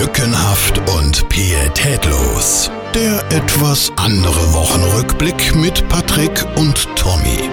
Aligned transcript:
Lückenhaft 0.00 0.78
und 0.96 1.28
pietätlos. 1.28 2.70
Der 2.94 3.18
etwas 3.32 3.90
andere 3.96 4.54
Wochenrückblick 4.54 5.56
mit 5.56 5.88
Patrick 5.88 6.44
und 6.56 6.86
Tommy. 6.94 7.50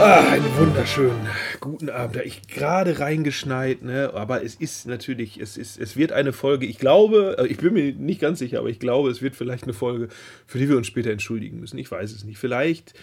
Ah, 0.00 0.28
einen 0.30 0.56
wunderschönen 0.56 1.28
guten 1.60 1.88
Abend. 1.88 2.16
Da 2.16 2.22
ich 2.22 2.48
gerade 2.48 2.98
reingeschneit, 2.98 3.82
ne? 3.82 4.12
Aber 4.14 4.42
es 4.42 4.56
ist 4.56 4.86
natürlich, 4.86 5.38
es 5.38 5.56
ist, 5.56 5.78
es 5.78 5.96
wird 5.96 6.10
eine 6.10 6.32
Folge. 6.32 6.66
Ich 6.66 6.78
glaube, 6.78 7.36
äh, 7.38 7.46
ich 7.46 7.58
bin 7.58 7.74
mir 7.74 7.92
nicht 7.92 8.20
ganz 8.20 8.40
sicher, 8.40 8.58
aber 8.58 8.70
ich 8.70 8.80
glaube, 8.80 9.10
es 9.10 9.22
wird 9.22 9.36
vielleicht 9.36 9.64
eine 9.64 9.72
Folge, 9.74 10.08
für 10.46 10.58
die 10.58 10.68
wir 10.68 10.78
uns 10.78 10.88
später 10.88 11.10
entschuldigen 11.10 11.60
müssen. 11.60 11.78
Ich 11.78 11.90
weiß 11.90 12.12
es 12.12 12.24
nicht. 12.24 12.38
Vielleicht 12.38 12.94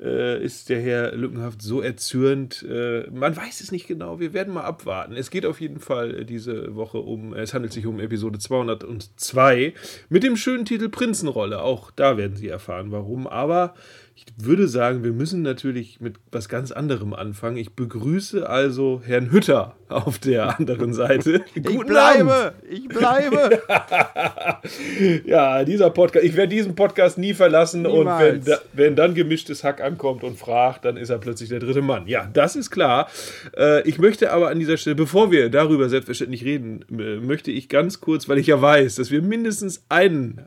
äh, 0.00 0.42
ist 0.44 0.68
der 0.68 0.80
Herr 0.80 1.12
Lückenhaft 1.12 1.62
so 1.62 1.80
erzürnt. 1.80 2.64
Äh, 2.68 3.08
man 3.10 3.36
weiß 3.36 3.60
es 3.60 3.72
nicht 3.72 3.86
genau. 3.86 4.20
Wir 4.20 4.32
werden 4.32 4.54
mal 4.54 4.64
abwarten. 4.64 5.14
Es 5.14 5.30
geht 5.30 5.46
auf 5.46 5.60
jeden 5.60 5.80
Fall 5.80 6.24
diese 6.24 6.74
Woche 6.74 6.98
um, 6.98 7.34
es 7.34 7.54
handelt 7.54 7.72
sich 7.72 7.86
um 7.86 8.00
Episode 8.00 8.38
202 8.38 9.74
mit 10.08 10.22
dem 10.22 10.36
schönen 10.36 10.64
Titel 10.64 10.88
Prinzenrolle. 10.88 11.62
Auch 11.62 11.90
da 11.90 12.16
werden 12.16 12.36
Sie 12.36 12.48
erfahren, 12.48 12.92
warum. 12.92 13.26
Aber 13.26 13.74
ich 14.16 14.24
würde 14.38 14.66
sagen, 14.66 15.04
wir 15.04 15.12
müssen 15.12 15.42
natürlich 15.42 16.00
mit 16.00 16.16
was 16.32 16.48
ganz 16.48 16.72
anderem 16.72 17.12
anfangen. 17.12 17.58
Ich 17.58 17.74
begrüße 17.74 18.48
also 18.48 19.02
Herrn 19.04 19.30
Hütter 19.30 19.76
auf 19.90 20.18
der 20.18 20.58
anderen 20.58 20.94
Seite. 20.94 21.44
ich 21.54 21.62
bleibe, 21.62 22.32
Abend. 22.34 22.54
ich 22.66 22.88
bleibe. 22.88 23.60
ja, 25.26 25.64
dieser 25.64 25.90
Podcast, 25.90 26.24
ich 26.24 26.34
werde 26.34 26.48
diesen 26.48 26.74
Podcast 26.74 27.18
nie 27.18 27.34
verlassen 27.34 27.82
Niemals. 27.82 28.38
und 28.38 28.46
wenn, 28.46 28.58
wenn 28.72 28.96
dann 28.96 29.14
gemischtes 29.14 29.62
Hack 29.62 29.82
ankommt 29.82 30.24
und 30.24 30.38
fragt, 30.38 30.86
dann 30.86 30.96
ist 30.96 31.10
er 31.10 31.18
plötzlich 31.18 31.50
der 31.50 31.60
dritte 31.60 31.82
Mann. 31.82 32.06
Ja, 32.06 32.30
das 32.32 32.56
ist 32.56 32.70
klar. 32.70 33.10
Äh, 33.54 33.86
ich 33.86 33.98
möchte 33.98 34.32
aber 34.32 34.48
an 34.48 34.58
dieser 34.58 34.78
Stelle, 34.78 34.96
bevor 34.96 35.30
wir 35.30 35.50
darüber 35.50 35.90
selbstverständlich 35.90 36.42
reden, 36.42 36.86
möchte 36.88 37.50
ich 37.50 37.68
ganz 37.68 38.00
kurz, 38.00 38.30
weil 38.30 38.38
ich 38.38 38.46
ja 38.46 38.62
weiß, 38.62 38.94
dass 38.94 39.10
wir 39.10 39.20
mindestens 39.20 39.84
einen 39.90 40.46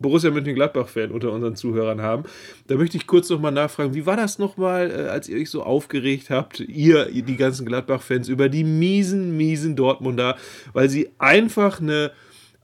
Borussia 0.00 0.30
Mönchengladbach-Fan 0.30 1.10
unter 1.10 1.30
unseren 1.30 1.56
Zuhörern 1.56 2.00
haben. 2.00 2.24
Da 2.66 2.74
möchte 2.76 2.96
ich 2.96 3.06
kurz 3.06 3.28
nochmal 3.30 3.52
nachfragen, 3.52 3.94
wie 3.94 4.06
war 4.06 4.16
das 4.16 4.38
nochmal, 4.38 4.90
äh, 4.90 5.08
als 5.08 5.28
ihr 5.28 5.38
euch 5.38 5.50
so 5.50 5.62
aufgeregt 5.62 6.30
habt, 6.30 6.60
ihr, 6.60 7.06
die 7.06 7.36
ganzen 7.36 7.66
Gladbach-Fans, 7.66 8.28
über 8.28 8.48
die 8.48 8.64
miesen, 8.64 9.36
miesen 9.36 9.76
Dortmunder, 9.76 10.36
weil 10.72 10.88
sie 10.88 11.10
einfach 11.18 11.80
eine 11.80 12.12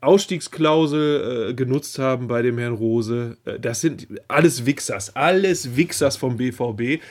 Ausstiegsklausel 0.07 1.51
äh, 1.51 1.55
genutzt 1.55 1.99
haben 1.99 2.29
bei 2.29 2.43
dem 2.43 2.59
Herrn 2.59 2.75
Rose. 2.75 3.37
Äh, 3.45 3.59
das 3.59 3.81
sind 3.81 4.07
alles 4.29 4.65
Wichsers, 4.65 5.15
alles 5.17 5.77
Wichsers 5.77 6.17
vom 6.17 6.37
BVB. 6.37 7.03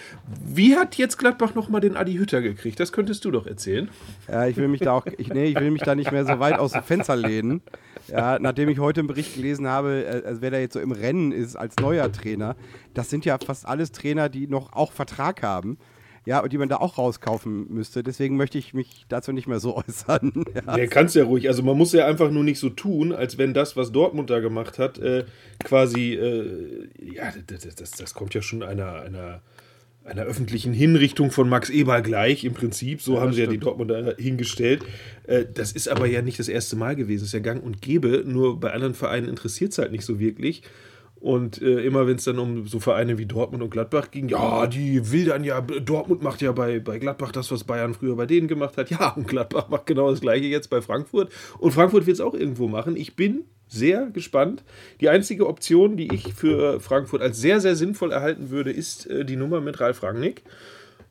Wie 0.46 0.76
hat 0.76 0.96
jetzt 0.96 1.18
Gladbach 1.18 1.56
nochmal 1.56 1.82
den 1.82 1.98
Adi 1.98 2.14
Hütter 2.16 2.42
gekriegt? 2.42 2.80
Das 2.80 2.92
könntest 2.92 3.26
du 3.26 3.32
doch 3.32 3.46
erzählen. 3.46 3.90
Ja, 4.28 4.48
ich 4.48 4.58
will 4.58 4.68
mich 4.68 4.82
da 4.82 4.94
auch, 4.94 5.06
ich, 5.18 5.28
nee, 5.30 5.46
ich 5.46 5.60
will 5.60 5.72
mich 5.72 5.84
da 5.84 5.96
nicht 5.96 6.12
mehr 6.12 6.26
so 6.26 6.40
weit 6.40 6.58
aus 6.58 6.72
dem 6.72 6.84
Fenster 6.84 7.16
lehnen. 7.16 7.62
Ja, 8.08 8.38
nachdem 8.40 8.70
ich 8.70 8.80
heute 8.80 9.02
einen 9.02 9.08
Bericht 9.08 9.36
gelesen 9.36 9.68
habe, 9.68 10.06
äh, 10.06 10.28
also 10.28 10.42
wer 10.42 10.52
da 10.52 10.58
jetzt 10.58 10.74
so 10.74 10.80
im 10.80 10.92
Rennen 10.92 11.32
ist 11.32 11.56
als 11.56 11.76
neuer 11.82 12.12
Trainer, 12.12 12.56
das 12.94 13.10
sind 13.10 13.26
ja 13.26 13.38
fast 13.44 13.68
alles 13.68 13.92
Trainer, 13.92 14.30
die 14.30 14.48
noch 14.48 14.74
auch 14.74 14.92
Vertrag 14.92 15.44
haben. 15.44 15.78
Ja, 16.26 16.42
und 16.42 16.52
die 16.52 16.58
man 16.58 16.70
da 16.70 16.78
auch 16.78 16.98
rauskaufen 16.98 17.72
müsste. 17.72 18.04
Deswegen 18.04 18.36
möchte 18.36 18.58
ich 18.58 18.74
mich 18.74 19.06
dazu 19.10 19.32
nicht 19.32 19.48
mehr 19.48 19.60
so 19.60 19.78
äußern. 19.88 20.46
Ja, 20.66 20.78
ja 20.78 20.88
kannst 20.88 21.16
ja 21.16 21.24
ruhig. 21.24 21.48
Also 21.48 21.64
man 21.64 21.78
muss 21.78 21.94
ja 21.94 22.06
einfach 22.06 22.32
nur 22.32 22.44
nicht 22.44 22.60
so 22.60 22.70
tun, 22.70 23.14
als 23.14 23.38
wenn 23.38 23.54
das, 23.54 23.78
was 23.78 23.92
Dortmund 23.92 24.30
da 24.30 24.40
gemacht 24.40 24.80
hat, 24.80 24.98
äh, 24.98 25.26
quasi, 25.64 26.14
äh, 26.14 26.88
ja, 27.02 27.32
das, 27.48 27.76
das, 27.76 27.92
das, 27.92 28.14
kommt 28.14 28.34
ja 28.34 28.42
schon 28.42 28.64
einer, 28.64 29.02
einer 29.02 29.42
einer 30.06 30.24
öffentlichen 30.24 30.72
Hinrichtung 30.72 31.32
von 31.32 31.50
Max 31.50 31.70
Eber 31.70 32.02
gleich 32.02 32.44
im 32.44 32.54
Prinzip. 32.54 33.02
So 33.02 33.16
ja, 33.16 33.22
haben 33.22 33.34
sie 33.34 33.42
stimmt. 33.42 33.54
ja 33.54 33.60
die 33.60 33.64
Dortmunder 33.64 34.16
hingestellt. 34.18 34.84
Äh, 35.26 35.46
das 35.52 35.72
ist 35.72 35.88
aber 35.88 36.06
ja 36.06 36.22
nicht 36.22 36.40
das 36.40 36.48
erste 36.48 36.76
Mal 36.76 36.96
gewesen. 36.96 37.22
Das 37.22 37.30
ist 37.30 37.34
ja 37.34 37.40
gang 37.40 37.64
und 37.64 37.82
gäbe. 37.82 38.24
Nur 38.26 38.60
bei 38.60 38.72
anderen 38.72 38.94
Vereinen 38.94 39.28
interessiert 39.28 39.72
es 39.72 39.80
halt 39.80 39.92
nicht 39.92 40.06
so 40.06 40.20
wirklich. 40.20 40.62
Und 41.20 41.62
äh, 41.62 41.80
immer 41.82 42.06
wenn 42.08 42.18
es 42.18 42.26
dann 42.26 42.38
um 42.38 42.68
so 42.68 42.80
Vereine 42.80 43.18
wie 43.18 43.26
Dortmund 43.26 43.64
und 43.64 43.72
Gladbach 43.72 44.12
ging, 44.12 44.30
ja, 44.30 44.68
die 44.68 45.12
will 45.12 45.26
dann 45.26 45.44
ja, 45.44 45.62
Dortmund 45.62 46.22
macht 46.22 46.42
ja 46.42 46.52
bei, 46.52 46.80
bei 46.80 47.00
Gladbach 47.00 47.32
das, 47.32 47.52
was 47.52 47.64
Bayern 47.64 47.94
früher 47.94 48.16
bei 48.16 48.26
denen 48.26 48.48
gemacht 48.48 48.78
hat. 48.78 48.90
Ja, 48.90 49.10
und 49.14 49.28
Gladbach 49.28 49.70
macht 49.70 49.88
genau 49.88 50.12
das 50.12 50.22
gleiche 50.22 50.46
jetzt 50.46 50.70
bei 50.70 50.82
Frankfurt. 50.82 51.32
Und 51.58 51.72
Frankfurt 51.72 52.06
wird 52.06 52.16
es 52.16 52.22
auch 52.22 52.34
irgendwo 52.34 52.68
machen. 52.68 52.96
Ich 52.96 53.16
bin 53.16 53.46
sehr 53.68 54.08
gespannt. 54.08 54.64
Die 55.02 55.10
einzige 55.10 55.48
Option, 55.48 55.98
die 55.98 56.14
ich 56.14 56.34
für 56.34 56.80
Frankfurt 56.80 57.22
als 57.22 57.40
sehr, 57.40 57.60
sehr 57.60 57.76
sinnvoll 57.76 58.12
erhalten 58.12 58.50
würde, 58.50 58.72
ist 58.72 59.08
äh, 59.08 59.26
die 59.26 59.36
Nummer 59.36 59.62
mit 59.62 59.80
Ralf 59.80 60.04
Rangnick. 60.04 60.44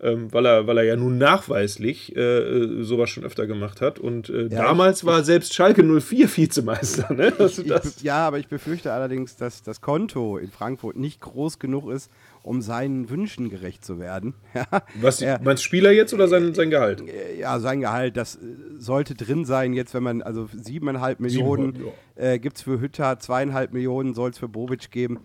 Ähm, 0.05 0.31
weil, 0.33 0.45
er, 0.45 0.67
weil 0.67 0.77
er 0.77 0.85
ja 0.85 0.97
nun 0.97 1.17
nachweislich 1.17 2.15
äh, 2.15 2.83
sowas 2.83 3.09
schon 3.09 3.25
öfter 3.25 3.47
gemacht 3.47 3.81
hat. 3.81 3.99
Und 3.99 4.29
äh, 4.29 4.49
ja, 4.49 4.65
damals 4.65 4.99
ich, 4.99 5.07
war 5.07 5.21
ich, 5.21 5.25
selbst 5.25 5.55
Schalke 5.55 5.83
04 5.83 6.37
Vizemeister. 6.37 7.15
Ne? 7.15 7.33
Ich, 7.39 8.03
ja, 8.03 8.27
aber 8.27 8.39
ich 8.39 8.49
befürchte 8.49 8.93
allerdings, 8.93 9.37
dass 9.37 9.63
das 9.63 9.81
Konto 9.81 10.37
in 10.37 10.51
Frankfurt 10.51 10.97
nicht 10.97 11.23
groß 11.23 11.59
genug 11.59 11.91
ist, 11.91 12.11
um 12.43 12.61
seinen 12.61 13.09
Wünschen 13.09 13.49
gerecht 13.49 13.83
zu 13.83 13.99
werden. 13.99 14.35
Was, 15.01 15.23
er, 15.23 15.41
meinst 15.43 15.65
Spieler 15.65 15.91
jetzt 15.91 16.13
oder 16.13 16.29
sein, 16.29 16.53
sein 16.53 16.69
Gehalt? 16.69 17.01
Äh, 17.01 17.41
ja, 17.41 17.59
sein 17.59 17.81
Gehalt, 17.81 18.19
das 18.19 18.37
äh, 18.37 18.41
sollte 18.79 19.15
drin 19.15 19.47
sein 19.47 19.73
jetzt, 19.73 19.95
wenn 19.95 20.03
man, 20.03 20.21
also 20.21 20.51
siebeneinhalb 20.53 21.19
Millionen 21.19 21.77
ja. 22.17 22.33
äh, 22.33 22.39
gibt 22.39 22.59
es 22.59 22.63
für 22.63 22.79
Hütter, 22.79 23.19
zweieinhalb 23.19 23.73
Millionen 23.73 24.13
soll 24.13 24.31
es 24.31 24.39
für 24.39 24.49
Bobic 24.49 24.91
geben. 24.91 25.21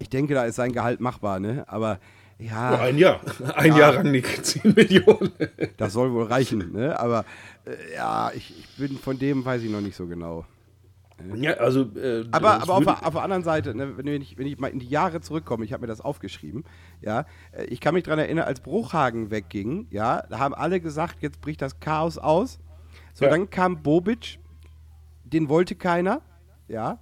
Ich 0.00 0.08
denke, 0.08 0.34
da 0.34 0.44
ist 0.44 0.56
sein 0.56 0.72
Gehalt 0.72 1.00
machbar, 1.00 1.38
ne? 1.38 1.62
aber 1.68 2.00
ja. 2.38 2.74
ja 2.74 2.80
ein 2.80 2.98
Jahr. 2.98 3.20
Ein 3.54 3.72
ja, 3.72 3.78
Jahr 3.78 3.96
Rangnick, 3.96 4.44
10 4.44 4.74
Millionen. 4.74 5.32
Das 5.76 5.92
soll 5.92 6.12
wohl 6.12 6.24
reichen, 6.24 6.72
ne? 6.72 6.98
aber 6.98 7.24
äh, 7.64 7.94
ja, 7.94 8.30
ich, 8.34 8.54
ich 8.58 8.76
bin 8.76 8.98
von 8.98 9.18
dem, 9.18 9.44
weiß 9.44 9.62
ich 9.62 9.70
noch 9.70 9.80
nicht 9.80 9.96
so 9.96 10.06
genau. 10.06 10.44
Ja, 11.34 11.54
also. 11.54 11.82
Äh, 11.96 12.24
aber 12.32 12.62
aber 12.62 12.74
auf, 12.74 12.86
auf, 12.86 13.14
der 13.14 13.22
anderen 13.22 13.44
Seite, 13.44 13.74
ne, 13.74 13.96
wenn, 13.96 14.06
ich, 14.20 14.36
wenn 14.36 14.46
ich 14.46 14.58
mal 14.58 14.68
in 14.68 14.80
die 14.80 14.88
Jahre 14.88 15.20
zurückkomme, 15.20 15.64
ich 15.64 15.72
habe 15.72 15.82
mir 15.82 15.86
das 15.86 16.00
aufgeschrieben, 16.00 16.64
ja, 17.00 17.24
äh, 17.52 17.64
ich 17.64 17.80
kann 17.80 17.94
mich 17.94 18.02
daran 18.02 18.18
erinnern, 18.18 18.46
als 18.46 18.60
Bruchhagen 18.60 19.30
wegging, 19.30 19.86
ja, 19.90 20.22
da 20.28 20.38
haben 20.38 20.54
alle 20.54 20.80
gesagt, 20.80 21.22
jetzt 21.22 21.40
bricht 21.40 21.62
das 21.62 21.78
Chaos 21.78 22.18
aus. 22.18 22.58
So, 23.12 23.24
ja. 23.24 23.30
dann 23.30 23.48
kam 23.48 23.82
Bobic, 23.82 24.38
den 25.24 25.48
wollte 25.48 25.76
keiner, 25.76 26.20
ja. 26.68 26.98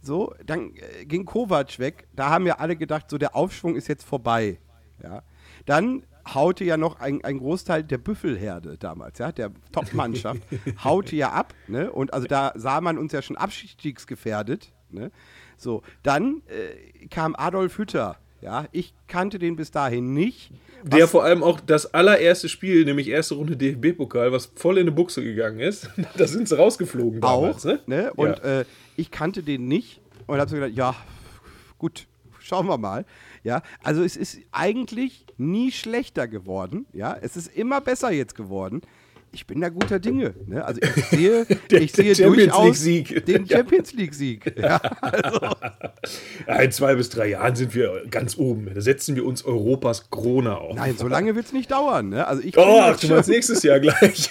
So, 0.00 0.32
dann 0.44 0.72
äh, 0.76 1.04
ging 1.04 1.24
Kovac 1.24 1.80
weg, 1.80 2.06
da 2.14 2.30
haben 2.30 2.46
ja 2.46 2.58
alle 2.58 2.76
gedacht, 2.76 3.10
so 3.10 3.18
der 3.18 3.34
Aufschwung 3.34 3.74
ist 3.74 3.88
jetzt 3.88 4.04
vorbei, 4.04 4.60
ja. 5.02 5.22
Dann 5.64 6.02
haute 6.34 6.64
ja 6.64 6.76
noch 6.76 7.00
ein, 7.00 7.22
ein 7.24 7.38
Großteil 7.38 7.84
der 7.84 7.98
Büffelherde 7.98 8.76
damals, 8.78 9.18
ja, 9.18 9.32
der 9.32 9.52
Top-Mannschaft, 9.72 10.42
haute 10.84 11.16
ja 11.16 11.32
ab, 11.32 11.54
ne? 11.68 11.90
Und 11.90 12.12
also 12.12 12.26
da 12.26 12.52
sah 12.56 12.80
man 12.80 12.98
uns 12.98 13.12
ja 13.12 13.22
schon 13.22 13.36
abstiegsgefährdet, 13.36 14.72
ne? 14.90 15.10
So, 15.56 15.82
dann 16.02 16.42
äh, 16.48 17.06
kam 17.08 17.34
Adolf 17.36 17.78
Hütter, 17.78 18.16
ja, 18.42 18.66
ich 18.72 18.92
kannte 19.08 19.38
den 19.38 19.56
bis 19.56 19.70
dahin 19.70 20.12
nicht. 20.12 20.50
Der 20.82 21.08
vor 21.08 21.24
allem 21.24 21.42
auch 21.42 21.58
das 21.58 21.94
allererste 21.94 22.48
Spiel, 22.48 22.84
nämlich 22.84 23.08
erste 23.08 23.34
Runde 23.34 23.56
DFB-Pokal, 23.56 24.30
was 24.30 24.46
voll 24.54 24.76
in 24.76 24.82
eine 24.82 24.92
Buchse 24.92 25.22
gegangen 25.24 25.60
ist, 25.60 25.90
da 26.16 26.26
sind 26.26 26.48
sie 26.48 26.56
rausgeflogen 26.56 27.20
damals, 27.20 27.66
auch, 27.66 27.70
ne? 27.70 27.80
ne? 27.86 28.12
Und 28.14 28.38
ja. 28.38 28.60
äh, 28.60 28.64
ich 28.96 29.10
kannte 29.10 29.42
den 29.42 29.68
nicht 29.68 30.00
und 30.26 30.38
habe 30.38 30.50
so 30.50 30.56
gedacht, 30.56 30.72
ja, 30.74 30.94
gut, 31.78 32.06
schauen 32.40 32.66
wir 32.66 32.78
mal. 32.78 33.04
Ja, 33.46 33.62
also 33.80 34.02
es 34.02 34.16
ist 34.16 34.40
eigentlich 34.50 35.24
nie 35.36 35.70
schlechter 35.70 36.26
geworden. 36.26 36.84
Ja, 36.92 37.16
es 37.20 37.36
ist 37.36 37.56
immer 37.56 37.80
besser 37.80 38.10
jetzt 38.10 38.34
geworden. 38.34 38.80
Ich 39.30 39.46
bin 39.46 39.60
da 39.60 39.68
guter 39.68 40.00
Dinge. 40.00 40.34
Ne? 40.46 40.64
Also 40.64 40.80
ich 40.82 41.04
sehe, 41.10 41.46
der, 41.70 41.80
ich 41.80 41.92
sehe 41.92 42.12
durchaus 42.16 42.82
den 42.82 43.48
Champions 43.48 43.92
League 43.92 44.14
Sieg. 44.14 44.52
Ja, 44.58 44.78
also. 45.00 45.38
In 46.60 46.72
zwei 46.72 46.96
bis 46.96 47.08
drei 47.08 47.28
Jahren 47.28 47.54
sind 47.54 47.72
wir 47.72 48.02
ganz 48.10 48.36
oben. 48.36 48.68
Da 48.74 48.80
setzen 48.80 49.14
wir 49.14 49.24
uns 49.24 49.44
Europas 49.44 50.10
Krone 50.10 50.58
auf. 50.58 50.74
Nein, 50.74 50.96
so 50.98 51.06
lange 51.06 51.36
wird 51.36 51.46
es 51.46 51.52
nicht 51.52 51.70
dauern. 51.70 52.08
Ne? 52.08 52.26
Also 52.26 52.42
ich 52.42 52.58
oh, 52.58 52.80
ach, 52.80 52.98
du 52.98 53.06
meinst 53.06 53.28
nächstes 53.28 53.62
Jahr 53.62 53.78
gleich. 53.78 54.28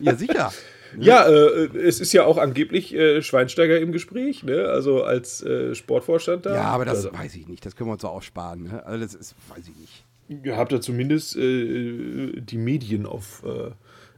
ja, 0.00 0.16
sicher. 0.16 0.52
Ja, 0.98 1.28
äh, 1.28 1.68
es 1.76 2.00
ist 2.00 2.12
ja 2.12 2.24
auch 2.24 2.38
angeblich 2.38 2.94
äh, 2.94 3.22
Schweinsteiger 3.22 3.78
im 3.78 3.92
Gespräch, 3.92 4.42
ne? 4.42 4.66
also 4.68 5.02
als 5.02 5.42
äh, 5.42 5.74
Sportvorstand 5.74 6.46
da. 6.46 6.54
Ja, 6.54 6.62
aber 6.64 6.84
das 6.84 7.06
also, 7.06 7.12
weiß 7.12 7.34
ich 7.34 7.48
nicht, 7.48 7.64
das 7.66 7.76
können 7.76 7.88
wir 7.88 7.94
uns 7.94 8.04
auch 8.04 8.22
sparen. 8.22 8.64
Ne? 8.64 8.86
Also 8.86 9.04
das 9.04 9.14
ist, 9.14 9.34
weiß 9.48 9.68
ich 9.68 9.76
nicht. 9.76 10.04
Ihr 10.44 10.56
habt 10.56 10.72
da 10.72 10.80
zumindest 10.80 11.36
äh, 11.36 12.40
die 12.40 12.58
Medien 12.58 13.06
auf, 13.06 13.42
äh, 13.46 13.70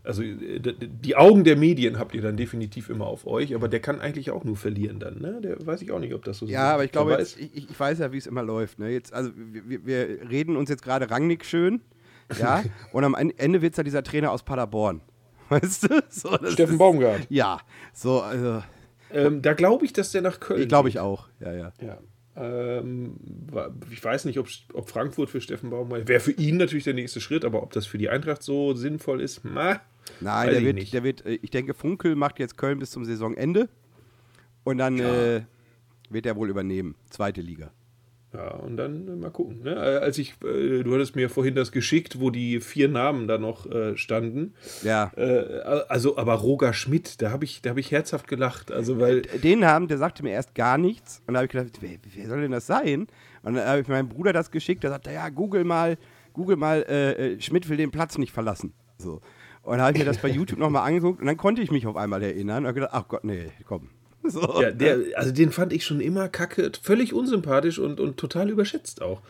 also 0.03 0.23
äh, 0.23 0.61
die 0.61 1.15
Augen 1.15 1.45
der 1.45 1.57
Medien 1.57 1.99
habt 1.99 2.15
ihr 2.15 2.23
dann 2.23 2.37
definitiv 2.37 2.89
immer 2.89 3.07
auf 3.07 3.27
euch, 3.27 3.55
aber 3.55 3.69
der 3.69 3.81
kann 3.81 4.01
eigentlich 4.01 4.31
auch 4.31 4.43
nur 4.43 4.57
verlieren 4.57 4.99
dann, 4.99 5.21
ne? 5.21 5.41
Der 5.41 5.65
weiß 5.65 5.83
ich 5.83 5.93
auch 5.93 6.01
nicht, 6.01 6.15
ob 6.15 6.25
das 6.25 6.39
so 6.39 6.47
ist. 6.47 6.53
Ja, 6.53 6.73
aber 6.73 6.85
ich 6.85 6.91
glaube, 6.91 7.13
jetzt, 7.13 7.39
ich, 7.39 7.71
ich, 7.71 7.79
weiß 7.79 8.01
ja, 8.01 8.13
wie 8.13 8.19
es 8.19 8.27
immer 8.27 8.43
läuft. 8.43 8.81
Ne? 8.81 8.91
Jetzt, 8.91 9.13
also 9.13 9.31
wir, 9.37 9.87
wir 9.87 10.29
reden 10.29 10.57
uns 10.57 10.69
jetzt 10.69 10.83
gerade 10.83 11.11
Rangnick 11.11 11.45
schön, 11.45 11.81
ja, 12.39 12.65
und 12.93 13.05
am 13.05 13.15
Ende 13.15 13.63
wird 13.63 13.75
es 13.75 13.77
ja 13.77 13.85
dieser 13.85 14.03
Trainer 14.03 14.33
aus 14.33 14.43
Paderborn. 14.43 15.01
Weißt 15.51 15.91
du? 15.91 16.03
So, 16.09 16.37
Steffen 16.49 16.79
Baumgart. 16.79 17.27
Ja, 17.29 17.61
so, 17.93 18.21
also. 18.23 18.63
Ähm, 19.13 19.43
da 19.43 19.55
glaube 19.55 19.85
ich, 19.85 19.93
dass 19.93 20.13
der 20.13 20.23
nach 20.23 20.41
Köln. 20.41 20.69
Glaube 20.69 20.89
ich 20.89 20.99
auch, 20.99 21.29
ja, 21.41 21.53
ja. 21.53 21.73
ja. 21.83 21.99
Ähm, 22.37 23.17
ich 23.91 24.03
weiß 24.03 24.25
nicht, 24.25 24.39
ob, 24.39 24.49
ob 24.73 24.89
Frankfurt 24.89 25.29
für 25.31 25.41
Steffen 25.41 25.69
Baumgart 25.71 26.09
wäre 26.09 26.21
für 26.21 26.31
ihn 26.33 26.57
natürlich 26.57 26.85
der 26.85 26.95
nächste 26.95 27.21
Schritt, 27.21 27.45
aber 27.45 27.63
ob 27.63 27.73
das 27.73 27.87
für 27.87 27.99
die 27.99 28.09
Eintracht 28.09 28.43
so 28.43 28.73
sinnvoll 28.75 29.21
ist, 29.21 29.41
na. 29.45 29.81
Nein, 30.21 30.49
der 30.51 30.59
ich 30.59 30.65
wird, 30.65 30.75
nicht. 30.77 30.95
der 30.95 31.05
wird, 31.05 31.27
äh, 31.27 31.39
ich 31.43 31.51
denke, 31.51 31.75
Funkel 31.75 32.15
macht 32.17 32.39
jetzt 32.39 32.57
Köln 32.57 32.79
bis 32.79 32.91
zum 32.93 33.05
Saisonende 33.05 33.69
und 34.65 34.79
dann 34.79 34.97
Ja. 34.99 35.37
äh, 35.37 35.43
wird 36.09 36.27
er 36.27 36.37
wohl 36.37 36.49
übernehmen. 36.51 36.95
Zweite 37.11 37.41
Liga. 37.41 37.71
Ja, 38.33 38.53
und 38.55 38.77
dann 38.77 39.09
äh, 39.09 39.17
mal 39.17 39.31
gucken. 39.31 39.63
Ne? 39.65 39.75
Äh, 39.75 39.99
Als 39.99 40.17
ich, 40.19 40.35
äh, 40.45 40.85
du 40.85 40.95
hattest 40.95 41.17
mir 41.17 41.29
vorhin 41.29 41.57
das 41.57 41.73
geschickt, 41.73 42.21
wo 42.21 42.31
die 42.31 42.61
vier 42.61 42.89
Namen 42.89 43.27
da 43.27 43.39
noch 43.39 43.67
äh, 43.67 43.97
standen. 43.97 44.55
Ja. 44.85 45.11
Äh, 45.17 45.61
also, 45.89 46.17
aber 46.17 46.35
Roger 46.35 46.73
Schmidt, 46.73 47.21
da 47.23 47.33
habe 47.33 47.45
ich, 47.45 47.61
da 47.61 47.71
hab 47.71 47.79
ich 47.79 47.91
herzhaft 47.91 48.29
gelacht. 48.29 48.71
Also, 48.71 49.01
weil, 49.01 49.23
Den 49.23 49.65
haben, 49.65 49.89
der 49.89 49.99
sagte 49.99 50.23
mir 50.23 50.31
erst 50.31 50.55
gar 50.55 50.79
nichts. 50.79 51.23
Und 51.27 51.35
da 51.35 51.39
habe 51.39 51.47
ich 51.47 51.53
gedacht, 51.53 51.79
wer, 51.81 51.99
wer 52.15 52.29
soll 52.29 52.43
denn 52.43 52.53
das 52.53 52.67
sein? 52.67 53.09
Und 53.43 53.55
dann 53.55 53.67
habe 53.67 53.81
ich 53.81 53.89
meinem 53.89 54.09
Bruder 54.09 54.33
das 54.33 54.53
geschickt, 54.53 54.85
der 54.85 54.91
sagte, 54.91 55.13
ja, 55.13 55.29
google 55.29 55.65
mal, 55.65 55.99
google 56.33 56.57
mal, 56.57 56.83
äh, 56.85 57.41
Schmidt 57.41 57.69
will 57.69 57.79
den 57.79 57.91
Platz 57.91 58.17
nicht 58.17 58.33
verlassen. 58.33 58.75
So. 58.97 59.21
Und 59.63 59.73
dann 59.73 59.81
habe 59.83 59.93
ich 59.93 59.99
mir 59.99 60.05
das 60.05 60.19
bei 60.19 60.29
YouTube 60.29 60.59
nochmal 60.59 60.87
angeguckt 60.87 61.21
und 61.21 61.27
dann 61.27 61.37
konnte 61.37 61.63
ich 61.63 61.71
mich 61.71 61.87
auf 61.87 61.97
einmal 61.97 62.23
erinnern 62.23 62.59
und 62.59 62.69
habe 62.69 62.75
gedacht, 62.75 62.95
ach 62.95 63.09
Gott, 63.09 63.25
nee, 63.25 63.51
komm. 63.67 63.89
So. 64.29 64.61
ja, 64.61 64.71
der, 64.71 64.99
also 65.15 65.33
den 65.33 65.51
fand 65.51 65.73
ich 65.73 65.85
schon 65.85 66.01
immer 66.01 66.29
kacke, 66.29 66.71
völlig 66.83 67.15
unsympathisch 67.15 67.79
und, 67.79 68.01
und 68.01 68.19
total 68.19 68.51
überschätzt 68.51 69.01
auch. 69.01 69.23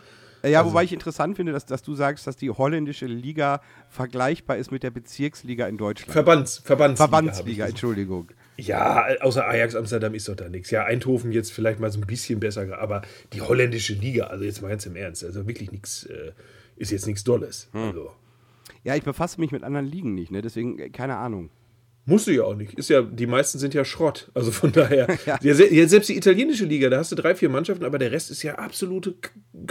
Ja, 0.43 0.59
Also 0.59 0.71
wobei 0.71 0.83
ich 0.83 0.91
interessant 0.91 1.35
finde, 1.35 1.51
dass, 1.51 1.65
dass 1.65 1.83
du 1.83 1.93
sagst, 1.93 2.25
dass 2.27 2.35
die 2.35 2.49
holländische 2.49 3.05
Liga 3.05 3.61
vergleichbar 3.89 4.57
ist 4.57 4.71
mit 4.71 4.83
der 4.83 4.91
Bezirksliga 4.91 5.67
in 5.67 5.77
Deutschland. 5.77 6.11
Verbands, 6.11 6.61
Verbandsliga. 6.63 7.07
Verbandsliga, 7.07 7.65
Entschuldigung. 7.67 8.27
Ja, 8.57 9.05
außer 9.21 9.47
Ajax 9.47 9.75
Amsterdam 9.75 10.13
ist 10.13 10.27
doch 10.27 10.35
da 10.35 10.49
nichts. 10.49 10.71
Ja, 10.71 10.83
Eindhoven 10.85 11.31
jetzt 11.31 11.51
vielleicht 11.51 11.79
mal 11.79 11.91
so 11.91 11.99
ein 11.99 12.07
bisschen 12.07 12.39
besser, 12.39 12.77
aber 12.79 13.01
die 13.33 13.41
holländische 13.41 13.93
Liga, 13.93 14.25
also 14.25 14.43
jetzt 14.43 14.61
mal 14.61 14.69
ganz 14.69 14.85
im 14.85 14.95
Ernst, 14.95 15.23
also 15.23 15.47
wirklich 15.47 15.71
nichts, 15.71 16.03
äh, 16.05 16.31
ist 16.75 16.91
jetzt 16.91 17.07
nichts 17.07 17.23
Dolles. 17.23 17.69
Hm. 17.71 17.81
Also. 17.81 18.11
Ja, 18.83 18.95
ich 18.95 19.03
befasse 19.03 19.39
mich 19.39 19.51
mit 19.51 19.63
anderen 19.63 19.85
Ligen 19.85 20.15
nicht, 20.15 20.31
ne? 20.31 20.41
deswegen 20.41 20.79
äh, 20.79 20.89
keine 20.89 21.17
Ahnung. 21.17 21.49
Musst 22.11 22.27
du 22.27 22.31
ja 22.31 22.43
auch 22.43 22.55
nicht. 22.55 22.73
Ist 22.77 22.89
ja, 22.89 23.01
die 23.01 23.25
meisten 23.27 23.57
sind 23.57 23.73
ja 23.73 23.85
Schrott. 23.85 24.29
Also 24.33 24.51
von 24.51 24.71
daher. 24.73 25.07
Ja. 25.25 25.39
ja. 25.41 25.53
se- 25.53 25.73
ja, 25.73 25.87
selbst 25.87 26.09
die 26.09 26.17
italienische 26.17 26.65
Liga, 26.65 26.89
da 26.89 26.97
hast 26.97 27.11
du 27.11 27.15
drei, 27.15 27.33
vier 27.35 27.49
Mannschaften, 27.49 27.85
aber 27.85 27.97
der 27.97 28.11
Rest 28.11 28.29
ist 28.31 28.43
ja 28.43 28.55
absolute, 28.55 29.15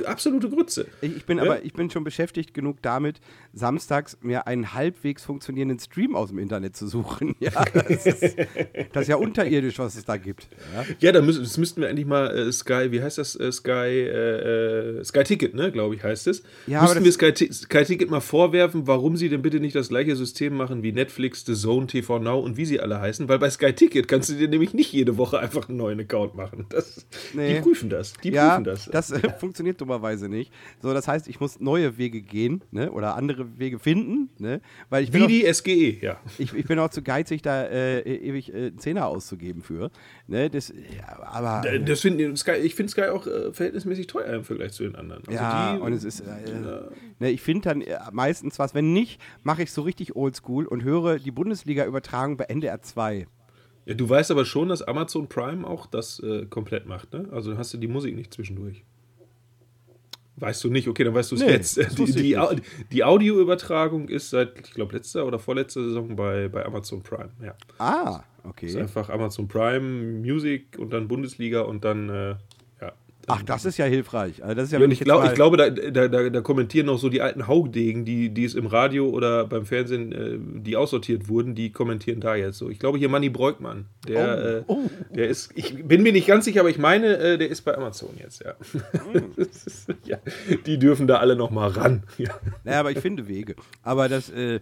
absolute 0.07 0.49
Grütze. 0.49 0.87
Ich, 1.03 1.17
ich 1.19 1.27
bin 1.27 1.37
Ja? 1.39 1.45
aber 1.45 1.65
ich 1.65 1.75
bin 1.75 1.91
schon 1.91 2.03
beschäftigt 2.05 2.55
genug 2.55 2.79
damit, 2.83 3.21
samstags 3.53 4.17
mir 4.23 4.47
einen 4.47 4.73
halbwegs 4.75 5.25
funktionierenden 5.25 5.79
Stream 5.79 6.17
aus 6.17 6.31
dem 6.31 6.39
Internet 6.39 6.77
zu 6.77 6.87
suchen. 6.87 7.35
Ja, 7.41 7.65
das, 7.73 8.07
ist, 8.07 8.37
das 8.93 9.03
ist 9.03 9.09
ja 9.09 9.17
unterirdisch, 9.17 9.79
was 9.79 9.95
es 9.97 10.05
da 10.05 10.17
gibt. 10.17 10.49
Ja? 10.75 10.85
Ja, 11.01 11.13
da 11.13 11.23
müssen, 11.23 11.43
das 11.43 11.57
müssten 11.59 11.81
wir 11.81 11.89
endlich 11.89 12.07
mal 12.07 12.27
äh, 12.37 12.53
Sky, 12.53 12.89
wie 12.91 13.03
heißt 13.03 13.19
das? 13.19 13.35
Äh, 13.35 13.51
Sky, 13.51 13.71
äh, 13.71 14.99
äh, 15.01 15.05
Sky 15.05 15.25
Ticket, 15.25 15.55
ne, 15.55 15.71
glaube 15.73 15.95
ich, 15.95 16.03
heißt 16.03 16.27
es. 16.27 16.43
Ja, 16.67 16.83
müssten 16.83 17.05
wir 17.05 17.13
Sky, 17.13 17.33
Sky 17.53 17.85
Ticket 17.85 18.11
mal 18.11 18.21
vorwerfen, 18.21 18.87
warum 18.87 19.17
sie 19.17 19.29
denn 19.29 19.43
bitte 19.43 19.59
nicht 19.61 19.75
das 19.75 19.89
gleiche 19.89 20.17
System 20.17 20.55
machen 20.57 20.83
wie 20.83 20.93
Netflix, 20.93 21.45
The 21.47 21.55
Zone, 21.55 21.87
TV 21.87 22.19
Now 22.19 22.30
und 22.39 22.57
wie 22.57 22.65
sie 22.65 22.81
alle 22.81 23.01
heißen, 23.01 23.29
weil 23.29 23.39
bei 23.39 23.51
Sky 23.51 23.73
Ticket 23.73 24.09
kannst 24.09 24.31
du 24.31 24.35
dir 24.35 24.49
nämlich 24.49 24.75
nicht 24.75 24.93
jede 24.93 25.17
Woche 25.19 25.39
einfach 25.39 25.69
einen 25.69 25.79
neuen 25.79 26.01
Account 26.01 26.35
machen. 26.35 26.67
Das, 26.69 27.07
Nee. 27.33 27.55
Die 27.55 27.61
prüfen 27.61 27.91
das. 27.91 28.13
Die 28.23 28.31
ja, 28.31 28.51
prüfen 28.51 28.65
das. 28.65 28.87
das 28.87 29.11
äh, 29.11 29.31
funktioniert 29.39 29.81
dummerweise 29.81 30.29
nicht. 30.29 30.53
So, 30.83 30.93
das 30.93 31.09
heißt, 31.09 31.29
ich 31.29 31.41
muss 31.41 31.61
neue 31.61 31.99
Wege 31.99 32.21
gehen 32.23 32.63
ne? 32.71 32.91
oder 32.91 33.17
andere 33.17 33.59
Wege 33.59 33.79
finden, 33.79 34.31
ne? 34.39 34.61
weil 34.89 35.05
ich 35.05 35.13
wie 35.13 35.23
auch, 35.23 35.27
die 35.27 35.53
SGE, 35.53 35.99
ja. 36.01 36.21
ich, 36.39 36.55
ich 36.55 36.67
bin 36.67 36.79
auch 36.79 36.91
zu 36.91 37.03
geizig, 37.03 37.43
da 37.43 37.65
äh, 37.65 38.01
ewig 38.01 38.53
äh, 38.53 38.77
Zehner 38.77 39.07
auszugeben 39.07 39.63
für. 39.63 39.91
Ne? 40.27 40.51
Das, 40.51 40.69
ja, 40.69 41.23
aber 41.23 41.69
Äh, 41.69 41.81
Das 41.81 42.01
find, 42.01 42.39
Sky, 42.39 42.53
ich 42.53 42.75
finde 42.75 42.91
Sky 42.91 43.05
auch 43.05 43.27
äh, 43.27 43.53
verhältnismäßig 43.53 44.07
teuer 44.07 44.35
im 44.35 44.45
Vergleich 44.45 44.73
zu 44.73 44.83
den 44.83 44.97
anderen. 44.97 45.23
Also 45.27 45.33
Ja, 45.33 45.75
die, 45.75 45.81
und 45.81 45.93
es 45.93 46.05
ist. 46.05 46.21
Äh, 46.21 46.25
ne, 47.19 47.31
ich 47.31 47.43
finde 47.43 47.69
dann 47.69 47.83
äh, 47.83 47.99
meistens 48.13 48.59
was. 48.59 48.75
Wenn 48.75 48.93
nicht, 48.93 49.21
mache 49.43 49.63
ich 49.63 49.73
so 49.73 49.83
richtig 49.83 50.17
oldschool 50.17 50.67
und 50.67 50.85
höre 50.85 51.19
die 51.19 51.31
Bundesliga-Übertragung 52.11 52.37
bei 52.37 52.45
NDR 52.45 52.83
2. 52.83 53.27
ja, 53.87 53.95
du 53.95 54.09
weißt 54.09 54.31
aber 54.31 54.45
schon, 54.45 54.69
dass 54.69 54.83
Amazon 54.83 55.29
Prime 55.29 55.67
auch 55.67 55.87
das 55.87 56.21
äh, 56.21 56.47
komplett 56.47 56.87
macht, 56.87 57.13
ne? 57.13 57.29
Also 57.33 57.51
dann 57.51 57.59
hast 57.59 57.73
du 57.75 57.79
die 57.79 57.89
Musik 57.89 58.15
nicht 58.17 58.33
zwischendurch. 58.35 58.85
Weißt 60.37 60.65
du 60.65 60.71
nicht, 60.71 60.89
okay, 60.89 61.05
dann 61.05 61.15
weißt 61.15 61.33
du 61.33 61.37
es 61.37 61.43
Nee, 61.43 61.51
jetzt. 61.51 61.77
das 61.77 61.95
Die, 61.97 62.13
die, 62.13 62.39
die 62.93 63.05
Audioübertragung 63.05 64.09
ist 64.09 64.31
seit, 64.31 64.59
ich 64.59 64.73
glaube, 64.73 64.95
letzter 64.97 65.27
oder 65.27 65.39
vorletzter 65.39 65.85
Saison 65.85 66.17
bei, 66.17 66.49
bei 66.49 66.65
Amazon 66.65 67.03
Prime. 67.03 67.31
Ja. 67.45 67.55
Ah, 67.79 68.23
Ist 68.39 68.45
okay. 68.49 68.81
einfach 68.81 69.11
Amazon 69.11 69.49
Prime, 69.49 69.81
Music 70.21 70.79
und 70.79 70.95
dann 70.95 71.09
Bundesliga 71.09 71.61
und 71.63 71.85
dann, 71.85 72.09
äh. 72.09 72.37
Ach, 73.27 73.43
das 73.43 73.65
ist 73.65 73.77
ja 73.77 73.85
hilfreich. 73.85 74.43
Also 74.43 74.55
das 74.55 74.65
ist 74.65 74.73
ja 74.73 74.81
Ja, 74.81 74.87
ich, 74.87 75.01
glaub, 75.01 75.25
ich 75.25 75.35
glaube, 75.35 75.57
da, 75.57 75.71
da, 75.71 76.09
da, 76.09 76.31
da 76.31 76.41
kommentieren 76.41 76.87
noch 76.87 76.99
so 76.99 77.09
die 77.09 77.23
alten 77.23 77.47
Haugdegen, 77.47 78.05
die, 78.05 78.31
die 78.31 78.45
es 78.45 78.55
im 78.55 78.67
Radio 78.67 79.09
oder 79.09 79.47
beim 79.47 79.67
Fernsehen, 79.67 80.13
äh, 80.13 80.39
die 80.61 80.77
aussortiert 80.77 81.29
wurden, 81.29 81.55
die 81.55 81.71
kommentieren 81.71 82.21
da 82.21 82.35
jetzt 82.35 82.59
so. 82.59 82.71
Ich 82.71 82.79
glaube 82.79 82.99
hier 82.99 83.09
Manny 83.09 83.29
Breukmann, 83.29 83.87
der, 84.09 84.65
Oh. 84.67 84.85
Äh, 85.11 85.15
der 85.15 85.29
ist, 85.29 85.53
ich 85.55 85.87
bin 85.87 86.03
mir 86.03 86.13
nicht 86.13 86.27
ganz 86.27 86.45
sicher, 86.45 86.61
aber 86.61 86.71
ich 86.71 86.79
meine, 86.79 87.17
äh, 87.19 87.39
der 87.39 87.49
ist 87.49 87.63
bei 87.63 87.77
Amazon 87.77 88.11
jetzt, 88.19 88.43
ja. 88.43 88.55
Ist, 89.37 89.89
ja 90.05 90.19
die 90.67 90.79
dürfen 90.79 91.07
da 91.07 91.19
alle 91.19 91.37
noch 91.37 91.51
mal 91.51 91.69
ran. 91.69 92.03
Ja. 92.19 92.31
Naja, 92.65 92.81
aber 92.81 92.91
ich 92.91 92.99
finde 92.99 93.29
Wege. 93.29 93.55
Aber 93.83 94.09
das, 94.09 94.31
äh, 94.31 94.61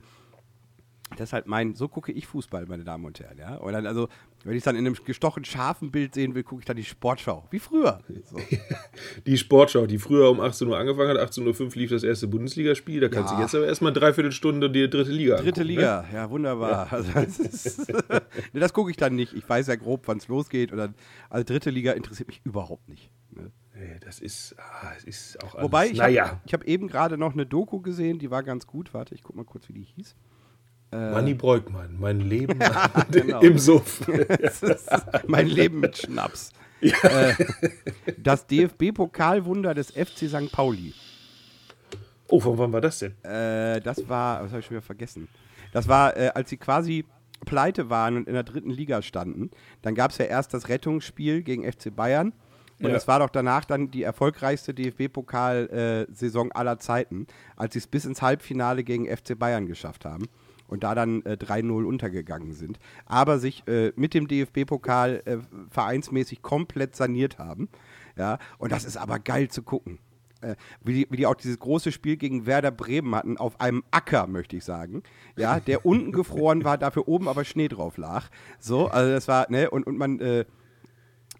das 1.16 1.30
ist 1.30 1.32
halt 1.32 1.46
mein, 1.46 1.74
so 1.74 1.88
gucke 1.88 2.12
ich 2.12 2.26
Fußball, 2.26 2.66
meine 2.66 2.84
Damen 2.84 3.04
und 3.04 3.18
Herren, 3.18 3.38
ja. 3.38 3.56
Und 3.56 3.72
dann, 3.72 3.86
also, 3.86 4.08
wenn 4.44 4.52
ich 4.52 4.58
es 4.58 4.64
dann 4.64 4.76
in 4.76 4.86
einem 4.86 4.96
gestochen 5.04 5.44
scharfen 5.44 5.90
Bild 5.90 6.14
sehen 6.14 6.34
will, 6.34 6.42
gucke 6.44 6.60
ich 6.60 6.64
dann 6.66 6.76
die 6.76 6.84
Sportschau. 6.84 7.46
Wie 7.50 7.58
früher. 7.58 8.00
So. 8.24 8.36
Die 9.26 9.36
Sportschau, 9.36 9.86
die 9.86 9.98
früher 9.98 10.30
um 10.30 10.40
18 10.40 10.68
Uhr 10.68 10.78
angefangen 10.78 11.10
hat, 11.10 11.18
18.05 11.30 11.60
Uhr 11.60 11.70
lief 11.74 11.90
das 11.90 12.02
erste 12.02 12.28
Bundesligaspiel, 12.28 13.00
da 13.00 13.08
kannst 13.08 13.30
Ja. 13.30 13.36
du 13.36 13.42
jetzt 13.42 13.54
aber 13.54 13.66
erstmal 13.66 13.92
eine 13.92 14.00
Dreiviertelstunde 14.00 14.70
die 14.70 14.88
dritte 14.88 15.10
Liga 15.10 15.36
Dritte 15.36 15.60
angucken, 15.62 15.66
Ne? 15.66 15.74
Liga, 15.74 16.04
ja, 16.12 16.30
wunderbar. 16.30 16.92
Also, 16.92 17.10
das 17.12 17.38
ist- 17.38 17.92
das 18.54 18.72
gucke 18.72 18.90
ich 18.90 18.96
dann 18.96 19.14
nicht. 19.14 19.34
Ich 19.34 19.48
weiß 19.48 19.66
ja 19.66 19.76
grob, 19.76 20.02
wann 20.06 20.18
es 20.18 20.28
losgeht. 20.28 20.72
Und 20.72 20.78
dann, 20.78 20.94
also 21.30 21.44
dritte 21.44 21.70
Liga 21.70 21.92
interessiert 21.92 22.28
mich 22.28 22.40
überhaupt 22.44 22.88
nicht. 22.88 23.10
Ne? 23.32 23.50
Nee, 23.74 23.96
das 24.00 24.18
ist, 24.20 24.56
ah, 24.58 24.92
es 24.96 25.04
ist 25.04 25.42
auch 25.44 25.54
alles, 25.54 25.64
Wobei, 25.64 25.86
ich 25.88 25.98
naja, 25.98 26.26
habe 26.30 26.40
hab 26.52 26.64
eben 26.64 26.88
gerade 26.88 27.16
noch 27.18 27.32
eine 27.32 27.46
Doku 27.46 27.80
gesehen, 27.80 28.18
die 28.18 28.30
war 28.30 28.42
ganz 28.42 28.66
gut. 28.66 28.92
Warte, 28.94 29.14
ich 29.14 29.22
guck 29.22 29.36
mal 29.36 29.44
kurz, 29.44 29.68
wie 29.68 29.72
die 29.74 29.82
hieß. 29.84 30.16
Manny 30.90 31.34
Breukmann, 31.34 31.96
mein 31.98 32.20
Leben 32.20 32.58
genau. 33.10 33.40
im 33.40 33.58
Suff. 33.58 34.00
Mein 35.26 35.46
Leben 35.46 35.80
mit 35.80 35.98
Schnaps. 35.98 36.52
Äh, 36.80 37.34
das 38.16 38.46
DFB-Pokalwunder 38.46 39.74
des 39.74 39.90
FC 39.90 40.28
St. 40.28 40.50
Pauli. 40.50 40.94
Oh, 42.28 42.40
von 42.40 42.56
wann 42.58 42.72
war 42.72 42.80
das 42.80 43.00
denn? 43.00 43.12
Äh, 43.24 43.80
das 43.80 44.08
war, 44.08 44.42
was 44.44 44.50
habe 44.50 44.60
ich 44.60 44.66
schon 44.66 44.76
wieder 44.76 44.82
vergessen? 44.82 45.28
Das 45.72 45.88
war, 45.88 46.16
äh, 46.16 46.30
als 46.34 46.50
sie 46.50 46.56
quasi 46.56 47.04
pleite 47.44 47.90
waren 47.90 48.16
und 48.16 48.28
in 48.28 48.34
der 48.34 48.42
dritten 48.42 48.70
Liga 48.70 49.02
standen. 49.02 49.50
Dann 49.82 49.94
gab 49.94 50.10
es 50.12 50.18
ja 50.18 50.24
erst 50.26 50.54
das 50.54 50.68
Rettungsspiel 50.68 51.42
gegen 51.42 51.70
FC 51.70 51.94
Bayern. 51.94 52.32
Und 52.80 52.86
Ja. 52.86 52.92
das 52.92 53.08
war 53.08 53.18
doch 53.18 53.30
danach 53.30 53.64
dann 53.64 53.90
die 53.90 54.04
erfolgreichste 54.04 54.72
DFB-Pokal-Saison 54.72 56.52
aller 56.52 56.78
Zeiten, 56.78 57.26
als 57.56 57.72
sie 57.74 57.80
es 57.80 57.86
bis 57.88 58.04
ins 58.04 58.22
Halbfinale 58.22 58.84
gegen 58.84 59.06
FC 59.06 59.36
Bayern 59.38 59.66
geschafft 59.66 60.04
haben 60.04 60.28
und 60.68 60.84
da 60.84 60.94
dann 60.94 61.22
äh, 61.22 61.32
3-0 61.32 61.84
untergegangen 61.84 62.52
sind. 62.52 62.78
Aber 63.06 63.40
sich 63.40 63.66
äh, 63.66 63.92
mit 63.96 64.14
dem 64.14 64.28
DFB-Pokal 64.28 65.22
äh, 65.24 65.38
vereinsmäßig 65.70 66.42
komplett 66.42 66.94
saniert 66.94 67.38
haben. 67.38 67.68
Ja, 68.16 68.38
und 68.58 68.70
das 68.70 68.84
ist 68.84 68.96
aber 68.96 69.18
geil 69.18 69.48
zu 69.48 69.62
gucken 69.62 69.98
äh, 70.40 70.56
wie, 70.82 70.94
die, 70.94 71.06
wie 71.10 71.16
die 71.16 71.26
auch 71.26 71.34
dieses 71.34 71.58
große 71.58 71.92
Spiel 71.92 72.16
gegen 72.16 72.46
Werder 72.46 72.70
Bremen 72.70 73.14
hatten, 73.14 73.36
auf 73.36 73.60
einem 73.60 73.82
Acker, 73.90 74.26
möchte 74.26 74.56
ich 74.56 74.64
sagen. 74.64 75.02
Ja, 75.36 75.60
der 75.60 75.84
unten 75.86 76.12
gefroren 76.12 76.64
war, 76.64 76.78
dafür 76.78 77.08
oben 77.08 77.28
aber 77.28 77.44
Schnee 77.44 77.68
drauf 77.68 77.96
lag. 77.96 78.28
So, 78.58 78.88
also 78.88 79.10
das 79.10 79.28
war, 79.28 79.50
ne, 79.50 79.70
und, 79.70 79.86
und 79.86 79.96
man 79.98 80.20
äh, 80.20 80.44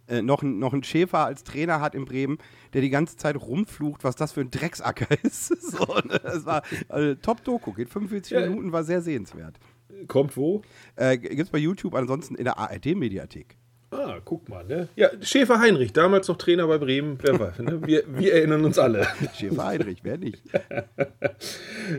äh, 0.09 0.23
noch, 0.23 0.43
ein- 0.43 0.59
noch 0.59 0.73
einen 0.73 0.83
Schäfer 0.83 1.25
als 1.27 1.45
Trainer 1.45 1.81
hat 1.81 1.95
in 1.95 2.05
Bremen, 2.07 2.39
der 2.73 2.81
die 2.81 2.91
ganze 2.91 3.17
Zeit 3.17 3.37
rumflucht, 3.37 4.03
was 4.05 4.17
das 4.17 4.33
für 4.33 4.41
ein 4.41 4.51
Drecksacker 4.51 5.07
ist. 5.23 5.49
so, 5.71 5.85
ne, 6.05 6.19
das 6.23 6.45
war 6.47 6.63
also, 6.89 7.15
Top-Doku, 7.17 7.73
geht 7.73 7.91
45 7.91 8.33
Ja. 8.33 8.41
Minuten, 8.49 8.73
war 8.73 8.85
sehr 8.85 9.03
sehenswert. 9.03 9.59
Kommt 10.07 10.37
wo? 10.37 10.63
Äh, 10.97 11.19
gibt's 11.19 11.51
bei 11.51 11.59
YouTube, 11.59 11.95
ansonsten 11.95 12.35
in 12.37 12.45
der 12.45 12.59
ARD-Mediathek. 12.59 13.57
Ah, 13.91 14.19
guck 14.23 14.51
mal, 14.51 14.65
ne? 14.65 14.89
Ja, 14.97 15.09
Schäfer 15.23 15.61
Heinrich, 15.61 15.95
damals 15.95 16.29
noch 16.29 16.37
Trainer 16.37 16.67
bei 16.67 16.77
Bremen, 16.77 17.19
wer 17.23 17.41
weiß, 17.41 17.61
ne? 17.61 17.81
wir, 17.87 18.05
wir 18.07 18.35
erinnern 18.35 18.65
uns 18.67 18.79
alle. 18.79 19.07
Schäfer 19.35 19.67
Heinrich, 19.67 20.01
wer 20.03 20.19
nicht? 20.19 20.43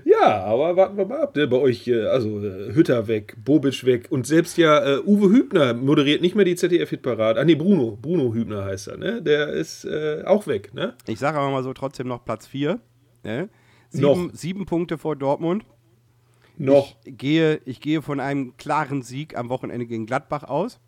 Ja, 0.06 0.44
aber 0.44 0.76
warten 0.76 0.98
wir 0.98 1.06
mal 1.06 1.22
ab, 1.22 1.36
ne? 1.36 1.48
Bei 1.48 1.58
euch, 1.58 1.88
äh, 1.88 2.06
also 2.06 2.46
äh, 2.46 2.74
Hütter 2.76 3.08
weg, 3.08 3.36
Bobic 3.44 3.86
weg 3.86 4.08
und 4.12 4.28
selbst 4.28 4.58
ja 4.58 4.98
äh, 4.98 5.00
Uwe 5.00 5.30
Hübner 5.30 5.74
moderiert 5.74 6.22
nicht 6.22 6.36
mehr 6.36 6.46
die 6.46 6.56
ZDF-Hitparade. 6.56 7.40
Ah, 7.40 7.44
nee, 7.44 7.56
Bruno, 7.56 7.98
Bruno 8.00 8.34
Hübner 8.34 8.66
heißt 8.66 8.90
er, 8.90 8.98
ne? 8.98 9.22
Der 9.24 9.50
ist 9.50 9.86
äh, 9.86 10.24
auch 10.26 10.46
weg, 10.46 10.74
ne? 10.76 10.94
Ich 11.08 11.18
sage 11.18 11.40
aber 11.40 11.50
mal 11.50 11.64
so, 11.64 11.74
trotzdem 11.74 12.08
noch 12.08 12.24
Platz 12.24 12.46
4. 12.46 12.80
Ne? 13.24 13.50
Noch. 13.94 14.16
Sieben, 14.16 14.32
sieben 14.34 14.66
Punkte 14.66 14.98
vor 15.00 15.16
Dortmund. 15.16 15.66
Noch. 16.58 16.96
Ich 17.06 17.18
gehe, 17.18 17.62
ich 17.66 17.82
gehe 17.82 18.02
von 18.02 18.20
einem 18.20 18.58
klaren 18.58 19.02
Sieg 19.02 19.38
am 19.38 19.50
Wochenende 19.50 19.88
gegen 19.88 20.06
Gladbach 20.06 20.44
aus. 20.44 20.80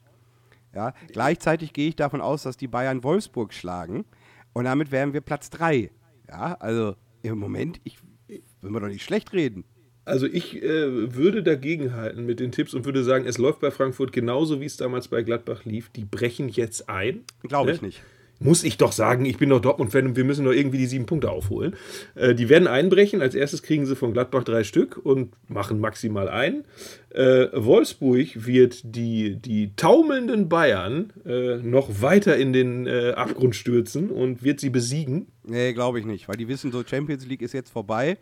Ja, 0.74 0.94
gleichzeitig 1.12 1.74
gehe 1.74 1.90
ich 1.90 1.96
davon 1.96 2.22
aus, 2.22 2.44
dass 2.44 2.58
die 2.58 2.68
Bayern 2.68 3.04
Wolfsburg 3.04 3.54
schlagen. 3.54 4.06
Und 4.54 4.66
damit 4.66 4.92
wären 4.92 5.14
wir 5.14 5.22
Platz 5.22 5.50
3. 5.50 5.92
Ja, 6.30 6.54
also 6.60 6.96
im 7.24 7.38
Moment, 7.40 7.80
ich 7.84 7.98
will 8.28 8.72
mir 8.72 8.80
doch 8.80 8.88
nicht 8.88 9.04
schlecht 9.04 9.34
reden. 9.34 9.66
Also 10.04 10.26
ich 10.26 10.62
äh, 10.64 11.16
würde 11.16 11.44
dagegenhalten 11.44 12.26
mit 12.26 12.40
den 12.40 12.52
Tipps 12.52 12.74
und 12.74 12.86
würde 12.86 13.04
sagen, 13.04 13.26
es 13.26 13.38
läuft 13.38 13.60
bei 13.60 13.70
Frankfurt 13.70 14.12
genauso, 14.12 14.60
wie 14.60 14.66
es 14.66 14.76
damals 14.78 15.08
bei 15.10 15.22
Gladbach 15.22 15.64
lief. 15.64 15.90
Die 15.90 16.06
brechen 16.06 16.50
jetzt 16.50 16.90
ein. 16.90 17.24
Glaube 17.44 17.72
ich 17.72 17.82
Ne? 17.82 17.90
nicht. 17.90 18.02
Muss 18.44 18.64
ich 18.64 18.78
doch 18.78 18.92
sagen, 18.92 19.26
ich 19.26 19.38
bin 19.38 19.50
doch 19.50 19.62
Dortmund-Fan 19.62 20.08
und 20.08 20.16
wir 20.16 20.24
müssen 20.24 20.46
doch 20.46 20.52
irgendwie 20.52 20.80
die 20.80 20.88
sieben 20.88 21.06
Punkte 21.06 21.30
aufholen. 21.30 21.76
Äh, 22.16 22.34
die 22.34 22.50
werden 22.50 22.68
einbrechen. 22.68 23.22
Als 23.22 23.36
erstes 23.36 23.62
kriegen 23.62 23.86
sie 23.86 23.96
von 23.96 24.14
Gladbach 24.14 24.44
drei 24.44 24.64
Stück 24.64 24.98
und 24.98 25.34
machen 25.48 25.80
maximal 25.80 26.28
ein. 26.28 26.66
Äh, 27.12 27.48
Wolfsburg 27.54 28.48
wird 28.48 28.82
die, 28.84 29.36
die 29.36 29.76
taumelnden 29.76 30.50
Bayern 30.50 31.14
äh, 31.24 31.58
noch 31.58 32.02
weiter 32.02 32.36
in 32.36 32.52
den 32.52 32.88
äh, 32.88 33.12
Abgrund 33.12 33.56
stürzen 33.56 34.10
und 34.10 34.44
wird 34.44 34.60
sie 34.60 34.72
besiegen. 34.72 35.28
Nee, 35.44 35.74
glaube 35.74 36.00
ich 36.00 36.06
nicht, 36.06 36.28
weil 36.28 36.38
die 36.38 36.48
wissen, 36.48 36.72
so 36.72 36.84
Champions 36.84 37.28
League 37.28 37.44
ist 37.44 37.54
jetzt 37.54 37.70
vorbei. 37.70 38.18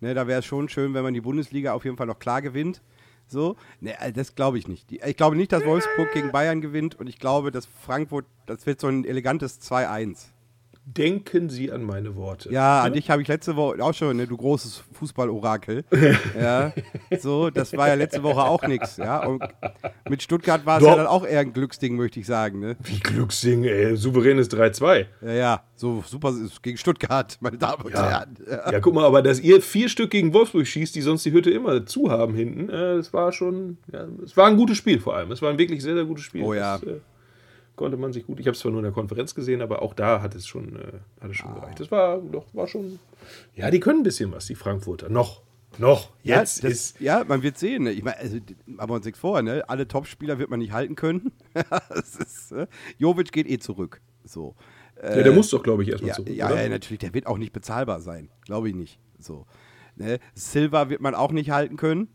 Ne, 0.00 0.12
da 0.12 0.26
wäre 0.26 0.40
es 0.40 0.44
schon 0.44 0.68
schön, 0.68 0.92
wenn 0.92 1.02
man 1.02 1.14
die 1.14 1.22
Bundesliga 1.22 1.72
auf 1.72 1.84
jeden 1.84 1.96
Fall 1.96 2.06
noch 2.06 2.18
klar 2.18 2.42
gewinnt. 2.42 2.82
So, 3.26 3.56
ne, 3.80 3.98
also 4.00 4.14
das 4.14 4.34
glaube 4.34 4.58
ich 4.58 4.68
nicht. 4.68 4.92
Ich 4.92 5.16
glaube 5.16 5.36
nicht, 5.36 5.52
dass 5.52 5.64
Wolfsburg 5.64 6.12
gegen 6.12 6.32
Bayern 6.32 6.60
gewinnt 6.60 6.94
und 6.94 7.06
ich 7.08 7.18
glaube, 7.18 7.50
dass 7.50 7.66
Frankfurt, 7.66 8.26
das 8.46 8.66
wird 8.66 8.80
so 8.80 8.88
ein 8.88 9.04
elegantes 9.04 9.60
2-1. 9.60 10.33
Denken 10.86 11.48
Sie 11.48 11.72
an 11.72 11.82
meine 11.82 12.14
Worte. 12.14 12.52
Ja, 12.52 12.82
an 12.82 12.92
dich 12.92 13.08
habe 13.08 13.22
ich 13.22 13.28
letzte 13.28 13.56
Woche 13.56 13.82
auch 13.82 13.94
schon, 13.94 14.18
ne, 14.18 14.26
du 14.26 14.36
großes 14.36 14.84
Fußballorakel. 14.92 15.82
ja, 16.38 16.72
so, 17.18 17.48
das 17.48 17.74
war 17.74 17.88
ja 17.88 17.94
letzte 17.94 18.22
Woche 18.22 18.42
auch 18.42 18.62
nichts. 18.66 18.98
Ja, 18.98 19.24
und 19.24 19.42
mit 20.08 20.22
Stuttgart 20.22 20.66
war 20.66 20.78
es 20.78 20.84
ja 20.86 20.94
dann 20.94 21.06
auch 21.06 21.26
eher 21.26 21.40
ein 21.40 21.54
Glücksding, 21.54 21.96
möchte 21.96 22.20
ich 22.20 22.26
sagen. 22.26 22.60
Ne? 22.60 22.76
Wie 22.82 23.00
Glückssing, 23.00 23.64
ey. 23.64 23.96
Souveränes 23.96 24.50
3-2. 24.50 25.06
Ja, 25.22 25.32
ja, 25.32 25.62
so 25.74 26.04
super 26.06 26.30
ist 26.30 26.62
gegen 26.62 26.76
Stuttgart, 26.76 27.38
meine 27.40 27.56
Damen 27.56 27.82
und 27.84 27.94
Ja. 27.94 28.10
Herren. 28.10 28.36
Ja. 28.46 28.72
Ja, 28.72 28.80
guck 28.80 28.92
mal, 28.92 29.04
aber 29.04 29.22
dass 29.22 29.40
ihr 29.40 29.62
vier 29.62 29.88
Stück 29.88 30.10
gegen 30.10 30.34
Wolfsburg 30.34 30.66
schießt, 30.66 30.94
die 30.94 31.00
sonst 31.00 31.24
die 31.24 31.32
Hütte 31.32 31.50
immer 31.50 31.86
zu 31.86 32.10
haben 32.10 32.34
hinten, 32.34 32.68
äh, 32.68 32.96
das 32.96 33.12
war 33.14 33.32
schon, 33.32 33.78
ja, 33.90 34.06
es 34.22 34.36
war 34.36 34.48
ein 34.48 34.58
gutes 34.58 34.76
Spiel 34.76 35.00
vor 35.00 35.16
allem. 35.16 35.32
Es 35.32 35.40
war 35.40 35.50
ein 35.50 35.58
wirklich 35.58 35.82
sehr, 35.82 35.94
sehr 35.94 36.04
gutes 36.04 36.24
Spiel. 36.24 36.42
Oh 36.42 36.52
ja. 36.52 36.76
Das, 36.78 36.82
äh, 36.88 37.00
konnte 37.76 37.96
man 37.96 38.12
sich 38.12 38.26
gut, 38.26 38.40
ich 38.40 38.46
habe 38.46 38.54
es 38.54 38.60
zwar 38.60 38.70
nur 38.72 38.80
in 38.80 38.84
der 38.84 38.92
Konferenz 38.92 39.34
gesehen, 39.34 39.60
aber 39.62 39.82
auch 39.82 39.94
da 39.94 40.20
hat 40.22 40.34
es 40.34 40.46
schon, 40.46 40.76
äh, 40.76 40.92
hat 41.20 41.30
es 41.30 41.36
schon 41.36 41.50
Ah. 41.50 41.54
gereicht. 41.60 41.80
Das 41.80 41.90
war 41.90 42.18
doch, 42.18 42.46
war 42.54 42.66
schon, 42.68 42.98
ja, 43.54 43.70
die 43.70 43.80
können 43.80 44.00
ein 44.00 44.04
bisschen 44.04 44.30
was, 44.32 44.46
die 44.46 44.54
Frankfurter. 44.54 45.08
Noch, 45.08 45.42
noch. 45.78 46.10
Jetzt 46.22 46.62
ja, 46.62 46.68
das, 46.68 46.72
ist, 46.78 47.00
ja, 47.00 47.24
man 47.24 47.42
wird 47.42 47.58
sehen. 47.58 47.84
Ne? 47.84 47.92
Ich 47.92 48.02
meine, 48.04 48.18
also, 48.18 48.36
machen 48.66 48.90
wir 48.90 48.94
uns 48.94 49.04
nichts 49.04 49.18
vor, 49.20 49.42
ne? 49.42 49.64
Alle 49.68 49.88
Topspieler 49.88 50.38
wird 50.38 50.50
man 50.50 50.60
nicht 50.60 50.72
halten 50.72 50.94
können. 50.94 51.32
ist, 51.94 52.52
äh, 52.52 52.66
Jovic 52.98 53.32
geht 53.32 53.48
eh 53.48 53.58
zurück. 53.58 54.00
So. 54.24 54.54
ja, 55.02 55.22
der 55.22 55.32
muss 55.32 55.50
doch, 55.50 55.62
glaube 55.62 55.82
ich, 55.82 55.88
erstmal 55.90 56.08
Ja, 56.10 56.14
zurück. 56.14 56.30
ja, 56.30 56.54
ja, 56.54 56.68
natürlich, 56.68 57.00
der 57.00 57.12
wird 57.12 57.26
auch 57.26 57.38
nicht 57.38 57.52
bezahlbar 57.52 58.00
sein. 58.00 58.30
Glaube 58.44 58.68
ich 58.68 58.74
nicht. 58.74 58.98
So. 59.18 59.46
Ne? 59.96 60.18
Silva 60.34 60.88
wird 60.90 61.00
man 61.00 61.14
auch 61.14 61.32
nicht 61.32 61.50
halten 61.50 61.76
können, 61.76 62.08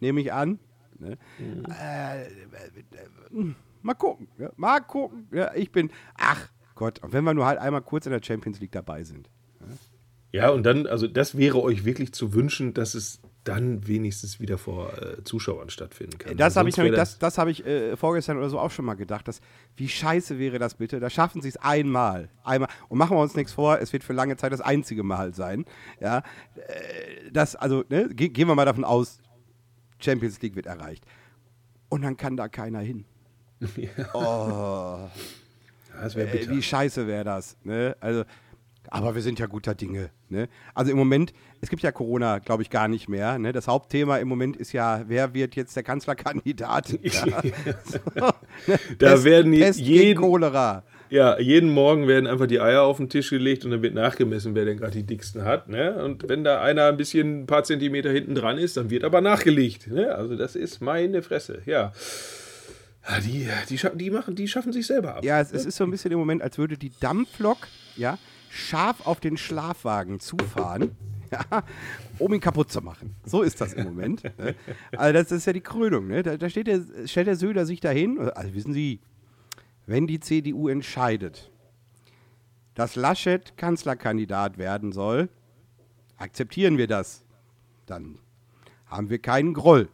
nehme 0.00 0.20
ich 0.20 0.32
an. 0.32 0.58
Ne? 0.98 1.16
Äh, 1.68 2.22
äh, 2.22 2.26
äh, 2.26 3.54
mal 3.86 3.94
gucken. 3.94 4.28
Ja? 4.38 4.50
Mal 4.56 4.80
gucken. 4.80 5.28
Ja, 5.32 5.54
ich 5.54 5.72
bin, 5.72 5.90
ach 6.16 6.48
Gott, 6.74 7.02
und 7.02 7.12
wenn 7.12 7.24
wir 7.24 7.32
nur 7.34 7.46
halt 7.46 7.58
einmal 7.58 7.82
kurz 7.82 8.06
in 8.06 8.12
der 8.12 8.22
Champions 8.22 8.60
League 8.60 8.72
dabei 8.72 9.02
sind. 9.04 9.30
Ja, 10.32 10.50
und 10.50 10.64
dann, 10.64 10.86
also 10.86 11.06
das 11.06 11.38
wäre 11.38 11.62
euch 11.62 11.84
wirklich 11.86 12.12
zu 12.12 12.34
wünschen, 12.34 12.74
dass 12.74 12.94
es 12.94 13.20
dann 13.44 13.86
wenigstens 13.86 14.40
wieder 14.40 14.58
vor 14.58 14.92
äh, 15.00 15.22
Zuschauern 15.22 15.70
stattfinden 15.70 16.18
kann. 16.18 16.36
Das 16.36 16.56
habe 16.56 16.68
ich, 16.68 16.76
nämlich- 16.76 16.96
das, 16.96 17.18
das 17.18 17.38
hab 17.38 17.46
ich 17.48 17.64
äh, 17.64 17.96
vorgestern 17.96 18.36
oder 18.36 18.50
so 18.50 18.58
auch 18.58 18.72
schon 18.72 18.84
mal 18.84 18.94
gedacht. 18.94 19.26
Dass, 19.28 19.40
wie 19.76 19.88
scheiße 19.88 20.38
wäre 20.38 20.58
das 20.58 20.74
bitte? 20.74 20.98
Da 21.00 21.08
schaffen 21.08 21.40
sie 21.40 21.48
es 21.48 21.56
einmal. 21.56 22.28
einmal. 22.42 22.68
Und 22.88 22.98
machen 22.98 23.16
wir 23.16 23.22
uns 23.22 23.36
nichts 23.36 23.52
vor, 23.52 23.78
es 23.78 23.92
wird 23.92 24.02
für 24.02 24.12
lange 24.12 24.36
Zeit 24.36 24.52
das 24.52 24.60
einzige 24.60 25.04
Mal 25.04 25.32
sein. 25.32 25.64
Ja, 26.00 26.18
äh, 26.56 27.30
das, 27.32 27.54
also, 27.56 27.84
ne, 27.88 28.08
ge 28.12 28.28
gehen 28.28 28.48
wir 28.48 28.54
mal 28.56 28.64
davon 28.66 28.84
aus, 28.84 29.20
Champions 30.00 30.42
League 30.42 30.56
wird 30.56 30.66
erreicht. 30.66 31.06
Und 31.88 32.02
dann 32.02 32.16
kann 32.16 32.36
da 32.36 32.48
keiner 32.48 32.80
hin. 32.80 33.04
Ja, 33.76 35.10
das 36.02 36.14
wäre 36.16 36.28
Äh, 36.28 36.38
bitter. 36.38 36.50
wie 36.52 36.62
scheiße 36.62 37.06
wäre 37.06 37.24
das? 37.24 37.56
Ne? 37.64 37.96
Also, 38.00 38.24
aber 38.88 39.14
wir 39.14 39.22
sind 39.22 39.38
ja 39.38 39.46
guter 39.46 39.74
Dinge. 39.74 40.10
Ne? 40.28 40.48
Also 40.74 40.90
im 40.92 40.96
Moment, 40.96 41.32
es 41.60 41.70
gibt 41.70 41.82
ja 41.82 41.90
Corona, 41.90 42.38
glaube 42.38 42.62
ich, 42.62 42.70
gar 42.70 42.86
nicht 42.86 43.08
mehr. 43.08 43.38
Ne? 43.38 43.52
Das 43.52 43.66
Hauptthema 43.66 44.18
im 44.18 44.28
Moment 44.28 44.56
ist 44.56 44.72
ja, 44.72 45.02
wer 45.08 45.34
wird 45.34 45.56
jetzt 45.56 45.74
der 45.74 45.82
Kanzlerkandidat? 45.82 46.98
Ja. 47.02 47.42
So, 47.84 47.98
ne? 48.66 48.78
Da 48.98 49.12
Pest- 49.12 49.24
werden 49.24 49.52
je- 49.52 49.60
Pest 49.60 49.78
gegen 49.80 49.90
jeden- 49.92 50.20
Cholera. 50.20 50.82
Ja, 51.08 51.38
jeden 51.38 51.70
Morgen 51.70 52.08
werden 52.08 52.26
einfach 52.26 52.46
die 52.48 52.58
Eier 52.60 52.82
auf 52.82 52.96
den 52.96 53.08
Tisch 53.08 53.30
gelegt 53.30 53.64
und 53.64 53.70
dann 53.70 53.80
wird 53.80 53.94
nachgemessen, 53.94 54.56
wer 54.56 54.64
denn 54.64 54.76
gerade 54.76 54.92
die 54.92 55.04
dicksten 55.04 55.44
hat. 55.44 55.68
Ne? 55.68 56.02
Und 56.02 56.28
wenn 56.28 56.42
da 56.42 56.60
einer 56.60 56.86
ein 56.86 56.96
bisschen 56.96 57.42
ein 57.42 57.46
paar 57.46 57.62
Zentimeter 57.62 58.10
hinten 58.10 58.34
dran 58.34 58.58
ist, 58.58 58.76
dann 58.76 58.90
wird 58.90 59.04
aber 59.04 59.20
nachgelegt. 59.20 59.86
Ne? 59.86 60.12
Also 60.12 60.34
das 60.36 60.56
ist 60.56 60.80
meine 60.80 61.22
Fresse, 61.22 61.62
ja. 61.64 61.92
Ja, 63.08 63.20
Die, 63.20 63.48
die, 63.68 63.80
die, 63.94 64.10
machen, 64.10 64.34
die 64.34 64.48
schaffen 64.48 64.72
sich 64.72 64.86
selber 64.86 65.16
ab. 65.16 65.24
Ja, 65.24 65.40
es, 65.40 65.52
es 65.52 65.64
ist 65.64 65.76
so 65.76 65.84
ein 65.84 65.90
bisschen 65.90 66.12
im 66.12 66.18
Moment, 66.18 66.42
als 66.42 66.58
würde 66.58 66.76
die 66.76 66.90
Dampflok 67.00 67.68
ja, 67.96 68.18
scharf 68.50 69.06
auf 69.06 69.20
den 69.20 69.36
Schlafwagen 69.36 70.18
zufahren, 70.20 70.96
ja, 71.30 71.62
um 72.18 72.32
ihn 72.32 72.40
kaputt 72.40 72.70
zu 72.72 72.80
machen. 72.80 73.14
So 73.24 73.42
ist 73.42 73.60
das 73.60 73.74
im 73.74 73.84
Moment. 73.84 74.24
Ne? 74.38 74.54
Also 74.96 75.12
das 75.12 75.32
ist 75.32 75.46
ja 75.46 75.52
die 75.52 75.60
Krönung. 75.60 76.08
Ne? 76.08 76.22
Da, 76.22 76.36
da 76.36 76.48
steht 76.48 76.66
der, 76.66 76.82
stellt 77.06 77.26
der 77.26 77.36
Söder 77.36 77.66
sich 77.66 77.80
dahin. 77.80 78.18
Also 78.18 78.54
wissen 78.54 78.72
Sie, 78.72 79.00
wenn 79.86 80.06
die 80.06 80.20
CDU 80.20 80.68
entscheidet, 80.68 81.50
dass 82.74 82.96
Laschet 82.96 83.56
Kanzlerkandidat 83.56 84.58
werden 84.58 84.92
soll, 84.92 85.28
akzeptieren 86.16 86.76
wir 86.76 86.86
das. 86.86 87.24
Dann 87.86 88.18
haben 88.86 89.10
wir 89.10 89.18
keinen 89.18 89.54
Groll. 89.54 89.88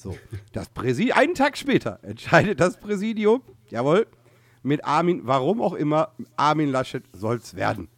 So, 0.00 0.16
das 0.52 0.70
Präsidium, 0.70 1.18
einen 1.18 1.34
Tag 1.34 1.58
später 1.58 1.98
entscheidet 2.00 2.58
das 2.58 2.78
Präsidium, 2.78 3.42
jawohl, 3.68 4.06
mit 4.62 4.82
Armin, 4.82 5.20
warum 5.24 5.60
auch 5.60 5.74
immer, 5.74 6.14
Armin 6.36 6.70
Laschet 6.70 7.04
soll 7.12 7.36
es 7.36 7.54
werden. 7.54 7.90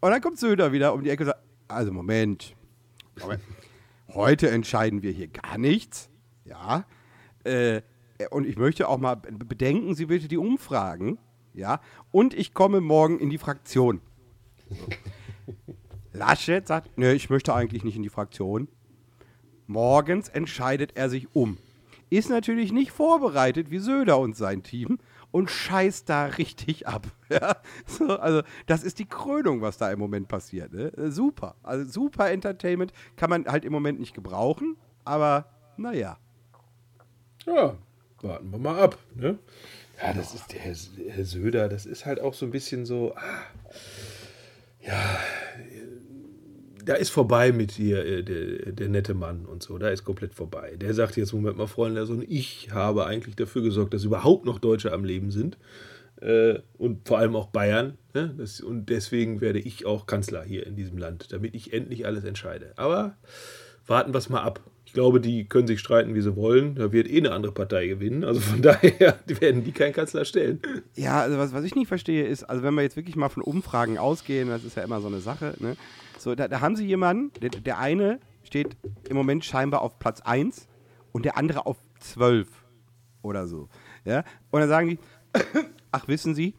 Und 0.00 0.10
dann 0.10 0.22
kommt 0.22 0.38
Söder 0.38 0.72
wieder 0.72 0.94
um 0.94 1.04
die 1.04 1.10
Ecke 1.10 1.24
und 1.24 1.26
sagt, 1.26 1.42
also 1.68 1.92
Moment, 1.92 2.56
Moment. 3.20 3.42
heute 4.08 4.48
entscheiden 4.48 5.02
wir 5.02 5.10
hier 5.10 5.28
gar 5.28 5.58
nichts, 5.58 6.08
ja, 6.46 6.86
äh, 7.44 7.82
und 8.30 8.46
ich 8.46 8.56
möchte 8.56 8.88
auch 8.88 8.96
mal 8.96 9.16
bedenken, 9.16 9.94
Sie 9.94 10.06
bitte 10.06 10.28
die 10.28 10.38
Umfragen, 10.38 11.18
ja, 11.52 11.82
und 12.10 12.32
ich 12.32 12.54
komme 12.54 12.80
morgen 12.80 13.18
in 13.18 13.28
die 13.28 13.36
Fraktion. 13.36 14.00
Laschet 16.14 16.66
sagt, 16.66 16.96
nee, 16.96 17.12
ich 17.12 17.28
möchte 17.28 17.54
eigentlich 17.54 17.84
nicht 17.84 17.96
in 17.96 18.02
die 18.02 18.08
Fraktion. 18.08 18.68
Morgens 19.68 20.28
entscheidet 20.30 20.96
er 20.96 21.10
sich 21.10 21.28
um. 21.34 21.58
Ist 22.10 22.30
natürlich 22.30 22.72
nicht 22.72 22.90
vorbereitet 22.90 23.70
wie 23.70 23.78
Söder 23.78 24.18
und 24.18 24.34
sein 24.34 24.62
Team 24.62 24.98
und 25.30 25.50
scheißt 25.50 26.08
da 26.08 26.26
richtig 26.26 26.88
ab. 26.88 27.06
Ja, 27.30 27.56
so, 27.84 28.18
also 28.18 28.40
das 28.64 28.82
ist 28.82 28.98
die 28.98 29.04
Krönung, 29.04 29.60
was 29.60 29.76
da 29.76 29.92
im 29.92 29.98
Moment 29.98 30.28
passiert. 30.28 30.72
Ne? 30.72 30.90
Äh, 30.96 31.10
Super. 31.10 31.56
Also 31.62 31.84
super 31.84 32.30
Entertainment 32.30 32.90
kann 33.16 33.28
man 33.28 33.44
halt 33.44 33.66
im 33.66 33.72
Moment 33.74 34.00
nicht 34.00 34.14
gebrauchen, 34.14 34.78
aber 35.04 35.44
naja. 35.76 36.16
Ja, 37.44 37.76
warten 38.22 38.50
wir 38.50 38.58
mal 38.58 38.80
ab. 38.80 38.96
Ne? 39.14 39.38
Ja, 40.02 40.14
das 40.14 40.32
ist 40.34 40.54
der 40.54 40.60
Herr, 40.60 41.24
Söder, 41.26 41.68
das 41.68 41.84
ist 41.84 42.06
halt 42.06 42.18
auch 42.18 42.32
so 42.32 42.46
ein 42.46 42.50
bisschen 42.50 42.86
so, 42.86 43.14
ah, 43.14 43.42
ja, 44.80 45.18
da 46.88 46.94
ist 46.94 47.10
vorbei 47.10 47.52
mit 47.52 47.72
hier 47.72 48.04
äh, 48.04 48.22
der, 48.22 48.72
der 48.72 48.88
nette 48.88 49.12
Mann 49.12 49.44
und 49.44 49.62
so, 49.62 49.76
da 49.76 49.90
ist 49.90 50.04
komplett 50.04 50.32
vorbei. 50.32 50.74
Der 50.80 50.94
sagt 50.94 51.18
jetzt, 51.18 51.34
Moment 51.34 51.58
mal, 51.58 51.66
Freunde, 51.66 52.00
also 52.00 52.22
ich 52.26 52.70
habe 52.72 53.04
eigentlich 53.04 53.36
dafür 53.36 53.60
gesorgt, 53.60 53.92
dass 53.92 54.04
überhaupt 54.04 54.46
noch 54.46 54.58
Deutsche 54.58 54.92
am 54.92 55.04
Leben 55.04 55.30
sind. 55.30 55.58
Äh, 56.22 56.60
und 56.78 57.06
vor 57.06 57.18
allem 57.18 57.36
auch 57.36 57.48
Bayern. 57.48 57.98
Ne? 58.14 58.34
Das, 58.38 58.62
und 58.62 58.86
deswegen 58.86 59.42
werde 59.42 59.58
ich 59.58 59.84
auch 59.84 60.06
Kanzler 60.06 60.42
hier 60.42 60.66
in 60.66 60.76
diesem 60.76 60.96
Land, 60.96 61.30
damit 61.30 61.54
ich 61.54 61.74
endlich 61.74 62.06
alles 62.06 62.24
entscheide. 62.24 62.72
Aber 62.76 63.16
warten 63.86 64.14
wir 64.14 64.18
es 64.18 64.30
mal 64.30 64.42
ab. 64.42 64.60
Ich 64.86 64.94
glaube, 64.94 65.20
die 65.20 65.44
können 65.44 65.66
sich 65.66 65.80
streiten, 65.80 66.14
wie 66.14 66.22
sie 66.22 66.36
wollen. 66.36 66.74
Da 66.74 66.90
wird 66.90 67.10
eh 67.10 67.18
eine 67.18 67.32
andere 67.32 67.52
Partei 67.52 67.86
gewinnen. 67.86 68.24
Also 68.24 68.40
von 68.40 68.62
daher 68.62 69.18
werden 69.26 69.62
die 69.62 69.72
keinen 69.72 69.92
Kanzler 69.92 70.24
stellen. 70.24 70.60
Ja, 70.94 71.20
also 71.20 71.36
was, 71.36 71.52
was 71.52 71.64
ich 71.64 71.74
nicht 71.74 71.88
verstehe 71.88 72.24
ist, 72.24 72.44
also 72.44 72.62
wenn 72.62 72.72
wir 72.72 72.82
jetzt 72.82 72.96
wirklich 72.96 73.14
mal 73.14 73.28
von 73.28 73.42
Umfragen 73.42 73.98
ausgehen, 73.98 74.48
das 74.48 74.64
ist 74.64 74.78
ja 74.78 74.82
immer 74.82 75.02
so 75.02 75.08
eine 75.08 75.20
Sache, 75.20 75.52
ne? 75.58 75.76
So, 76.18 76.34
da, 76.34 76.48
da 76.48 76.60
haben 76.60 76.76
sie 76.76 76.86
jemanden, 76.86 77.32
der, 77.40 77.50
der 77.50 77.78
eine 77.78 78.20
steht 78.42 78.76
im 79.08 79.16
Moment 79.16 79.44
scheinbar 79.44 79.82
auf 79.82 79.98
Platz 79.98 80.20
1 80.20 80.68
und 81.12 81.24
der 81.24 81.36
andere 81.36 81.66
auf 81.66 81.76
12 82.00 82.48
oder 83.22 83.46
so. 83.46 83.68
Ja? 84.04 84.24
Und 84.50 84.60
dann 84.60 84.68
sagen 84.68 84.88
die, 84.88 84.98
ach 85.92 86.08
wissen 86.08 86.34
Sie, 86.34 86.54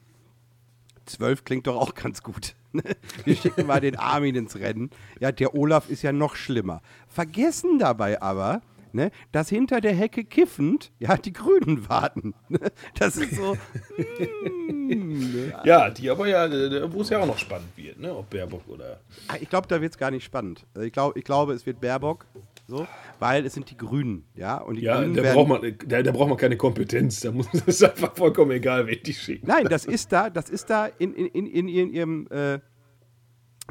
12 1.05 1.43
klingt 1.43 1.67
doch 1.67 1.75
auch 1.75 1.95
ganz 1.95 2.21
gut. 2.23 2.55
ne? 2.71 2.83
Wir 3.25 3.35
schicken 3.35 3.67
mal 3.67 3.81
den 3.81 3.97
Armin 3.97 4.35
ins 4.35 4.55
Rennen. 4.55 4.91
Ja, 5.19 5.31
der 5.31 5.55
Olaf 5.55 5.89
ist 5.89 6.03
ja 6.03 6.11
noch 6.11 6.35
schlimmer. 6.35 6.81
Vergessen 7.07 7.79
dabei 7.79 8.21
aber, 8.21 8.61
ne, 8.93 9.11
dass 9.31 9.49
hinter 9.49 9.81
der 9.81 9.93
Hecke 9.93 10.23
kiffend, 10.23 10.91
ja, 10.99 11.17
die 11.17 11.33
Grünen 11.33 11.87
warten. 11.89 12.33
Ne? 12.49 12.59
Das 12.97 13.17
ist 13.17 13.35
so. 13.35 13.55
mm, 13.97 15.51
Ja, 15.65 15.89
die 15.89 16.09
aber 16.09 16.27
ja, 16.27 16.45
äh, 16.45 16.91
wo 16.91 17.01
es 17.01 17.09
ja 17.09 17.19
auch 17.19 17.25
noch 17.27 17.37
spannend 17.37 17.69
wird, 17.75 17.99
ne? 17.99 18.15
Ob 18.15 18.29
Baerbock 18.29 18.67
oder. 18.67 18.99
Ah, 19.27 19.35
Ich 19.39 19.49
glaube, 19.49 19.67
da 19.67 19.81
wird 19.81 19.93
es 19.93 19.97
gar 19.97 20.11
nicht 20.11 20.23
spannend. 20.23 20.65
Also 20.73 20.85
Ich, 20.85 20.93
glaub, 20.93 21.15
ich 21.17 21.23
glaube, 21.23 21.53
es 21.53 21.65
wird 21.65 21.81
Baerbock, 21.81 22.25
so, 22.67 22.87
weil 23.19 23.45
es 23.45 23.53
sind 23.53 23.69
die 23.71 23.77
Grünen, 23.77 24.25
ja. 24.35 24.57
Und 24.57 24.75
die 24.75 24.81
Ja, 24.83 24.99
Grünen 25.01 25.15
da 25.15 25.33
braucht, 25.33 25.47
man, 25.49 25.77
da, 25.87 26.01
da 26.03 26.11
braucht 26.11 26.29
man 26.29 26.37
keine 26.37 26.57
Kompetenz. 26.57 27.19
Da 27.21 27.31
muss, 27.31 27.47
das 27.53 27.67
ist 27.67 27.83
einfach 27.83 28.15
vollkommen 28.15 28.51
egal, 28.51 28.87
wen 28.87 28.99
die 29.03 29.13
schicken. 29.13 29.47
Nein, 29.47 29.65
das 29.69 29.85
ist 29.85 30.11
da, 30.11 30.29
das 30.29 30.49
ist 30.49 30.69
da 30.69 30.85
in, 30.85 31.13
in, 31.13 31.25
in, 31.27 31.45
in, 31.47 31.67
in 31.67 31.89
ihrem, 31.93 32.27
äh, 32.31 32.59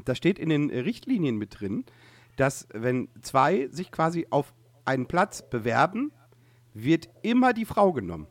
da 0.05 0.15
steht 0.15 0.39
in 0.39 0.49
den 0.49 0.71
äh, 0.71 0.81
Richtlinien 0.81 1.37
mit 1.37 1.61
drin, 1.61 1.85
dass 2.37 2.69
wenn 2.73 3.09
zwei 3.21 3.67
sich 3.73 3.91
quasi 3.91 4.27
auf 4.31 4.53
einen 4.89 5.07
Platz 5.07 5.43
bewerben, 5.49 6.11
wird 6.75 7.09
immer 7.23 7.53
die 7.53 7.65
Frau 7.65 7.93
genommen. 7.93 8.27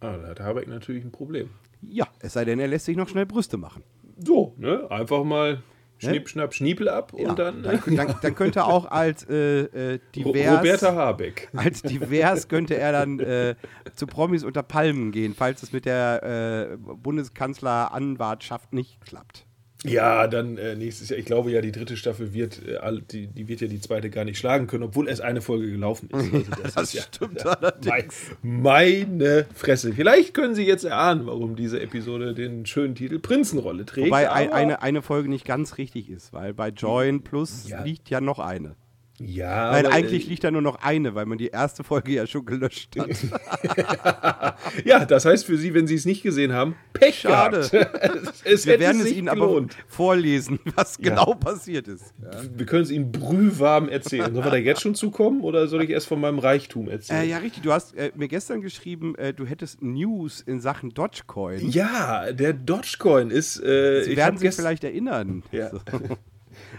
Ah, 0.00 0.16
da 0.16 0.28
hat 0.28 0.40
Habeck 0.40 0.68
natürlich 0.68 1.04
ein 1.04 1.12
Problem. 1.12 1.50
Ja, 1.80 2.06
es 2.20 2.32
sei 2.32 2.44
denn, 2.44 2.58
er 2.58 2.68
lässt 2.68 2.86
sich 2.86 2.96
noch 2.96 3.08
schnell 3.08 3.26
Brüste 3.26 3.56
machen. 3.56 3.82
So, 4.18 4.54
ne? 4.56 4.88
Einfach 4.90 5.24
mal 5.24 5.62
Schnipp, 5.98 6.28
Schnapp, 6.28 6.52
Schniepel 6.54 6.88
ab 6.88 7.12
und 7.12 7.20
Ja, 7.20 7.34
dann. 7.34 7.62
dann, 7.62 7.80
dann, 7.86 8.14
dann 8.20 8.34
könnte 8.34 8.60
er 8.60 8.66
auch 8.66 8.86
als 8.86 9.28
äh, 9.28 9.94
äh, 9.94 10.00
divers, 10.14 10.58
Roberta 10.58 10.94
Habeck. 10.94 11.48
als 11.56 11.82
divers 11.82 12.48
könnte 12.48 12.76
er 12.76 12.92
dann 12.92 13.20
äh, 13.20 13.54
zu 13.94 14.06
Promis 14.06 14.42
unter 14.42 14.62
Palmen 14.62 15.12
gehen, 15.12 15.34
falls 15.34 15.62
es 15.62 15.72
mit 15.72 15.84
der 15.84 16.72
äh, 16.72 16.76
Bundeskanzleranwartschaft 16.76 18.72
nicht 18.72 19.00
klappt. 19.00 19.46
Ja, 19.84 20.28
dann 20.28 20.58
äh, 20.58 20.76
nächstes 20.76 21.08
Jahr. 21.08 21.18
Ich 21.18 21.24
glaube 21.26 21.50
ja, 21.50 21.60
die 21.60 21.72
dritte 21.72 21.96
Staffel 21.96 22.32
wird, 22.32 22.60
äh, 22.66 22.78
die, 23.10 23.26
die 23.26 23.48
wird 23.48 23.60
ja 23.60 23.66
die 23.66 23.80
zweite 23.80 24.10
gar 24.10 24.24
nicht 24.24 24.38
schlagen 24.38 24.66
können, 24.68 24.84
obwohl 24.84 25.08
erst 25.08 25.22
eine 25.22 25.40
Folge 25.40 25.70
gelaufen 25.70 26.08
ist. 26.10 26.32
Also 26.34 26.38
das, 26.62 26.74
Das 26.74 26.94
ist 26.94 27.02
stimmt 27.14 27.42
ja, 27.44 27.50
allerdings. 27.60 28.14
Mein, 28.42 29.16
meine 29.18 29.46
Fresse. 29.54 29.92
Vielleicht 29.92 30.34
können 30.34 30.54
Sie 30.54 30.64
jetzt 30.64 30.84
erahnen, 30.84 31.26
warum 31.26 31.56
diese 31.56 31.80
Episode 31.80 32.32
den 32.34 32.64
schönen 32.66 32.94
Titel 32.94 33.18
Prinzenrolle 33.18 33.84
trägt. 33.84 34.06
Wobei 34.06 34.30
ein, 34.30 34.52
eine, 34.52 34.82
eine 34.82 35.02
Folge 35.02 35.28
nicht 35.28 35.44
ganz 35.44 35.78
richtig 35.78 36.08
ist, 36.10 36.32
weil 36.32 36.54
bei 36.54 36.68
Join 36.68 37.22
Plus 37.22 37.68
Ja. 37.68 37.82
liegt 37.82 38.08
ja 38.08 38.20
noch 38.20 38.38
eine. 38.38 38.76
Ja, 39.24 39.70
Nein, 39.72 39.86
aber, 39.86 39.94
eigentlich 39.94 40.26
äh, 40.26 40.30
liegt 40.30 40.44
da 40.44 40.50
nur 40.50 40.62
noch 40.62 40.76
eine, 40.82 41.14
weil 41.14 41.26
man 41.26 41.38
die 41.38 41.48
erste 41.48 41.84
Folge 41.84 42.12
ja 42.12 42.26
schon 42.26 42.44
gelöscht 42.44 42.96
hat. 42.98 43.08
Ja, 44.84 45.04
das 45.04 45.24
heißt 45.24 45.44
für 45.44 45.56
Sie, 45.56 45.74
wenn 45.74 45.86
Sie 45.86 45.94
es 45.94 46.04
nicht 46.04 46.22
gesehen 46.22 46.52
haben, 46.52 46.74
Pech 46.92 47.20
Schade. 47.20 47.58
es 47.58 47.72
es 48.44 48.66
Wir 48.66 48.78
werden 48.80 49.00
es 49.02 49.10
Ihnen 49.12 49.28
aber 49.28 49.46
gelohnt. 49.48 49.76
vorlesen, 49.88 50.58
was 50.76 50.98
genau 50.98 51.34
passiert 51.34 51.88
ist. 51.88 52.14
Wir 52.56 52.66
können 52.66 52.82
es 52.84 52.90
Ihnen 52.90 53.12
brühwarm 53.12 53.88
erzählen. 53.88 54.32
Sollen 54.32 54.44
wir 54.44 54.50
da 54.50 54.56
jetzt 54.56 54.80
schon 54.80 54.94
zukommen 54.94 55.40
oder 55.42 55.66
soll 55.68 55.82
ich 55.82 55.90
erst 55.90 56.06
von 56.06 56.20
meinem 56.20 56.38
Reichtum 56.38 56.88
Äh, 56.88 56.92
erzählen? 56.92 57.28
ja, 57.28 57.38
richtig. 57.38 57.62
Du 57.62 57.72
hast 57.72 57.94
äh, 57.96 58.12
mir 58.14 58.28
gestern 58.28 58.60
geschrieben, 58.60 59.14
äh, 59.16 59.32
du 59.34 59.46
hättest 59.46 59.82
News 59.82 60.40
in 60.40 60.60
Sachen 60.60 60.90
Dogecoin. 60.90 61.68
Ja, 61.70 62.32
der 62.32 62.52
Dogecoin 62.52 63.30
ist. 63.30 63.58
Äh, 63.62 64.04
Sie 64.04 64.16
werden 64.16 64.38
sich 64.38 64.54
vielleicht 64.54 64.84
erinnern. 64.84 65.42
Ja. 65.52 65.70
So. 65.70 65.78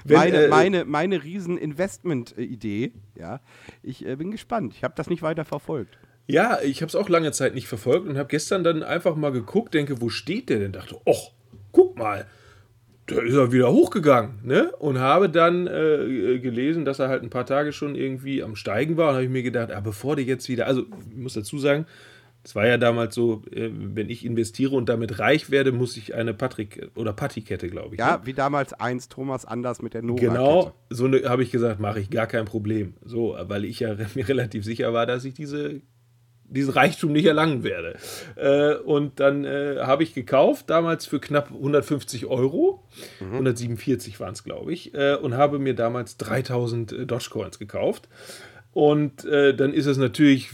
Wenn, 0.03 0.17
meine, 0.17 0.37
äh, 0.43 0.47
meine, 0.47 0.85
meine 0.85 1.23
riesen 1.23 1.57
Investment-Idee, 1.57 2.93
ja. 3.15 3.41
Ich 3.81 4.05
äh, 4.05 4.15
bin 4.15 4.31
gespannt. 4.31 4.73
Ich 4.75 4.83
habe 4.83 4.93
das 4.97 5.09
nicht 5.09 5.21
weiter 5.21 5.45
verfolgt. 5.45 5.97
Ja, 6.25 6.59
ich 6.63 6.81
habe 6.81 6.89
es 6.89 6.95
auch 6.95 7.09
lange 7.09 7.31
Zeit 7.31 7.53
nicht 7.53 7.67
verfolgt 7.67 8.07
und 8.07 8.17
habe 8.17 8.29
gestern 8.29 8.63
dann 8.63 8.81
einfach 8.81 9.15
mal 9.15 9.31
geguckt, 9.31 9.73
denke, 9.73 9.99
wo 10.01 10.09
steht 10.09 10.49
der 10.49 10.59
denn? 10.59 10.71
Dachte, 10.71 10.95
och, 11.05 11.33
guck 11.71 11.97
mal, 11.97 12.25
da 13.07 13.21
ist 13.21 13.33
er 13.33 13.51
wieder 13.51 13.71
hochgegangen, 13.71 14.39
ne? 14.43 14.71
Und 14.79 14.99
habe 14.99 15.29
dann 15.29 15.67
äh, 15.67 16.39
gelesen, 16.39 16.85
dass 16.85 16.99
er 16.99 17.09
halt 17.09 17.23
ein 17.23 17.29
paar 17.29 17.45
Tage 17.45 17.73
schon 17.73 17.95
irgendwie 17.95 18.41
am 18.41 18.55
Steigen 18.55 18.95
war 18.95 19.09
und 19.09 19.15
habe 19.15 19.25
ich 19.25 19.29
mir 19.29 19.43
gedacht, 19.43 19.71
ah, 19.71 19.81
bevor 19.81 20.15
der 20.15 20.23
jetzt 20.23 20.47
wieder, 20.47 20.67
also 20.67 20.85
ich 21.09 21.17
muss 21.17 21.33
dazu 21.33 21.57
sagen, 21.57 21.85
es 22.45 22.55
war 22.55 22.67
ja 22.67 22.77
damals 22.77 23.15
so, 23.15 23.41
äh, 23.51 23.69
wenn 23.71 24.09
ich 24.09 24.25
investiere 24.25 24.75
und 24.75 24.89
damit 24.89 25.19
reich 25.19 25.49
werde, 25.49 25.71
muss 25.71 25.95
ich 25.95 26.13
eine 26.13 26.33
Patrick 26.33 26.89
oder 26.95 27.13
Patty-Kette, 27.13 27.69
glaube 27.69 27.95
ich. 27.95 27.99
Ja, 27.99 28.17
ne? 28.17 28.25
wie 28.25 28.33
damals 28.33 28.73
einst 28.73 29.13
Thomas 29.13 29.45
Anders 29.45 29.81
mit 29.81 29.93
der 29.93 30.01
Nora. 30.01 30.19
Genau, 30.19 30.73
so 30.89 31.05
eine 31.05 31.23
habe 31.23 31.43
ich 31.43 31.51
gesagt, 31.51 31.79
mache 31.79 32.01
ich 32.01 32.09
gar 32.09 32.27
kein 32.27 32.45
Problem. 32.45 32.95
So, 33.03 33.37
weil 33.39 33.63
ich 33.63 33.79
ja 33.79 33.95
mir 34.15 34.27
relativ 34.27 34.65
sicher 34.65 34.91
war, 34.91 35.05
dass 35.05 35.23
ich 35.23 35.33
diese, 35.33 35.79
diesen 36.43 36.73
Reichtum 36.73 37.13
nicht 37.13 37.25
erlangen 37.25 37.63
werde. 37.63 37.95
Äh, 38.35 38.75
und 38.75 39.21
dann 39.21 39.45
äh, 39.45 39.77
habe 39.79 40.03
ich 40.03 40.13
gekauft, 40.13 40.69
damals 40.69 41.05
für 41.05 41.21
knapp 41.21 41.49
150 41.49 42.25
Euro, 42.25 42.83
147 43.21 44.19
waren 44.19 44.33
es, 44.33 44.43
glaube 44.43 44.73
ich, 44.73 44.93
äh, 44.93 45.15
und 45.15 45.35
habe 45.35 45.59
mir 45.59 45.75
damals 45.75 46.17
3000 46.17 47.09
Dogecoins 47.09 47.57
gekauft. 47.57 48.09
Und 48.73 49.23
äh, 49.23 49.55
dann 49.55 49.71
ist 49.71 49.85
es 49.85 49.97
natürlich 49.97 50.49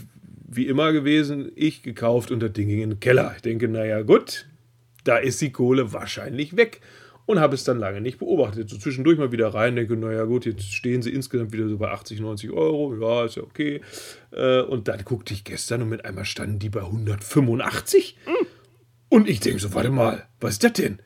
wie 0.52 0.68
immer 0.68 0.92
gewesen, 0.92 1.52
ich 1.56 1.84
gekauft 1.84 2.32
und 2.32 2.40
das 2.42 2.54
Ding 2.54 2.68
ging 2.68 2.82
in 2.82 2.90
den 2.92 3.00
Keller. 3.00 3.34
Ich 3.36 3.42
denke, 3.42 3.68
naja, 3.68 4.02
gut, 4.02 4.48
da 5.04 5.18
ist 5.18 5.42
die 5.42 5.52
Kohle 5.52 5.94
wahrscheinlich 5.94 6.56
weg. 6.58 6.82
Und 7.26 7.40
habe 7.40 7.54
es 7.54 7.64
dann 7.64 7.78
lange 7.78 8.02
nicht 8.02 8.18
beobachtet. 8.18 8.72
So 8.72 8.78
zwischendurch 8.80 9.20
mal 9.20 9.32
wieder 9.32 9.50
rein, 9.54 9.76
denke, 9.76 9.96
naja 9.96 10.24
gut, 10.24 10.48
jetzt 10.48 10.64
stehen 10.74 11.04
sie 11.04 11.12
insgesamt 11.12 11.54
wieder 11.54 11.70
so 11.70 11.78
bei 11.78 11.92
80, 11.92 12.22
90 12.22 12.50
Euro. 12.50 12.96
Ja, 13.00 13.26
ist 13.26 13.36
ja 13.36 13.44
okay. 13.44 13.82
Äh, 14.32 14.62
Und 14.62 14.88
dann 14.88 15.06
guckte 15.06 15.36
ich 15.36 15.44
gestern 15.44 15.84
und 15.84 15.90
mit 15.90 16.06
einmal 16.06 16.26
standen 16.26 16.58
die 16.58 16.70
bei 16.70 16.82
185. 16.82 18.18
Und 19.10 19.30
ich 19.30 19.42
denke 19.42 19.60
so, 19.60 19.76
warte 19.76 19.92
mal, 19.92 20.28
was 20.40 20.54
ist 20.54 20.64
das 20.64 20.74
denn? 20.74 21.00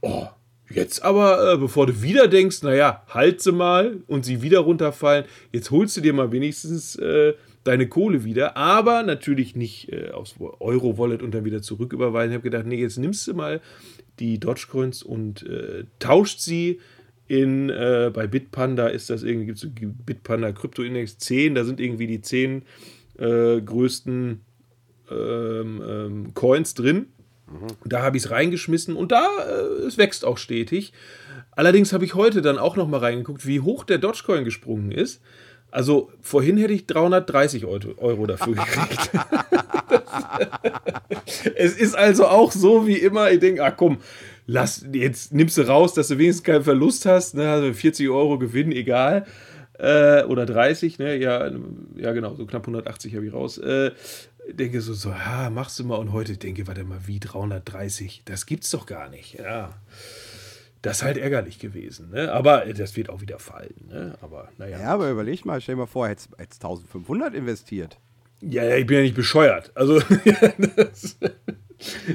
Oh, 0.00 0.26
jetzt 0.68 1.04
aber, 1.04 1.52
äh, 1.52 1.56
bevor 1.56 1.86
du 1.86 2.02
wieder 2.02 2.26
denkst, 2.26 2.62
naja, 2.62 3.04
halt 3.08 3.40
sie 3.40 3.52
mal 3.52 4.02
und 4.08 4.24
sie 4.24 4.42
wieder 4.42 4.58
runterfallen, 4.58 5.24
jetzt 5.52 5.70
holst 5.70 5.96
du 5.96 6.00
dir 6.00 6.14
mal 6.14 6.32
wenigstens 6.32 6.96
äh, 6.96 7.34
deine 7.64 7.88
Kohle 7.88 8.24
wieder, 8.24 8.56
aber 8.56 9.02
natürlich 9.02 9.56
nicht 9.56 9.90
äh, 9.92 10.10
aufs 10.10 10.36
Euro-Wallet 10.38 11.22
und 11.22 11.34
dann 11.34 11.44
wieder 11.44 11.62
zurücküberweisen. 11.62 12.30
Ich 12.30 12.34
habe 12.34 12.50
gedacht, 12.50 12.66
nee, 12.66 12.80
jetzt 12.80 12.98
nimmst 12.98 13.26
du 13.26 13.34
mal 13.34 13.60
die 14.18 14.38
Dogecoins 14.38 15.02
und 15.02 15.44
äh, 15.46 15.84
tauscht 15.98 16.40
sie 16.40 16.80
in, 17.26 17.70
äh, 17.70 18.10
bei 18.12 18.26
Bitpanda 18.26 18.88
ist 18.88 19.08
das 19.10 19.22
irgendwie, 19.22 19.46
gibt 19.46 19.58
es 19.58 19.68
Bitpanda 19.72 20.52
Kryptoindex 20.52 21.18
10, 21.18 21.54
da 21.54 21.64
sind 21.64 21.80
irgendwie 21.80 22.06
die 22.06 22.20
10 22.20 22.62
äh, 23.18 23.60
größten 23.60 24.40
ähm, 25.10 25.82
ähm, 25.86 26.34
Coins 26.34 26.74
drin. 26.74 27.06
Da 27.84 28.02
habe 28.02 28.16
ich 28.16 28.24
es 28.24 28.30
reingeschmissen 28.30 28.96
und 28.96 29.12
da, 29.12 29.26
äh, 29.46 29.86
es 29.86 29.98
wächst 29.98 30.24
auch 30.24 30.38
stetig. 30.38 30.92
Allerdings 31.52 31.92
habe 31.92 32.04
ich 32.04 32.14
heute 32.14 32.42
dann 32.42 32.58
auch 32.58 32.76
noch 32.76 32.88
mal 32.88 32.98
reingeguckt, 32.98 33.46
wie 33.46 33.60
hoch 33.60 33.84
der 33.84 33.98
Dogecoin 33.98 34.44
gesprungen 34.44 34.90
ist. 34.90 35.22
Also 35.74 36.12
vorhin 36.20 36.56
hätte 36.56 36.72
ich 36.72 36.86
330 36.86 37.64
Euro, 37.66 38.26
dafür 38.26 38.54
gekriegt. 38.54 39.10
es 41.56 41.76
ist 41.76 41.96
also 41.96 42.28
auch 42.28 42.52
so 42.52 42.86
wie 42.86 42.96
immer, 42.96 43.32
ich 43.32 43.40
denke, 43.40 43.64
ach 43.64 43.76
komm, 43.76 43.98
lass, 44.46 44.86
jetzt 44.92 45.34
nimmst 45.34 45.58
du 45.58 45.62
raus, 45.62 45.92
dass 45.92 46.06
du 46.06 46.18
wenigstens 46.18 46.44
keinen 46.44 46.62
Verlust 46.62 47.06
hast, 47.06 47.34
ne? 47.34 47.50
also 47.50 47.72
40 47.72 48.08
Euro 48.08 48.38
Gewinn, 48.38 48.70
egal. 48.70 49.26
Äh, 49.76 50.22
oder 50.22 50.46
30, 50.46 51.00
ne? 51.00 51.16
Ja, 51.16 51.50
ja, 51.96 52.12
genau, 52.12 52.36
so 52.36 52.46
knapp 52.46 52.62
180 52.62 53.16
habe 53.16 53.26
ich 53.26 53.32
raus. 53.32 53.58
Äh, 53.58 53.90
denke 54.52 54.80
so, 54.80 54.94
so, 54.94 55.10
ja, 55.10 55.50
machst 55.50 55.80
du 55.80 55.84
mal 55.84 55.96
und 55.96 56.12
heute 56.12 56.36
denke, 56.36 56.68
warte 56.68 56.84
mal, 56.84 57.00
wie 57.06 57.18
330? 57.18 58.22
Das 58.26 58.46
gibt's 58.46 58.70
doch 58.70 58.86
gar 58.86 59.08
nicht. 59.08 59.40
Ja. 59.40 59.70
Das 60.84 60.98
ist 60.98 61.02
halt 61.02 61.16
ärgerlich 61.16 61.58
gewesen, 61.58 62.10
ne? 62.10 62.30
Aber 62.32 62.64
das 62.66 62.94
wird 62.96 63.08
auch 63.08 63.20
wieder 63.22 63.38
fallen, 63.38 63.74
ne? 63.88 64.18
Aber 64.20 64.50
naja. 64.58 64.78
Ja, 64.80 64.88
aber 64.94 65.10
überleg 65.10 65.44
mal, 65.46 65.60
stell 65.60 65.74
dir 65.76 65.80
mal 65.80 65.86
vor, 65.86 66.08
hättest 66.08 66.32
du 66.32 66.36
1500 66.38 67.34
investiert. 67.34 67.98
Ja, 68.42 68.62
ja, 68.64 68.76
ich 68.76 68.86
bin 68.86 68.98
ja 68.98 69.02
nicht 69.02 69.14
bescheuert. 69.14 69.72
Also, 69.74 70.00
das, 70.76 71.18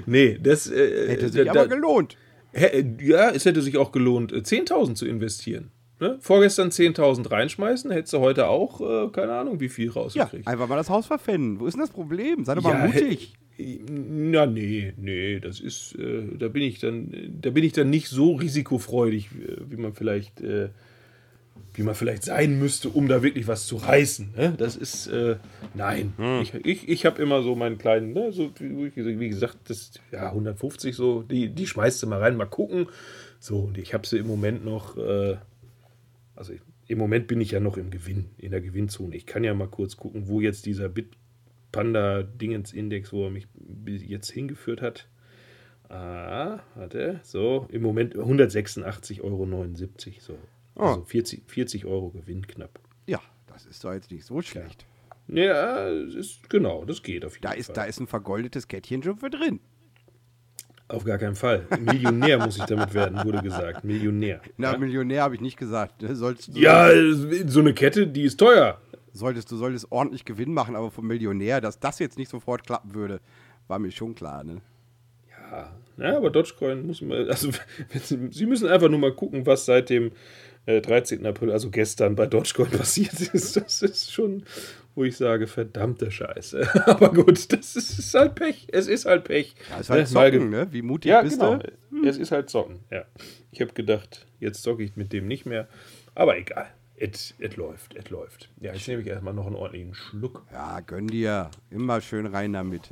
nee, 0.06 0.38
das 0.42 0.70
äh, 0.70 1.08
Hätte 1.10 1.30
sich 1.30 1.46
da- 1.46 1.52
aber 1.52 1.68
gelohnt. 1.68 2.16
Hä- 2.54 2.86
Ja, 3.02 3.30
es 3.32 3.46
hätte 3.46 3.62
sich 3.62 3.78
auch 3.78 3.92
gelohnt, 3.92 4.32
äh, 4.32 4.38
10.000 4.44 4.96
zu 4.96 5.06
investieren. 5.08 5.72
Ne? 6.00 6.18
Vorgestern 6.22 6.70
10.000 6.70 7.30
reinschmeißen, 7.30 7.92
hättest 7.92 8.14
du 8.14 8.20
heute 8.20 8.48
auch, 8.48 8.80
äh, 8.80 9.10
keine 9.12 9.34
Ahnung, 9.34 9.60
wie 9.60 9.68
viel 9.70 9.88
Ja, 9.88 9.92
rausgekriegt. 9.94 10.48
einfach 10.48 10.68
mal 10.70 10.78
das 10.78 10.90
Haus 10.90 11.06
verpfänden. 11.08 11.60
Wo 11.60 11.66
ist 11.66 11.74
denn 11.74 11.82
das 11.82 11.90
Problem? 11.92 12.46
Sei 12.46 12.56
doch 12.56 12.64
mal 12.64 12.72
Ja, 12.80 12.86
mutig. 12.86 13.34
hä- 13.58 13.82
Na, 13.90 14.46
nee, 14.46 14.94
nee, 14.96 15.40
das 15.42 15.60
ist, 15.60 15.94
äh, 15.96 16.24
da 16.38 16.48
bin 16.48 16.64
ich 16.64 16.80
dann, 16.80 17.12
da 17.42 17.50
bin 17.50 17.66
ich 17.66 17.74
dann 17.74 17.90
nicht 17.90 18.08
so 18.08 18.34
risikofreudig, 18.36 19.26
äh, 19.34 19.58
wie 19.70 19.76
man 19.76 19.94
vielleicht, 19.94 20.40
äh, 20.40 20.70
wie 21.74 21.84
man 21.84 21.94
vielleicht 21.96 22.24
sein 22.24 22.58
müsste, 22.58 22.88
um 22.88 23.10
da 23.10 23.22
wirklich 23.22 23.48
was 23.50 23.68
zu 23.68 23.76
reißen. 23.76 24.34
Ne? 24.38 24.54
Das 24.58 24.78
ist, 24.78 25.08
äh, 25.08 25.36
nein. 25.74 26.14
Ich, 26.42 26.54
ich, 26.66 26.88
ich 26.88 27.06
habe 27.06 27.22
immer 27.22 27.44
so 27.44 27.56
meinen 27.56 27.78
kleinen, 27.78 28.14
ne, 28.14 28.32
so 28.32 28.50
wie, 28.60 28.92
wie 28.96 29.30
gesagt, 29.30 29.58
das, 29.68 29.92
ja, 30.14 30.30
150 30.30 30.96
so, 30.96 31.22
die, 31.24 31.50
die 31.50 31.68
schmeißt 31.68 32.02
du 32.02 32.08
mal 32.08 32.20
rein, 32.20 32.38
mal 32.38 32.46
gucken. 32.46 32.88
So, 33.40 33.58
und 33.60 33.78
ich 33.78 33.94
habe 33.94 34.08
sie 34.08 34.18
im 34.18 34.28
Moment 34.28 34.64
noch, 34.66 34.96
äh, 34.98 35.36
also 36.40 36.54
ich, 36.54 36.62
im 36.88 36.98
Moment 36.98 37.28
bin 37.28 37.42
ich 37.42 37.52
ja 37.52 37.60
noch 37.60 37.76
im 37.78 37.92
Gewinn, 37.92 38.30
in 38.38 38.52
der 38.52 38.62
Gewinnzone. 38.62 39.14
Ich 39.16 39.26
kann 39.26 39.44
ja 39.44 39.54
mal 39.54 39.68
kurz 39.68 39.98
gucken, 39.98 40.28
wo 40.30 40.40
jetzt 40.40 40.66
dieser 40.66 40.88
Bitpanda-Dingens-Index, 40.90 43.12
wo 43.12 43.26
er 43.26 43.30
mich 43.30 43.48
bis 43.54 44.02
jetzt 44.04 44.32
hingeführt 44.32 44.82
hat. 44.82 45.10
Ah, 45.90 46.60
warte, 46.76 47.20
so, 47.24 47.68
im 47.72 47.82
Moment 47.82 48.16
186,79 48.16 49.22
Euro. 49.22 49.46
So. 50.20 50.38
Also 50.76 51.04
40, 51.04 51.44
40 51.52 51.86
Euro 51.86 52.12
Gewinn 52.12 52.48
knapp. 52.48 52.80
Ja, 53.06 53.22
das 53.48 53.66
ist 53.66 53.84
doch 53.84 53.92
jetzt 53.94 54.12
nicht 54.12 54.24
so 54.24 54.42
schlecht. 54.42 54.86
Ja, 55.28 55.90
es 55.90 56.16
ist, 56.16 56.50
genau, 56.50 56.86
das 56.86 57.04
geht 57.04 57.26
auf 57.26 57.34
jeden 57.34 57.44
Da 57.44 57.50
Fall. 57.50 57.60
ist, 57.60 57.76
da 57.76 57.84
ist 57.84 58.00
ein 58.00 58.08
vergoldetes 58.08 58.68
Kettchen 58.68 59.04
schon 59.04 59.18
für 59.18 59.30
drin. 59.30 59.60
Auf 60.90 61.06
gar 61.06 61.20
keinen 61.20 61.36
Fall. 61.36 61.68
Millionär 61.80 62.40
muss 62.40 62.58
ich 62.58 62.64
damit 62.64 62.96
werden, 62.96 63.24
wurde 63.24 63.44
gesagt. 63.44 63.84
Millionär. 63.84 64.42
Na, 64.58 64.72
ja? 64.72 64.78
Millionär 64.78 65.22
habe 65.22 65.36
ich 65.36 65.42
nicht 65.42 65.56
gesagt. 65.56 66.02
Ne? 66.02 66.16
Sollst 66.16 66.48
du, 66.48 66.60
ja, 66.60 66.90
so 67.46 67.60
eine 67.60 67.76
Kette, 67.76 68.08
die 68.08 68.24
ist 68.24 68.38
teuer. 68.38 68.82
Solltest, 69.14 69.52
du 69.52 69.56
solltest 69.56 69.92
ordentlich 69.92 70.26
Gewinn 70.26 70.52
machen, 70.52 70.76
aber 70.76 70.90
vom 70.90 71.06
Millionär, 71.06 71.62
dass 71.62 71.80
das 71.80 72.00
jetzt 72.00 72.18
nicht 72.18 72.30
sofort 72.30 72.66
klappen 72.66 72.96
würde, 72.96 73.22
war 73.68 73.78
mir 73.78 73.92
schon 73.92 74.16
klar. 74.16 74.44
Ne? 74.44 74.62
Ja, 75.30 75.76
ja 75.98 76.18
aber 76.18 76.32
Dogecoin 76.32 76.88
muss 76.88 77.02
man, 77.02 77.28
also 77.30 77.52
Sie, 78.04 78.28
Sie 78.32 78.46
müssen 78.48 78.68
einfach 78.68 78.90
nur 78.90 79.00
mal 79.00 79.14
gucken, 79.14 79.46
was 79.46 79.66
seit 79.66 79.92
dem 79.92 80.12
äh, 80.66 80.82
13. 80.82 81.24
April, 81.26 81.52
also 81.52 81.70
gestern 81.70 82.16
bei 82.16 82.26
Dogecoin 82.26 82.72
passiert 82.78 83.20
ist. 83.22 83.58
Das 83.58 83.84
ist 83.84 84.12
schon, 84.12 84.44
wo 85.00 85.06
ich 85.06 85.16
sage, 85.18 85.48
verdammte 85.48 86.12
Scheiße. 86.12 86.68
Aber 86.88 87.14
gut, 87.14 87.52
das 87.54 87.76
ist, 87.76 87.98
ist 88.00 88.14
halt 88.14 88.36
Pech. 88.36 88.68
Es 88.72 88.88
ist 88.88 89.06
halt 89.06 89.24
Pech. 89.24 89.56
Ja, 89.70 89.80
ist 89.80 89.90
halt 89.90 90.12
Ne, 90.14 90.30
ge- 90.32 90.40
Zocken, 90.40 90.50
ne? 90.50 90.68
Wie 90.72 90.82
mutig 90.82 91.10
Ja, 91.10 91.22
bist 91.22 91.40
genau. 91.40 91.56
du? 91.56 92.08
Es 92.08 92.18
ist 92.18 92.32
halt 92.32 92.50
Zocken, 92.50 92.82
ja. 92.92 93.06
Ich 93.52 93.62
habe 93.62 93.72
gedacht, 93.74 94.28
jetzt 94.40 94.62
zocke 94.62 94.84
ich 94.84 94.96
mit 94.98 95.12
dem 95.14 95.28
nicht 95.28 95.46
mehr. 95.46 95.68
Aber 96.16 96.38
egal. 96.38 96.68
Es 97.02 97.34
es 97.40 97.56
läuft, 97.56 97.96
es 97.96 98.10
läuft. 98.10 98.50
Ja, 98.60 98.74
jetzt 98.74 98.86
nehme 98.90 99.02
ich 99.02 99.08
erstmal 99.08 99.34
noch 99.34 99.46
einen 99.48 99.56
ordentlichen 99.56 99.94
Schluck. 99.94 100.46
Ja, 100.52 100.82
gönn 100.82 101.08
dir. 101.08 101.50
Immer 101.70 102.02
schön 102.02 102.26
rein 102.26 102.52
damit. 102.52 102.90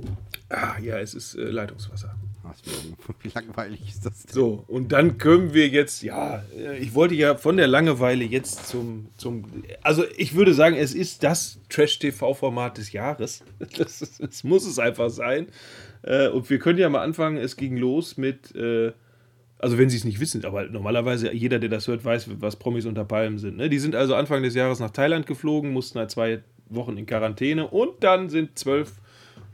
Ah, 0.47 0.79
ja, 0.81 0.97
es 0.97 1.13
ist 1.13 1.35
äh, 1.35 1.41
Leitungswasser. 1.41 2.15
Wie 3.21 3.29
langweilig 3.33 3.81
ist 3.87 4.05
das 4.05 4.23
denn? 4.23 4.33
So, 4.33 4.63
und 4.67 4.91
dann 4.91 5.17
können 5.17 5.53
wir 5.53 5.67
jetzt, 5.67 6.03
ja, 6.03 6.43
äh, 6.57 6.77
ich 6.77 6.93
wollte 6.93 7.15
ja 7.15 7.35
von 7.35 7.57
der 7.57 7.67
Langeweile 7.67 8.23
jetzt 8.25 8.67
zum, 8.67 9.07
zum 9.17 9.45
also 9.81 10.03
ich 10.17 10.35
würde 10.35 10.53
sagen, 10.53 10.75
es 10.75 10.93
ist 10.93 11.23
das 11.23 11.59
Trash-TV-Format 11.69 12.77
des 12.77 12.91
Jahres. 12.91 13.43
Das, 13.77 14.01
ist- 14.01 14.21
das 14.23 14.43
muss 14.43 14.65
es 14.65 14.79
einfach 14.79 15.09
sein. 15.09 15.47
Äh, 16.03 16.29
Und 16.29 16.49
wir 16.49 16.59
können 16.59 16.79
ja 16.79 16.89
mal 16.89 17.01
anfangen, 17.01 17.37
es 17.37 17.55
ging 17.57 17.77
los 17.77 18.17
mit, 18.17 18.55
äh, 18.55 18.91
also 19.59 19.77
wenn 19.77 19.89
Sie 19.89 19.97
es 19.97 20.03
nicht 20.03 20.19
wissen, 20.19 20.45
aber 20.45 20.65
normalerweise 20.65 21.33
jeder, 21.33 21.57
der 21.59 21.69
das 21.69 21.87
hört, 21.87 22.05
weiß, 22.05 22.29
was 22.39 22.55
Promis 22.57 22.85
unter 22.85 23.05
Palmen 23.05 23.39
sind. 23.39 23.57
Ne? 23.57 23.69
Die 23.69 23.79
sind 23.79 23.95
also 23.95 24.13
Anfang 24.15 24.43
des 24.43 24.53
Jahres 24.53 24.79
nach 24.79 24.91
Thailand 24.91 25.25
geflogen, 25.25 25.71
mussten 25.73 25.97
halt 25.99 26.11
zwei 26.11 26.43
Wochen 26.69 26.97
in 26.97 27.05
Quarantäne 27.07 27.67
und 27.67 28.03
dann 28.03 28.29
sind 28.29 28.59
zwölf 28.59 28.93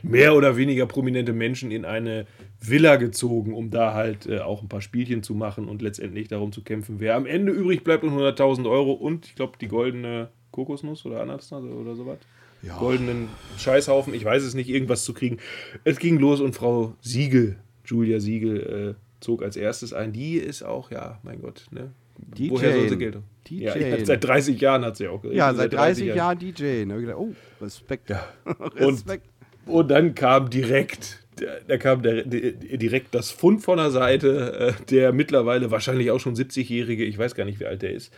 mehr 0.02 0.34
oder 0.34 0.56
weniger 0.58 0.84
prominente 0.86 1.32
Menschen 1.32 1.70
in 1.70 1.86
eine 1.86 2.26
Villa 2.68 2.96
gezogen, 2.96 3.54
um 3.54 3.70
da 3.70 3.94
halt 3.94 4.26
äh, 4.26 4.40
auch 4.40 4.62
ein 4.62 4.68
paar 4.68 4.80
Spielchen 4.80 5.22
zu 5.22 5.34
machen 5.34 5.68
und 5.68 5.82
letztendlich 5.82 6.28
darum 6.28 6.52
zu 6.52 6.62
kämpfen, 6.62 6.96
wer 6.98 7.16
am 7.16 7.26
Ende 7.26 7.52
übrig 7.52 7.84
bleibt 7.84 8.04
und 8.04 8.12
100.000 8.12 8.68
Euro 8.68 8.92
und 8.92 9.26
ich 9.26 9.34
glaube 9.34 9.58
die 9.60 9.68
goldene 9.68 10.28
Kokosnuss 10.50 11.04
oder 11.04 11.20
Ananas 11.20 11.52
oder 11.52 11.94
sowas. 11.94 12.18
Ja. 12.62 12.78
Goldenen 12.78 13.28
Scheißhaufen, 13.58 14.14
ich 14.14 14.24
weiß 14.24 14.42
es 14.42 14.54
nicht, 14.54 14.70
irgendwas 14.70 15.04
zu 15.04 15.12
kriegen. 15.12 15.38
Es 15.84 15.98
ging 15.98 16.18
los 16.18 16.40
und 16.40 16.54
Frau 16.54 16.94
Siegel, 17.02 17.58
Julia 17.84 18.20
Siegel, 18.20 18.96
äh, 18.96 19.22
zog 19.22 19.42
als 19.42 19.56
erstes 19.56 19.92
ein. 19.92 20.12
Die 20.12 20.36
ist 20.36 20.62
auch, 20.62 20.90
ja, 20.90 21.18
mein 21.22 21.42
Gott, 21.42 21.66
ne? 21.70 21.92
Die 22.16 22.50
Woher 22.50 22.72
soll 22.72 22.88
sie. 22.88 22.96
Geld? 22.96 23.18
Die 23.46 23.58
Ja, 23.60 23.74
seit 24.04 24.24
30 24.24 24.60
Jahren 24.60 24.84
hat 24.84 24.96
sie 24.96 25.08
auch. 25.08 25.22
Ja, 25.24 25.52
seit 25.52 25.72
30 25.72 26.14
Jahren 26.14 26.38
DJ. 26.38 26.84
Ne? 26.84 27.14
Oh, 27.16 27.34
Respekt. 27.60 28.10
Ja. 28.10 28.24
Respekt. 28.76 29.28
Und 29.66 29.90
dann 29.90 30.14
kam 30.14 30.48
direkt, 30.50 31.23
da 31.66 31.78
kam 31.78 32.02
der, 32.02 32.24
der, 32.24 32.52
direkt 32.52 33.14
das 33.14 33.30
Fund 33.30 33.62
von 33.62 33.78
der 33.78 33.90
Seite, 33.90 34.74
äh, 34.78 34.84
der 34.90 35.12
mittlerweile 35.12 35.70
wahrscheinlich 35.70 36.10
auch 36.10 36.20
schon 36.20 36.34
70-jährige, 36.34 37.04
ich 37.04 37.18
weiß 37.18 37.34
gar 37.34 37.44
nicht, 37.44 37.60
wie 37.60 37.66
alt 37.66 37.82
der 37.82 37.92
ist, 37.92 38.12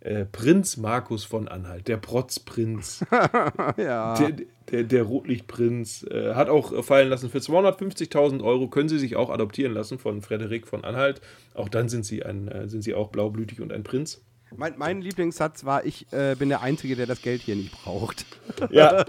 äh, 0.00 0.24
Prinz 0.24 0.76
Markus 0.76 1.24
von 1.24 1.48
Anhalt, 1.48 1.88
der 1.88 1.96
Protzprinz, 1.96 3.04
ja. 3.76 4.14
der, 4.14 4.32
der, 4.70 4.84
der 4.84 5.02
Rotlichtprinz, 5.04 6.04
äh, 6.10 6.34
hat 6.34 6.48
auch 6.48 6.84
fallen 6.84 7.08
lassen, 7.08 7.30
für 7.30 7.38
250.000 7.38 8.42
Euro 8.42 8.68
können 8.68 8.88
sie 8.88 8.98
sich 8.98 9.16
auch 9.16 9.30
adoptieren 9.30 9.72
lassen 9.72 9.98
von 9.98 10.22
Frederik 10.22 10.66
von 10.66 10.84
Anhalt. 10.84 11.20
Auch 11.54 11.68
dann 11.68 11.88
sind 11.88 12.04
sie, 12.04 12.24
ein, 12.24 12.48
äh, 12.48 12.68
sind 12.68 12.82
sie 12.82 12.94
auch 12.94 13.10
blaublütig 13.10 13.60
und 13.60 13.72
ein 13.72 13.84
Prinz. 13.84 14.22
Mein, 14.56 14.74
mein 14.76 15.00
Lieblingssatz 15.00 15.64
war, 15.64 15.84
ich 15.84 16.06
äh, 16.12 16.34
bin 16.38 16.48
der 16.48 16.62
Einzige, 16.62 16.96
der 16.96 17.06
das 17.06 17.22
Geld 17.22 17.42
hier 17.42 17.56
nicht 17.56 17.72
braucht. 17.72 18.26
Ja, 18.70 19.04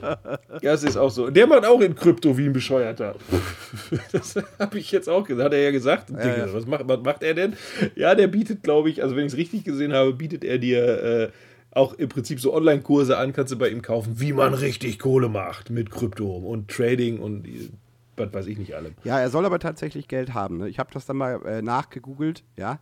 das 0.62 0.84
ist 0.84 0.96
auch 0.96 1.10
so. 1.10 1.30
Der 1.30 1.48
macht 1.48 1.66
auch 1.66 1.82
in 1.82 1.96
Krypto 1.96 2.38
wie 2.38 2.46
ein 2.46 2.54
Bescheuerter. 2.54 3.16
Das 4.12 4.36
habe 4.58 4.78
ich 4.78 4.92
jetzt 4.92 5.10
auch 5.10 5.26
gesagt. 5.26 5.46
Hat 5.46 5.54
er 5.54 5.62
ja 5.62 5.72
gesagt. 5.72 6.10
Digga, 6.10 6.38
ja. 6.38 6.54
Was, 6.54 6.66
macht, 6.66 6.88
was 6.88 7.00
macht 7.02 7.24
er 7.24 7.34
denn? 7.34 7.56
Ja, 7.96 8.16
der 8.16 8.28
bietet, 8.28 8.64
glaube 8.64 8.90
ich, 8.90 9.04
also 9.04 9.16
wenn 9.16 9.26
ich 9.26 9.34
es 9.34 9.38
richtig 9.38 9.64
gesehen 9.64 9.94
habe, 9.94 10.14
bietet 10.14 10.44
er 10.44 10.58
dir 10.58 11.04
äh, 11.04 11.32
auch 11.72 11.94
im 11.94 12.10
Prinzip 12.10 12.40
so 12.40 12.54
Online-Kurse 12.54 13.18
an, 13.18 13.34
kannst 13.34 13.52
du 13.52 13.58
bei 13.58 13.70
ihm 13.70 13.82
kaufen, 13.82 14.20
wie 14.20 14.34
man 14.34 14.54
richtig 14.54 15.00
Kohle 15.00 15.30
macht 15.30 15.70
mit 15.70 15.90
Krypto 15.92 16.28
und 16.38 16.70
Trading 16.70 17.20
und 17.20 17.48
äh, 17.48 17.70
was 18.16 18.34
weiß 18.34 18.48
ich 18.48 18.58
nicht 18.58 18.76
allem. 18.76 18.94
Ja, 19.04 19.20
er 19.20 19.30
soll 19.30 19.46
aber 19.46 19.60
tatsächlich 19.60 20.08
Geld 20.08 20.34
haben. 20.34 20.58
Ne? 20.58 20.70
Ich 20.70 20.80
habe 20.80 20.92
das 20.94 21.06
dann 21.06 21.18
mal 21.18 21.42
äh, 21.46 21.62
nachgegoogelt, 21.62 22.44
ja. 22.58 22.80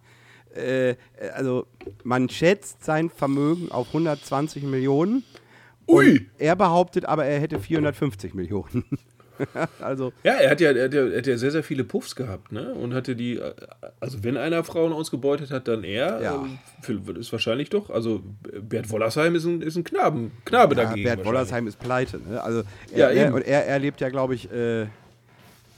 Äh, 0.55 0.91
äh, 0.91 0.95
also 1.33 1.65
man 2.03 2.29
schätzt 2.29 2.83
sein 2.83 3.09
Vermögen 3.09 3.71
auf 3.71 3.87
120 3.87 4.63
Millionen. 4.63 5.23
Ui! 5.87 6.27
Er 6.37 6.55
behauptet 6.55 7.05
aber, 7.05 7.25
er 7.25 7.39
hätte 7.39 7.59
450 7.59 8.33
Millionen. 8.33 8.85
also, 9.81 10.13
Ja, 10.23 10.33
er 10.33 10.51
hat 10.51 10.61
ja, 10.61 10.71
er 10.71 10.85
hat 10.85 10.93
ja, 10.93 11.07
er 11.07 11.17
hat 11.17 11.27
ja 11.27 11.37
sehr, 11.37 11.51
sehr 11.51 11.63
viele 11.63 11.83
Puffs 11.83 12.15
gehabt, 12.15 12.51
ne? 12.51 12.73
Und 12.73 12.93
hatte 12.93 13.15
die, 13.15 13.37
äh, 13.37 13.53
also 13.99 14.23
wenn 14.23 14.37
einer 14.37 14.63
Frauen 14.63 14.93
ausgebeutet 14.93 15.51
hat, 15.51 15.67
dann 15.67 15.83
er. 15.83 16.21
Ja. 16.21 16.35
Ähm, 16.35 16.59
es 17.19 17.31
wahrscheinlich 17.31 17.69
doch. 17.69 17.89
Also 17.89 18.21
Bert 18.61 18.89
Wollersheim 18.89 19.35
ist 19.35 19.45
ein, 19.45 19.61
ist 19.61 19.75
ein 19.75 19.83
Knaben, 19.83 20.31
Knabe 20.45 20.75
ja, 20.75 20.83
dagegen. 20.83 21.03
Bert. 21.03 21.25
Wollersheim 21.25 21.67
ist 21.67 21.79
pleite. 21.79 22.19
Ne? 22.19 22.41
Also, 22.41 22.63
Ja, 22.95 23.07
er, 23.07 23.11
er, 23.11 23.25
eben. 23.27 23.35
und 23.35 23.41
er, 23.41 23.65
er 23.65 23.79
lebt 23.79 23.99
ja, 24.01 24.09
glaube 24.09 24.35
ich, 24.35 24.51
äh, 24.51 24.87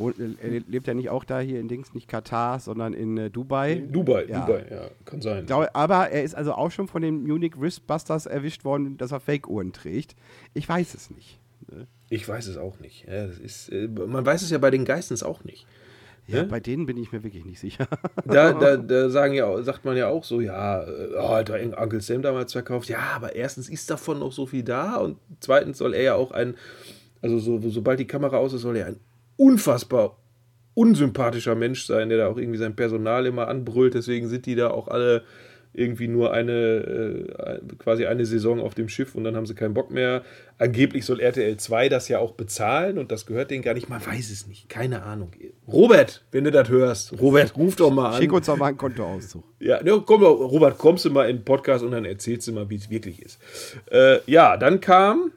wo, 0.03 0.09
er 0.11 0.59
lebt 0.67 0.87
ja 0.87 0.93
nicht 0.93 1.09
auch 1.09 1.23
da 1.23 1.39
hier 1.39 1.59
in 1.59 1.67
Dings, 1.67 1.93
nicht 1.93 2.07
Katar, 2.07 2.59
sondern 2.59 2.93
in 2.93 3.17
äh, 3.17 3.29
Dubai. 3.29 3.83
Dubai, 3.89 4.25
Ja. 4.27 4.45
Dubai, 4.45 4.65
ja, 4.69 4.81
kann 5.05 5.21
sein. 5.21 5.45
Glaube- 5.45 5.73
Aber 5.73 6.09
er 6.09 6.23
ist 6.23 6.35
also 6.35 6.53
auch 6.53 6.71
schon 6.71 6.87
von 6.87 7.01
den 7.01 7.23
Munich 7.23 7.53
Wristbusters 7.59 8.25
erwischt 8.25 8.63
worden, 8.65 8.97
dass 8.97 9.11
er 9.11 9.19
Fake-Uhren 9.19 9.73
trägt. 9.73 10.15
Ich 10.53 10.67
weiß 10.67 10.93
es 10.93 11.09
nicht. 11.09 11.39
Ich 12.09 12.27
weiß 12.27 12.47
es 12.47 12.57
auch 12.57 12.79
nicht. 12.79 13.05
Ja, 13.07 13.25
ist, 13.25 13.69
äh, 13.69 13.87
man 13.87 14.25
weiß 14.25 14.41
es 14.43 14.49
ja 14.51 14.57
bei 14.59 14.69
den 14.69 14.85
Geistens 14.85 15.23
auch 15.23 15.43
nicht. 15.43 15.65
Ja, 16.27 16.37
Ja? 16.37 16.43
bei 16.43 16.59
denen 16.59 16.85
bin 16.85 16.95
ich 16.97 17.11
mir 17.11 17.23
wirklich 17.23 17.43
nicht 17.45 17.59
sicher. 17.59 17.87
Da, 18.25 18.53
da, 18.53 18.77
da 18.77 19.09
sagen 19.09 19.33
ja, 19.33 19.61
sagt 19.63 19.83
man 19.83 19.97
ja 19.97 20.07
auch 20.07 20.23
so, 20.23 20.39
ja, 20.39 20.83
äh, 20.83 21.09
oh, 21.17 21.29
hat 21.29 21.49
der 21.49 21.77
Uncle 21.81 21.99
Sam 22.01 22.21
damals 22.21 22.51
verkauft. 22.53 22.87
Ja, 22.89 22.99
aber 23.15 23.35
erstens 23.35 23.67
ist 23.69 23.89
davon 23.89 24.19
noch 24.19 24.31
so 24.31 24.45
viel 24.45 24.63
da 24.63 24.97
und 24.97 25.17
zweitens 25.39 25.77
soll 25.79 25.93
er 25.93 26.03
ja 26.03 26.15
auch 26.15 26.31
ein, 26.31 26.55
also 27.21 27.39
so, 27.39 27.59
sobald 27.69 27.99
die 27.99 28.07
Kamera 28.07 28.37
aus 28.37 28.53
ist, 28.53 28.61
soll 28.61 28.77
er 28.77 28.87
ein 28.87 28.99
unfassbar 29.37 30.17
unsympathischer 30.75 31.55
Mensch 31.55 31.85
sein, 31.85 32.09
der 32.09 32.17
da 32.19 32.27
auch 32.27 32.37
irgendwie 32.37 32.57
sein 32.57 32.75
Personal 32.75 33.25
immer 33.25 33.47
anbrüllt. 33.47 33.93
Deswegen 33.93 34.27
sind 34.27 34.45
die 34.45 34.55
da 34.55 34.71
auch 34.71 34.87
alle 34.87 35.23
irgendwie 35.75 36.07
nur 36.07 36.31
eine, 36.31 36.51
äh, 36.51 37.75
quasi 37.79 38.05
eine 38.05 38.25
Saison 38.25 38.59
auf 38.59 38.75
dem 38.75 38.89
Schiff 38.89 39.15
und 39.15 39.23
dann 39.23 39.35
haben 39.35 39.47
sie 39.47 39.55
keinen 39.55 39.73
Bock 39.73 39.89
mehr. 39.89 40.21
Angeblich 40.59 41.03
soll 41.03 41.19
RTL 41.19 41.57
2 41.57 41.89
das 41.89 42.07
ja 42.09 42.19
auch 42.19 42.33
bezahlen 42.33 42.99
und 42.99 43.11
das 43.11 43.25
gehört 43.25 43.49
denen 43.49 43.63
gar 43.63 43.73
nicht. 43.73 43.89
Man 43.89 44.05
weiß 44.05 44.29
es 44.29 44.45
nicht. 44.45 44.69
Keine 44.69 45.01
Ahnung. 45.01 45.31
Robert, 45.67 46.23
wenn 46.31 46.43
du 46.43 46.51
das 46.51 46.69
hörst, 46.69 47.19
Robert, 47.19 47.57
ruf 47.57 47.75
doch 47.75 47.89
mal 47.89 48.11
an. 48.11 48.21
Schick 48.21 48.31
uns 48.31 48.45
doch 48.45 48.55
mal 48.55 48.67
einen 48.67 48.77
Kontoauszug. 48.77 49.43
Ja, 49.59 49.81
ne, 49.81 50.01
komm 50.05 50.21
doch, 50.21 50.35
Robert, 50.35 50.77
kommst 50.77 51.05
du 51.05 51.09
mal 51.09 51.27
in 51.27 51.37
den 51.37 51.45
Podcast 51.45 51.83
und 51.83 51.91
dann 51.91 52.05
erzählst 52.05 52.47
du 52.47 52.51
mal, 52.51 52.69
wie 52.69 52.75
es 52.75 52.91
wirklich 52.91 53.19
ist. 53.23 53.39
Äh, 53.91 54.19
ja, 54.27 54.57
dann 54.57 54.79
kam, 54.79 55.31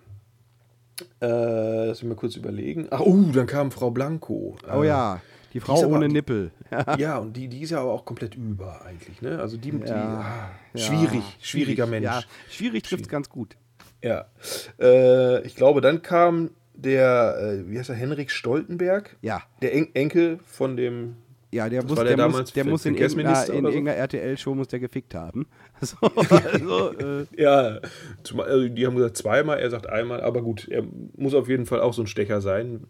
äh, 1.20 1.86
lass 1.86 2.02
mich 2.02 2.08
mal 2.08 2.16
kurz 2.16 2.36
überlegen. 2.36 2.86
Ach, 2.90 3.00
uh, 3.00 3.30
dann 3.32 3.46
kam 3.46 3.70
Frau 3.70 3.90
Blanco. 3.90 4.56
Oh 4.72 4.82
Äh, 4.82 4.88
ja, 4.88 5.20
die 5.52 5.60
Frau 5.60 5.82
aber- 5.84 5.96
ohne 5.96 6.08
die- 6.08 6.14
Nippel. 6.14 6.50
Ja, 6.98 7.18
und 7.18 7.36
die, 7.36 7.48
die 7.48 7.60
ist 7.62 7.70
ja 7.70 7.80
aber 7.80 7.92
auch 7.92 8.04
komplett 8.04 8.34
über 8.34 8.84
eigentlich, 8.84 9.22
ne? 9.22 9.38
Also 9.38 9.56
die, 9.56 9.70
die 9.72 9.86
Ja, 9.88 9.94
ah, 10.20 10.50
ja. 10.74 10.80
schwierig, 10.84 11.22
schwieriger 11.40 11.86
Mensch. 11.86 12.04
Ja, 12.04 12.22
schwierig 12.50 12.82
trifft 12.82 13.02
es 13.04 13.08
ganz 13.08 13.28
gut. 13.28 13.56
Ja. 14.02 14.26
Äh, 14.80 15.42
ich 15.46 15.54
glaube, 15.56 15.80
dann 15.80 16.02
kam 16.02 16.50
der, 16.74 17.36
äh, 17.40 17.70
wie 17.70 17.78
heißt 17.78 17.88
er, 17.88 17.94
Henrik 17.96 18.30
Stoltenberg, 18.30 19.16
Ja, 19.22 19.42
der 19.62 19.74
En 19.74 19.94
Enkel 19.94 20.38
von 20.46 20.76
dem 20.76 21.16
ja 21.56 21.68
der, 21.68 21.82
Das 21.82 21.90
muss, 21.90 21.98
der, 21.98 22.16
der 22.16 22.28
muss, 22.28 22.52
der 22.52 22.64
muss 22.64 22.86
in 22.86 22.94
irgendeiner, 22.94 23.40
in 23.48 23.62
so? 23.62 23.68
irgendeiner 23.68 23.96
RTL-Show 23.96 24.54
muss 24.54 24.68
der 24.68 24.80
gefickt 24.80 25.14
haben. 25.14 25.46
So, 25.80 25.96
also, 26.52 26.92
äh, 26.92 27.26
Ja, 27.36 27.80
zum, 28.22 28.40
also 28.40 28.68
die 28.68 28.86
haben 28.86 28.96
gesagt 28.96 29.18
zweimal, 29.18 29.58
er 29.58 29.70
sagt 29.70 29.86
einmal, 29.88 30.22
aber 30.22 30.40
gut, 30.40 30.68
er 30.68 30.84
muss 31.16 31.34
auf 31.34 31.48
jeden 31.48 31.66
Fall 31.66 31.80
auch 31.80 31.92
so 31.92 32.02
ein 32.02 32.06
Stecher 32.06 32.40
sein. 32.40 32.86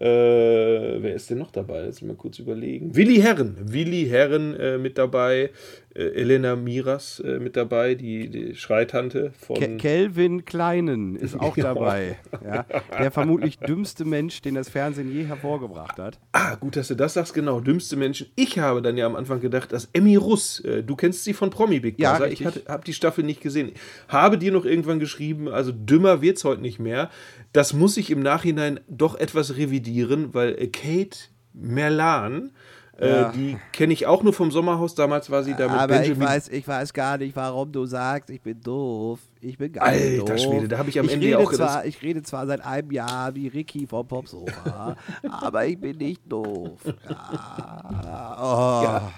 Äh, 0.00 1.02
wer 1.02 1.14
ist 1.14 1.28
denn 1.28 1.38
noch 1.38 1.50
dabei? 1.50 1.82
Lass 1.82 2.00
mich 2.00 2.08
mal 2.08 2.16
kurz 2.16 2.38
überlegen. 2.38 2.94
Willi 2.94 3.16
Herren. 3.16 3.56
Willi 3.60 4.06
Herren 4.06 4.54
äh, 4.54 4.78
mit 4.78 4.96
dabei. 4.96 5.50
Äh, 5.94 6.02
Elena 6.20 6.54
Miras 6.54 7.18
äh, 7.20 7.40
mit 7.40 7.56
dabei, 7.56 7.94
die, 7.96 8.28
die 8.28 8.54
Schreitante 8.54 9.32
von. 9.36 9.56
Ke 9.56 9.76
Kelvin 9.76 10.44
Kleinen 10.44 11.16
ist 11.16 11.34
auch 11.40 11.56
Ja. 11.56 11.74
dabei. 11.74 12.16
Ja, 12.44 12.64
der 12.96 13.10
vermutlich 13.10 13.58
dümmste 13.58 14.04
Mensch, 14.04 14.40
den 14.42 14.54
das 14.54 14.68
Fernsehen 14.68 15.12
je 15.12 15.24
hervorgebracht 15.24 15.98
hat. 15.98 16.18
ah, 16.32 16.54
gut, 16.54 16.76
dass 16.76 16.86
du 16.88 16.94
das 16.94 17.14
sagst, 17.14 17.34
genau. 17.34 17.58
Dümmste 17.58 17.96
Menschen. 17.96 18.28
Ich 18.36 18.58
habe 18.60 18.80
dann 18.82 18.96
ja 18.96 19.06
am 19.06 19.16
Anfang 19.16 19.40
gedacht, 19.40 19.72
dass 19.72 19.88
Emmy 19.92 20.14
Russ, 20.14 20.60
äh, 20.60 20.84
du 20.84 20.94
kennst 20.94 21.24
sie 21.24 21.32
von 21.32 21.50
Promi 21.50 21.80
Big 21.80 21.98
Ja, 21.98 22.12
Brother. 22.18 22.30
ich 22.30 22.44
habe 22.44 22.84
die 22.86 22.92
Staffel 22.94 23.24
nicht 23.24 23.40
gesehen. 23.40 23.72
Habe 24.06 24.38
dir 24.38 24.52
noch 24.52 24.64
irgendwann 24.64 25.00
geschrieben, 25.00 25.48
also 25.48 25.72
dümmer 25.72 26.22
wird 26.22 26.36
es 26.36 26.44
heute 26.44 26.62
nicht 26.62 26.78
mehr. 26.78 27.10
Das 27.52 27.72
muss 27.72 27.96
ich 27.96 28.10
im 28.12 28.20
Nachhinein 28.20 28.78
doch 28.88 29.16
etwas 29.18 29.56
revidieren, 29.56 29.87
weil 30.32 30.54
äh, 30.58 30.66
Kate 30.68 31.18
Merlan 31.52 32.52
äh, 33.00 33.08
ja. 33.08 33.30
die 33.30 33.56
kenne 33.72 33.92
ich 33.92 34.06
auch 34.06 34.24
nur 34.24 34.32
vom 34.32 34.50
Sommerhaus. 34.50 34.96
Damals 34.96 35.30
war 35.30 35.44
sie 35.44 35.54
da 35.54 35.68
mit 35.68 35.78
Aber 35.78 35.86
Benjamin. 35.86 36.20
ich 36.20 36.28
weiß, 36.28 36.48
ich 36.48 36.66
weiß 36.66 36.92
gar 36.92 37.16
nicht, 37.16 37.36
warum 37.36 37.70
du 37.70 37.86
sagst, 37.86 38.28
ich 38.28 38.42
bin 38.42 38.60
doof. 38.60 39.20
Ich 39.40 39.56
bin 39.56 39.72
gar 39.72 39.84
Alter 39.84 40.04
nicht 40.04 40.28
doof. 40.28 40.40
Schwede, 40.40 40.66
da 40.66 40.78
habe 40.78 40.88
ich 40.90 40.98
am 40.98 41.06
ich 41.06 41.12
Ende 41.12 41.38
auch 41.38 41.52
zwar, 41.52 41.86
Ich 41.86 42.02
rede 42.02 42.22
zwar 42.24 42.48
seit 42.48 42.60
einem 42.60 42.90
Jahr 42.90 43.36
wie 43.36 43.46
Ricky 43.46 43.86
vom 43.86 44.08
Popsofa, 44.08 44.96
aber 45.30 45.66
ich 45.66 45.78
bin 45.78 45.96
nicht 45.96 46.22
doof. 46.26 46.80
Ja, 47.08 48.36
oh. 48.40 48.82
ja. 48.82 49.12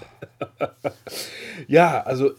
ja 1.67 2.01
also 2.01 2.31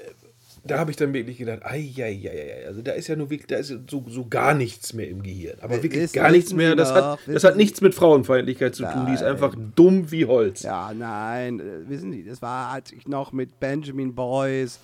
da 0.65 0.79
habe 0.79 0.91
ich 0.91 0.97
dann 0.97 1.13
wirklich 1.13 1.39
gedacht, 1.39 1.65
ai, 1.65 1.93
ai, 1.99 2.31
ai, 2.31 2.67
also 2.67 2.83
da 2.83 2.93
ist 2.93 3.09
ja 3.09 3.17
nur 3.17 3.31
wirklich, 3.31 3.49
da 3.49 3.57
ist 3.57 3.75
so, 3.89 4.05
so 4.07 4.27
gar 4.29 4.55
nichts 4.55 4.93
mehr 4.93 5.09
im 5.09 5.23
Gehirn. 5.23 5.59
Aber 5.61 5.83
wirklich 5.83 6.13
gar 6.13 6.31
nichts 6.31 6.53
mehr. 6.53 6.77
Das 6.77 6.93
hat, 6.93 7.19
das 7.27 7.45
hat 7.45 7.57
nichts 7.57 7.81
mit 7.81 7.95
Frauenfeindlichkeit 7.95 8.75
zu 8.75 8.83
nein. 8.83 8.95
tun. 8.95 9.07
Die 9.07 9.15
ist 9.15 9.23
einfach 9.23 9.55
dumm 9.75 10.11
wie 10.11 10.27
Holz. 10.27 10.63
Ja, 10.63 10.93
nein, 10.95 11.61
äh, 11.61 11.89
wissen 11.89 12.13
Sie, 12.13 12.25
das 12.25 12.43
war, 12.43 12.71
als 12.71 12.93
ich 12.93 13.09
noch 13.09 13.33
mit 13.33 13.59
Benjamin 13.59 14.15
Boyce 14.15 14.79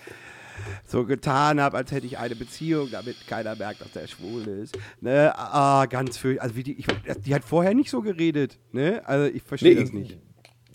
so 0.87 1.05
getan 1.05 1.61
habe, 1.61 1.77
als 1.77 1.93
hätte 1.93 2.07
ich 2.07 2.19
eine 2.19 2.35
Beziehung, 2.35 2.89
damit 2.91 3.27
keiner 3.27 3.55
merkt, 3.55 3.81
dass 3.81 3.93
der 3.93 4.07
schwul 4.07 4.43
ist. 4.49 4.77
Ne? 5.01 5.33
Ah, 5.37 5.87
ganz 5.87 6.19
viel. 6.19 6.39
Also 6.41 6.57
wie 6.57 6.65
die, 6.65 6.79
ich, 6.79 6.87
die 7.25 7.35
hat 7.35 7.45
vorher 7.45 7.75
nicht 7.75 7.91
so 7.91 8.03
geredet. 8.03 8.59
Ne? 8.73 9.03
Also 9.05 9.33
ich 9.33 9.43
verstehe 9.43 9.75
nee, 9.75 9.81
das 9.81 9.93
nicht. 9.93 10.19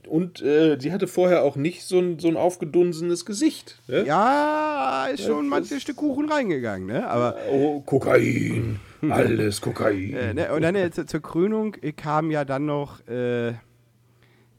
Und 0.08 0.42
äh, 0.42 0.78
sie 0.80 0.92
hatte 0.92 1.08
vorher 1.08 1.44
auch 1.44 1.56
nicht 1.56 1.84
so 1.84 2.00
ein, 2.00 2.20
so 2.20 2.28
ein 2.28 2.38
aufgedunsenes 2.38 3.26
Gesicht. 3.26 3.80
Ne? 3.88 4.06
Ja, 4.06 5.08
ist 5.14 5.24
schon 5.24 5.50
ja, 5.50 5.58
ein 5.58 5.66
Stück 5.66 5.96
Kuchen 5.98 6.30
reingegangen. 6.30 6.88
Ne? 6.88 7.08
Aber, 7.08 7.38
oh, 7.52 7.82
Kokain. 7.82 8.80
Alles 9.10 9.62
Kokain. 9.62 10.14
Äh, 10.14 10.34
ne? 10.34 10.54
Und 10.54 10.62
dann 10.62 10.76
äh, 10.76 10.92
zur 10.92 11.22
Krönung 11.22 11.76
kam 11.96 12.32
ja 12.32 12.46
dann 12.46 12.66
noch 12.66 13.06
äh, 13.08 13.54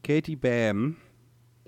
Katie 0.03 0.35
Bam. 0.35 0.97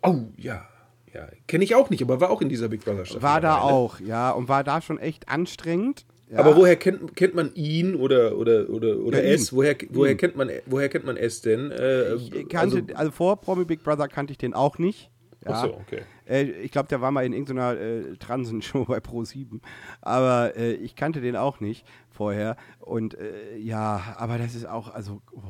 Oh, 0.03 0.17
ja. 0.37 0.67
ja. 1.13 1.27
Kenne 1.47 1.63
ich 1.63 1.75
auch 1.75 1.89
nicht, 1.89 2.01
aber 2.01 2.21
war 2.21 2.29
auch 2.29 2.41
in 2.41 2.49
dieser 2.49 2.69
Big 2.69 2.83
Brother 2.83 3.05
Staffel. 3.05 3.23
War 3.23 3.41
da 3.41 3.55
dabei, 3.55 3.67
ne? 3.67 3.73
auch, 3.73 3.99
ja. 3.99 4.31
Und 4.31 4.47
war 4.47 4.63
da 4.63 4.81
schon 4.81 4.99
echt 4.99 5.29
anstrengend. 5.29 6.05
Ja. 6.29 6.39
Aber 6.39 6.57
woher 6.57 6.75
kennt, 6.75 7.15
kennt 7.15 7.35
man 7.35 7.53
ihn 7.55 7.95
oder, 7.95 8.37
oder, 8.37 8.69
oder, 8.69 8.97
oder 8.97 9.23
ja, 9.23 9.33
es? 9.33 9.53
Woher, 9.53 9.75
woher, 9.89 10.15
kennt 10.15 10.35
man, 10.35 10.51
woher 10.65 10.89
kennt 10.89 11.05
man 11.05 11.15
es 11.15 11.41
denn? 11.41 11.71
Äh, 11.71 12.15
ich 12.15 12.49
kannte, 12.49 12.77
also, 12.77 12.95
also, 12.95 13.11
vor 13.11 13.39
Promi 13.39 13.63
Big 13.63 13.81
Brother 13.81 14.09
kannte 14.09 14.31
ich 14.31 14.37
den 14.37 14.53
auch 14.53 14.77
nicht. 14.77 15.09
Ja. 15.45 15.51
Ach 15.51 15.63
so, 15.63 15.73
okay. 15.75 16.01
Äh, 16.27 16.43
ich 16.43 16.71
glaube, 16.71 16.89
der 16.89 16.99
war 16.99 17.11
mal 17.11 17.25
in 17.25 17.31
irgendeiner 17.31 17.79
äh, 17.79 18.17
Transenshow 18.17 18.83
bei 18.87 18.97
Pro7. 18.97 19.61
Aber 20.01 20.55
äh, 20.57 20.73
ich 20.73 20.95
kannte 20.95 21.21
den 21.21 21.37
auch 21.37 21.61
nicht 21.61 21.85
vorher. 22.09 22.57
Und 22.79 23.17
äh, 23.17 23.55
ja, 23.57 24.15
aber 24.17 24.37
das 24.37 24.53
ist 24.53 24.67
auch, 24.67 24.93
also. 24.93 25.21
Oh. 25.31 25.41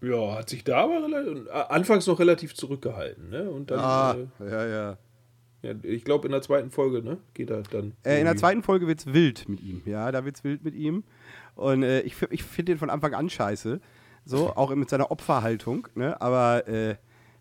Ja, 0.00 0.36
hat 0.38 0.48
sich 0.48 0.62
da 0.62 0.84
aber 0.84 1.70
anfangs 1.70 2.06
noch 2.06 2.20
relativ 2.20 2.54
zurückgehalten, 2.54 3.30
ne? 3.30 3.50
Und 3.50 3.72
dann, 3.72 3.80
ah, 3.80 4.16
ja, 4.38 4.66
ja. 4.68 4.98
Ja, 5.62 5.72
ich 5.82 6.04
glaube, 6.04 6.26
in 6.26 6.32
der 6.32 6.42
zweiten 6.42 6.70
Folge, 6.70 7.02
ne? 7.02 7.18
Geht 7.34 7.50
er 7.50 7.62
dann. 7.62 7.94
Äh, 8.04 8.20
in 8.20 8.26
der 8.26 8.36
zweiten 8.36 8.62
Folge 8.62 8.86
wird 8.86 9.00
es 9.00 9.12
wild 9.12 9.48
mit 9.48 9.60
ihm. 9.60 9.82
Ja, 9.86 10.12
da 10.12 10.24
wird 10.24 10.36
es 10.36 10.44
wild 10.44 10.64
mit 10.64 10.74
ihm. 10.74 11.02
Und 11.56 11.82
äh, 11.82 12.00
ich, 12.02 12.14
ich 12.30 12.44
finde 12.44 12.72
den 12.72 12.78
von 12.78 12.90
Anfang 12.90 13.14
an 13.14 13.28
scheiße. 13.28 13.80
So, 14.24 14.52
auch 14.56 14.74
mit 14.74 14.88
seiner 14.88 15.10
Opferhaltung, 15.10 15.88
ne? 15.94 16.20
Aber 16.20 16.68
äh, 16.68 16.94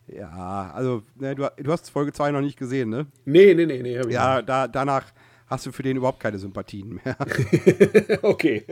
ja, 0.07 0.71
also, 0.73 1.03
ne, 1.15 1.35
du, 1.35 1.47
du 1.57 1.71
hast 1.71 1.89
Folge 1.89 2.11
2 2.11 2.31
noch 2.31 2.41
nicht 2.41 2.57
gesehen, 2.57 2.89
ne? 2.89 3.05
Nee, 3.25 3.53
nee, 3.53 3.65
nee, 3.65 3.81
nee. 3.83 3.99
ja, 4.09 4.41
da, 4.41 4.67
danach 4.67 5.05
hast 5.47 5.65
du 5.65 5.71
für 5.71 5.83
den 5.83 5.97
überhaupt 5.97 6.19
keine 6.19 6.39
Sympathien 6.39 6.99
mehr. 7.03 7.17
okay. 8.23 8.63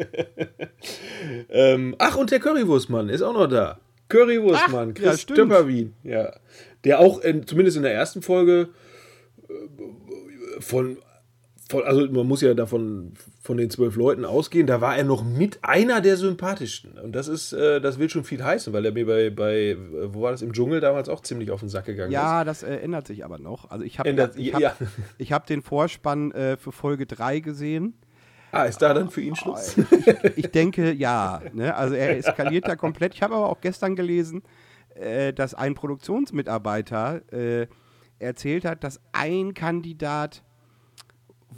ähm, 1.49 1.95
ach, 1.99 2.15
und 2.15 2.31
der 2.31 2.39
Currywurstmann 2.39 3.09
ist 3.09 3.21
auch 3.21 3.33
noch 3.33 3.47
da. 3.47 3.79
Currywurstmann, 4.09 4.93
Chris 4.93 5.25
ja, 5.27 5.35
Töpperwien. 5.35 5.93
Ja. 6.03 6.33
Der 6.83 6.99
auch, 6.99 7.19
in, 7.21 7.47
zumindest 7.47 7.77
in 7.77 7.83
der 7.83 7.93
ersten 7.93 8.21
Folge, 8.21 8.69
von, 10.59 10.97
von, 11.69 11.83
also 11.83 12.07
man 12.11 12.27
muss 12.27 12.41
ja 12.41 12.53
davon 12.53 13.13
von 13.41 13.57
den 13.57 13.69
zwölf 13.69 13.95
Leuten 13.95 14.25
ausgehen, 14.25 14.67
da 14.67 14.81
war 14.81 14.97
er 14.97 15.03
noch 15.03 15.23
mit 15.23 15.59
einer 15.63 16.01
der 16.01 16.17
sympathischsten. 16.17 16.97
Und 16.99 17.13
das 17.13 17.27
ist, 17.27 17.53
äh, 17.53 17.81
das 17.81 17.99
will 17.99 18.09
schon 18.09 18.23
viel 18.23 18.43
heißen, 18.43 18.73
weil 18.73 18.85
er 18.85 18.91
mir 18.91 19.05
bei, 19.05 19.29
bei, 19.29 19.77
wo 20.05 20.21
war 20.21 20.31
das, 20.31 20.41
im 20.41 20.53
Dschungel 20.53 20.79
damals 20.79 21.09
auch 21.09 21.21
ziemlich 21.21 21.51
auf 21.51 21.59
den 21.59 21.69
Sack 21.69 21.85
gegangen 21.85 22.11
ja, 22.11 22.21
ist. 22.21 22.25
Ja, 22.25 22.43
das 22.43 22.63
äh, 22.63 22.75
ändert 22.77 23.07
sich 23.07 23.25
aber 23.25 23.39
noch. 23.39 23.69
Also 23.69 23.83
ich 23.83 23.99
habe 23.99 24.09
ich 24.35 24.53
hab, 24.53 24.61
ja. 24.61 24.75
hab 25.31 25.45
den 25.47 25.61
Vorspann 25.61 26.31
äh, 26.31 26.57
für 26.57 26.71
Folge 26.71 27.05
3 27.05 27.39
gesehen. 27.39 27.95
Ah, 28.51 28.63
ist 28.63 28.81
da 28.81 28.93
dann 28.93 29.09
für 29.09 29.21
ihn 29.21 29.35
Schluss? 29.35 29.75
Ich, 29.77 30.37
ich 30.37 30.51
denke, 30.51 30.93
ja. 30.93 31.41
Ne? 31.51 31.75
Also 31.75 31.95
er 31.95 32.17
eskaliert 32.17 32.67
da 32.67 32.75
komplett. 32.77 33.13
Ich 33.13 33.21
habe 33.21 33.35
aber 33.35 33.49
auch 33.49 33.59
gestern 33.59 33.95
gelesen, 33.95 34.43
äh, 34.93 35.33
dass 35.33 35.53
ein 35.53 35.75
Produktionsmitarbeiter 35.75 37.21
erzählt 38.19 38.65
hat, 38.65 38.83
dass 38.83 38.99
ein 39.11 39.53
Kandidat 39.53 40.43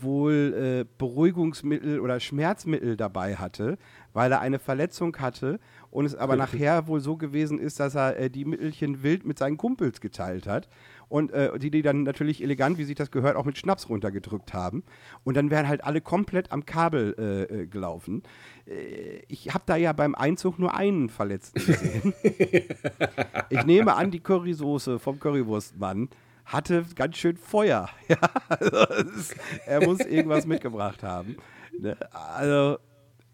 wohl 0.01 0.85
äh, 0.85 0.85
Beruhigungsmittel 0.97 1.99
oder 1.99 2.19
Schmerzmittel 2.19 2.97
dabei 2.97 3.35
hatte, 3.35 3.77
weil 4.13 4.31
er 4.31 4.41
eine 4.41 4.59
Verletzung 4.59 5.15
hatte 5.17 5.59
und 5.91 6.05
es 6.05 6.15
aber 6.15 6.35
nachher 6.35 6.87
wohl 6.87 6.99
so 6.99 7.17
gewesen 7.17 7.59
ist, 7.59 7.79
dass 7.79 7.95
er 7.95 8.17
äh, 8.17 8.29
die 8.29 8.45
Mittelchen 8.45 9.03
wild 9.03 9.25
mit 9.25 9.37
seinen 9.37 9.57
Kumpels 9.57 10.01
geteilt 10.01 10.47
hat 10.47 10.69
und 11.09 11.31
äh, 11.31 11.57
die 11.59 11.71
die 11.71 11.81
dann 11.81 12.03
natürlich 12.03 12.43
elegant, 12.43 12.77
wie 12.77 12.83
sich 12.83 12.95
das 12.95 13.11
gehört, 13.11 13.35
auch 13.35 13.45
mit 13.45 13.57
Schnaps 13.57 13.89
runtergedrückt 13.89 14.53
haben 14.53 14.83
und 15.23 15.37
dann 15.37 15.49
wären 15.49 15.67
halt 15.67 15.83
alle 15.83 16.01
komplett 16.01 16.51
am 16.51 16.65
Kabel 16.65 17.15
äh, 17.17 17.61
äh, 17.61 17.67
gelaufen. 17.67 18.23
Äh, 18.65 19.21
ich 19.27 19.53
habe 19.53 19.63
da 19.65 19.75
ja 19.75 19.93
beim 19.93 20.15
Einzug 20.15 20.59
nur 20.59 20.75
einen 20.75 21.09
Verletzten 21.09 21.65
gesehen. 21.65 22.13
ich 23.49 23.65
nehme 23.65 23.95
an, 23.95 24.11
die 24.11 24.19
Currysoße 24.19 24.99
vom 24.99 25.19
Currywurstmann 25.19 26.09
hatte 26.47 26.85
ganz 26.95 27.17
schön 27.17 27.37
Feuer. 27.37 27.89
Also 28.49 29.35
er 29.65 29.85
muss 29.85 29.99
irgendwas 29.99 30.45
mitgebracht 30.45 31.03
haben. 31.03 31.37
Ne? 31.77 31.97
Also 32.11 32.79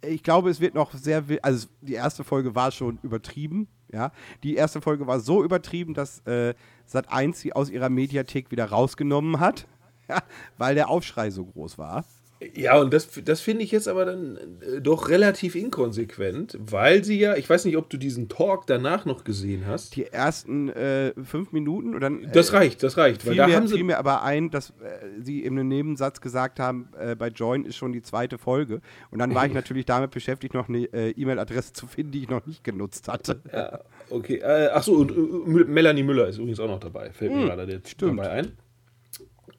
ich 0.06 0.24
glaube, 0.24 0.50
es 0.50 0.60
wird 0.60 0.74
noch 0.74 0.94
sehr, 0.94 1.24
also 1.42 1.68
die 1.82 1.94
erste 1.94 2.24
Folge 2.24 2.56
war 2.56 2.72
schon 2.72 3.00
übertrieben. 3.04 3.68
Ja, 3.92 4.12
die 4.42 4.56
erste 4.56 4.82
Folge 4.82 5.06
war 5.06 5.20
so 5.20 5.44
übertrieben, 5.44 5.94
dass 5.94 6.20
äh, 6.26 6.56
Sat1 6.92 7.36
sie 7.36 7.54
aus 7.54 7.70
ihrer 7.70 7.90
Mediathek 7.90 8.50
wieder 8.50 8.66
rausgenommen 8.66 9.40
hat, 9.40 9.68
ja, 10.10 10.24
weil 10.58 10.74
der 10.74 10.90
Aufschrei 10.90 11.30
so 11.30 11.46
groß 11.46 11.78
war. 11.78 12.04
Ja, 12.56 12.80
und 12.80 12.94
das, 12.94 13.08
das 13.24 13.42
finde 13.42 13.64
ich 13.64 13.72
jetzt 13.72 13.88
aber 13.88 14.06
dann 14.06 14.38
äh, 14.62 14.82
doch 14.82 15.10
relativ 15.10 15.56
inkonsequent, 15.56 16.58
weil 16.60 17.04
sie 17.04 17.20
ja, 17.20 17.36
ich 17.36 17.50
weiß 17.50 17.66
nicht, 17.66 17.78
ob 17.78 17.90
du 17.90 17.98
diesen 17.98 18.30
Talk 18.30 18.68
danach 18.68 19.06
noch 19.06 19.24
gesehen 19.24 19.66
hast. 19.68 19.96
Die 19.96 20.06
ersten 20.06 20.70
äh, 20.70 21.14
fünf 21.24 21.52
Minuten 21.52 21.96
oder. 21.96 22.08
Äh, 22.08 22.28
das 22.32 22.54
reicht, 22.54 22.84
das 22.84 22.98
reicht. 22.98 23.26
Weil 23.26 23.36
da 23.36 23.48
mir, 23.48 23.56
haben 23.56 23.68
sie 23.68 23.76
fiel 23.76 23.84
mir 23.84 23.98
aber 23.98 24.24
ein, 24.24 24.50
dass 24.50 24.72
äh, 24.72 24.74
sie 25.22 25.44
in 25.44 25.58
einem 25.58 25.68
Nebensatz 25.68 26.22
gesagt 26.22 26.60
haben, 26.60 26.90
äh, 27.00 27.16
bei 27.16 27.28
Join 27.28 27.66
ist 27.66 27.76
schon 27.76 27.94
die 27.94 28.02
zweite 28.02 28.38
Folge. 28.38 28.82
Und 29.12 29.20
dann 29.20 29.34
war 29.34 29.46
ich 29.46 29.54
natürlich 29.54 29.86
damit 29.86 30.12
beschäftigt, 30.12 30.54
noch 30.54 30.70
eine 30.70 30.86
äh, 30.94 31.12
E-Mail-Adresse 31.12 31.74
zu 31.74 31.88
finden, 31.88 32.12
die 32.12 32.24
ich 32.24 32.30
noch 32.30 32.46
nicht 32.46 32.64
genutzt 32.64 33.08
hatte. 33.08 33.42
Ja, 33.52 33.80
okay. 34.10 34.42
Achso, 34.44 34.94
und 34.94 35.68
Melanie 35.68 36.04
Müller 36.04 36.28
ist 36.28 36.38
übrigens 36.38 36.60
auch 36.60 36.68
noch 36.68 36.80
dabei, 36.80 37.12
fällt 37.12 37.32
mir 37.32 37.42
hm, 37.42 37.46
gerade 37.46 37.72
jetzt 37.72 38.02
dabei 38.02 38.30
ein. 38.30 38.52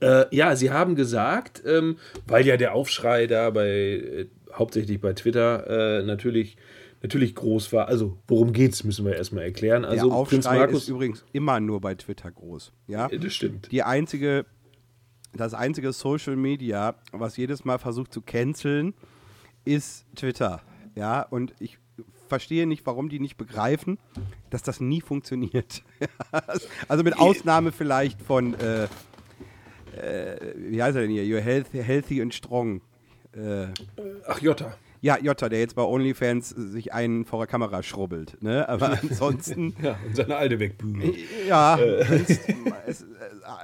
Äh, 0.05 0.27
ja, 0.37 0.55
sie 0.55 0.71
haben 0.71 0.97
gesagt, 0.97 1.63
ähm, 1.67 1.97
weil 2.27 2.47
ja 2.47 2.57
der 2.59 2.75
Aufschrei 2.75 3.27
da 3.27 3.49
bei, 3.51 3.69
äh, 3.69 4.27
hauptsächlich 4.53 5.01
bei 5.01 5.15
Twitter, 5.15 6.01
äh, 6.01 6.03
natürlich, 6.03 6.59
natürlich 7.03 7.35
groß 7.35 7.73
war. 7.73 7.89
Also, 7.89 8.19
worum 8.29 8.53
geht's, 8.53 8.85
müssen 8.85 9.07
wir 9.07 9.17
erstmal 9.17 9.45
erklären. 9.45 9.85
Also, 9.87 10.09
der 10.09 10.15
Aufschrei 10.15 10.59
Markus, 10.59 10.83
ist 10.83 10.89
übrigens 10.91 11.25
immer 11.33 11.59
nur 11.59 11.81
bei 11.81 11.95
Twitter 11.95 12.31
groß. 12.31 12.73
Ja, 12.87 13.09
das 13.09 13.35
stimmt. 13.35 13.73
Die 13.73 13.83
einzige, 13.83 14.45
das 15.33 15.55
einzige 15.55 15.93
Social 15.93 16.37
Media, 16.37 16.97
was 17.13 17.39
jedes 17.39 17.65
Mal 17.65 17.79
versucht 17.79 18.13
zu 18.13 18.21
canceln, 18.21 18.93
ist 19.65 20.05
Twitter. 20.15 20.61
Ja, 20.95 21.23
und 21.23 21.55
ich 21.61 21.79
verstehe 22.29 22.67
nicht, 22.67 22.85
warum 22.85 23.09
die 23.09 23.21
nicht 23.21 23.37
begreifen, 23.37 23.99
dass 24.51 24.63
das 24.63 24.81
nie 24.81 25.01
funktioniert. 25.01 25.83
also 26.89 27.05
mit 27.05 27.19
Ausnahme 27.19 27.73
vielleicht 27.73 28.21
von 28.21 28.55
äh, 28.55 28.89
äh, 29.97 30.55
wie 30.57 30.83
heißt 30.83 30.97
er 30.97 31.03
denn 31.03 31.11
hier? 31.11 31.23
You're 31.23 31.41
healthy, 31.41 31.83
healthy 31.83 32.23
and 32.23 32.35
strong. 32.35 32.81
Äh, 33.33 33.67
Ach, 34.27 34.41
Jota. 34.41 34.75
Ja, 35.01 35.19
Jota, 35.19 35.49
der 35.49 35.59
jetzt 35.59 35.75
bei 35.75 35.83
OnlyFans 35.83 36.49
sich 36.49 36.95
einen 36.95 37.27
vor 37.27 37.41
der 37.41 37.47
Kamera 37.47 37.83
schrubbelt. 37.83 38.39
Ne? 38.41 38.67
Aber 38.69 38.99
ansonsten. 39.03 39.75
ja, 39.83 39.99
und 40.07 40.17
seine 40.17 40.37
alte 40.37 40.59
wegbügelt. 40.59 41.17
Ja, 41.47 41.77
äh. 41.77 42.23
es, 42.87 43.03
äh, 43.03 43.07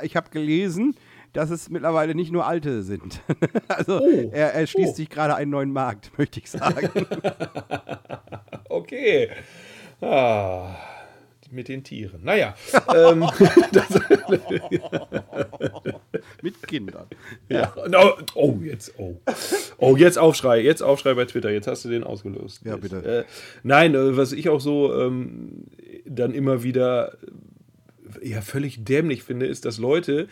ich 0.02 0.16
habe 0.16 0.28
gelesen, 0.30 0.94
dass 1.32 1.50
es 1.50 1.70
mittlerweile 1.70 2.14
nicht 2.14 2.32
nur 2.32 2.46
alte 2.46 2.82
sind. 2.82 3.22
also 3.68 4.02
oh. 4.02 4.30
er, 4.32 4.52
er, 4.52 4.66
schließt 4.66 4.92
oh. 4.92 4.96
sich 4.96 5.08
gerade 5.08 5.34
einen 5.34 5.50
neuen 5.50 5.72
Markt, 5.72 6.16
möchte 6.18 6.40
ich 6.40 6.50
sagen. 6.50 6.90
okay. 8.68 9.30
Ah 10.00 10.76
mit 11.52 11.68
den 11.68 11.84
Tieren. 11.84 12.24
Naja. 12.24 12.54
ähm, 12.94 13.20
mit 16.42 16.66
Kindern. 16.66 17.06
Ja. 17.48 17.74
No, 17.88 18.14
oh, 18.34 18.58
jetzt, 18.62 18.94
oh. 18.98 19.20
Oh, 19.78 19.96
jetzt 19.96 20.18
Aufschrei, 20.18 20.60
jetzt 20.60 20.82
Aufschrei 20.82 21.14
bei 21.14 21.24
Twitter, 21.24 21.50
jetzt 21.50 21.66
hast 21.66 21.84
du 21.84 21.88
den 21.88 22.04
ausgelöst. 22.04 22.62
Ja, 22.64 22.76
bitte. 22.76 23.04
Äh, 23.04 23.24
nein, 23.62 23.94
äh, 23.94 24.16
was 24.16 24.32
ich 24.32 24.48
auch 24.48 24.60
so 24.60 24.94
ähm, 24.94 25.64
dann 26.04 26.34
immer 26.34 26.62
wieder 26.62 27.14
äh, 28.22 28.28
ja 28.28 28.40
völlig 28.40 28.84
dämlich 28.84 29.22
finde, 29.22 29.46
ist, 29.46 29.64
dass 29.64 29.78
Leute, 29.78 30.28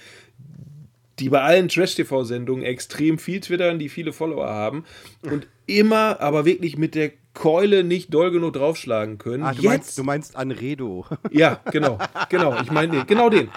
die 1.19 1.29
bei 1.29 1.43
allen 1.43 1.69
Trash-TV-Sendungen 1.69 2.65
extrem 2.65 3.19
viel 3.19 3.41
twittern, 3.41 3.79
die 3.79 3.89
viele 3.89 4.13
Follower 4.13 4.49
haben 4.49 4.85
und 5.23 5.47
immer 5.67 6.21
aber 6.21 6.45
wirklich 6.45 6.77
mit 6.79 6.95
der 6.95 7.13
Keule 7.39 7.85
nicht 7.85 8.13
doll 8.13 8.33
genug 8.33 8.55
draufschlagen 8.55 9.17
können. 9.19 9.45
Ach, 9.45 9.55
du, 9.55 9.63
Jetzt, 9.63 9.71
meinst, 9.71 9.99
du 9.99 10.03
meinst 10.03 10.37
Anredo. 10.37 11.07
ja, 11.31 11.61
genau, 11.71 11.99
genau, 12.29 12.61
ich 12.61 12.73
meine 12.73 12.93
den, 12.93 13.07
genau 13.07 13.31
den. 13.31 13.49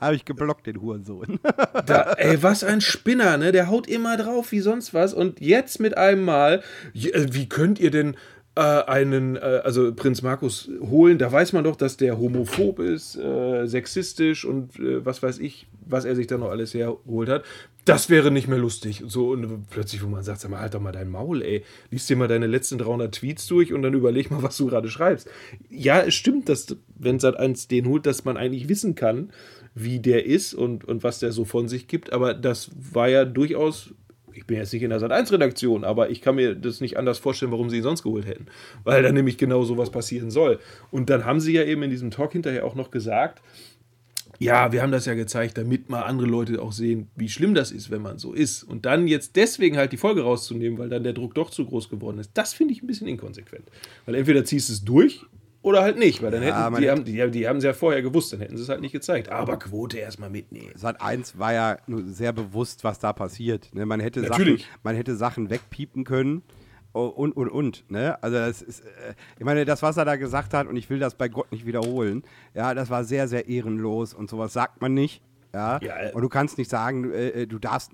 Habe 0.00 0.14
ich 0.14 0.24
geblockt, 0.24 0.66
den 0.66 0.80
Hurensohn. 0.80 1.40
Da, 1.86 2.12
ey, 2.12 2.40
was 2.42 2.62
ein 2.62 2.80
Spinner, 2.80 3.36
ne? 3.36 3.50
Der 3.50 3.68
haut 3.68 3.88
immer 3.88 4.16
drauf 4.16 4.52
wie 4.52 4.60
sonst 4.60 4.94
was. 4.94 5.12
Und 5.12 5.40
jetzt 5.40 5.80
mit 5.80 5.96
einem 5.96 6.24
Mal, 6.24 6.62
äh, 6.94 7.26
wie 7.30 7.48
könnt 7.48 7.80
ihr 7.80 7.90
denn 7.90 8.16
äh, 8.54 8.60
einen, 8.60 9.34
äh, 9.36 9.62
also 9.64 9.92
Prinz 9.92 10.22
Markus 10.22 10.70
holen? 10.80 11.18
Da 11.18 11.32
weiß 11.32 11.52
man 11.54 11.64
doch, 11.64 11.74
dass 11.74 11.96
der 11.96 12.18
homophob 12.18 12.78
ist, 12.78 13.16
äh, 13.16 13.66
sexistisch 13.66 14.44
und 14.44 14.78
äh, 14.78 15.04
was 15.04 15.22
weiß 15.22 15.40
ich, 15.40 15.66
was 15.84 16.04
er 16.04 16.14
sich 16.14 16.28
da 16.28 16.38
noch 16.38 16.50
alles 16.50 16.72
hergeholt 16.74 17.28
hat. 17.28 17.44
Das 17.84 18.10
wäre 18.10 18.30
nicht 18.30 18.46
mehr 18.46 18.58
lustig. 18.58 19.02
So, 19.06 19.30
und 19.30 19.68
plötzlich, 19.70 20.04
wo 20.04 20.06
man 20.06 20.22
sagt, 20.22 20.40
sag 20.40 20.50
mal, 20.50 20.60
halt 20.60 20.74
doch 20.74 20.80
mal 20.80 20.92
dein 20.92 21.10
Maul, 21.10 21.42
ey. 21.42 21.64
Lies 21.90 22.06
dir 22.06 22.16
mal 22.16 22.28
deine 22.28 22.46
letzten 22.46 22.78
300 22.78 23.12
Tweets 23.12 23.46
durch 23.46 23.72
und 23.72 23.82
dann 23.82 23.94
überleg 23.94 24.30
mal, 24.30 24.42
was 24.42 24.56
du 24.56 24.66
gerade 24.66 24.88
schreibst. 24.88 25.28
Ja, 25.68 26.00
es 26.00 26.14
stimmt, 26.14 26.48
dass, 26.48 26.76
wenn 26.94 27.18
Sat 27.18 27.36
1 27.36 27.66
den 27.66 27.86
holt, 27.88 28.06
dass 28.06 28.24
man 28.24 28.36
eigentlich 28.36 28.68
wissen 28.68 28.94
kann, 28.94 29.32
wie 29.74 29.98
der 29.98 30.26
ist 30.26 30.54
und, 30.54 30.84
und 30.84 31.02
was 31.02 31.18
der 31.18 31.32
so 31.32 31.44
von 31.44 31.66
sich 31.66 31.88
gibt. 31.88 32.12
Aber 32.12 32.34
das 32.34 32.70
war 32.74 33.08
ja 33.08 33.24
durchaus, 33.24 33.92
ich 34.32 34.46
bin 34.46 34.58
jetzt 34.58 34.72
nicht 34.72 34.82
in 34.82 34.90
der 34.90 35.00
Sat1-Redaktion, 35.00 35.82
aber 35.82 36.10
ich 36.10 36.20
kann 36.20 36.36
mir 36.36 36.54
das 36.54 36.80
nicht 36.80 36.96
anders 36.96 37.18
vorstellen, 37.18 37.50
warum 37.50 37.68
sie 37.68 37.78
ihn 37.78 37.82
sonst 37.82 38.04
geholt 38.04 38.26
hätten. 38.26 38.46
Weil 38.84 39.02
da 39.02 39.10
nämlich 39.10 39.38
genau 39.38 39.64
sowas 39.64 39.90
passieren 39.90 40.30
soll. 40.30 40.60
Und 40.92 41.10
dann 41.10 41.24
haben 41.24 41.40
sie 41.40 41.52
ja 41.52 41.64
eben 41.64 41.82
in 41.82 41.90
diesem 41.90 42.12
Talk 42.12 42.32
hinterher 42.32 42.64
auch 42.64 42.76
noch 42.76 42.92
gesagt, 42.92 43.42
ja, 44.42 44.72
wir 44.72 44.82
haben 44.82 44.92
das 44.92 45.06
ja 45.06 45.14
gezeigt, 45.14 45.56
damit 45.56 45.88
mal 45.88 46.02
andere 46.02 46.26
Leute 46.26 46.60
auch 46.60 46.72
sehen, 46.72 47.08
wie 47.16 47.28
schlimm 47.28 47.54
das 47.54 47.70
ist, 47.70 47.90
wenn 47.90 48.02
man 48.02 48.18
so 48.18 48.32
ist. 48.32 48.64
Und 48.64 48.84
dann 48.86 49.06
jetzt 49.06 49.36
deswegen 49.36 49.76
halt 49.76 49.92
die 49.92 49.96
Folge 49.96 50.22
rauszunehmen, 50.22 50.78
weil 50.78 50.88
dann 50.88 51.04
der 51.04 51.12
Druck 51.12 51.34
doch 51.34 51.50
zu 51.50 51.64
groß 51.64 51.88
geworden 51.88 52.18
ist, 52.18 52.32
das 52.34 52.52
finde 52.52 52.74
ich 52.74 52.82
ein 52.82 52.86
bisschen 52.86 53.06
inkonsequent. 53.06 53.64
Weil 54.06 54.16
entweder 54.16 54.44
ziehst 54.44 54.68
du 54.68 54.72
es 54.72 54.84
durch 54.84 55.24
oder 55.62 55.82
halt 55.82 55.96
nicht, 55.96 56.22
weil 56.22 56.32
dann 56.32 56.42
Ja, 56.42 56.64
hätten 56.70 56.82
die, 56.82 56.90
haben, 56.90 57.04
die, 57.04 57.30
die 57.30 57.48
haben 57.48 57.58
es 57.58 57.64
ja 57.64 57.72
vorher 57.72 58.02
gewusst, 58.02 58.32
dann 58.32 58.40
hätten 58.40 58.56
sie 58.56 58.64
es 58.64 58.68
halt 58.68 58.80
nicht 58.80 58.92
gezeigt. 58.92 59.28
Aber 59.28 59.58
Quote 59.58 59.98
erstmal 59.98 60.28
mitnehmen. 60.28 60.72
Sat 60.74 61.00
1 61.00 61.38
war 61.38 61.52
ja 61.52 61.78
nur 61.86 62.04
sehr 62.06 62.32
bewusst, 62.32 62.82
was 62.82 62.98
da 62.98 63.12
passiert. 63.12 63.72
Ne? 63.72 63.86
Man, 63.86 64.00
hätte 64.00 64.20
Sachen, 64.22 64.30
Natürlich. 64.32 64.66
man 64.82 64.96
hätte 64.96 65.14
Sachen 65.14 65.50
wegpiepen 65.50 66.04
können. 66.04 66.42
Oh, 66.94 67.06
Und, 67.06 67.32
und, 67.32 67.48
und. 67.48 67.90
Ne? 67.90 68.22
Also, 68.22 68.36
das 68.36 68.60
ist, 68.62 68.80
äh, 68.80 69.14
ich 69.38 69.44
meine, 69.44 69.64
das, 69.64 69.82
was 69.82 69.96
er 69.96 70.04
da 70.04 70.16
gesagt 70.16 70.52
hat, 70.54 70.66
und 70.66 70.76
ich 70.76 70.90
will 70.90 70.98
das 70.98 71.14
bei 71.14 71.28
Gott 71.28 71.50
nicht 71.50 71.66
wiederholen, 71.66 72.22
ja, 72.54 72.74
das 72.74 72.90
war 72.90 73.04
sehr, 73.04 73.28
sehr 73.28 73.48
ehrenlos 73.48 74.12
und 74.12 74.28
sowas 74.28 74.52
sagt 74.52 74.80
man 74.80 74.92
nicht. 74.94 75.22
Ja, 75.54 75.78
Ja, 75.82 75.94
und 76.14 76.22
du 76.22 76.28
kannst 76.30 76.56
nicht 76.56 76.70
sagen, 76.70 77.12
äh, 77.12 77.28
äh, 77.28 77.46
du 77.46 77.58
darfst, 77.58 77.92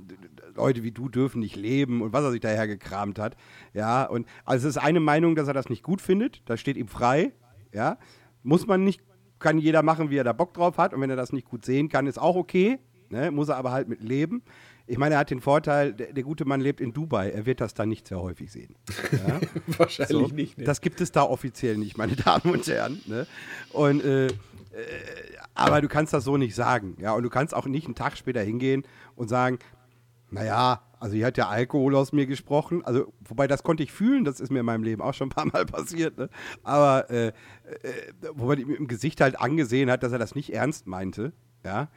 Leute 0.54 0.84
wie 0.84 0.92
du 0.92 1.08
dürfen 1.08 1.40
nicht 1.40 1.56
leben 1.56 2.02
und 2.02 2.12
was 2.12 2.22
er 2.24 2.30
sich 2.30 2.40
daher 2.40 2.68
gekramt 2.68 3.18
hat. 3.18 3.37
Ja, 3.74 4.04
und 4.04 4.26
also 4.44 4.68
es 4.68 4.76
ist 4.76 4.82
eine 4.82 5.00
Meinung, 5.00 5.34
dass 5.34 5.48
er 5.48 5.54
das 5.54 5.68
nicht 5.68 5.82
gut 5.82 6.00
findet, 6.00 6.42
das 6.48 6.61
steht 6.61 6.76
ihm 6.76 6.88
frei. 6.88 7.32
Ja, 7.72 7.98
muss 8.44 8.66
man 8.66 8.84
nicht, 8.84 9.02
kann 9.40 9.58
jeder 9.58 9.82
machen, 9.82 10.11
wie 10.11 10.16
er 10.16 10.24
da 10.24 10.32
Bock 10.32 10.54
drauf 10.54 10.78
hat 10.78 10.94
und 10.94 11.00
wenn 11.00 11.11
er 11.11 11.16
das 11.16 11.32
nicht 11.32 11.48
gut 11.48 11.64
sehen 11.64 11.88
kann, 11.88 12.06
ist 12.06 12.18
auch 12.18 12.37
okay. 12.37 12.78
Ne? 13.11 13.30
Muss 13.30 13.48
er 13.48 13.56
aber 13.56 13.72
halt 13.72 13.88
mit 13.88 14.02
leben. 14.02 14.42
Ich 14.90 14.96
meine, 14.96 15.16
er 15.16 15.20
hat 15.20 15.31
den 15.31 15.42
Vorteil, 15.42 15.92
der, 15.92 16.14
der 16.14 16.22
gute 16.24 16.46
Mann 16.46 16.61
lebt 16.62 16.81
in 16.81 16.94
Dubai, 16.94 17.29
er 17.31 17.44
wird 17.44 17.61
das 17.61 17.74
da 17.74 17.85
nicht 17.85 18.09
sehr 18.09 18.20
häufig 18.20 18.51
sehen. 18.51 18.74
Ja? 19.12 19.40
Wahrscheinlich 19.77 20.29
So, 20.29 20.35
nicht. 20.35 20.57
Ne? 20.59 20.64
Das 20.64 20.81
gibt 20.81 21.01
es 21.01 21.12
da 21.12 21.22
offiziell 21.22 21.77
nicht, 21.77 21.98
meine 21.98 22.16
Damen 22.16 22.53
und 22.53 22.66
Herren. 22.66 23.01
Ne? 23.07 23.27
Und, 23.72 24.03
äh, 24.03 24.27
äh, 24.29 24.31
aber 25.55 25.83
du 25.83 25.88
kannst 25.88 26.14
das 26.14 26.24
so 26.24 26.38
nicht 26.38 26.55
sagen. 26.55 26.96
Ja? 27.01 27.12
Und 27.12 27.22
du 27.22 27.29
kannst 27.29 27.55
auch 27.55 27.66
nicht 27.66 27.85
einen 27.85 27.94
Tag 27.96 28.16
später 28.16 28.40
hingehen 28.40 28.85
und 29.14 29.29
sagen, 29.29 29.59
naja, 30.31 30.83
also 31.01 31.14
hier 31.16 31.27
hat 31.27 31.37
ja 31.37 31.48
Alkohol 31.48 31.94
aus 31.94 32.12
mir 32.12 32.27
gesprochen. 32.27 32.85
Also, 32.85 33.12
wobei 33.20 33.46
das 33.46 33.62
konnte 33.62 33.83
ich 33.83 33.92
fühlen, 33.92 34.24
das 34.24 34.40
ist 34.40 34.51
mir 34.51 34.61
in 34.61 34.66
meinem 34.66 34.83
Leben 34.83 35.03
auch 35.03 35.14
schon 35.14 35.29
ein 35.29 35.31
paar 35.31 35.46
Mal 35.46 35.64
passiert. 35.66 36.16
Ne? 36.16 36.29
Aber 36.62 37.11
äh, 37.11 37.29
äh, 37.29 37.33
wobei 38.33 38.55
ihm 38.55 38.74
im 38.74 38.88
Gesicht 38.88 39.20
halt 39.20 39.38
angesehen 39.38 39.90
hat, 39.90 40.03
dass 40.03 40.12
er 40.12 40.18
das 40.18 40.35
nicht 40.35 40.53
ernst 40.53 40.87
meinte. 40.87 41.33
Ja. 41.64 41.88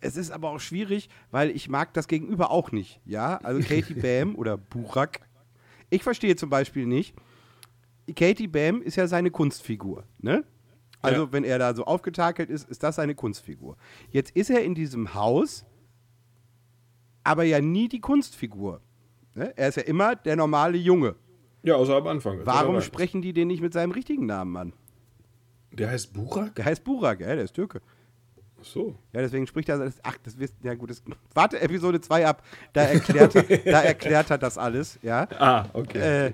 Es 0.00 0.16
ist 0.16 0.30
aber 0.30 0.50
auch 0.50 0.60
schwierig, 0.60 1.08
weil 1.30 1.50
ich 1.50 1.68
mag 1.68 1.92
das 1.94 2.08
Gegenüber 2.08 2.50
auch 2.50 2.72
nicht. 2.72 3.00
Ja, 3.04 3.36
also 3.38 3.60
Katie 3.68 3.94
Bam 3.94 4.34
oder 4.34 4.56
Burak. 4.56 5.20
Ich 5.90 6.02
verstehe 6.02 6.36
zum 6.36 6.50
Beispiel 6.50 6.86
nicht, 6.86 7.14
Katie 8.16 8.48
Bam 8.48 8.82
ist 8.82 8.96
ja 8.96 9.06
seine 9.06 9.30
Kunstfigur, 9.30 10.04
ne? 10.18 10.44
Also, 11.02 11.24
Ja. 11.24 11.32
wenn 11.32 11.44
er 11.44 11.58
da 11.58 11.74
so 11.74 11.84
aufgetakelt 11.84 12.50
ist, 12.50 12.68
ist 12.68 12.82
das 12.82 12.96
seine 12.96 13.14
Kunstfigur. 13.14 13.76
Jetzt 14.10 14.32
ist 14.36 14.50
er 14.50 14.62
in 14.62 14.74
diesem 14.74 15.14
Haus, 15.14 15.64
aber 17.24 17.44
ja 17.44 17.60
nie 17.60 17.88
die 17.88 18.00
Kunstfigur. 18.00 18.80
Ne? 19.34 19.52
Er 19.56 19.68
ist 19.68 19.76
ja 19.76 19.82
immer 19.84 20.16
der 20.16 20.36
normale 20.36 20.76
Junge. 20.76 21.14
Ja, 21.62 21.74
außer 21.76 21.96
am 21.96 22.06
Anfang. 22.06 22.40
Warum 22.44 22.80
sprechen 22.80 23.22
die 23.22 23.32
den 23.32 23.48
nicht 23.48 23.60
mit 23.62 23.72
seinem 23.72 23.92
richtigen 23.92 24.26
Namen 24.26 24.56
an? 24.56 24.72
Der 25.72 25.90
heißt 25.90 26.12
Burak? 26.12 26.54
Der 26.56 26.64
heißt 26.64 26.84
Burak, 26.84 27.20
ja, 27.20 27.34
der 27.34 27.44
ist 27.44 27.52
Türke. 27.54 27.80
Ach 28.60 28.64
so. 28.64 28.94
Ja, 29.12 29.20
deswegen 29.20 29.46
spricht 29.46 29.68
er 29.68 29.78
das. 29.78 29.98
Ach, 30.02 30.16
das 30.22 30.38
wisst 30.38 30.54
ja 30.62 30.74
gut. 30.74 30.90
Das, 30.90 31.02
warte 31.34 31.60
Episode 31.60 32.00
2 32.00 32.26
ab. 32.26 32.42
Da 32.72 32.82
erklärt, 32.82 33.34
da 33.34 33.82
erklärt 33.82 34.30
er 34.30 34.38
das 34.38 34.58
alles, 34.58 34.98
ja. 35.02 35.26
Ah, 35.38 35.66
okay. 35.72 36.26
Äh, 36.26 36.32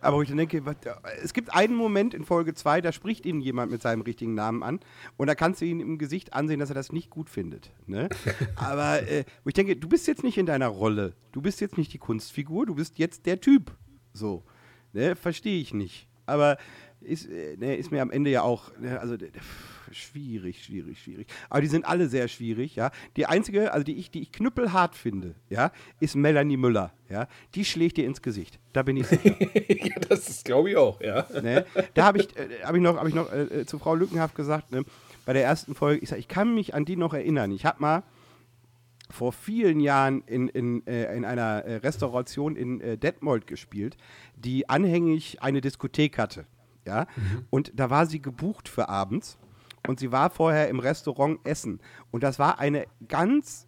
aber 0.00 0.18
wo 0.18 0.22
ich 0.22 0.28
dann 0.28 0.38
denke, 0.38 0.64
was, 0.64 0.76
es 1.22 1.32
gibt 1.32 1.52
einen 1.52 1.74
Moment 1.74 2.14
in 2.14 2.24
Folge 2.24 2.54
2, 2.54 2.80
da 2.80 2.92
spricht 2.92 3.26
ihn 3.26 3.40
jemand 3.40 3.72
mit 3.72 3.82
seinem 3.82 4.02
richtigen 4.02 4.34
Namen 4.34 4.62
an 4.62 4.80
und 5.16 5.26
da 5.26 5.34
kannst 5.34 5.60
du 5.60 5.64
ihn 5.64 5.80
im 5.80 5.98
Gesicht 5.98 6.32
ansehen, 6.32 6.60
dass 6.60 6.68
er 6.68 6.74
das 6.74 6.92
nicht 6.92 7.10
gut 7.10 7.28
findet. 7.28 7.72
Ne? 7.86 8.08
aber 8.56 9.02
äh, 9.08 9.24
wo 9.42 9.48
ich 9.48 9.54
denke, 9.54 9.74
du 9.74 9.88
bist 9.88 10.06
jetzt 10.06 10.22
nicht 10.22 10.38
in 10.38 10.46
deiner 10.46 10.68
Rolle. 10.68 11.14
Du 11.32 11.42
bist 11.42 11.60
jetzt 11.60 11.76
nicht 11.76 11.92
die 11.92 11.98
Kunstfigur, 11.98 12.66
du 12.66 12.74
bist 12.74 12.98
jetzt 12.98 13.26
der 13.26 13.40
Typ. 13.40 13.72
So. 14.12 14.44
Ne? 14.92 15.16
Verstehe 15.16 15.60
ich 15.60 15.74
nicht. 15.74 16.08
Aber 16.24 16.56
ist, 17.00 17.28
ne, 17.28 17.76
ist 17.76 17.90
mir 17.90 18.02
am 18.02 18.10
Ende 18.10 18.30
ja 18.30 18.42
auch, 18.42 18.76
ne, 18.78 18.98
also 19.00 19.16
schwierig, 19.92 20.64
schwierig, 20.64 21.00
schwierig. 21.00 21.26
Aber 21.48 21.60
die 21.60 21.66
sind 21.66 21.86
alle 21.86 22.08
sehr 22.08 22.28
schwierig, 22.28 22.76
ja. 22.76 22.90
Die 23.16 23.26
einzige, 23.26 23.72
also 23.72 23.84
die 23.84 23.96
ich, 23.96 24.10
die 24.10 24.22
ich 24.22 24.32
knüppelhart 24.32 24.94
finde, 24.94 25.34
ja, 25.48 25.72
ist 26.00 26.16
Melanie 26.16 26.56
Müller, 26.56 26.92
ja. 27.08 27.28
Die 27.54 27.64
schlägt 27.64 27.96
dir 27.96 28.06
ins 28.06 28.22
Gesicht. 28.22 28.58
Da 28.72 28.82
bin 28.82 28.96
ich 28.96 29.06
sicher. 29.06 29.36
ja, 29.68 29.94
das 30.08 30.44
glaube 30.44 30.70
ich, 30.70 30.76
auch, 30.76 31.00
ja. 31.00 31.26
ne? 31.42 31.66
Da 31.94 32.04
habe 32.04 32.18
ich, 32.18 32.36
äh, 32.36 32.48
hab 32.64 32.74
ich 32.74 32.82
noch, 32.82 32.96
hab 32.96 33.06
ich 33.06 33.14
noch 33.14 33.32
äh, 33.32 33.42
äh, 33.42 33.66
zu 33.66 33.78
Frau 33.78 33.94
Lückenhaft 33.94 34.34
gesagt, 34.34 34.72
ne? 34.72 34.84
bei 35.24 35.32
der 35.32 35.44
ersten 35.44 35.74
Folge, 35.74 36.02
ich 36.02 36.08
sag, 36.08 36.18
ich 36.18 36.28
kann 36.28 36.54
mich 36.54 36.74
an 36.74 36.84
die 36.84 36.96
noch 36.96 37.14
erinnern. 37.14 37.50
Ich 37.50 37.64
habe 37.64 37.80
mal 37.80 38.02
vor 39.10 39.32
vielen 39.32 39.80
Jahren 39.80 40.22
in, 40.26 40.48
in, 40.48 40.86
äh, 40.86 41.14
in 41.16 41.24
einer 41.24 41.64
äh, 41.64 41.76
Restauration 41.76 42.56
in 42.56 43.00
Detmold 43.00 43.46
gespielt, 43.46 43.96
die 44.36 44.68
anhängig 44.68 45.42
eine 45.42 45.60
Diskothek 45.60 46.18
hatte. 46.18 46.46
Ja? 46.86 47.06
Und 47.50 47.72
da 47.74 47.90
war 47.90 48.06
sie 48.06 48.20
gebucht 48.20 48.68
für 48.68 48.88
abends 48.88 49.38
und 49.86 50.00
sie 50.00 50.12
war 50.12 50.30
vorher 50.30 50.68
im 50.68 50.78
Restaurant 50.78 51.40
essen. 51.44 51.80
Und 52.10 52.22
das 52.22 52.38
war 52.38 52.58
eine 52.58 52.86
ganz 53.08 53.66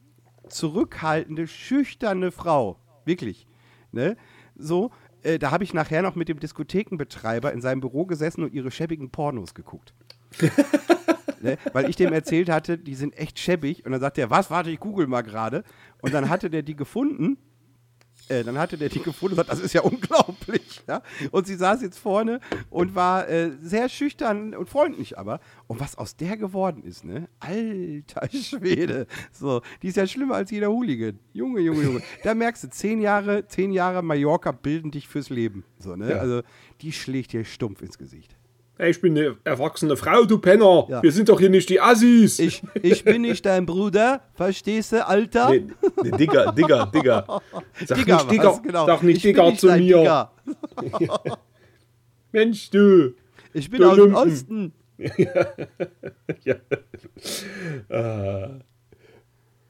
zurückhaltende, 0.48 1.46
schüchterne 1.46 2.30
Frau. 2.30 2.78
Wirklich. 3.04 3.46
Ne? 3.92 4.16
So, 4.56 4.90
äh, 5.22 5.38
da 5.38 5.50
habe 5.50 5.64
ich 5.64 5.74
nachher 5.74 6.02
noch 6.02 6.14
mit 6.14 6.28
dem 6.28 6.40
Diskothekenbetreiber 6.40 7.52
in 7.52 7.60
seinem 7.60 7.80
Büro 7.80 8.06
gesessen 8.06 8.44
und 8.44 8.52
ihre 8.52 8.70
schäbigen 8.70 9.10
Pornos 9.10 9.54
geguckt. 9.54 9.94
ne? 11.40 11.58
Weil 11.72 11.88
ich 11.88 11.96
dem 11.96 12.12
erzählt 12.12 12.48
hatte, 12.48 12.78
die 12.78 12.94
sind 12.94 13.16
echt 13.16 13.38
schäbig. 13.38 13.84
Und 13.84 13.92
dann 13.92 14.00
sagte 14.00 14.20
er, 14.20 14.30
was, 14.30 14.50
warte, 14.50 14.70
ich 14.70 14.80
google 14.80 15.06
mal 15.06 15.22
gerade. 15.22 15.64
Und 16.02 16.14
dann 16.14 16.28
hatte 16.28 16.50
der 16.50 16.62
die 16.62 16.76
gefunden. 16.76 17.38
Äh, 18.28 18.44
dann 18.44 18.58
hatte 18.58 18.76
der 18.76 18.88
die 18.88 19.00
gefunden 19.00 19.32
und 19.32 19.36
sagt, 19.36 19.50
das 19.50 19.60
ist 19.60 19.72
ja 19.72 19.82
unglaublich. 19.82 20.82
Ja? 20.86 21.02
Und 21.30 21.46
sie 21.46 21.54
saß 21.54 21.82
jetzt 21.82 21.98
vorne 21.98 22.40
und 22.70 22.94
war 22.94 23.28
äh, 23.28 23.52
sehr 23.62 23.88
schüchtern 23.88 24.54
und 24.54 24.68
freundlich 24.68 25.18
aber. 25.18 25.40
Und 25.66 25.80
was 25.80 25.96
aus 25.96 26.16
der 26.16 26.36
geworden 26.36 26.82
ist, 26.82 27.04
ne? 27.04 27.28
Alter 27.40 28.28
Schwede. 28.30 29.06
So, 29.32 29.62
die 29.82 29.88
ist 29.88 29.96
ja 29.96 30.06
schlimmer 30.06 30.36
als 30.36 30.50
jeder 30.50 30.68
Hooligan. 30.68 31.18
Junge, 31.32 31.60
Junge, 31.60 31.82
Junge. 31.82 32.02
Da 32.22 32.34
merkst 32.34 32.64
du, 32.64 32.70
zehn 32.70 33.00
Jahre, 33.00 33.46
zehn 33.46 33.72
Jahre 33.72 34.02
Mallorca 34.02 34.52
bilden 34.52 34.90
dich 34.90 35.08
fürs 35.08 35.30
Leben. 35.30 35.64
So, 35.78 35.96
ne? 35.96 36.10
Ja. 36.10 36.16
Also, 36.16 36.42
die 36.80 36.92
schlägt 36.92 37.32
dir 37.32 37.44
stumpf 37.44 37.82
ins 37.82 37.98
Gesicht. 37.98 38.37
Ich 38.78 39.00
bin 39.00 39.18
eine 39.18 39.36
erwachsene 39.42 39.96
Frau, 39.96 40.24
du 40.24 40.38
Penner. 40.38 40.86
Ja. 40.88 41.02
Wir 41.02 41.10
sind 41.10 41.28
doch 41.28 41.40
hier 41.40 41.50
nicht 41.50 41.68
die 41.68 41.80
Assis. 41.80 42.38
Ich, 42.38 42.62
ich 42.80 43.02
bin 43.04 43.22
nicht 43.22 43.44
dein 43.44 43.66
Bruder, 43.66 44.22
verstehst 44.34 44.92
du, 44.92 45.04
Alter? 45.04 45.50
Nee, 45.50 45.66
nee, 46.02 46.10
Digger, 46.12 46.52
Digger, 46.52 46.86
Digger. 46.86 47.42
Sag 47.84 47.98
Digga, 47.98 48.16
nicht 48.16 48.30
Digger? 48.30 48.60
Genau. 48.62 48.86
sag 48.86 49.02
nicht 49.02 49.16
ich 49.16 49.22
Digger 49.22 49.46
nicht 49.50 49.60
zu 49.60 49.66
mir. 49.66 49.76
Digga. 49.80 50.32
Mensch, 52.32 52.70
du. 52.70 53.14
Ich 53.52 53.68
bin 53.68 53.80
Du 53.80 53.88
aus 53.90 53.96
dem. 53.96 54.14
Osten. 54.14 54.72
Ja. 56.44 56.56
Ah. 57.88 58.58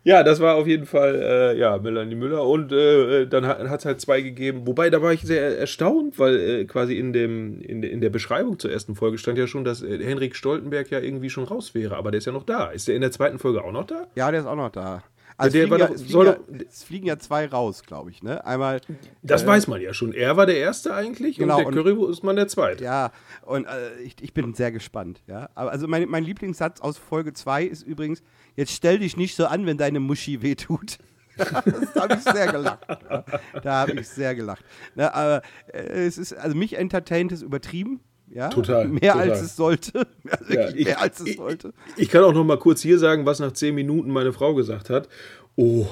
Ja, 0.08 0.22
das 0.22 0.40
war 0.40 0.54
auf 0.54 0.66
jeden 0.66 0.86
Fall, 0.86 1.16
äh, 1.16 1.58
ja, 1.58 1.76
Melanie 1.76 2.14
Müller. 2.14 2.42
Und 2.46 2.72
äh, 2.72 3.26
dann 3.26 3.46
hat 3.46 3.80
es 3.80 3.84
halt 3.84 4.00
zwei 4.00 4.22
gegeben. 4.22 4.66
Wobei, 4.66 4.88
da 4.88 5.02
war 5.02 5.12
ich 5.12 5.20
sehr 5.20 5.58
erstaunt, 5.58 6.18
weil 6.18 6.36
äh, 6.40 6.64
quasi 6.64 6.98
in, 6.98 7.12
dem, 7.12 7.60
in, 7.60 7.82
in, 7.82 8.00
der 8.00 8.08
Beschreibung 8.08 8.58
zur 8.58 8.72
ersten 8.72 8.94
Folge 8.94 9.18
stand 9.18 9.36
ja 9.36 9.46
schon, 9.46 9.64
dass 9.64 9.82
äh, 9.82 10.02
Henrik 10.02 10.34
Stoltenberg 10.34 10.90
ja 10.90 10.98
irgendwie 11.00 11.28
schon 11.28 11.44
raus 11.44 11.74
wäre. 11.74 11.96
Aber 11.96 12.10
der 12.10 12.18
ist 12.18 12.24
ja 12.24 12.32
noch 12.32 12.44
da. 12.44 12.68
Ist 12.70 12.88
der 12.88 12.94
in 12.94 13.02
der 13.02 13.10
zweiten 13.12 13.38
Folge 13.38 13.62
auch 13.62 13.70
noch 13.70 13.86
da? 13.86 14.06
Ja, 14.14 14.30
der 14.30 14.40
ist 14.40 14.46
auch 14.46 14.56
noch 14.56 14.70
da. 14.70 15.02
Also 15.36 15.52
der 15.52 15.64
es, 15.64 15.68
fliegen 15.68 15.70
war 15.70 15.78
ja, 15.78 15.86
doch- 15.86 15.94
es, 15.94 16.02
fliegen 16.02 16.58
ja, 16.58 16.64
es 16.70 16.82
fliegen 16.84 17.06
ja 17.06 17.18
zwei 17.18 17.46
raus, 17.46 17.82
glaube 17.84 18.10
ich. 18.10 18.22
Ne? 18.22 18.44
Einmal, 18.46 18.80
Das 19.22 19.46
weiß 19.46 19.66
man 19.66 19.82
ja 19.82 19.92
schon. 19.92 20.14
Er 20.14 20.38
war 20.38 20.46
der 20.46 20.56
Erste 20.56 20.94
eigentlich 20.94 21.36
Genau, 21.36 21.58
und 21.58 21.74
der 21.74 21.82
Currywurst 21.82 22.12
ist 22.12 22.24
man 22.24 22.34
der 22.34 22.48
Zweite. 22.48 22.82
ja, 22.82 23.12
und 23.42 23.66
äh, 23.66 24.00
ich, 24.02 24.16
ich 24.22 24.32
bin 24.32 24.54
sehr 24.54 24.72
gespannt. 24.72 25.20
Ja? 25.26 25.50
Aber 25.54 25.70
also 25.70 25.86
mein, 25.86 26.08
mein 26.08 26.24
Lieblingssatz 26.24 26.80
aus 26.80 26.96
Folge 26.96 27.34
2 27.34 27.64
ist 27.64 27.82
übrigens: 27.82 28.22
Jetzt 28.58 28.72
stell 28.72 28.98
dich 28.98 29.16
nicht 29.16 29.36
so 29.36 29.46
an, 29.46 29.66
wenn 29.66 29.78
deine 29.78 30.00
Muschi 30.00 30.42
wehtut. 30.42 30.98
das 31.36 31.94
habe 31.94 32.14
ich 32.14 32.20
sehr 32.24 32.50
gelacht. 32.50 32.80
Ja. 33.08 33.24
Da 33.62 33.72
habe 33.82 33.92
ich 34.00 34.08
sehr 34.08 34.34
gelacht. 34.34 34.64
Na, 34.96 35.14
aber 35.14 35.42
äh, 35.72 36.06
es 36.06 36.18
ist, 36.18 36.32
also 36.32 36.56
mich 36.56 36.76
entertaint 36.76 37.30
es 37.30 37.42
übertrieben. 37.42 38.00
Ja? 38.28 38.48
Total, 38.48 38.88
Mehr 38.88 39.12
total. 39.12 39.30
als 39.30 39.42
es 39.42 39.54
sollte. 39.54 40.08
Also 40.28 40.52
Ja, 40.52 40.60
wirklich 40.66 40.86
mehr 40.86 41.00
als 41.00 41.20
es 41.20 41.36
sollte. 41.36 41.72
Ich, 41.94 42.02
ich 42.02 42.08
kann 42.08 42.24
auch 42.24 42.32
noch 42.32 42.42
mal 42.42 42.58
kurz 42.58 42.82
hier 42.82 42.98
sagen, 42.98 43.24
was 43.26 43.38
nach 43.38 43.52
zehn 43.52 43.76
Minuten 43.76 44.10
meine 44.10 44.32
Frau 44.32 44.54
gesagt 44.56 44.90
hat. 44.90 45.08
Oh, 45.54 45.86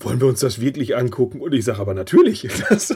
wollen 0.00 0.20
wir 0.20 0.26
uns 0.28 0.40
das 0.40 0.60
wirklich 0.60 0.98
angucken? 0.98 1.40
Und 1.40 1.54
ich 1.54 1.64
sage 1.64 1.78
aber 1.80 1.94
natürlich. 1.94 2.46
Das, 2.68 2.94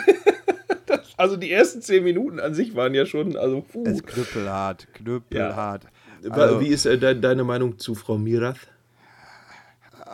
das, 0.85 1.09
also 1.17 1.37
die 1.39 1.51
ersten 1.51 1.81
zehn 1.81 2.05
Minuten 2.05 2.39
an 2.39 2.53
sich 2.53 2.75
waren 2.77 2.93
ja 2.93 3.07
schon, 3.07 3.39
also 3.39 3.63
puh. 3.63 3.85
Es 3.87 4.03
knüppelhart, 4.03 4.89
knüppelhart. 4.93 5.85
Wa- 6.25 6.35
Also, 6.35 6.61
Wie 6.61 6.69
ist 6.69 6.85
äh, 6.85 6.99
de 6.99 7.19
deine 7.19 7.45
Meinung 7.45 7.79
zu 7.79 7.95
Frau 7.95 8.19
Mirath? 8.19 8.59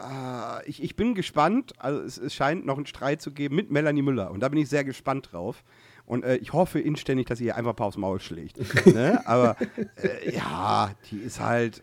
Äh, 0.01 0.69
ich, 0.69 0.83
ich 0.83 0.97
bin 0.97 1.15
gespannt. 1.15 1.73
Also 1.79 2.01
es, 2.01 2.19
es 2.19 2.35
scheint 2.35 2.67
noch 2.67 2.77
einen 2.77 2.87
Streit 2.87 3.23
zu 3.23 3.33
geben 3.33 3.57
mit 3.57 3.71
Melanie 3.71 4.03
Müller. 4.03 4.31
Und 4.31 4.41
da 4.41 4.49
bin 4.49 4.59
ich 4.59 4.69
sehr 4.69 4.85
gespannt 4.85 5.31
drauf. 5.33 5.63
Und 6.07 6.25
äh, 6.25 6.37
ich 6.37 6.53
hoffe 6.53 6.81
inständig, 6.81 7.27
dass 7.29 7.39
sie 7.39 7.47
ihr 7.47 7.57
einfach 7.57 7.71
ein 7.71 7.77
paar 7.77 7.87
aufs 7.87 7.97
Maul 7.97 8.21
schlägt. 8.21 8.59
ne? 8.87 9.21
Aber 9.27 9.57
äh, 9.97 10.35
ja, 10.35 10.93
die 11.11 11.19
ist 11.19 11.39
halt, 11.39 11.83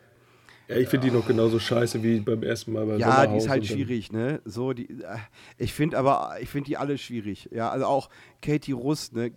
Ja, 0.67 0.75
ich 0.75 0.89
finde 0.89 1.07
die 1.07 1.15
noch 1.15 1.25
genauso 1.25 1.59
scheiße 1.59 2.03
wie 2.03 2.19
beim 2.19 2.43
ersten 2.43 2.73
Mal 2.73 2.85
bei 2.85 2.97
ja, 2.97 3.25
die 3.25 3.37
ist 3.37 3.47
halt 3.47 3.65
schwierig, 3.65 4.11
ne? 4.11 4.41
So, 4.43 4.73
die, 4.73 4.89
äh, 4.89 5.17
ich 5.57 5.71
finde 5.73 5.97
aber, 5.97 6.35
ich 6.41 6.49
finde 6.49 6.67
die 6.67 6.77
alle 6.77 6.97
schwierig. 6.97 7.49
Ja, 7.53 7.69
also 7.69 7.85
auch 7.85 8.09
Katie 8.41 8.73
Rust, 8.73 9.15
ne? 9.15 9.31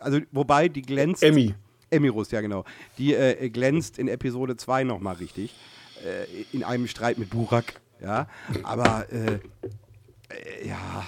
Also, 0.00 0.18
wobei 0.32 0.68
die 0.68 0.82
glänzt. 0.82 1.22
Emmy. 1.22 1.54
Emmy 1.90 2.08
Rust, 2.08 2.32
ja 2.32 2.40
genau. 2.40 2.64
Die 2.98 3.14
äh, 3.14 3.48
glänzt 3.48 3.96
in 3.96 4.08
Episode 4.08 4.56
2 4.56 4.82
nochmal 4.82 5.14
richtig. 5.16 5.54
Äh, 6.04 6.26
in 6.52 6.64
einem 6.64 6.88
Streit 6.88 7.18
mit 7.18 7.30
Burak. 7.30 7.80
Ja, 8.02 8.28
aber 8.62 9.06
äh, 9.10 9.34
äh, 10.34 10.68
ja. 10.68 11.04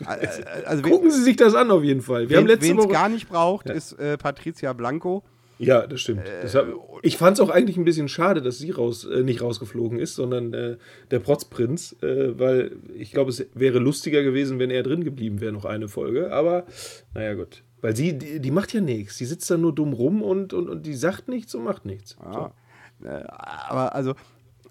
Äh, 0.00 0.26
Also, 0.64 0.84
wen 0.84 0.90
Gucken 0.90 1.10
Sie 1.10 1.22
sich 1.22 1.36
das 1.36 1.54
an 1.54 1.70
auf 1.70 1.82
jeden 1.84 2.02
Fall. 2.02 2.28
Wir 2.28 2.38
haben 2.38 2.46
letzte 2.46 2.70
es 2.72 2.76
Woche 2.76 2.88
gar 2.88 3.08
nicht 3.08 3.28
braucht, 3.28 3.68
ist 3.70 3.92
äh, 3.92 4.16
Patricia 4.18 4.72
Blanco. 4.72 5.22
Ja, 5.58 5.86
das 5.86 6.00
stimmt. 6.00 6.26
Äh, 6.26 6.42
Das 6.42 6.54
hab, 6.54 6.66
ich 7.02 7.18
fand 7.18 7.38
es 7.38 7.40
auch 7.40 7.50
eigentlich 7.50 7.76
ein 7.76 7.84
bisschen 7.84 8.08
schade, 8.08 8.40
dass 8.40 8.58
sie 8.58 8.70
raus, 8.70 9.04
äh, 9.04 9.22
nicht 9.22 9.42
rausgeflogen 9.42 9.98
ist, 9.98 10.14
sondern 10.14 10.54
äh, 10.54 10.76
der 11.10 11.18
Protzprinz, 11.18 11.96
äh, 12.02 12.38
weil 12.38 12.76
ich 12.96 13.12
glaube, 13.12 13.30
es 13.30 13.46
wäre 13.54 13.78
lustiger 13.78 14.22
gewesen, 14.22 14.58
wenn 14.58 14.70
er 14.70 14.82
drin 14.82 15.04
geblieben 15.04 15.40
wäre, 15.40 15.52
noch 15.52 15.66
eine 15.66 15.88
Folge. 15.88 16.32
Aber 16.32 16.64
naja, 17.14 17.34
gut. 17.34 17.62
Weil 17.82 17.94
sie, 17.94 18.16
die, 18.18 18.40
die 18.40 18.50
macht 18.50 18.72
ja 18.72 18.80
nichts. 18.80 19.18
Die 19.18 19.26
sitzt 19.26 19.50
da 19.50 19.56
nur 19.58 19.74
dumm 19.74 19.92
rum 19.92 20.22
und, 20.22 20.52
und, 20.54 20.68
und 20.68 20.86
die 20.86 20.94
sagt 20.94 21.28
nichts 21.28 21.54
und 21.54 21.64
macht 21.64 21.84
nichts. 21.84 22.16
Ja. 22.22 22.52
Äh, 23.04 23.22
aber 23.28 23.94
also, 23.94 24.14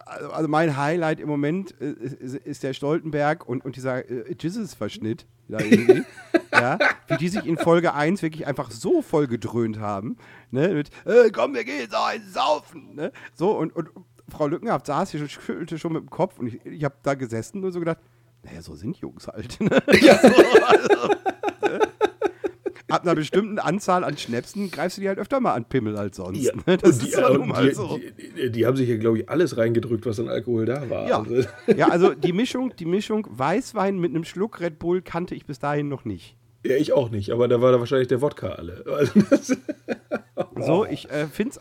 also, 0.09 0.31
also 0.31 0.47
mein 0.47 0.75
Highlight 0.77 1.19
im 1.19 1.27
Moment 1.27 1.79
äh, 1.79 1.91
ist, 1.91 2.35
ist 2.35 2.63
der 2.63 2.73
Stoltenberg 2.73 3.47
und, 3.47 3.63
und 3.63 3.75
dieser 3.75 4.09
äh, 4.09 4.35
Jesus-Verschnitt. 4.39 5.25
Ja, 6.51 6.77
wie 7.07 7.17
die 7.17 7.29
sich 7.29 7.45
in 7.45 7.57
Folge 7.57 7.93
1 7.93 8.21
wirklich 8.21 8.45
einfach 8.45 8.69
so 8.69 9.01
voll 9.01 9.27
gedröhnt 9.27 9.79
haben. 9.79 10.17
Ne, 10.51 10.67
mit, 10.69 10.89
äh, 11.05 11.29
komm, 11.31 11.53
wir 11.53 11.63
gehen 11.63 11.79
jetzt 11.79 11.95
saufen. 12.33 12.95
Ne? 12.95 13.13
So, 13.33 13.51
und, 13.51 13.73
und 13.75 13.89
Frau 14.29 14.47
Lückenhaft 14.47 14.87
saß 14.87 15.11
hier 15.11 15.21
und 15.21 15.31
schüttelte 15.31 15.79
schon 15.79 15.93
mit 15.93 16.01
dem 16.01 16.09
Kopf 16.09 16.37
und 16.37 16.47
ich, 16.47 16.65
ich 16.65 16.83
habe 16.83 16.95
da 17.01 17.13
gesessen 17.13 17.63
und 17.63 17.71
so 17.71 17.79
gedacht, 17.79 17.99
naja, 18.43 18.61
so 18.61 18.75
sind 18.75 18.97
Jungs 18.97 19.27
halt. 19.27 19.59
Ne? 19.61 19.81
so, 19.87 20.65
also? 20.65 21.15
Ab 22.89 23.03
einer 23.03 23.15
bestimmten 23.15 23.59
Anzahl 23.59 24.03
an 24.03 24.17
Schnäpsen 24.17 24.71
greifst 24.71 24.97
du 24.97 25.01
die 25.01 25.07
halt 25.07 25.19
öfter 25.19 25.39
mal 25.39 25.53
an 25.53 25.65
Pimmel 25.65 25.95
als 25.97 26.17
sonst. 26.17 26.41
Ja, 26.41 26.53
ne? 26.65 26.77
Das 26.81 26.93
und 26.97 27.03
die, 27.03 27.07
ist 27.09 27.17
aber 27.17 27.31
und 27.31 27.39
nun 27.39 27.47
mal 27.49 27.67
die, 27.67 27.75
so. 27.75 27.97
die, 27.97 28.33
die, 28.33 28.51
die 28.51 28.65
haben 28.65 28.75
sich 28.77 28.89
ja, 28.89 28.97
glaube 28.97 29.19
ich, 29.19 29.29
alles 29.29 29.57
reingedrückt, 29.57 30.05
was 30.05 30.19
an 30.19 30.27
Alkohol 30.29 30.65
da 30.65 30.89
war. 30.89 31.07
Ja. 31.07 31.19
Also, 31.19 31.47
ja, 31.75 31.87
also 31.89 32.13
die 32.15 32.33
Mischung, 32.33 32.73
die 32.77 32.85
Mischung 32.85 33.27
Weißwein 33.29 33.97
mit 33.99 34.11
einem 34.11 34.23
Schluck 34.23 34.59
Red 34.59 34.79
Bull 34.79 35.01
kannte 35.01 35.35
ich 35.35 35.45
bis 35.45 35.59
dahin 35.59 35.87
noch 35.89 36.05
nicht. 36.05 36.35
ja, 36.65 36.75
ich 36.75 36.93
auch 36.93 37.09
nicht, 37.09 37.31
aber 37.31 37.47
da 37.47 37.61
war 37.61 37.71
da 37.71 37.79
wahrscheinlich 37.79 38.07
der 38.07 38.21
Wodka 38.21 38.49
alle. 38.49 38.83
Also, 39.35 39.55
So, 40.65 40.85
ich 40.85 41.09
äh, 41.09 41.27
finde 41.27 41.55
es, 41.55 41.59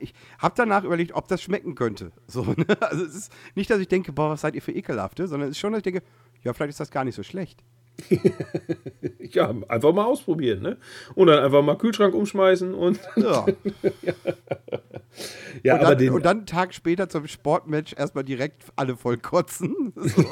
ich 0.00 0.14
habe 0.38 0.54
danach 0.56 0.84
überlegt, 0.84 1.12
ob 1.14 1.28
das 1.28 1.42
schmecken 1.42 1.74
könnte. 1.74 2.12
So, 2.26 2.42
ne? 2.44 2.64
Also 2.80 3.04
es 3.04 3.14
ist 3.14 3.32
nicht, 3.54 3.70
dass 3.70 3.78
ich 3.80 3.88
denke, 3.88 4.12
boah, 4.12 4.30
was 4.30 4.42
seid 4.42 4.54
ihr 4.54 4.62
für 4.62 4.72
Ekelhafte, 4.72 5.26
sondern 5.26 5.48
es 5.48 5.56
ist 5.56 5.60
schon, 5.60 5.72
dass 5.72 5.78
ich 5.80 5.84
denke, 5.84 6.02
ja, 6.42 6.52
vielleicht 6.52 6.70
ist 6.70 6.80
das 6.80 6.90
gar 6.90 7.04
nicht 7.04 7.14
so 7.14 7.22
schlecht. 7.22 7.62
ja, 9.18 9.54
einfach 9.68 9.92
mal 9.92 10.04
ausprobieren, 10.04 10.62
ne? 10.62 10.76
Und 11.14 11.28
dann 11.28 11.42
einfach 11.42 11.62
mal 11.62 11.76
Kühlschrank 11.76 12.14
umschmeißen 12.14 12.74
und. 12.74 13.00
Ja. 13.16 13.46
Ja, 15.64 15.74
und, 15.74 15.80
aber 15.80 15.90
dann, 15.90 15.98
den, 15.98 16.12
und 16.12 16.24
dann 16.24 16.36
einen 16.38 16.46
Tag 16.46 16.72
später 16.72 17.08
zum 17.08 17.26
Sportmatch 17.26 17.94
erstmal 17.94 18.22
direkt 18.22 18.62
alle 18.76 18.96
voll 18.96 19.18
kotzen. 19.18 19.92
So. 19.96 20.24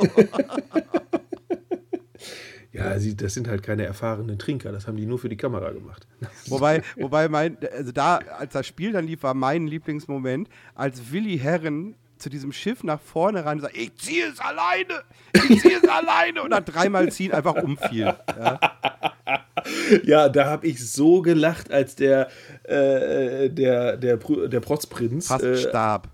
Ja, 2.72 2.98
sie, 2.98 3.16
das 3.16 3.34
sind 3.34 3.48
halt 3.48 3.62
keine 3.64 3.84
erfahrenen 3.84 4.38
Trinker, 4.38 4.70
das 4.70 4.86
haben 4.86 4.96
die 4.96 5.04
nur 5.04 5.18
für 5.18 5.28
die 5.28 5.36
Kamera 5.36 5.72
gemacht. 5.72 6.06
Wobei, 6.46 6.82
wobei 6.96 7.28
mein, 7.28 7.58
also 7.76 7.90
da, 7.90 8.18
als 8.18 8.52
das 8.52 8.66
Spiel 8.66 8.92
dann 8.92 9.06
lief, 9.06 9.24
war 9.24 9.34
mein 9.34 9.66
Lieblingsmoment, 9.66 10.48
als 10.74 11.10
Willi 11.10 11.38
Herren 11.38 11.96
zu 12.18 12.28
diesem 12.30 12.52
Schiff 12.52 12.82
nach 12.84 13.00
vorne 13.00 13.44
ran 13.44 13.58
und 13.58 13.62
sagt, 13.62 13.76
ich 13.76 13.96
ziehe 13.96 14.26
es 14.26 14.40
alleine, 14.40 15.02
ich 15.32 15.60
ziehe 15.62 15.78
es 15.82 15.88
alleine 15.88 16.42
und 16.42 16.50
dann 16.50 16.64
dreimal 16.64 17.10
ziehen 17.12 17.32
einfach 17.32 17.54
umfiel. 17.54 18.14
Ja. 18.38 18.60
Ja, 20.04 20.28
da 20.28 20.46
habe 20.46 20.66
ich 20.68 20.88
so 20.90 21.20
gelacht, 21.20 21.70
als 21.72 21.94
der, 21.96 22.28
äh, 22.62 23.50
der, 23.50 23.96
der, 23.96 24.18
Prü- 24.18 24.46
der 24.46 24.60
Protzprinz. 24.60 25.26
Fast 25.26 25.44
äh, 25.44 25.56
starb. 25.58 26.08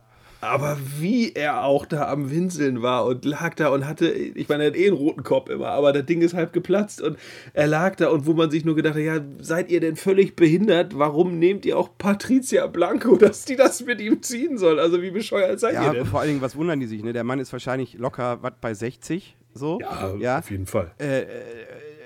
Aber 0.45 0.77
wie 0.99 1.33
er 1.33 1.65
auch 1.65 1.87
da 1.87 2.09
am 2.09 2.31
Winseln 2.31 2.83
war 2.83 3.07
und 3.07 3.25
lag 3.25 3.55
da 3.55 3.69
und 3.69 3.87
hatte, 3.87 4.11
ich 4.11 4.49
meine, 4.49 4.65
er 4.65 4.71
hat 4.71 4.77
eh 4.77 4.87
einen 4.87 4.97
roten 4.97 5.23
Kopf 5.23 5.49
immer, 5.51 5.69
aber 5.69 5.93
das 5.93 6.05
Ding 6.07 6.21
ist 6.23 6.35
halb 6.35 6.53
geplatzt 6.53 7.01
und 7.03 7.19
er 7.55 7.67
lag 7.67 7.97
da 7.97 8.09
und 8.09 8.27
wo 8.27 8.35
man 8.35 8.51
sich 8.51 8.65
nur 8.65 8.77
gedacht 8.77 8.95
hat, 8.95 9.03
ja, 9.03 9.21
seid 9.41 9.71
ihr 9.71 9.81
denn 9.81 9.97
völlig 9.97 10.37
behindert? 10.37 10.99
Warum 10.99 11.39
nehmt 11.39 11.65
ihr 11.67 11.79
auch 11.79 11.91
Patricia 11.99 12.67
Blanco, 12.67 13.17
dass 13.19 13.45
die 13.45 13.57
das 13.57 13.85
mit 13.85 14.01
ihm 14.01 14.23
ziehen 14.23 14.59
soll? 14.59 14.79
Also 14.79 15.03
wie 15.03 15.11
bescheuert 15.11 15.59
seid 15.61 15.75
ihr 15.75 15.83
Ja, 15.83 15.93
denn? 15.93 16.07
vor 16.07 16.21
allen 16.21 16.29
Dingen, 16.29 16.43
was 16.43 16.57
wundern 16.57 16.79
die 16.81 16.87
sich, 16.87 17.03
ne? 17.03 17.13
Der 17.13 17.25
Mann 17.25 17.39
ist 17.41 17.53
wahrscheinlich 17.53 17.95
locker, 17.99 18.39
was, 18.43 18.53
bei 18.61 18.75
60, 18.75 19.37
so. 19.55 19.79
Ja, 19.81 20.15
ja. 20.19 20.39
auf 20.39 20.51
jeden 20.51 20.67
Fall. 20.67 20.93
Äh, 21.01 21.21
äh, 21.23 21.25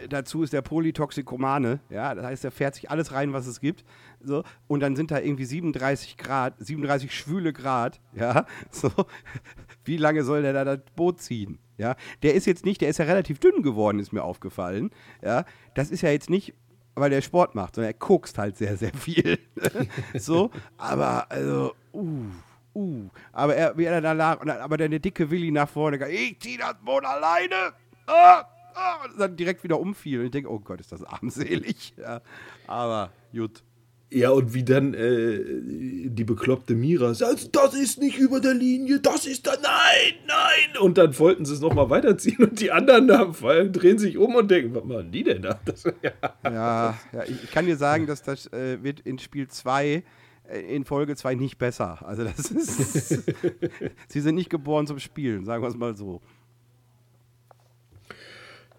dazu 0.08 0.42
ist 0.42 0.52
der 0.52 0.62
Polytoxikomane, 0.62 1.80
ja, 1.90 2.14
das 2.14 2.24
heißt, 2.24 2.44
er 2.44 2.50
fährt 2.50 2.74
sich 2.74 2.90
alles 2.90 3.12
rein, 3.12 3.32
was 3.32 3.46
es 3.46 3.60
gibt, 3.60 3.84
so, 4.20 4.44
und 4.66 4.80
dann 4.80 4.96
sind 4.96 5.10
da 5.10 5.18
irgendwie 5.18 5.44
37 5.44 6.16
Grad, 6.16 6.54
37 6.58 7.14
schwüle 7.14 7.52
Grad, 7.52 8.00
ja, 8.14 8.46
so, 8.70 8.90
wie 9.84 9.96
lange 9.96 10.24
soll 10.24 10.42
der 10.42 10.52
da 10.52 10.64
das 10.64 10.80
Boot 10.96 11.20
ziehen, 11.20 11.58
ja, 11.76 11.96
der 12.22 12.34
ist 12.34 12.46
jetzt 12.46 12.64
nicht, 12.64 12.80
der 12.80 12.88
ist 12.88 12.98
ja 12.98 13.04
relativ 13.04 13.38
dünn 13.38 13.62
geworden, 13.62 13.98
ist 13.98 14.12
mir 14.12 14.24
aufgefallen, 14.24 14.90
ja, 15.22 15.44
das 15.74 15.90
ist 15.90 16.02
ja 16.02 16.10
jetzt 16.10 16.30
nicht, 16.30 16.54
weil 16.94 17.10
der 17.10 17.22
Sport 17.22 17.54
macht, 17.54 17.76
sondern 17.76 17.92
er 17.92 17.98
kokst 17.98 18.38
halt 18.38 18.56
sehr, 18.56 18.76
sehr 18.76 18.92
viel, 18.94 19.38
so, 20.14 20.50
aber, 20.76 21.30
also, 21.30 21.74
uh, 21.92 22.24
Uh, 22.74 23.08
aber 23.32 23.56
er, 23.56 23.76
wie 23.76 23.86
er 23.86 24.00
da 24.00 24.12
lag, 24.12 24.40
und 24.40 24.46
dann, 24.46 24.58
aber 24.58 24.76
der 24.76 24.88
dicke 25.00 25.30
Willi 25.30 25.50
nach 25.50 25.68
vorne, 25.68 26.08
ich 26.10 26.38
zieh 26.38 26.56
das 26.56 26.74
Boot 26.84 27.04
alleine. 27.04 27.72
Ah, 28.06 28.44
ah, 28.78 29.04
und 29.04 29.18
dann 29.18 29.36
direkt 29.36 29.64
wieder 29.64 29.80
umfiel. 29.80 30.20
Und 30.20 30.26
ich 30.26 30.30
denke, 30.30 30.50
oh 30.50 30.58
Gott, 30.58 30.80
ist 30.80 30.92
das 30.92 31.04
armselig. 31.04 31.94
Ja, 31.98 32.22
aber 32.66 33.12
gut. 33.32 33.62
Ja, 34.10 34.30
und 34.30 34.54
wie 34.54 34.64
dann 34.64 34.94
äh, 34.94 35.40
die 36.08 36.24
bekloppte 36.24 36.74
Mira 36.74 37.12
sagt, 37.12 37.54
das 37.54 37.74
ist 37.74 37.98
nicht 37.98 38.16
über 38.16 38.40
der 38.40 38.54
Linie, 38.54 39.00
das 39.00 39.26
ist 39.26 39.46
da, 39.46 39.52
nein, 39.52 40.14
nein. 40.26 40.80
Und 40.80 40.96
dann 40.96 41.18
wollten 41.18 41.44
sie 41.44 41.52
es 41.52 41.60
nochmal 41.60 41.90
weiterziehen 41.90 42.38
und 42.38 42.58
die 42.58 42.70
anderen 42.70 43.06
da 43.06 43.32
fallen, 43.34 43.70
drehen 43.70 43.98
sich 43.98 44.16
um 44.16 44.34
und 44.34 44.50
denken, 44.50 44.74
was 44.74 44.84
machen 44.84 45.10
die 45.12 45.24
denn 45.24 45.42
da? 45.42 45.60
Das, 45.66 45.84
ja. 45.84 46.12
Ja, 46.44 46.98
ja 47.12 47.24
ich, 47.24 47.44
ich 47.44 47.50
kann 47.50 47.66
dir 47.66 47.76
sagen, 47.76 48.06
dass 48.06 48.22
das 48.22 48.46
äh, 48.52 48.82
wird 48.82 49.00
in 49.00 49.18
Spiel 49.18 49.48
2, 49.48 50.02
äh, 50.48 50.60
in 50.74 50.86
Folge 50.86 51.14
2 51.14 51.34
nicht 51.34 51.58
besser. 51.58 51.98
Also 52.06 52.24
das 52.24 52.50
ist. 52.50 53.08
sie 54.08 54.20
sind 54.20 54.36
nicht 54.36 54.48
geboren 54.48 54.86
zum 54.86 54.98
Spielen, 54.98 55.44
sagen 55.44 55.62
wir 55.62 55.68
es 55.68 55.76
mal 55.76 55.94
so. 55.94 56.22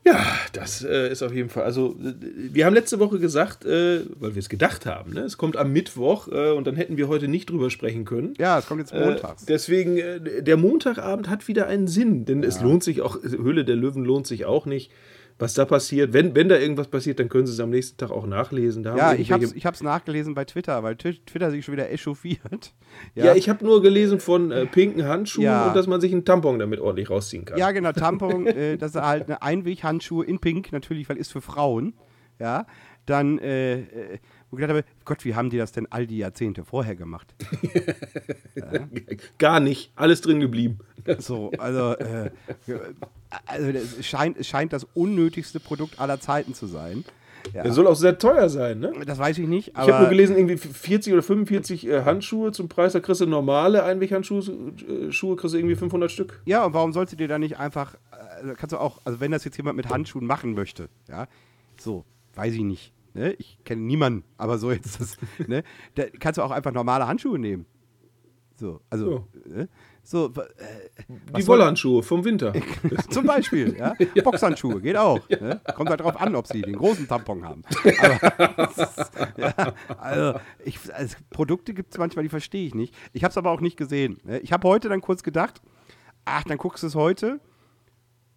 Ja, 0.10 0.26
das 0.54 0.84
äh, 0.84 1.12
ist 1.12 1.22
auf 1.22 1.34
jeden 1.34 1.50
Fall. 1.50 1.64
Also, 1.64 1.96
äh, 2.04 2.14
wir 2.24 2.66
haben 2.66 2.74
letzte 2.74 3.00
Woche 3.00 3.20
gesagt, 3.20 3.66
äh, 3.66 4.02
weil 4.20 4.34
wir 4.34 4.40
es 4.40 4.50
gedacht 4.50 4.86
haben, 4.86 5.14
ne? 5.14 5.22
es 5.22 5.38
kommt 5.38 5.56
am 5.56 5.72
Mittwoch 5.72 6.28
äh, 6.30 6.52
und 6.52 6.66
dann 6.66 6.76
hätten 6.76 6.98
wir 6.98 7.08
heute 7.08 7.28
nicht 7.28 7.50
drüber 7.50 7.70
sprechen 7.70 8.06
können. 8.06 8.34
Ja, 8.38 8.58
es 8.58 8.66
kommt 8.66 8.80
jetzt 8.80 8.94
montags. 8.94 9.44
Äh, 9.44 9.46
deswegen, 9.48 9.98
äh, 9.98 10.42
der 10.42 10.58
Montagabend 10.58 11.30
hat 11.30 11.48
wieder 11.48 11.68
einen 11.68 11.88
Sinn, 11.88 12.26
denn 12.26 12.44
es 12.44 12.62
lohnt 12.62 12.84
sich 12.84 13.02
auch, 13.02 13.22
Höhle 13.22 13.66
der 13.66 13.76
Löwen 13.76 14.04
lohnt 14.04 14.26
sich 14.26 14.46
auch 14.46 14.66
nicht. 14.66 14.92
Was 15.40 15.54
da 15.54 15.64
passiert, 15.64 16.12
wenn, 16.12 16.36
wenn 16.36 16.50
da 16.50 16.58
irgendwas 16.58 16.90
passiert, 16.90 17.18
dann 17.20 17.30
können 17.30 17.48
Sie 17.48 17.54
es 17.54 17.60
am 17.62 17.70
nächsten 17.70 17.96
Tag 17.98 18.12
auch 18.12 18.28
nachlesen. 18.28 18.84
Da 18.84 18.96
ja, 18.98 19.14
ich 19.14 19.32
habe 19.32 19.46
es 19.46 19.54
ich 19.54 19.66
hab's 19.66 19.82
nachgelesen 19.82 20.34
bei 20.34 20.44
Twitter, 20.44 20.84
weil 20.84 20.96
Twi- 20.96 21.20
Twitter 21.26 21.50
sich 21.50 21.64
schon 21.64 21.74
wieder 21.74 21.90
echauffiert. 21.90 22.74
Ja, 23.16 23.36
ich 23.36 23.48
habe 23.50 23.64
nur 23.64 23.82
gelesen 23.82 24.20
von 24.20 24.52
äh, 24.52 24.66
pinken 24.72 25.06
Handschuhen 25.06 25.46
Ja. 25.46 25.68
und 25.68 25.76
dass 25.76 25.88
man 25.88 26.02
sich 26.02 26.12
einen 26.12 26.26
Tampon 26.26 26.60
damit 26.60 26.80
ordentlich 26.80 27.10
rausziehen 27.10 27.46
kann. 27.46 27.58
Ja, 27.58 27.72
genau, 27.72 27.92
Tampon, 27.94 28.48
äh, 28.48 28.78
das 28.78 28.96
ist 28.96 29.02
halt 29.02 29.28
eine 29.28 29.42
Einweghandschuhe 29.42 30.26
in 30.26 30.40
Pink, 30.40 30.72
natürlich, 30.72 31.08
weil 31.08 31.18
ist 31.18 31.32
für 31.32 31.42
Frauen. 31.42 31.94
Ja, 32.40 32.66
dann, 33.06 33.38
äh, 33.40 33.80
äh, 33.80 34.20
wo 34.50 34.58
ich 34.58 34.62
gedacht 34.62 34.78
habe, 34.78 34.84
Gott, 35.06 35.26
wie 35.26 35.36
haben 35.36 35.50
die 35.50 35.58
das 35.58 35.72
denn 35.72 35.88
all 35.92 36.08
die 36.08 36.18
Jahrzehnte 36.18 36.64
vorher 36.64 36.96
gemacht? 36.96 37.34
Gar 39.38 39.60
nicht. 39.60 39.92
Alles 39.96 40.22
drin 40.22 40.40
geblieben. 40.40 40.80
So, 41.20 41.50
also, 41.58 41.94
äh, 41.96 42.30
also 43.48 43.70
es 43.70 44.06
scheint, 44.06 44.38
es 44.38 44.48
scheint 44.48 44.74
das 44.74 44.86
unnötigste 44.94 45.60
Produkt 45.60 46.00
aller 46.00 46.20
Zeiten 46.20 46.54
zu 46.54 46.68
sein. 46.68 47.04
Ja, 47.54 47.64
Der 47.64 47.72
soll 47.72 47.88
auch 47.88 47.96
sehr 47.96 48.20
teuer 48.20 48.48
sein, 48.50 48.80
ne? 48.80 48.94
das 49.08 49.18
weiß 49.18 49.40
ich 49.40 49.48
nicht, 49.48 49.70
Ich 49.70 49.76
habe 49.76 49.92
aber 49.94 50.02
nur 50.02 50.10
gelesen, 50.10 50.36
irgendwie 50.38 50.58
40 50.58 51.14
oder 51.14 51.24
45 51.24 51.88
äh, 51.88 52.04
Handschuhe 52.04 52.52
zum 52.52 52.68
Preis. 52.70 52.94
Da 52.94 53.00
kriegst 53.00 53.22
du 53.22 53.26
normale 53.26 53.84
Einweghandschuhe, 53.86 54.42
äh, 54.42 55.12
Schuhe 55.12 55.36
kriegst 55.36 55.56
du 55.56 55.58
irgendwie 55.58 55.76
500 55.76 56.12
Stück. 56.12 56.42
ja, 56.46 56.64
und 56.66 56.74
warum 56.74 56.94
sollst 56.94 57.14
du 57.14 57.18
dir 57.18 57.28
da 57.30 57.40
nicht 57.40 57.58
einfach, 57.58 57.96
also 58.12 58.54
kannst 58.56 58.74
du 58.74 58.78
auch, 58.78 59.00
also 59.04 59.20
wenn 59.20 59.32
das 59.32 59.46
jetzt 59.46 59.58
jemand 59.58 59.78
mit 59.78 59.90
Handschuhen 59.90 60.28
machen 60.28 60.54
möchte, 60.54 60.90
ja, 61.08 61.28
so, 61.80 62.04
weiß 62.40 62.54
ich 62.54 62.62
nicht. 62.62 62.94
Ne? 63.14 63.34
Ich 63.34 63.58
kenne 63.66 63.82
niemanden, 63.82 64.24
aber 64.38 64.58
so 64.58 64.72
jetzt 64.72 65.00
das, 65.00 65.18
ne? 65.48 65.64
Da 65.96 66.06
kannst 66.20 66.38
du 66.38 66.42
auch 66.42 66.52
einfach 66.52 66.72
normale 66.72 67.08
Handschuhe 67.08 67.38
nehmen. 67.38 67.66
So, 68.56 68.82
also, 68.90 69.26
ne? 69.46 69.70
so, 70.04 70.28
äh, 70.28 71.38
Die 71.38 71.48
Wollhandschuhe 71.48 72.04
vom 72.04 72.26
Winter. 72.26 72.54
zum 73.10 73.26
Beispiel, 73.26 73.76
ja? 73.80 73.94
Boxhandschuhe, 74.22 74.82
geht 74.82 74.98
auch. 74.98 75.28
Ne? 75.30 75.62
Kommt 75.76 75.90
halt 75.90 76.02
drauf 76.02 76.20
an, 76.20 76.36
ob 76.36 76.46
sie 76.46 76.62
den 76.62 76.76
großen 76.76 77.08
Tampon 77.08 77.46
haben. 77.46 77.62
Aber, 78.02 79.32
ja, 79.38 79.74
also, 79.98 80.40
ich, 80.66 80.78
also, 80.94 81.16
Produkte 81.30 81.74
gibt 81.74 81.94
es 81.94 81.98
manchmal, 81.98 82.24
die 82.24 82.30
verstehe 82.30 82.68
ich 82.68 82.76
nicht. 82.76 82.94
Ich 83.14 83.24
habe 83.24 83.32
es 83.32 83.38
aber 83.38 83.52
auch 83.52 83.62
nicht 83.62 83.78
gesehen. 83.78 84.20
Ne? 84.26 84.40
Ich 84.40 84.52
habe 84.52 84.68
heute 84.68 84.90
dann 84.90 85.00
kurz 85.00 85.24
gedacht, 85.24 85.62
ach, 86.26 86.44
dann 86.44 86.58
guckst 86.58 86.84
du 86.84 86.88
es 86.88 86.96
heute. 86.96 87.40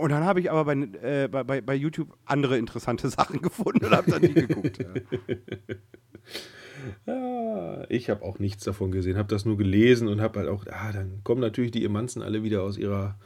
Und 0.03 0.11
dann 0.11 0.24
habe 0.24 0.40
ich 0.40 0.50
aber 0.50 0.64
bei, 0.64 0.74
äh, 0.74 1.28
bei, 1.28 1.61
bei, 1.61 1.74
YouTube 1.76 2.16
andere 2.24 2.59
interessante 2.59 3.09
Sachen 3.09 3.40
gefunden 3.40 3.84
und 3.84 3.92
habe 3.92 4.11
dann 4.11 4.22
nie 4.22 4.34
geguckt. 4.34 4.78
Ja. 7.07 7.14
Ja, 7.14 7.84
ich 7.88 8.11
habe 8.11 8.24
auch 8.24 8.40
nichts 8.40 8.64
davon 8.64 8.90
gesehen, 8.90 9.16
habe 9.16 9.28
das 9.28 9.44
nur 9.44 9.57
gelesen 9.57 10.09
und 10.09 10.20
habe 10.20 10.40
halt 10.40 10.48
auch, 10.48 10.66
ah, 10.66 10.90
dann 10.92 11.20
kommen 11.22 11.40
natürlich 11.40 11.70
die 11.70 11.84
Emanzen 11.84 12.22
alle 12.22 12.42
wieder 12.42 12.62
aus 12.62 12.76
ihrer, 12.76 13.16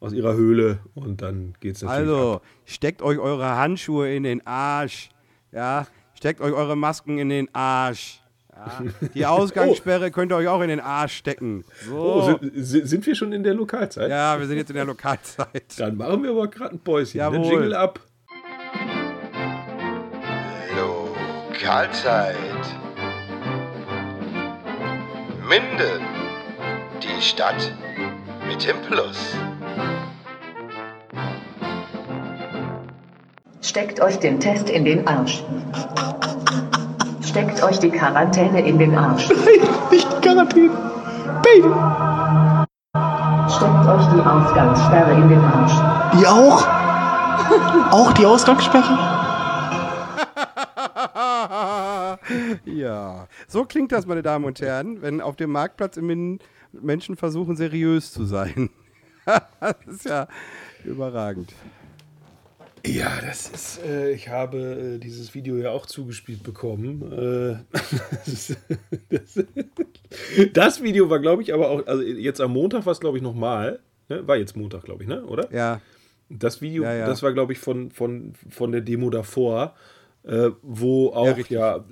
aus 0.00 0.14
ihrer 0.14 0.34
Höhle 0.34 0.78
und 0.94 1.20
dann 1.20 1.52
geht 1.60 1.76
es 1.76 1.82
natürlich 1.82 2.08
Also, 2.08 2.34
ab. 2.36 2.42
steckt 2.64 3.02
euch 3.02 3.18
eure 3.18 3.56
Handschuhe 3.56 4.14
in 4.14 4.22
den 4.22 4.46
Arsch. 4.46 5.10
Ja, 5.50 5.86
steckt 6.14 6.40
euch 6.40 6.54
eure 6.54 6.76
Masken 6.76 7.18
in 7.18 7.28
den 7.28 7.54
Arsch. 7.54 8.21
Ja, 8.54 8.82
die 9.14 9.26
Ausgangssperre 9.26 10.10
könnt 10.10 10.30
ihr 10.30 10.36
euch 10.36 10.48
auch 10.48 10.60
in 10.60 10.68
den 10.68 10.80
Arsch 10.80 11.16
stecken. 11.16 11.64
So. 11.86 11.96
Oh, 11.96 12.38
sind, 12.54 12.86
sind 12.86 13.06
wir 13.06 13.14
schon 13.14 13.32
in 13.32 13.42
der 13.42 13.54
Lokalzeit? 13.54 14.10
ja, 14.10 14.38
wir 14.38 14.46
sind 14.46 14.58
jetzt 14.58 14.68
in 14.70 14.76
der 14.76 14.84
Lokalzeit. 14.84 15.64
Dann 15.78 15.96
machen 15.96 16.22
wir 16.22 16.30
aber 16.30 16.48
gerade 16.48 16.74
ein 16.74 16.80
Päuschen. 16.80 17.18
Ne? 17.18 17.24
Jawohl. 17.24 17.50
Jingle 17.50 17.74
ab. 17.74 18.00
Lokalzeit. 20.76 22.36
Minden, 25.48 26.02
die 27.02 27.22
Stadt 27.22 27.72
mit 28.46 28.66
dem 28.66 28.76
Plus. 28.82 29.34
Steckt 33.60 34.00
euch 34.00 34.18
den 34.18 34.38
Test 34.40 34.68
in 34.68 34.84
den 34.84 35.06
Arsch. 35.06 35.42
Steckt 37.32 37.62
euch 37.62 37.78
die 37.78 37.88
Quarantäne 37.88 38.60
in 38.60 38.78
den 38.78 38.94
Arsch. 38.94 39.30
Nicht 39.90 40.20
Quarantäne. 40.20 40.68
Baby. 41.42 41.72
Steckt 43.48 43.86
euch 43.88 44.06
die 44.12 44.20
Ausgangssperre 44.20 45.12
in 45.14 45.30
den 45.30 45.40
Arsch. 45.40 45.72
Die 46.12 46.26
auch? 46.26 46.66
Auch 47.90 48.12
die 48.12 48.26
Ausgangssperre? 48.26 48.84
ja, 52.66 53.26
so 53.48 53.64
klingt 53.64 53.92
das, 53.92 54.04
meine 54.04 54.20
Damen 54.20 54.44
und 54.44 54.60
Herren, 54.60 55.00
wenn 55.00 55.22
auf 55.22 55.36
dem 55.36 55.52
Marktplatz 55.52 55.96
im 55.96 56.08
Min- 56.08 56.38
Menschen 56.70 57.16
versuchen, 57.16 57.56
seriös 57.56 58.12
zu 58.12 58.26
sein. 58.26 58.68
das 59.58 59.76
ist 59.86 60.04
ja 60.04 60.26
überragend. 60.84 61.54
Ja, 62.84 63.20
das 63.24 63.48
ist, 63.48 63.80
äh, 63.84 64.10
ich 64.12 64.28
habe 64.28 64.58
äh, 64.58 64.98
dieses 64.98 65.34
Video 65.34 65.56
ja 65.56 65.70
auch 65.70 65.86
zugespielt 65.86 66.42
bekommen. 66.42 67.12
Äh, 67.12 67.78
das, 68.24 68.56
das, 69.08 69.44
das 70.52 70.82
Video 70.82 71.08
war, 71.08 71.20
glaube 71.20 71.42
ich, 71.42 71.54
aber 71.54 71.70
auch, 71.70 71.86
also 71.86 72.02
jetzt 72.02 72.40
am 72.40 72.52
Montag 72.52 72.84
war 72.86 72.92
es, 72.92 73.00
glaube 73.00 73.18
ich, 73.18 73.22
nochmal. 73.22 73.78
Ne? 74.08 74.26
War 74.26 74.36
jetzt 74.36 74.56
Montag, 74.56 74.82
glaube 74.82 75.04
ich, 75.04 75.08
ne? 75.08 75.24
oder? 75.24 75.52
Ja, 75.54 75.80
Das 76.28 76.60
Video, 76.60 76.82
Ja, 76.82 76.94
ja. 76.94 77.06
das 77.06 77.22
war, 77.22 77.32
glaube 77.32 77.52
ich, 77.52 77.60
von, 77.60 77.90
von, 77.92 78.32
von 78.50 78.72
der 78.72 78.80
Demo 78.80 79.10
davor, 79.10 79.74
äh, 80.24 80.50
wo 80.62 81.10
auch, 81.10 81.36
Ja, 81.48 81.76
ja, 81.76 81.84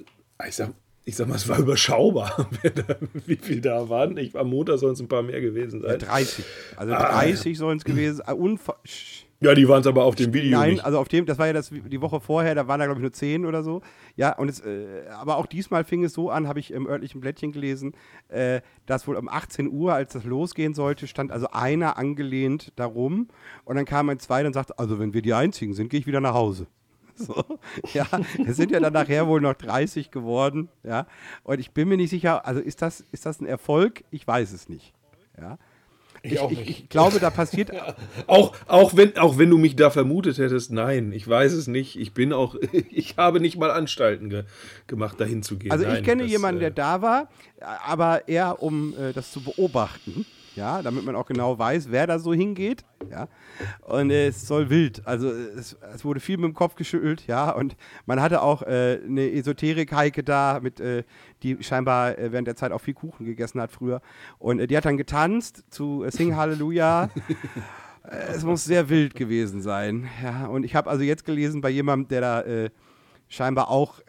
ich, 0.49 0.57
sag, 0.57 0.73
ich 1.05 1.15
sag 1.15 1.29
mal, 1.29 1.37
es 1.37 1.49
war 1.49 1.59
überschaubar, 1.61 2.49
wie 3.27 3.37
viel 3.37 3.61
da 3.61 3.89
waren. 3.89 4.17
Ich, 4.17 4.35
am 4.37 4.51
Montag 4.51 4.79
sollen 4.79 4.95
es 4.95 5.01
ein 5.01 5.09
paar 5.09 5.23
mehr 5.23 5.41
gewesen 5.41 5.85
äh, 5.85 5.91
sein. 5.91 5.99
30. 6.01 6.45
Also 6.77 6.95
Ah. 6.95 7.13
30 7.23 7.57
sollen 7.57 7.79
es 7.79 7.85
gewesen 7.85 8.17
sein. 8.17 8.59
Ja, 9.43 9.55
die 9.55 9.67
waren 9.67 9.81
es 9.81 9.87
aber 9.87 10.05
auf 10.05 10.17
dem 10.17 10.35
Video 10.35 10.59
Nein, 10.59 10.73
nicht. 10.73 10.85
also 10.85 10.99
auf 10.99 11.09
dem, 11.09 11.25
das 11.25 11.39
war 11.39 11.47
ja 11.47 11.55
das, 11.55 11.71
die 11.71 12.01
Woche 12.03 12.21
vorher, 12.21 12.55
da 12.55 12.69
waren 12.69 12.79
da, 12.79 12.85
glaube 12.85 13.01
ich, 13.01 13.03
nur 13.03 13.13
10 13.13 13.47
oder 13.47 13.63
so. 13.63 13.81
Ja, 14.15 14.37
und 14.37 14.51
es, 14.51 14.61
äh, 14.61 15.05
aber 15.13 15.39
auch 15.39 15.47
diesmal 15.47 15.85
fing 15.85 16.05
es 16.05 16.13
so 16.13 16.29
an, 16.29 16.47
habe 16.47 16.61
ich 16.61 16.71
im 16.73 16.87
örtlichen 16.87 17.23
Blättchen 17.23 17.51
gelesen, 17.51 17.95
äh, 18.29 18.61
dass 18.85 19.09
wohl 19.09 19.17
um 19.17 19.31
18 19.31 19.71
Uhr, 19.71 19.95
als 19.95 20.13
das 20.13 20.25
losgehen 20.25 20.75
sollte, 20.75 21.07
stand 21.07 21.33
also 21.33 21.49
einer 21.53 21.97
angelehnt 21.97 22.73
darum. 22.77 23.29
Und 23.65 23.77
dann 23.77 23.87
kam 23.87 24.11
ein 24.11 24.19
zweiter 24.19 24.47
und 24.47 24.53
sagte, 24.53 24.79
also 24.79 24.99
wenn 24.99 25.15
wir 25.15 25.23
die 25.23 25.33
Einzigen 25.33 25.73
sind, 25.73 25.89
gehe 25.89 26.01
ich 26.01 26.07
wieder 26.07 26.21
nach 26.21 26.35
Hause. 26.35 26.67
So, 27.21 27.45
ja, 27.93 28.07
es 28.47 28.57
sind 28.57 28.71
ja 28.71 28.81
dann 28.81 28.95
nachher 28.95 29.27
wohl 29.27 29.43
noch 29.43 29.53
30 29.53 30.11
geworden, 30.11 30.71
ja. 30.83 31.07
Und 31.43 31.61
ich 31.61 31.73
bin 31.73 31.87
mir 31.87 31.99
nicht 31.99 32.09
sicher, 32.09 32.47
also 32.47 32.63
ist 32.63 32.81
das, 32.81 33.05
ist 33.13 33.27
das 33.27 33.41
ein 33.41 33.47
Erfolg? 33.47 34.05
Ich 34.11 34.27
weiß 34.27 34.53
es 34.53 34.71
nicht. 34.71 34.95
Ja. 35.39 35.59
Ich, 36.23 36.39
auch 36.39 36.51
ich, 36.51 36.59
nicht. 36.59 36.71
ich 36.71 36.89
glaube, 36.89 37.19
da 37.19 37.31
passiert 37.31 37.71
Auch, 38.27 38.55
auch, 38.67 38.97
wenn, 38.97 39.17
auch 39.19 39.39
wenn 39.39 39.51
du 39.51 39.59
mich 39.59 39.77
da 39.77 39.91
vermutet 39.91 40.39
hättest, 40.39 40.71
nein, 40.73 41.13
ich 41.13 41.27
weiß 41.27 41.53
es 41.53 41.67
nicht. 41.67 41.99
Ich 41.99 42.13
bin 42.13 42.33
auch, 42.33 42.57
ich 42.91 43.17
habe 43.17 43.41
nicht 43.41 43.57
mal 43.57 43.71
Anstalten 43.71 44.31
ge, 44.31 44.45
gemacht, 44.87 45.21
dahin 45.21 45.43
zu 45.43 45.57
gehen. 45.57 45.73
Also 45.73 45.85
ich 45.85 45.93
Nein, 45.93 46.03
kenne 46.05 46.23
das, 46.23 46.31
jemanden, 46.31 46.61
der 46.61 46.71
äh, 46.71 46.75
da 46.75 47.03
war, 47.03 47.29
aber 47.87 48.29
eher 48.29 48.63
um 48.63 48.95
äh, 48.95 49.13
das 49.13 49.33
zu 49.33 49.41
beobachten, 49.41 50.27
ja, 50.57 50.83
damit 50.83 51.05
man 51.05 51.15
auch 51.17 51.27
genau 51.27 51.59
weiß, 51.59 51.91
wer 51.91 52.07
da 52.07 52.19
so 52.19 52.35
hingeht, 52.35 52.85
ja. 53.11 53.29
Und 53.87 54.11
äh, 54.11 54.29
es 54.29 54.47
soll 54.47 54.71
wild, 54.71 55.07
also 55.07 55.31
es, 55.31 55.77
es 55.95 56.05
wurde 56.05 56.21
viel 56.21 56.37
mit 56.37 56.47
dem 56.47 56.55
Kopf 56.55 56.75
geschüttelt, 56.75 57.27
ja, 57.27 57.51
und 57.51 57.77
man 58.07 58.21
hatte 58.21 58.43
auch 58.43 58.63
äh, 58.63 59.01
eine 59.05 59.31
Esoterik-Heike 59.33 60.23
da, 60.25 60.61
mit, 60.61 60.81
äh, 60.81 61.05
die 61.43 61.63
scheinbar 61.63 62.19
äh, 62.19 62.33
während 62.33 62.49
der 62.49 62.57
Zeit 62.57 62.73
auch 62.73 62.81
viel 62.81 62.95
Kuchen 62.95 63.27
gegessen 63.27 63.61
hat 63.61 63.71
früher. 63.71 64.01
Und 64.39 64.61
äh, 64.61 64.67
die 64.67 64.77
hat 64.77 64.85
dann 64.85 64.97
getanzt 64.97 65.65
zu 65.71 66.05
äh, 66.05 66.11
Sing 66.11 66.37
Hallelujah. 66.37 67.11
Es 68.03 68.45
muss 68.45 68.65
sehr 68.65 68.89
wild 68.89 69.15
gewesen 69.15 69.61
sein, 69.61 70.09
ja. 70.23 70.47
Und 70.47 70.65
ich 70.65 70.75
habe 70.75 70.89
also 70.89 71.03
jetzt 71.03 71.25
gelesen 71.25 71.61
bei 71.61 71.69
jemandem, 71.69 72.09
der 72.09 72.21
da 72.21 72.45
scheinbar 73.29 73.69
auch 73.69 74.01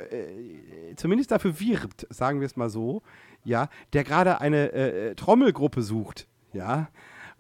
zumindest 0.96 1.30
dafür 1.30 1.60
wirbt, 1.60 2.08
sagen 2.10 2.40
wir 2.40 2.46
es 2.46 2.56
mal 2.56 2.70
so, 2.70 3.04
ja, 3.44 3.70
der 3.94 4.04
gerade 4.04 4.42
eine 4.42 4.72
äh, 4.72 5.16
Trommelgruppe 5.16 5.82
sucht, 5.82 6.28
ja. 6.54 6.90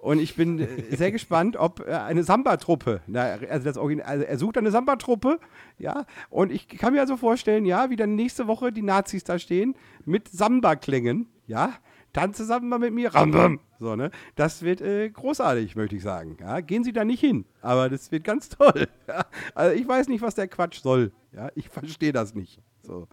Und 0.01 0.20
ich 0.20 0.36
bin 0.36 0.59
äh, 0.59 0.95
sehr 0.95 1.12
gespannt, 1.12 1.55
ob 1.57 1.88
äh, 1.88 1.91
eine 1.91 2.24
Samba-Truppe, 2.24 3.01
also, 3.14 3.64
das 3.64 3.78
also 3.78 4.24
er 4.24 4.38
sucht 4.38 4.57
eine 4.57 4.72
Samba-Truppe, 4.72 5.39
ja, 5.78 6.05
und 6.30 6.51
ich 6.51 6.68
kann 6.68 6.93
mir 6.93 7.01
also 7.01 7.18
vorstellen, 7.18 7.66
ja, 7.66 7.89
wie 7.91 7.95
dann 7.95 8.16
nächste 8.16 8.47
Woche 8.47 8.72
die 8.72 8.82
Nazis 8.82 9.24
da 9.24 9.38
stehen 9.38 9.76
mit 10.05 10.28
Samba-Klängen, 10.28 11.28
ja, 11.45 11.74
tanze 12.14 12.45
Samba 12.45 12.80
mit 12.80 12.93
mir, 12.93 13.14
Rambam, 13.14 13.59
so, 13.80 13.95
ne, 13.95 14.09
das 14.36 14.64
wird 14.64 14.82
äh, 14.82 15.07
großartig, 15.09 15.76
möchte 15.76 15.95
ich 15.95 16.01
sagen, 16.01 16.36
ja, 16.41 16.62
gehen 16.62 16.84
Sie 16.84 16.93
da 16.93 17.05
nicht 17.05 17.20
hin, 17.20 17.45
aber 17.62 17.88
das 17.88 18.12
wird 18.12 18.24
ganz 18.24 18.49
toll, 18.57 18.88
ja, 19.07 19.26
also 19.53 19.80
ich 19.80 19.88
weiß 19.88 20.07
nicht, 20.07 20.24
was 20.24 20.34
der 20.34 20.47
Quatsch 20.47 20.82
soll, 20.82 21.12
ja, 21.32 21.51
ich 21.53 21.70
verstehe 21.70 22.12
das 22.12 22.34
nicht, 22.34 22.59
so. 22.82 23.07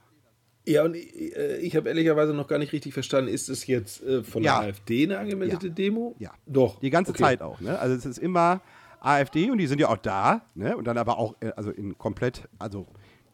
Ja, 0.68 0.84
und 0.84 0.94
äh, 0.94 1.56
ich 1.58 1.74
habe 1.76 1.88
ehrlicherweise 1.88 2.34
noch 2.34 2.46
gar 2.46 2.58
nicht 2.58 2.72
richtig 2.72 2.92
verstanden, 2.92 3.32
ist 3.32 3.48
es 3.48 3.66
jetzt 3.66 4.02
äh, 4.02 4.22
von 4.22 4.42
Ja. 4.42 4.60
der 4.60 4.68
AfD 4.70 5.04
eine 5.04 5.18
angemeldete 5.18 5.68
Ja. 5.68 5.72
Demo? 5.72 6.14
Ja. 6.18 6.30
Doch. 6.46 6.78
Die 6.80 6.90
ganze 6.90 7.12
okay. 7.12 7.22
Zeit 7.22 7.42
auch, 7.42 7.60
ne? 7.60 7.78
Also 7.78 7.94
es 7.96 8.04
ist 8.04 8.18
immer 8.18 8.60
AfD 9.00 9.50
und 9.50 9.58
die 9.58 9.66
sind 9.66 9.80
ja 9.80 9.88
auch 9.88 9.96
da, 9.96 10.42
ne? 10.54 10.76
Und 10.76 10.86
dann 10.86 10.98
aber 10.98 11.18
auch, 11.18 11.36
äh, 11.40 11.52
also 11.56 11.70
in 11.70 11.96
komplett, 11.96 12.48
also 12.58 12.86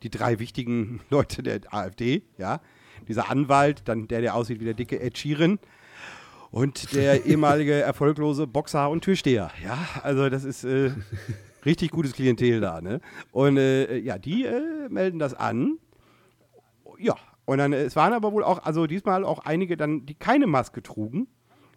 die 0.03 0.11
drei 0.11 0.39
wichtigen 0.39 1.01
Leute 1.11 1.43
der 1.43 1.61
AfD, 1.70 2.22
ja. 2.39 2.61
Dieser 3.09 3.28
Anwalt, 3.30 3.82
dann 3.87 4.07
der, 4.09 4.20
der 4.20 4.35
aussieht 4.35 4.61
wie 4.61 4.64
der 4.64 4.74
dicke 4.74 5.01
Ed 5.01 5.18
Sheeran 5.18 5.59
und 6.53 6.95
der 6.95 7.24
ehemalige 7.26 7.72
erfolglose 7.74 8.47
Boxer 8.47 8.89
und 8.91 9.03
Türsteher, 9.03 9.51
ja. 9.64 9.76
Also 10.03 10.28
das 10.30 10.45
ist 10.45 10.62
äh, 10.64 10.93
richtig 11.64 11.91
gutes 11.91 12.12
Klientel 12.12 12.61
da, 12.61 12.80
ne? 12.80 13.01
Und 13.32 13.57
äh, 13.57 13.97
ja, 13.99 14.18
die 14.18 14.45
äh, 14.45 14.89
melden 14.89 15.18
das 15.18 15.35
an. 15.35 15.78
Ja, 17.05 17.16
und 17.44 17.59
dann, 17.59 17.74
es 17.74 17.96
waren 17.96 18.14
aber 18.14 18.32
wohl 18.32 18.42
auch, 18.42 18.64
also 18.64 18.86
diesmal 18.86 19.24
auch 19.24 19.40
einige 19.40 19.76
dann, 19.76 20.07
die 20.07 20.14
keine 20.14 20.46
Maske 20.46 20.82
trugen. 20.82 21.28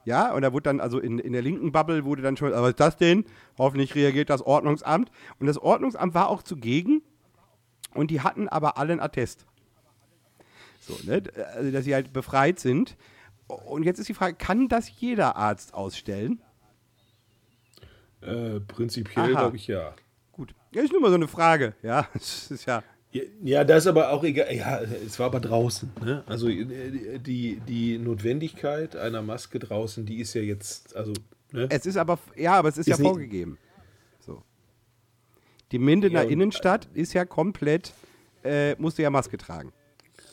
Ja, 0.05 0.33
und 0.33 0.41
da 0.41 0.53
wurde 0.53 0.63
dann, 0.63 0.79
also 0.79 0.99
in, 0.99 1.19
in 1.19 1.33
der 1.33 1.41
linken 1.41 1.73
Bubble 1.73 2.05
wurde 2.05 2.21
dann 2.21 2.37
schon, 2.37 2.51
was 2.53 2.69
ist 2.69 2.79
das 2.79 2.95
denn? 2.95 3.25
Hoffentlich 3.57 3.93
reagiert 3.93 4.29
das 4.29 4.41
Ordnungsamt. 4.41 5.11
Und 5.37 5.47
das 5.47 5.57
Ordnungsamt 5.57 6.13
war 6.13 6.29
auch 6.29 6.43
zugegen 6.43 7.01
und 7.93 8.09
die 8.09 8.21
hatten 8.21 8.47
aber 8.47 8.77
alle 8.77 8.93
einen 8.93 9.01
Attest. 9.01 9.45
So, 10.79 10.97
ne? 11.03 11.23
Also, 11.55 11.71
dass 11.71 11.83
sie 11.83 11.93
halt 11.93 12.13
befreit 12.13 12.57
sind. 12.59 12.95
Und 13.47 13.83
jetzt 13.83 13.99
ist 13.99 14.07
die 14.07 14.13
Frage, 14.13 14.35
kann 14.35 14.69
das 14.69 14.89
jeder 14.97 15.35
Arzt 15.35 15.73
ausstellen? 15.73 16.41
Äh, 18.21 18.61
prinzipiell 18.61 19.31
glaube 19.31 19.57
ich 19.57 19.67
ja. 19.67 19.93
Gut. 20.31 20.55
Ja, 20.71 20.83
ist 20.83 20.93
nur 20.93 21.01
mal 21.01 21.09
so 21.09 21.15
eine 21.15 21.27
Frage, 21.27 21.75
ja. 21.81 22.07
Das 22.13 22.49
ist 22.49 22.65
ja. 22.65 22.81
Ja, 23.43 23.63
das 23.63 23.83
ist 23.83 23.87
aber 23.87 24.11
auch 24.11 24.23
egal. 24.23 24.53
Ja, 24.53 24.81
es 24.81 25.17
war 25.17 25.27
aber 25.27 25.39
draußen. 25.39 25.91
Ne? 26.03 26.23
Also 26.27 26.49
äh, 26.49 27.17
die, 27.19 27.59
die 27.67 27.97
Notwendigkeit 27.97 28.95
einer 28.95 29.21
Maske 29.21 29.59
draußen, 29.59 30.05
die 30.05 30.19
ist 30.19 30.33
ja 30.33 30.41
jetzt, 30.41 30.95
also, 30.95 31.13
ne? 31.51 31.67
Es 31.71 31.85
ist 31.85 31.97
aber, 31.97 32.19
ja, 32.35 32.53
aber 32.53 32.69
es 32.69 32.77
ist, 32.77 32.87
Ist 32.87 32.99
ja 32.99 33.03
vorgegeben. 33.05 33.57
So. 34.19 34.43
Die 35.71 35.79
Mindener 35.79 36.19
Ja, 36.21 36.25
und- 36.25 36.31
Innenstadt 36.33 36.87
ist 36.93 37.13
ja 37.13 37.25
komplett, 37.25 37.93
äh, 38.43 38.75
musste 38.75 39.01
ja 39.01 39.09
Maske 39.09 39.37
tragen. 39.37 39.71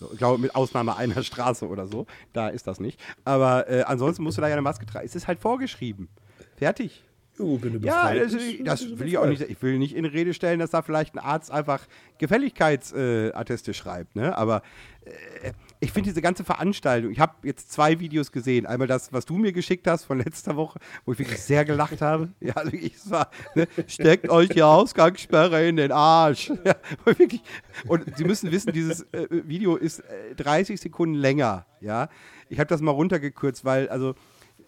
So, 0.01 0.11
ich 0.13 0.19
glaube, 0.19 0.39
mit 0.41 0.55
Ausnahme 0.57 0.97
einer 0.97 1.23
Straße 1.23 1.67
oder 1.69 1.87
so. 1.87 2.07
Da 2.33 2.49
ist 2.49 2.67
das 2.67 2.81
nicht. 2.81 3.01
Aber 3.25 3.71
äh, 3.71 3.83
ansonsten 3.83 4.25
musst 4.25 4.37
du 4.37 4.43
da 4.43 4.49
ja 4.49 4.55
eine 4.55 4.63
Maske 4.63 4.85
tragen. 4.85 5.07
Es 5.07 5.15
ist 5.15 5.29
halt 5.29 5.39
vorgeschrieben. 5.39 6.09
Fertig. 6.57 7.05
Jo, 7.37 7.59
wenn 7.61 7.73
du 7.73 7.87
Ja, 7.87 8.11
befreit 8.11 8.67
das, 8.67 8.99
will 8.99 9.09
ich 9.09 9.19
auch 9.19 9.27
nicht. 9.27 9.43
Ich 9.43 9.61
will 9.61 9.79
nicht 9.79 9.97
in 9.97 10.05
Rede 10.05 10.35
stellen, 10.35 10.61
dass 10.61 10.71
da 10.71 10.83
vielleicht 10.83 11.15
ein 11.15 11.19
Arzt 11.19 11.51
einfach 11.51 11.81
Gefälligkeitsatteste 12.19 13.71
äh, 13.73 13.75
schreibt. 13.75 14.15
Ne? 14.15 14.37
Aber 14.39 14.63
äh, 15.05 15.53
ich 15.81 15.91
finde 15.91 16.11
diese 16.11 16.23
ganze 16.23 16.45
Veranstaltung, 16.45 17.11
ich 17.11 17.19
habe 17.19 17.35
jetzt 17.43 17.73
zwei 17.73 17.99
Videos 17.99 18.31
gesehen. 18.31 18.67
Einmal 18.67 18.87
das, 18.87 19.13
was 19.13 19.25
du 19.25 19.37
mir 19.37 19.53
geschickt 19.53 19.89
hast 19.89 20.05
von 20.05 20.19
letzter 20.19 20.55
Woche, 20.55 20.79
wo 21.05 21.13
ich 21.13 21.19
wirklich 21.19 21.41
sehr 21.41 21.65
gelacht 21.65 22.01
habe. 22.01 22.29
Ja, 22.41 22.55
also 22.55 22.73
ich 22.73 22.95
war, 23.11 23.31
ne? 23.55 23.67
steckt 23.89 24.29
euch 24.29 24.51
die 24.51 24.63
Ausgangssperre 24.63 25.67
in 25.67 25.77
den 25.77 25.93
Arsch. 25.93 26.53
Ja, 26.65 26.77
ich 27.07 27.19
wirklich, 27.19 27.43
und 27.89 28.17
Sie 28.17 28.25
müssen 28.25 28.53
wissen, 28.53 28.73
dieses 28.73 29.03
äh, 29.13 29.27
Video 29.31 29.77
ist 29.77 30.01
äh, 30.01 30.35
30 30.37 30.81
Sekunden 30.81 31.17
länger. 31.17 31.67
Ja, 31.81 32.09
ich 32.49 32.61
habe 32.61 32.69
das 32.69 32.81
mal 32.81 32.93
runtergekürzt, 32.93 33.65
weil 33.65 33.89
also 33.89 34.15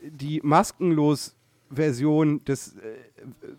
die 0.03 0.41
maskenlos 0.43 1.36
Version 1.71 2.45
des 2.45 2.77
äh, 2.77 2.97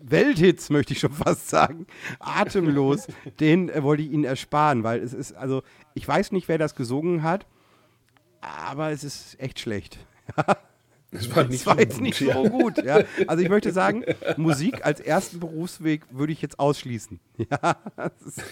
Welthits, 0.00 0.70
möchte 0.70 0.92
ich 0.92 1.00
schon 1.00 1.12
fast 1.24 1.48
sagen, 1.48 1.86
atemlos, 2.20 3.06
den 3.40 3.68
äh, 3.68 3.82
wollte 3.82 4.02
ich 4.02 4.10
Ihnen 4.10 4.24
ersparen, 4.24 4.84
weil 4.84 5.00
es 5.00 5.12
ist, 5.12 5.32
also, 5.32 5.62
ich 5.94 6.06
weiß 6.06 6.32
nicht, 6.32 6.48
wer 6.48 6.58
das 6.58 6.74
gesungen 6.74 7.22
hat, 7.22 7.46
aber 8.40 8.90
es 8.90 9.04
ist 9.04 9.38
echt 9.40 9.60
schlecht. 9.60 9.98
Das 11.10 11.34
war 11.34 11.44
nicht 11.44 11.60
Es 11.60 11.66
war 11.66 11.74
so 11.74 11.80
jetzt 11.80 11.94
gut, 11.94 12.02
nicht 12.02 12.20
ja. 12.20 12.34
so 12.34 12.50
gut. 12.50 12.84
Ja. 12.84 13.00
Also 13.26 13.42
ich 13.42 13.48
möchte 13.48 13.72
sagen, 13.72 14.04
Musik 14.36 14.84
als 14.84 15.00
ersten 15.00 15.40
Berufsweg 15.40 16.02
würde 16.10 16.32
ich 16.32 16.42
jetzt 16.42 16.58
ausschließen. 16.58 17.18
Ja, 17.50 17.76
das 17.96 18.12
ist, 18.26 18.42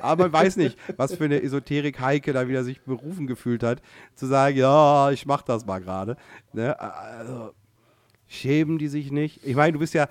aber 0.00 0.24
man 0.24 0.32
weiß 0.32 0.56
nicht, 0.56 0.78
was 0.96 1.14
für 1.14 1.24
eine 1.24 1.42
Esoterik 1.42 1.98
Heike 1.98 2.32
da 2.32 2.46
wieder 2.46 2.62
sich 2.62 2.80
berufen 2.82 3.26
gefühlt 3.26 3.62
hat, 3.62 3.80
zu 4.14 4.26
sagen, 4.26 4.56
ja, 4.56 5.10
ich 5.10 5.24
mach 5.26 5.42
das 5.42 5.64
mal 5.64 5.80
gerade. 5.80 6.16
Ne? 6.52 6.78
Also, 6.78 7.52
schämen 8.34 8.78
die 8.78 8.88
sich 8.88 9.10
nicht? 9.12 9.40
Ich 9.44 9.54
meine, 9.56 9.72
du 9.72 9.78
bist 9.78 9.94
ja, 9.94 10.08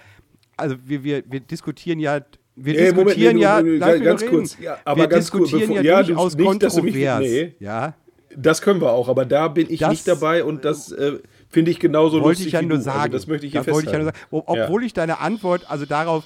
also 0.58 0.76
wir, 0.86 1.04
wir, 1.04 1.24
wir 1.30 1.40
diskutieren 1.40 2.00
ja, 2.00 2.22
wir 2.56 2.74
Nee, 2.74 2.92
Moment, 2.92 3.10
diskutieren 3.18 3.36
nee, 3.38 3.42
ja, 3.42 3.62
ganz 3.98 4.22
doch 4.24 4.30
kurz, 4.30 4.58
ja, 4.60 4.78
aber 4.86 5.02
wir 5.02 5.08
ganz 5.08 5.32
kurz, 5.32 5.46
diskutieren 5.50 5.72
bevor- 5.72 5.84
ja, 5.86 5.94
ja, 5.94 6.02
du- 6.04 6.08
durchaus 6.14 6.36
nicht, 6.36 6.46
du 6.48 6.52
mich- 6.84 6.94
kontrovers. 6.94 7.20
nee. 7.22 7.56
Ja, 7.60 7.94
Das 8.36 8.62
können 8.62 8.80
wir 8.82 8.92
auch, 8.92 9.08
aber 9.10 9.26
da 9.26 9.48
bin 9.48 9.68
ich 9.72 9.80
Das- 9.80 9.90
nicht 9.92 10.08
dabei 10.08 10.44
und 10.44 10.64
das 10.66 10.92
äh, 10.92 11.20
finde 11.50 11.70
ich 11.72 11.80
genauso 11.80 12.18
wollte 12.18 12.28
lustig 12.30 12.48
ich 12.48 12.54
ja 12.54 12.62
nur 12.64 12.78
du. 12.78 12.84
sagen. 12.84 13.00
Also 13.00 13.12
das 13.14 13.26
möchte 13.28 13.46
ich 13.48 13.52
hier 13.54 13.66
wollte 13.68 13.86
ich 13.88 13.92
ja 13.94 14.00
nur 14.00 14.08
festhalten. 14.12 14.30
sagen. 14.32 14.44
Ob, 14.48 14.50
obwohl 14.50 14.84
ich 14.84 14.94
deine 14.94 15.20
Antwort, 15.20 15.70
also 15.70 15.86
darauf, 15.86 16.24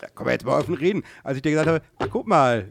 da 0.00 0.06
kommen 0.08 0.28
wir 0.28 0.32
jetzt 0.32 0.44
mal 0.46 0.58
offen 0.60 0.74
reden, 0.74 1.02
als 1.24 1.36
ich 1.36 1.42
dir 1.42 1.50
gesagt 1.50 1.68
habe, 1.68 1.82
ach 1.98 2.08
guck 2.10 2.26
mal, 2.26 2.70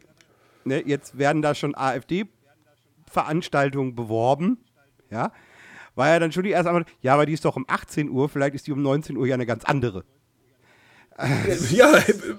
ne, 0.63 0.82
jetzt 0.88 1.18
werden 1.20 1.41
da 1.43 1.53
schon 1.55 1.76
AfD-Veranstaltungen 1.76 3.93
beworben, 3.95 4.57
ja, 5.11 5.32
war 5.96 6.10
ja 6.10 6.20
dann 6.20 6.32
schon 6.32 6.43
die 6.43 6.52
erste 6.52 6.70
Antwort, 6.70 6.88
ja, 7.02 7.14
aber 7.14 7.26
die 7.26 7.34
ist 7.34 7.46
doch 7.46 7.56
um 7.56 7.66
18 7.68 8.10
Uhr, 8.10 8.30
vielleicht 8.30 8.56
ist 8.56 8.68
die 8.68 8.72
um 8.72 8.82
19 8.82 9.18
Uhr 9.18 9.26
ja 9.28 9.36
eine 9.36 9.46
ganz 9.46 9.64
andere. 9.66 10.04
Ja, 11.72 11.93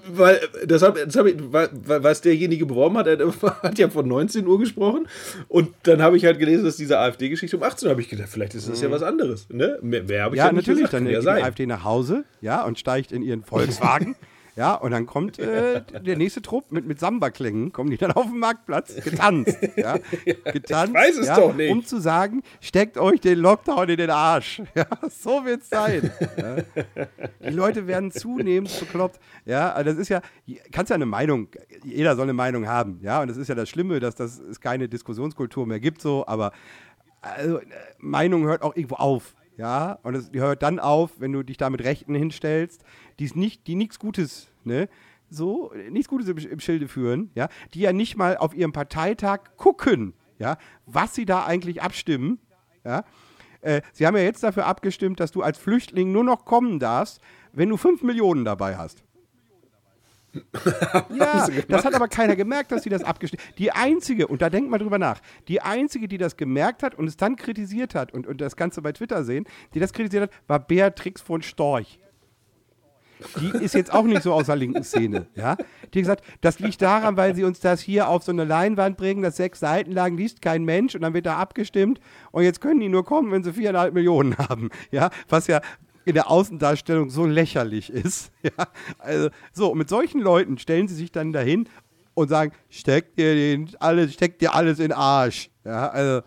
weil 0.07 0.39
das 0.67 0.83
hab, 0.83 0.95
das 0.95 1.15
hab 1.15 1.25
ich, 1.25 1.35
weil, 1.51 1.69
was 1.73 2.21
derjenige 2.21 2.67
beworben 2.67 2.95
hat, 2.97 3.07
er 3.07 3.17
hat 3.63 3.79
ja 3.79 3.89
von 3.89 4.07
19 4.07 4.45
Uhr 4.45 4.59
gesprochen 4.59 5.07
und 5.47 5.69
dann 5.83 6.01
habe 6.01 6.15
ich 6.15 6.25
halt 6.25 6.37
gelesen, 6.37 6.63
dass 6.63 6.77
diese 6.77 6.99
AfD-Geschichte 6.99 7.57
um 7.57 7.63
18 7.63 7.87
Uhr 7.87 7.91
habe 7.91 8.01
ich 8.01 8.09
gedacht, 8.09 8.29
vielleicht 8.29 8.53
ist 8.53 8.69
das 8.69 8.79
ja 8.81 8.91
was 8.91 9.01
anderes. 9.01 9.49
Ne? 9.49 9.79
Mehr, 9.81 10.03
mehr 10.03 10.23
habe 10.25 10.35
ich 10.35 10.37
ja, 10.37 10.47
Ja, 10.47 10.51
natürlich, 10.51 10.81
gesagt. 10.81 10.93
dann 10.93 11.05
geht 11.05 11.23
die. 11.23 11.27
AfD 11.27 11.65
nach 11.65 11.83
Hause, 11.83 12.23
ja, 12.39 12.63
und 12.63 12.77
steigt 12.77 13.11
in 13.11 13.23
ihren 13.23 13.43
Volkswagen. 13.43 14.15
Ja, 14.57 14.73
und 14.73 14.89
dann 14.89 15.05
kommt 15.05 15.37
äh, 15.37 15.83
der 15.83 16.17
nächste 16.17 16.41
Trupp 16.41 16.71
mit, 16.71 16.87
mit 16.87 16.99
Samba-Klängen, 16.99 17.71
kommen 17.71 17.91
die 17.91 17.97
dann 17.97 18.11
auf 18.13 18.25
den 18.25 18.39
Marktplatz, 18.39 18.95
getanzt. 18.95 19.55
Ja, 19.75 19.99
getanzt, 20.51 20.95
weiß 20.95 21.17
es 21.19 21.27
ja, 21.27 21.35
doch 21.35 21.53
nicht. 21.53 21.71
Um 21.71 21.85
zu 21.85 22.01
sagen, 22.01 22.41
steckt 22.59 22.97
euch 22.97 23.21
den 23.21 23.37
Lockdown 23.37 23.87
in 23.89 23.97
den 23.97 24.09
Arsch. 24.09 24.61
Ja, 24.75 24.85
so 25.09 25.43
wird's 25.45 25.69
sein. 25.69 26.11
Ja. 26.37 26.57
Die 27.43 27.53
Leute 27.53 27.87
werden 27.87 28.11
zunehmend 28.11 28.79
bekloppt. 28.79 29.19
Ja, 29.45 29.71
also 29.71 29.91
das 29.91 29.99
ist 29.99 30.09
ja, 30.09 30.21
kannst 30.71 30.89
ja 30.89 30.95
eine 30.95 31.05
Meinung, 31.05 31.49
jeder 31.83 32.15
soll 32.15 32.23
eine 32.23 32.33
Meinung 32.33 32.67
haben. 32.67 32.99
Ja, 33.01 33.21
und 33.21 33.27
das 33.27 33.37
ist 33.37 33.47
ja 33.47 33.55
das 33.55 33.69
Schlimme, 33.69 33.99
dass 33.99 34.15
das 34.15 34.39
es 34.39 34.59
keine 34.59 34.87
Diskussionskultur 34.87 35.65
mehr 35.65 35.79
gibt, 35.79 36.01
so, 36.01 36.25
aber 36.27 36.51
also, 37.21 37.59
Meinung 37.99 38.45
hört 38.45 38.61
auch 38.61 38.75
irgendwo 38.75 38.95
auf. 38.95 39.35
Ja, 39.57 39.97
und 40.03 40.15
es, 40.15 40.31
hört 40.33 40.61
dann 40.61 40.79
auf, 40.79 41.19
wenn 41.19 41.31
du 41.31 41.41
dich 41.41 41.57
da 41.57 41.71
mit 41.71 41.83
Rechten 41.83 42.13
hinstellst, 42.13 42.83
die 43.19 43.31
nicht, 43.33 43.67
die 43.67 43.75
nichts 43.75 43.99
Gutes, 43.99 44.47
ne, 44.63 44.89
so, 45.29 45.73
nichts 45.89 46.07
Gutes 46.07 46.27
im, 46.27 46.37
im 46.37 46.59
Schilde 46.59 46.87
führen, 46.87 47.31
ja, 47.35 47.49
die 47.73 47.81
ja 47.81 47.93
nicht 47.93 48.17
mal 48.17 48.37
auf 48.37 48.55
ihrem 48.55 48.73
Parteitag 48.73 49.39
gucken, 49.57 50.13
ja, 50.39 50.57
was 50.85 51.15
sie 51.15 51.25
da 51.25 51.45
eigentlich 51.45 51.81
abstimmen, 51.81 52.39
ja. 52.85 53.03
Äh, 53.61 53.81
sie 53.91 54.05
haben 54.05 54.15
ja 54.15 54.23
jetzt 54.23 54.43
dafür 54.43 54.67
abgestimmt, 54.67 55.19
dass 55.19 55.31
du 55.31 55.41
als 55.41 55.57
Flüchtling 55.57 56.11
nur 56.11 56.23
noch 56.23 56.45
kommen 56.45 56.79
darfst, 56.79 57.19
wenn 57.53 57.69
du 57.69 57.77
5 57.77 58.03
Millionen 58.03 58.45
dabei 58.45 58.77
hast. 58.77 59.03
Ja, 61.09 61.47
das 61.67 61.85
hat 61.85 61.95
aber 61.95 62.07
keiner 62.07 62.35
gemerkt, 62.35 62.71
dass 62.71 62.83
sie 62.83 62.89
das 62.89 63.03
abgestimmt 63.03 63.41
Die 63.57 63.71
einzige, 63.71 64.27
und 64.27 64.41
da 64.41 64.49
denkt 64.49 64.69
mal 64.69 64.77
drüber 64.77 64.99
nach, 64.99 65.19
die 65.47 65.61
einzige, 65.61 66.07
die 66.07 66.17
das 66.17 66.37
gemerkt 66.37 66.83
hat 66.83 66.95
und 66.95 67.07
es 67.07 67.17
dann 67.17 67.35
kritisiert 67.35 67.95
hat 67.95 68.13
und, 68.13 68.27
und 68.27 68.39
das 68.39 68.55
Ganze 68.55 68.81
bei 68.81 68.91
Twitter 68.91 69.23
sehen, 69.23 69.45
die 69.73 69.79
das 69.79 69.93
kritisiert 69.93 70.23
hat, 70.23 70.31
war 70.47 70.59
Beatrix 70.59 71.21
von 71.21 71.41
Storch. 71.41 71.99
Die 73.39 73.63
ist 73.63 73.73
jetzt 73.73 73.93
auch 73.93 74.03
nicht 74.03 74.21
so 74.21 74.33
aus 74.33 74.45
der 74.45 74.55
linken 74.55 74.83
Szene, 74.83 75.27
ja. 75.35 75.55
Die 75.55 75.99
hat 75.99 76.21
gesagt, 76.21 76.23
das 76.41 76.59
liegt 76.59 76.81
daran, 76.81 77.17
weil 77.17 77.35
sie 77.35 77.43
uns 77.43 77.59
das 77.59 77.81
hier 77.81 78.09
auf 78.09 78.23
so 78.23 78.31
eine 78.31 78.43
Leinwand 78.43 78.97
bringen, 78.97 79.23
das 79.23 79.37
sechs 79.37 79.59
Seiten 79.59 79.91
lang 79.91 80.17
liest 80.17 80.41
kein 80.41 80.63
Mensch 80.63 80.95
und 80.95 81.01
dann 81.01 81.13
wird 81.13 81.25
da 81.25 81.37
abgestimmt 81.37 81.99
und 82.31 82.43
jetzt 82.43 82.61
können 82.61 82.79
die 82.79 82.89
nur 82.89 83.05
kommen, 83.05 83.31
wenn 83.31 83.43
sie 83.43 83.53
viereinhalb 83.53 83.93
Millionen 83.93 84.37
haben, 84.37 84.69
ja. 84.91 85.09
Was 85.29 85.47
ja 85.47 85.61
in 86.05 86.13
der 86.13 86.29
Außendarstellung 86.29 87.09
so 87.09 87.25
lächerlich 87.25 87.89
ist, 87.91 88.31
ja. 88.43 88.67
Also, 88.99 89.29
so, 89.51 89.75
mit 89.75 89.89
solchen 89.89 90.21
Leuten 90.21 90.57
stellen 90.57 90.87
sie 90.87 90.95
sich 90.95 91.11
dann 91.11 91.33
dahin 91.33 91.67
und 92.13 92.29
sagen, 92.29 92.51
steckt 92.69 93.17
dir 93.17 93.65
alles, 93.79 94.13
steckt 94.13 94.41
dir 94.41 94.53
alles 94.53 94.79
in 94.79 94.89
den 94.89 94.93
Arsch, 94.93 95.49
ja. 95.65 95.89
Also, 95.89 96.21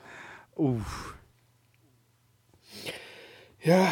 uff. 0.57 1.15
Das 3.63 3.89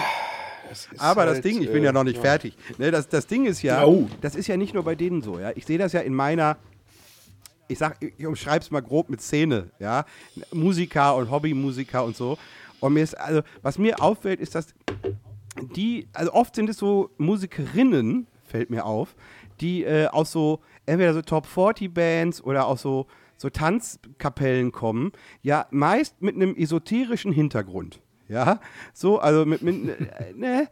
Aber 0.99 1.25
das 1.25 1.35
halt, 1.35 1.45
Ding, 1.45 1.63
ich 1.63 1.71
bin 1.73 1.83
äh, 1.83 1.87
ja 1.87 1.93
noch 1.93 2.05
nicht 2.05 2.19
fertig. 2.19 2.55
Ne, 2.79 2.91
das, 2.91 3.09
das 3.09 3.27
Ding 3.27 3.47
ist 3.47 3.63
ja, 3.63 3.85
Oh. 3.85 4.09
das 4.21 4.35
ist 4.35 4.47
ja 4.47 4.57
nicht 4.57 4.75
nur 4.75 4.85
bei 4.85 4.95
denen 4.95 5.23
so. 5.23 5.39
Ja? 5.39 5.53
Ich 5.55 5.67
sehe 5.67 5.79
das 5.79 5.93
ja 5.93 6.01
in 6.01 6.15
meiner, 6.15 6.57
ich 7.69 7.79
sag, 7.79 7.97
ich 8.01 8.27
umschreibe 8.27 8.65
es 8.65 8.71
mal 8.71 8.81
grob 8.81 9.09
mit 9.11 9.21
Szene, 9.21 9.71
ja, 9.79 10.05
Musiker 10.53 11.17
und 11.17 11.31
Hobbymusiker 11.31 12.05
und 12.05 12.17
so. 12.17 12.39
Und 12.81 12.95
mir 12.95 13.03
ist, 13.03 13.19
also, 13.19 13.43
was 13.63 13.79
mir 13.79 14.01
auffällt, 14.01 14.41
ist, 14.41 14.55
dass 14.55 14.75
die, 15.77 16.07
also 16.13 16.33
oft 16.33 16.55
sind 16.55 16.71
es 16.71 16.77
so 16.79 17.11
Musikerinnen, 17.19 18.27
fällt 18.45 18.71
mir 18.71 18.85
auf, 18.85 19.17
die 19.61 19.85
äh, 19.85 20.07
aus 20.07 20.31
so, 20.33 20.61
entweder 20.87 21.15
so 21.15 21.23
Top 21.23 21.47
40 21.47 21.93
Bands 21.93 22.43
oder 22.43 22.67
aus 22.67 22.83
so, 22.83 23.07
so 23.37 23.51
Tanzkapellen 23.51 24.73
kommen, 24.73 25.13
ja, 25.43 25.67
meist 25.71 26.23
mit 26.23 26.37
einem 26.37 26.55
esoterischen 26.57 27.33
Hintergrund. 27.33 28.01
Ja, 28.29 28.61
so, 28.93 29.19
also 29.19 29.47
mit, 29.47 29.63
mit 29.63 29.89
äh, 29.89 30.35
ne, 30.35 30.69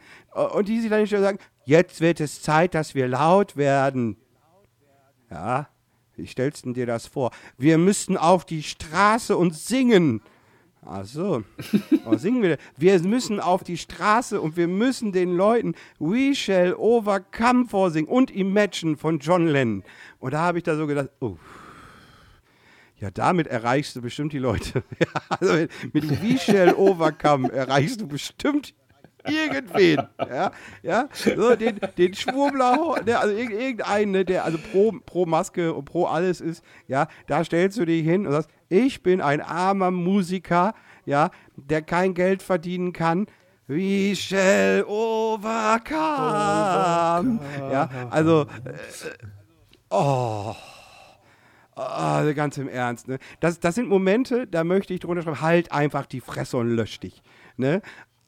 und 0.54 0.68
die 0.68 0.80
sich 0.80 0.90
dann 0.90 1.00
nicht 1.00 1.10
sagen, 1.10 1.38
jetzt 1.64 2.02
wird 2.02 2.20
es 2.20 2.42
Zeit, 2.42 2.74
dass 2.74 2.94
wir 2.94 3.08
laut 3.08 3.56
werden. 3.56 4.16
Ja, 5.30 5.68
wie 6.16 6.26
stellst 6.26 6.66
du 6.66 6.72
dir 6.74 6.86
das 6.86 7.06
vor? 7.06 7.30
Wir 7.56 7.78
müssen 7.78 8.16
auf 8.16 8.44
die 8.44 8.62
Straße 8.62 9.36
und 9.36 9.54
singen. 9.54 10.20
Ach 10.88 11.04
so, 11.04 11.42
was 12.04 12.22
singen 12.22 12.42
wir? 12.42 12.58
Wir 12.76 13.00
müssen 13.00 13.40
auf 13.40 13.64
die 13.64 13.76
Straße 13.76 14.40
und 14.40 14.56
wir 14.56 14.68
müssen 14.68 15.10
den 15.10 15.34
Leuten 15.34 15.74
We 15.98 16.34
Shall 16.34 16.74
Overcome 16.74 17.66
vorsingen 17.66 18.08
und 18.08 18.30
Imagine 18.30 18.96
von 18.96 19.18
John 19.18 19.48
Lennon. 19.48 19.82
Und 20.20 20.34
da 20.34 20.40
habe 20.40 20.58
ich 20.58 20.64
da 20.64 20.76
so 20.76 20.86
gedacht, 20.86 21.10
oh, 21.20 21.38
ja, 22.98 23.10
damit 23.10 23.46
erreichst 23.46 23.94
du 23.96 24.02
bestimmt 24.02 24.32
die 24.32 24.38
Leute. 24.38 24.82
Ja, 25.00 25.36
also 25.40 25.54
mit 25.92 26.22
We 26.22 26.38
Shall 26.38 26.74
Overcome 26.74 27.52
erreichst 27.52 28.00
du 28.00 28.06
bestimmt 28.08 28.74
irgendwen. 29.28 30.02
Ja, 30.18 30.50
ja, 30.82 31.08
so 31.36 31.56
den, 31.56 31.80
den 31.98 32.14
Schwurbler, 32.14 33.02
der, 33.04 33.20
also 33.20 33.34
irg- 33.34 33.50
irgendeinen, 33.50 34.12
ne, 34.12 34.24
der 34.24 34.44
also 34.44 34.58
pro, 34.58 34.92
pro 35.04 35.26
Maske 35.26 35.74
und 35.74 35.84
pro 35.84 36.04
alles 36.06 36.40
ist, 36.40 36.64
ja, 36.86 37.08
da 37.26 37.44
stellst 37.44 37.78
du 37.78 37.84
dich 37.84 38.04
hin 38.04 38.26
und 38.26 38.32
sagst, 38.32 38.50
ich 38.68 39.02
bin 39.02 39.20
ein 39.20 39.40
armer 39.40 39.90
Musiker, 39.90 40.74
ja, 41.04 41.30
der 41.56 41.82
kein 41.82 42.14
Geld 42.14 42.42
verdienen 42.42 42.92
kann. 42.92 43.26
We 43.68 44.14
shall 44.14 44.84
overcome. 44.86 46.00
Ja, 47.72 47.88
also, 48.10 48.42
äh, 48.42 48.46
oh. 49.90 50.54
Ah, 51.76 52.32
ganz 52.32 52.56
im 52.56 52.68
Ernst, 52.68 53.06
ne? 53.06 53.18
Das, 53.40 53.60
das 53.60 53.74
sind 53.74 53.88
Momente, 53.88 54.46
da 54.46 54.64
möchte 54.64 54.94
ich 54.94 55.00
drunter 55.00 55.22
schreiben, 55.22 55.40
halt 55.42 55.72
einfach 55.72 56.06
die 56.06 56.20
Fresse 56.20 56.56
und 56.56 56.70
lösch 56.70 56.98
dich. 57.00 57.22
Ne? 57.58 57.82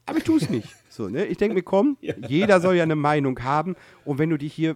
Aber 0.05 0.19
ich 0.19 0.23
tue 0.23 0.37
es 0.37 0.49
nicht. 0.49 0.69
So, 0.91 1.07
ne? 1.07 1.27
Ich 1.27 1.37
denke 1.37 1.53
mir, 1.53 1.61
komm, 1.61 1.97
jeder 2.01 2.59
soll 2.59 2.75
ja 2.75 2.83
eine 2.83 2.95
Meinung 2.95 3.41
haben. 3.43 3.75
Und 4.05 4.17
wenn 4.17 4.31
du 4.31 4.37
dich 4.37 4.53
hier 4.53 4.71
äh, 4.71 4.75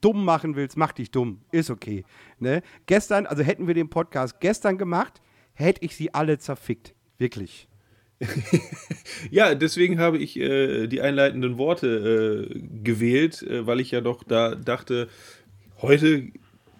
dumm 0.00 0.24
machen 0.24 0.54
willst, 0.54 0.76
mach 0.76 0.92
dich 0.92 1.10
dumm. 1.10 1.40
Ist 1.50 1.68
okay. 1.68 2.04
Ne? 2.38 2.62
Gestern, 2.86 3.26
also 3.26 3.42
hätten 3.42 3.66
wir 3.66 3.74
den 3.74 3.90
Podcast 3.90 4.40
gestern 4.40 4.78
gemacht, 4.78 5.20
hätte 5.52 5.84
ich 5.84 5.94
sie 5.96 6.14
alle 6.14 6.38
zerfickt. 6.38 6.94
Wirklich. 7.18 7.68
Ja, 9.30 9.54
deswegen 9.54 9.98
habe 9.98 10.18
ich 10.18 10.38
äh, 10.38 10.86
die 10.86 11.02
einleitenden 11.02 11.58
Worte 11.58 12.48
äh, 12.48 12.60
gewählt, 12.82 13.42
äh, 13.42 13.66
weil 13.66 13.80
ich 13.80 13.90
ja 13.90 14.00
doch 14.00 14.22
da 14.22 14.54
dachte, 14.54 15.08
heute 15.82 16.30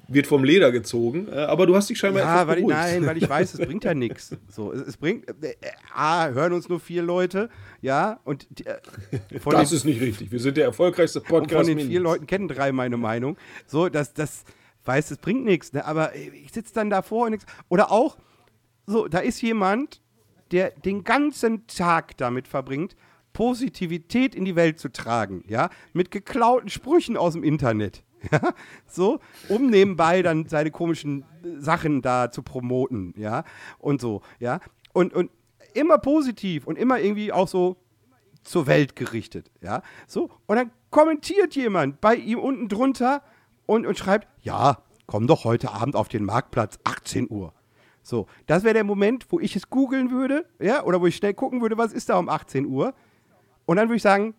wird 0.09 0.26
vom 0.26 0.44
Leder 0.44 0.70
gezogen. 0.72 1.28
Äh, 1.28 1.36
aber 1.36 1.66
du 1.66 1.74
hast 1.74 1.90
dich 1.90 1.98
scheinbar 1.98 2.22
Ja, 2.22 2.46
weil 2.46 2.59
ich, 2.59 2.66
nein, 2.66 3.04
weil 3.07 3.16
ich 3.16 3.28
weiß, 3.28 3.54
es 3.54 3.61
bringt 3.66 3.84
ja 3.84 3.94
nichts. 3.94 4.36
So, 4.48 4.72
es, 4.72 4.80
es 4.82 4.96
bringt, 4.96 5.28
äh, 5.42 5.50
äh, 5.50 5.54
A, 5.94 6.28
hören 6.28 6.52
uns 6.52 6.68
nur 6.68 6.78
vier 6.80 7.02
Leute, 7.02 7.48
ja, 7.80 8.20
und 8.24 8.46
äh, 8.66 9.38
von 9.40 9.52
Das 9.52 9.70
den- 9.70 9.76
ist 9.76 9.84
nicht 9.84 10.00
richtig. 10.00 10.30
Wir 10.30 10.38
sind 10.40 10.57
der 10.57 10.64
erfolgreichste 10.66 11.20
Und 11.20 11.26
von 11.28 11.40
Podcast. 11.42 11.68
den 11.68 11.80
vier. 11.80 12.00
Leuten 12.00 12.26
kennen 12.26 12.48
drei 12.48 12.72
meine 12.72 12.96
Meinung. 12.96 13.36
So, 13.66 13.88
das, 13.88 14.14
das 14.14 14.44
weiß, 14.84 15.11
es 15.11 15.18
bringt 15.18 15.44
nichts. 15.44 15.72
Ne? 15.72 15.84
Aber 15.84 16.14
ich 16.14 16.52
sitze 16.52 16.72
dann 16.74 16.90
davor 16.90 17.24
und 17.26 17.32
nix. 17.32 17.44
Oder 17.68 17.90
auch, 17.90 18.16
so, 18.86 19.09
da 19.09 19.18
ist 19.18 19.42
jemand, 19.42 20.00
der 20.52 20.70
den 20.70 21.02
ganzen 21.02 21.66
Tag 21.66 22.16
damit 22.18 22.46
verbringt, 22.46 22.94
Positivität 23.32 24.34
in 24.34 24.44
die 24.44 24.57
Welt 24.57 24.78
zu 24.78 24.90
tragen, 24.90 25.44
ja, 25.46 25.68
mit 25.92 26.11
geklauten 26.11 26.70
Sprüchen 26.70 27.16
aus 27.18 27.34
dem 27.34 27.42
Internet. 27.44 28.02
Ja, 28.32 28.54
so, 28.86 29.20
um 29.48 29.70
nebenbei 29.70 30.22
dann 30.22 30.48
seine 30.48 30.70
komischen 30.70 31.22
äh, 31.22 31.60
Sachen 31.60 32.02
da 32.02 32.30
zu 32.30 32.42
promoten, 32.42 33.14
ja, 33.16 33.44
und 33.78 34.00
so, 34.00 34.22
ja. 34.38 34.60
Und, 34.92 35.14
und 35.14 35.30
immer 35.74 35.98
positiv 35.98 36.66
und 36.66 36.76
immer 36.76 36.98
irgendwie 36.98 37.32
auch 37.32 37.48
so, 37.48 37.76
zur 38.42 38.66
Welt 38.68 38.94
gerichtet, 38.94 39.50
ja, 39.60 39.82
so, 40.06 40.30
und 40.46 40.56
dann 40.56 40.70
kommentiert 40.90 41.54
jemand 41.56 42.00
bei 42.00 42.14
ihm 42.14 42.38
unten 42.38 42.68
drunter 42.68 43.22
und, 43.66 43.86
und 43.86 43.98
schreibt, 43.98 44.28
ja, 44.42 44.78
komm 45.06 45.26
doch 45.26 45.44
heute 45.44 45.72
Abend 45.72 45.96
auf 45.96 46.08
den 46.08 46.24
Marktplatz, 46.24 46.78
18 46.84 47.28
Uhr. 47.30 47.52
So, 48.02 48.28
das 48.46 48.62
wäre 48.62 48.74
der 48.74 48.84
Moment, 48.84 49.26
wo 49.30 49.40
ich 49.40 49.56
es 49.56 49.68
googeln 49.68 50.12
würde, 50.12 50.46
ja, 50.60 50.84
oder 50.84 51.00
wo 51.00 51.06
ich 51.06 51.16
schnell 51.16 51.34
gucken 51.34 51.60
würde, 51.60 51.76
was 51.76 51.92
ist 51.92 52.08
da 52.08 52.18
um 52.18 52.28
18 52.28 52.66
Uhr, 52.66 52.94
und 53.66 53.76
dann 53.76 53.88
würde 53.88 53.96
ich 53.96 54.02
sagen, 54.02 54.34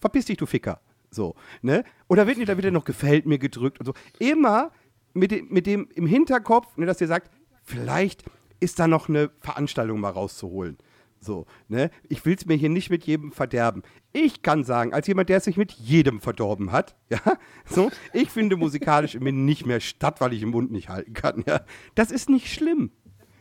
verpiss 0.00 0.26
dich, 0.26 0.36
du 0.36 0.46
Ficker. 0.46 0.80
So, 1.10 1.34
ne? 1.62 1.84
Oder 2.08 2.26
wird 2.26 2.38
nicht, 2.38 2.48
da 2.48 2.56
wird 2.56 2.64
ja 2.64 2.70
noch 2.70 2.84
gefällt 2.84 3.26
mir 3.26 3.38
gedrückt 3.38 3.80
und 3.80 3.86
so. 3.86 3.94
Immer 4.18 4.72
mit 5.14 5.30
dem, 5.30 5.48
mit 5.48 5.66
dem 5.66 5.88
im 5.94 6.06
Hinterkopf, 6.06 6.76
ne, 6.76 6.86
dass 6.86 7.00
ihr 7.00 7.06
sagt, 7.06 7.30
vielleicht 7.64 8.24
ist 8.60 8.78
da 8.78 8.88
noch 8.88 9.08
eine 9.08 9.30
Veranstaltung 9.40 10.00
mal 10.00 10.10
rauszuholen. 10.10 10.78
So, 11.20 11.46
ne? 11.68 11.90
Ich 12.08 12.24
will 12.24 12.36
es 12.36 12.46
mir 12.46 12.54
hier 12.54 12.68
nicht 12.68 12.90
mit 12.90 13.04
jedem 13.04 13.32
verderben. 13.32 13.82
Ich 14.12 14.42
kann 14.42 14.62
sagen, 14.62 14.92
als 14.92 15.06
jemand, 15.08 15.28
der 15.28 15.40
sich 15.40 15.56
mit 15.56 15.72
jedem 15.72 16.20
verdorben 16.20 16.70
hat, 16.70 16.96
ja, 17.08 17.20
so, 17.66 17.90
ich 18.12 18.30
finde 18.30 18.56
musikalisch 18.56 19.14
in 19.14 19.24
mir 19.24 19.32
nicht 19.32 19.66
mehr 19.66 19.80
statt, 19.80 20.20
weil 20.20 20.32
ich 20.32 20.40
den 20.40 20.50
Mund 20.50 20.70
nicht 20.70 20.88
halten 20.88 21.14
kann, 21.14 21.42
ja. 21.46 21.62
Das 21.94 22.10
ist 22.10 22.30
nicht 22.30 22.52
schlimm. 22.52 22.92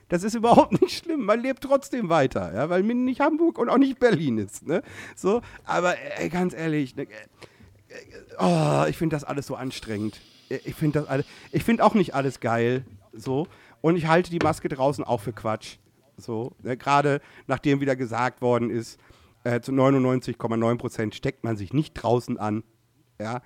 Das 0.09 0.24
ist 0.24 0.36
überhaupt 0.36 0.72
nicht 0.82 0.97
schlimm. 0.97 1.26
Man 1.26 1.41
lebt 1.41 1.63
trotzdem 1.63 2.09
weiter, 2.09 2.53
ja, 2.53 2.70
weil 2.70 2.84
Minden 2.84 3.05
nicht 3.05 3.20
Hamburg 3.20 3.59
und 3.59 3.70
auch 3.70 3.78
nicht 3.78 3.99
Berlin 3.99 4.38
ist. 4.38 4.65
Ne? 4.65 4.82
So, 5.15 5.41
aber 5.63 5.95
äh, 6.20 6.30
ganz 6.30 6.53
ehrlich, 6.53 6.95
ne, 6.95 7.03
äh, 7.03 7.07
oh, 8.39 8.85
ich 8.87 8.97
finde 8.97 9.15
das 9.15 9.23
alles 9.23 9.47
so 9.47 9.55
anstrengend. 9.55 10.19
Ich 10.49 10.75
finde 10.75 10.99
das 10.99 11.09
alles, 11.09 11.25
ich 11.51 11.63
finde 11.63 11.83
auch 11.83 11.93
nicht 11.93 12.15
alles 12.15 12.39
geil. 12.39 12.85
So. 13.13 13.47
Und 13.81 13.95
ich 13.95 14.07
halte 14.07 14.31
die 14.31 14.39
Maske 14.39 14.69
draußen 14.69 15.03
auch 15.03 15.21
für 15.21 15.33
Quatsch. 15.33 15.77
So, 16.17 16.53
ne? 16.63 16.77
Gerade 16.77 17.21
nachdem 17.47 17.79
wieder 17.79 17.95
gesagt 17.95 18.41
worden 18.41 18.69
ist, 18.69 18.99
äh, 19.43 19.61
zu 19.61 19.71
99,9 19.71 20.77
Prozent 20.77 21.15
steckt 21.15 21.43
man 21.43 21.57
sich 21.57 21.73
nicht 21.73 21.93
draußen 21.93 22.37
an. 22.37 22.63
Ja. 23.19 23.41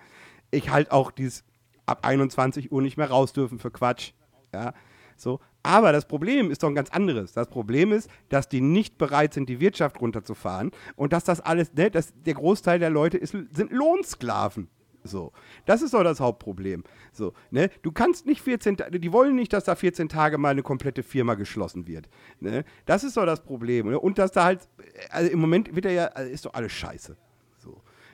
Ich 0.52 0.70
halte 0.70 0.92
auch 0.92 1.12
dieses 1.12 1.44
ab 1.86 2.06
21 2.06 2.72
Uhr 2.72 2.82
nicht 2.82 2.98
mehr 2.98 3.10
raus 3.10 3.34
dürfen 3.34 3.60
für 3.60 3.72
Quatsch. 3.72 4.12
Ja. 4.54 4.74
So. 5.22 5.40
Aber 5.64 5.92
das 5.92 6.08
Problem 6.08 6.50
ist 6.50 6.64
doch 6.64 6.68
ein 6.70 6.74
ganz 6.76 6.90
anderes. 6.90 7.34
Das 7.34 7.48
Problem 7.48 7.92
ist, 7.92 8.10
dass 8.30 8.50
die 8.50 8.60
nicht 8.62 8.98
bereit 8.98 9.34
sind, 9.36 9.48
die 9.50 9.60
Wirtschaft 9.60 10.02
runterzufahren 10.02 10.72
und 10.96 11.14
dass 11.14 11.24
das 11.24 11.40
alles, 11.42 11.72
ne, 11.74 11.92
dass 11.92 12.12
der 12.26 12.34
Großteil 12.34 12.80
der 12.80 12.90
Leute 12.90 13.18
ist, 13.18 13.32
sind 13.32 13.72
Lohnsklaven. 13.72 14.68
So, 15.04 15.32
das 15.66 15.82
ist 15.82 15.94
doch 15.94 16.04
das 16.04 16.20
Hauptproblem. 16.20 16.84
So, 17.12 17.34
ne, 17.52 17.70
du 17.84 17.92
kannst 17.92 18.26
nicht 18.26 18.42
14, 18.42 18.78
Ta- 18.78 18.90
die 18.90 19.12
wollen 19.12 19.36
nicht, 19.36 19.54
dass 19.54 19.64
da 19.66 19.76
14 19.76 20.10
Tage 20.10 20.38
mal 20.40 20.50
eine 20.50 20.64
komplette 20.64 21.04
Firma 21.04 21.36
geschlossen 21.36 21.88
wird. 21.88 22.08
Ne? 22.40 22.64
Das 22.86 23.04
ist 23.04 23.18
doch 23.18 23.26
das 23.26 23.44
Problem. 23.44 23.90
Ne? 23.90 24.00
Und 24.00 24.18
dass 24.18 24.32
da 24.32 24.44
halt, 24.44 24.68
also 25.10 25.32
im 25.32 25.40
Moment 25.40 25.76
wird 25.76 25.86
er 25.86 25.92
ja, 25.92 26.06
also 26.08 26.32
ist 26.32 26.46
doch 26.46 26.54
alles 26.54 26.72
scheiße. 26.72 27.16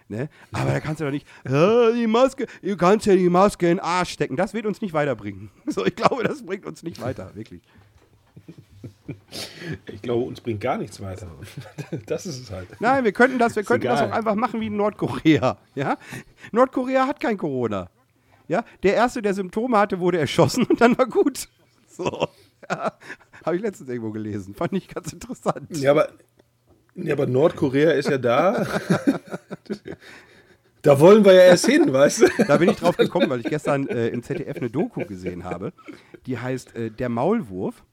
Ne? 0.09 0.29
Aber 0.53 0.71
da 0.71 0.79
kannst 0.79 1.01
du 1.01 1.05
doch 1.05 1.11
nicht, 1.11 1.27
"Ja, 1.43 1.91
die 1.91 2.07
Maske, 2.07 2.47
du 2.61 2.77
kannst 2.77 3.05
ja 3.05 3.15
die 3.15 3.29
Maske 3.29 3.69
in 3.69 3.77
den 3.77 3.83
Arsch 3.83 4.11
stecken. 4.11 4.37
Das 4.37 4.53
wird 4.53 4.65
uns 4.65 4.81
nicht 4.81 4.93
weiterbringen. 4.93 5.49
So, 5.67 5.85
ich 5.85 5.95
glaube, 5.95 6.23
das 6.23 6.45
bringt 6.45 6.65
uns 6.65 6.81
nicht 6.83 7.01
weiter, 7.01 7.31
wirklich. 7.35 7.61
Ich 9.91 10.01
glaube, 10.01 10.23
uns 10.25 10.41
bringt 10.41 10.61
gar 10.61 10.77
nichts 10.77 11.01
weiter. 11.01 11.27
Das 12.05 12.25
ist 12.25 12.41
es 12.41 12.51
halt. 12.51 12.67
Nein, 12.79 13.03
wir 13.03 13.11
könnten 13.11 13.39
das, 13.39 13.55
wir 13.55 13.63
könnten 13.63 13.87
das 13.87 14.01
auch 14.01 14.11
einfach 14.11 14.35
machen 14.35 14.59
wie 14.61 14.67
in 14.67 14.75
Nordkorea. 14.77 15.57
Ja? 15.75 15.97
Nordkorea 16.51 17.07
hat 17.07 17.19
kein 17.19 17.37
Corona. 17.37 17.89
Ja? 18.47 18.63
Der 18.83 18.95
erste, 18.95 19.21
der 19.21 19.33
Symptome 19.33 19.77
hatte, 19.77 19.99
wurde 19.99 20.19
erschossen 20.19 20.63
und 20.63 20.79
dann 20.81 20.97
war 20.97 21.07
gut. 21.07 21.47
So. 21.89 22.27
Ja. 22.69 22.93
Habe 23.45 23.55
ich 23.55 23.61
letztens 23.61 23.89
irgendwo 23.89 24.11
gelesen. 24.11 24.55
Fand 24.55 24.73
ich 24.73 24.87
ganz 24.87 25.11
interessant. 25.13 25.77
Ja, 25.77 25.91
aber, 25.91 26.09
ja, 26.95 27.13
aber 27.13 27.27
Nordkorea 27.27 27.91
ist 27.91 28.09
ja 28.09 28.17
da. 28.17 28.65
Da 30.83 30.99
wollen 30.99 31.25
wir 31.25 31.33
ja 31.33 31.41
erst 31.41 31.65
hin, 31.65 31.91
weißt 31.91 32.21
du? 32.21 32.27
Da 32.47 32.55
bin 32.57 32.69
ich 32.69 32.77
drauf 32.77 32.95
gekommen, 32.95 33.29
weil 33.29 33.41
ich 33.41 33.47
gestern 33.47 33.87
äh, 33.87 34.07
im 34.07 34.23
ZDF 34.23 34.57
eine 34.57 34.69
Doku 34.69 35.03
gesehen 35.05 35.43
habe. 35.43 35.73
Die 36.25 36.37
heißt 36.37 36.75
äh, 36.75 36.91
Der 36.91 37.09
Maulwurf. 37.09 37.83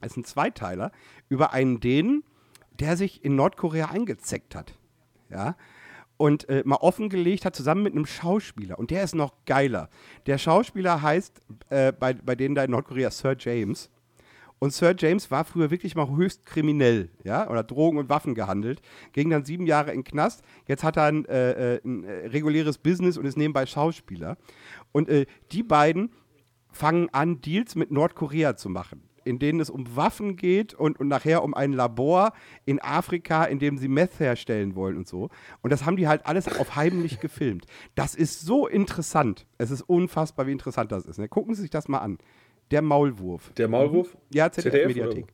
Das 0.00 0.12
ist 0.12 0.16
ein 0.18 0.24
Zweiteiler 0.24 0.92
über 1.28 1.52
einen 1.52 1.80
Dänen, 1.80 2.24
der 2.78 2.96
sich 2.96 3.24
in 3.24 3.34
Nordkorea 3.34 3.86
eingezeckt 3.86 4.54
hat. 4.54 4.74
Ja. 5.30 5.56
Und 6.16 6.48
äh, 6.48 6.62
mal 6.64 6.76
offengelegt 6.76 7.44
hat, 7.44 7.54
zusammen 7.56 7.84
mit 7.84 7.94
einem 7.94 8.06
Schauspieler. 8.06 8.78
Und 8.78 8.90
der 8.90 9.04
ist 9.04 9.14
noch 9.14 9.32
geiler. 9.46 9.88
Der 10.26 10.36
Schauspieler 10.36 11.00
heißt 11.00 11.40
äh, 11.70 11.92
bei, 11.92 12.12
bei 12.12 12.34
denen 12.34 12.54
da 12.54 12.64
in 12.64 12.72
Nordkorea 12.72 13.10
Sir 13.10 13.36
James. 13.38 13.90
Und 14.58 14.72
Sir 14.72 14.94
James 14.98 15.30
war 15.30 15.44
früher 15.44 15.70
wirklich 15.70 15.94
mal 15.94 16.08
höchst 16.08 16.44
kriminell, 16.44 17.10
ja, 17.24 17.48
oder 17.48 17.62
Drogen 17.62 17.98
und 17.98 18.08
Waffen 18.08 18.34
gehandelt, 18.34 18.80
ging 19.12 19.30
dann 19.30 19.44
sieben 19.44 19.66
Jahre 19.66 19.90
in 19.90 19.98
den 19.98 20.04
Knast. 20.04 20.42
Jetzt 20.66 20.82
hat 20.84 20.96
er 20.96 21.04
ein, 21.04 21.24
äh, 21.26 21.74
äh, 21.74 21.80
ein 21.84 22.04
äh, 22.04 22.26
reguläres 22.28 22.78
Business 22.78 23.16
und 23.16 23.24
ist 23.24 23.36
nebenbei 23.36 23.66
Schauspieler. 23.66 24.36
Und 24.92 25.08
äh, 25.08 25.26
die 25.52 25.62
beiden 25.62 26.10
fangen 26.70 27.08
an, 27.12 27.40
Deals 27.40 27.76
mit 27.76 27.90
Nordkorea 27.90 28.56
zu 28.56 28.68
machen, 28.68 29.02
in 29.24 29.38
denen 29.38 29.60
es 29.60 29.70
um 29.70 29.96
Waffen 29.96 30.36
geht 30.36 30.74
und, 30.74 30.98
und 30.98 31.08
nachher 31.08 31.42
um 31.42 31.54
ein 31.54 31.72
Labor 31.72 32.32
in 32.66 32.80
Afrika, 32.82 33.44
in 33.44 33.58
dem 33.58 33.78
sie 33.78 33.88
Meth 33.88 34.18
herstellen 34.18 34.74
wollen 34.74 34.96
und 34.96 35.06
so. 35.06 35.30
Und 35.62 35.72
das 35.72 35.84
haben 35.84 35.96
die 35.96 36.08
halt 36.08 36.26
alles 36.26 36.48
auf 36.58 36.76
heimlich 36.76 37.20
gefilmt. 37.20 37.66
Das 37.94 38.14
ist 38.14 38.40
so 38.40 38.66
interessant. 38.66 39.46
Es 39.56 39.70
ist 39.70 39.82
unfassbar, 39.82 40.46
wie 40.46 40.52
interessant 40.52 40.92
das 40.92 41.06
ist. 41.06 41.18
Ne? 41.18 41.28
Gucken 41.28 41.54
Sie 41.54 41.62
sich 41.62 41.70
das 41.70 41.88
mal 41.88 41.98
an. 41.98 42.18
Der 42.70 42.82
Maulwurf. 42.82 43.52
Der 43.56 43.68
Maulwurf? 43.68 44.16
Ja, 44.32 44.50
ZDF 44.50 44.72
ZDF-Mediathek. 44.72 45.26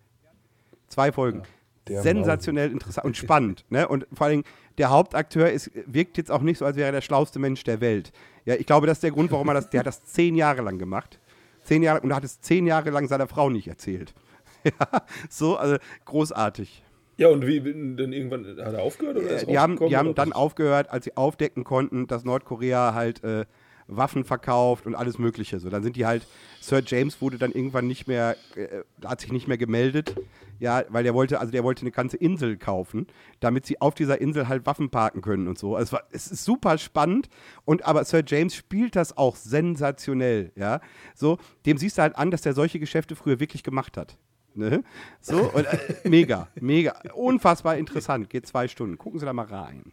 Zwei 0.88 1.12
Folgen. 1.12 1.42
Der 1.88 2.02
sensationell 2.02 2.70
interessant 2.70 3.04
und 3.04 3.16
spannend. 3.16 3.64
Ne? 3.68 3.86
Und 3.86 4.06
vor 4.12 4.28
allem, 4.28 4.44
der 4.78 4.90
Hauptakteur 4.90 5.50
ist, 5.50 5.70
wirkt 5.86 6.16
jetzt 6.16 6.30
auch 6.30 6.40
nicht 6.40 6.58
so, 6.58 6.64
als 6.64 6.76
wäre 6.76 6.86
er 6.86 6.92
der 6.92 7.00
schlauste 7.02 7.38
Mensch 7.38 7.62
der 7.64 7.80
Welt. 7.80 8.12
Ja, 8.46 8.54
ich 8.54 8.66
glaube, 8.66 8.86
das 8.86 8.98
ist 8.98 9.02
der 9.02 9.10
Grund, 9.10 9.30
warum 9.32 9.48
er 9.48 9.54
das, 9.54 9.70
der 9.70 9.80
hat 9.80 9.86
das 9.86 10.04
zehn 10.04 10.34
Jahre 10.34 10.62
lang 10.62 10.78
gemacht. 10.78 11.20
Zehn 11.62 11.82
Jahre, 11.82 12.00
und 12.00 12.10
er 12.10 12.16
hat 12.16 12.24
es 12.24 12.40
zehn 12.40 12.66
Jahre 12.66 12.90
lang 12.90 13.08
seiner 13.08 13.26
Frau 13.26 13.50
nicht 13.50 13.68
erzählt. 13.68 14.14
Ja, 14.64 15.02
so, 15.28 15.58
also 15.58 15.76
großartig. 16.06 16.82
Ja, 17.18 17.28
und 17.28 17.46
wie 17.46 17.60
dann 17.60 18.14
irgendwann 18.14 18.46
hat 18.46 18.72
er 18.72 18.82
aufgehört? 18.82 19.18
Oder 19.18 19.28
ist 19.28 19.42
Äh, 19.42 19.46
die 19.46 19.58
haben, 19.58 19.76
die 19.76 19.94
haben 19.94 20.14
dann 20.14 20.32
aufgehört, 20.32 20.90
als 20.90 21.04
sie 21.04 21.18
aufdecken 21.18 21.64
konnten, 21.64 22.06
dass 22.06 22.24
Nordkorea 22.24 22.94
halt 22.94 23.22
äh, 23.22 23.44
Waffen 23.86 24.24
verkauft 24.24 24.86
und 24.86 24.94
alles 24.94 25.18
Mögliche. 25.18 25.60
So, 25.60 25.68
dann 25.68 25.82
sind 25.82 25.96
die 25.96 26.06
halt, 26.06 26.26
Sir 26.60 26.82
James 26.84 27.20
wurde 27.20 27.38
dann 27.38 27.52
irgendwann 27.52 27.86
nicht 27.86 28.06
mehr, 28.06 28.36
äh, 28.56 28.82
hat 29.04 29.20
sich 29.20 29.32
nicht 29.32 29.48
mehr 29.48 29.58
gemeldet, 29.58 30.16
ja, 30.58 30.84
weil 30.88 31.04
der 31.04 31.14
wollte, 31.14 31.40
also 31.40 31.52
der 31.52 31.64
wollte 31.64 31.82
eine 31.82 31.90
ganze 31.90 32.16
Insel 32.16 32.56
kaufen, 32.56 33.06
damit 33.40 33.66
sie 33.66 33.80
auf 33.80 33.94
dieser 33.94 34.20
Insel 34.20 34.48
halt 34.48 34.66
Waffen 34.66 34.90
parken 34.90 35.20
können 35.20 35.48
und 35.48 35.58
so. 35.58 35.76
Also 35.76 35.88
es, 35.88 35.92
war, 35.92 36.02
es 36.12 36.26
ist 36.28 36.44
super 36.44 36.78
spannend 36.78 37.28
und 37.64 37.84
aber 37.84 38.04
Sir 38.04 38.22
James 38.26 38.54
spielt 38.54 38.96
das 38.96 39.16
auch 39.16 39.36
sensationell, 39.36 40.52
ja. 40.56 40.80
So, 41.14 41.38
dem 41.66 41.76
siehst 41.78 41.98
du 41.98 42.02
halt 42.02 42.16
an, 42.16 42.30
dass 42.30 42.42
der 42.42 42.54
solche 42.54 42.78
Geschäfte 42.78 43.16
früher 43.16 43.40
wirklich 43.40 43.62
gemacht 43.62 43.96
hat. 43.96 44.16
Ne? 44.54 44.84
So, 45.20 45.50
und, 45.52 45.66
äh, 45.66 45.78
mega, 46.04 46.48
mega, 46.60 46.94
unfassbar 47.14 47.76
interessant. 47.76 48.30
Geht 48.30 48.46
zwei 48.46 48.68
Stunden. 48.68 48.98
Gucken 48.98 49.18
Sie 49.18 49.26
da 49.26 49.32
mal 49.32 49.46
rein. 49.46 49.92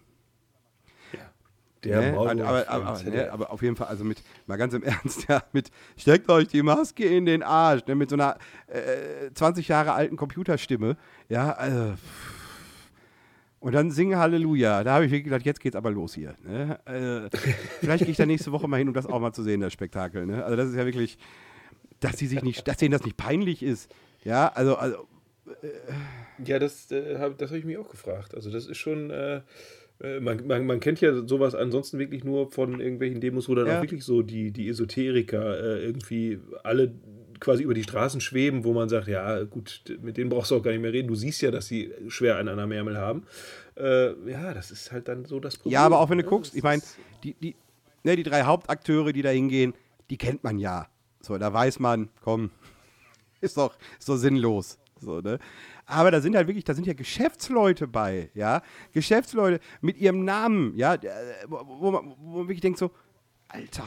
Der 1.84 2.02
Ne? 2.02 2.12
Maulwurf 2.12 2.48
aber, 2.48 2.70
aber, 2.70 2.88
aber, 2.88 3.04
ne? 3.04 3.32
aber 3.32 3.52
auf 3.52 3.62
jeden 3.62 3.76
Fall, 3.76 3.88
also 3.88 4.04
mit, 4.04 4.22
mal 4.48 4.58
ganz 4.58 4.74
im 4.74 4.84
Ernst, 4.84 5.28
ja, 5.28 5.44
mit 5.52 5.72
steckt 5.98 6.30
euch 6.30 6.48
die 6.48 6.62
Maske 6.62 7.06
in 7.06 7.26
den 7.26 7.44
Arsch, 7.44 7.86
ne? 7.88 7.96
mit 7.96 8.10
so 8.10 8.16
einer 8.16 8.38
äh, 8.68 9.32
20 9.34 9.68
Jahre 9.68 9.94
alten 9.94 10.16
Computerstimme, 10.16 10.98
ja, 11.30 11.52
also, 11.54 11.96
und 13.62 13.74
dann 13.74 13.92
singen 13.92 14.18
Halleluja. 14.18 14.84
Da 14.84 14.96
habe 14.96 15.06
ich 15.06 15.12
wirklich 15.12 15.26
gedacht, 15.26 15.46
jetzt 15.46 15.60
geht's 15.60 15.76
aber 15.76 15.92
los 15.92 16.16
hier. 16.16 16.34
Ne? 16.44 16.80
Äh, 16.86 17.38
vielleicht 17.80 18.04
gehe 18.06 18.12
ich 18.12 18.18
da 18.18 18.26
nächste 18.26 18.52
Woche 18.52 18.68
mal 18.68 18.78
hin, 18.78 18.88
um 18.88 18.94
das 18.96 19.06
auch 19.06 19.20
mal 19.20 19.34
zu 19.34 19.44
sehen, 19.44 19.62
das 19.62 19.72
Spektakel. 19.72 20.26
Ne? 20.26 20.44
Also 20.44 20.56
das 20.56 20.70
ist 20.70 20.76
ja 20.76 20.84
wirklich, 20.84 21.20
dass 22.00 22.18
sie 22.18 22.26
sich 22.26 22.42
nicht, 22.42 22.68
dass 22.68 22.78
denen 22.78 22.92
das 22.92 23.04
nicht 23.04 23.18
peinlich 23.18 23.62
ist. 23.62 23.94
Ja, 24.24 24.48
also, 24.48 24.78
also 24.78 25.08
Ja, 26.44 26.58
das, 26.58 26.92
äh, 26.92 27.20
hab, 27.20 27.38
das 27.38 27.52
habe 27.52 27.60
ich 27.60 27.66
mich 27.66 27.78
auch 27.78 27.90
gefragt. 27.90 28.34
Also 28.34 28.50
das 28.50 28.66
ist 28.66 28.78
schon, 28.78 29.12
äh, 29.12 29.38
äh, 29.38 29.42
man, 30.20 30.48
man, 30.48 30.66
man 30.66 30.80
kennt 30.80 31.02
ja 31.02 31.26
sowas 31.28 31.56
ansonsten 31.56 32.00
wirklich 32.00 32.24
nur 32.24 32.52
von 32.52 32.80
irgendwelchen 32.80 33.22
Demos, 33.22 33.48
wo 33.50 33.56
dann 33.56 33.68
Ja. 33.68 33.78
auch 33.78 33.82
wirklich 33.82 34.04
so 34.04 34.22
die, 34.22 34.52
die 34.52 34.68
Esoteriker 34.70 35.60
äh, 35.60 35.86
irgendwie 35.86 36.40
alle 36.64 36.94
quasi 37.40 37.64
über 37.64 37.74
die 37.74 37.84
Straßen 37.84 38.22
schweben, 38.22 38.64
wo 38.64 38.74
man 38.74 38.88
sagt, 38.88 39.08
ja 39.08 39.44
gut, 39.44 39.84
mit 40.02 40.18
denen 40.18 40.30
brauchst 40.30 40.52
du 40.52 40.56
auch 40.56 40.64
gar 40.64 40.72
nicht 40.72 40.82
mehr 40.82 40.94
reden. 40.94 41.08
Du 41.08 41.16
siehst 41.16 41.42
ja, 41.42 41.50
dass 41.52 41.68
sie 41.68 41.92
schwer 42.08 42.38
einen 42.38 42.50
an 42.50 42.70
der 42.70 42.78
Ärmel 42.78 42.98
haben. 42.98 43.24
Äh, 43.76 44.30
ja, 44.30 44.54
das 44.54 44.70
ist 44.72 44.92
halt 44.92 45.08
dann 45.08 45.26
so 45.26 45.40
das 45.40 45.58
Problem. 45.58 45.74
Ja, 45.74 45.86
aber 45.86 46.00
auch 46.00 46.10
wenn 46.10 46.20
du 46.20 46.24
ne? 46.24 46.30
guckst, 46.30 46.56
ich 46.56 46.62
meine, 46.64 46.82
die, 47.24 47.34
die, 47.34 47.56
ne, 48.04 48.16
die 48.16 48.24
drei 48.24 48.44
Hauptakteure, 48.44 49.12
die 49.12 49.24
da 49.24 49.30
hingehen, 49.30 49.74
die 50.10 50.18
kennt 50.18 50.44
man 50.44 50.60
ja. 50.60 50.88
So, 51.22 51.38
da 51.38 51.52
weiß 51.52 51.80
man, 51.80 52.10
komm, 52.22 52.52
ist 53.42 53.58
doch, 53.58 53.76
doch 54.06 54.18
sinnlos. 54.18 54.78
So, 55.00 55.20
ne? 55.20 55.40
Aber 55.92 56.10
da 56.10 56.22
sind 56.22 56.36
halt 56.38 56.48
wirklich, 56.48 56.64
da 56.64 56.74
sind 56.74 56.88
ja 56.88 56.94
Geschäftsleute 56.94 57.86
bei, 57.88 58.30
ja. 58.34 58.62
Geschäftsleute 58.94 59.60
mit 59.82 59.98
ihrem 59.98 60.24
Namen, 60.24 60.76
ja, 60.78 60.94
äh, 60.96 61.10
wo, 61.48 61.92
man, 61.92 62.14
wo 62.18 62.38
man 62.40 62.48
wirklich 62.48 62.62
denkt 62.62 62.80
so, 62.80 62.92
Alter, 63.50 63.84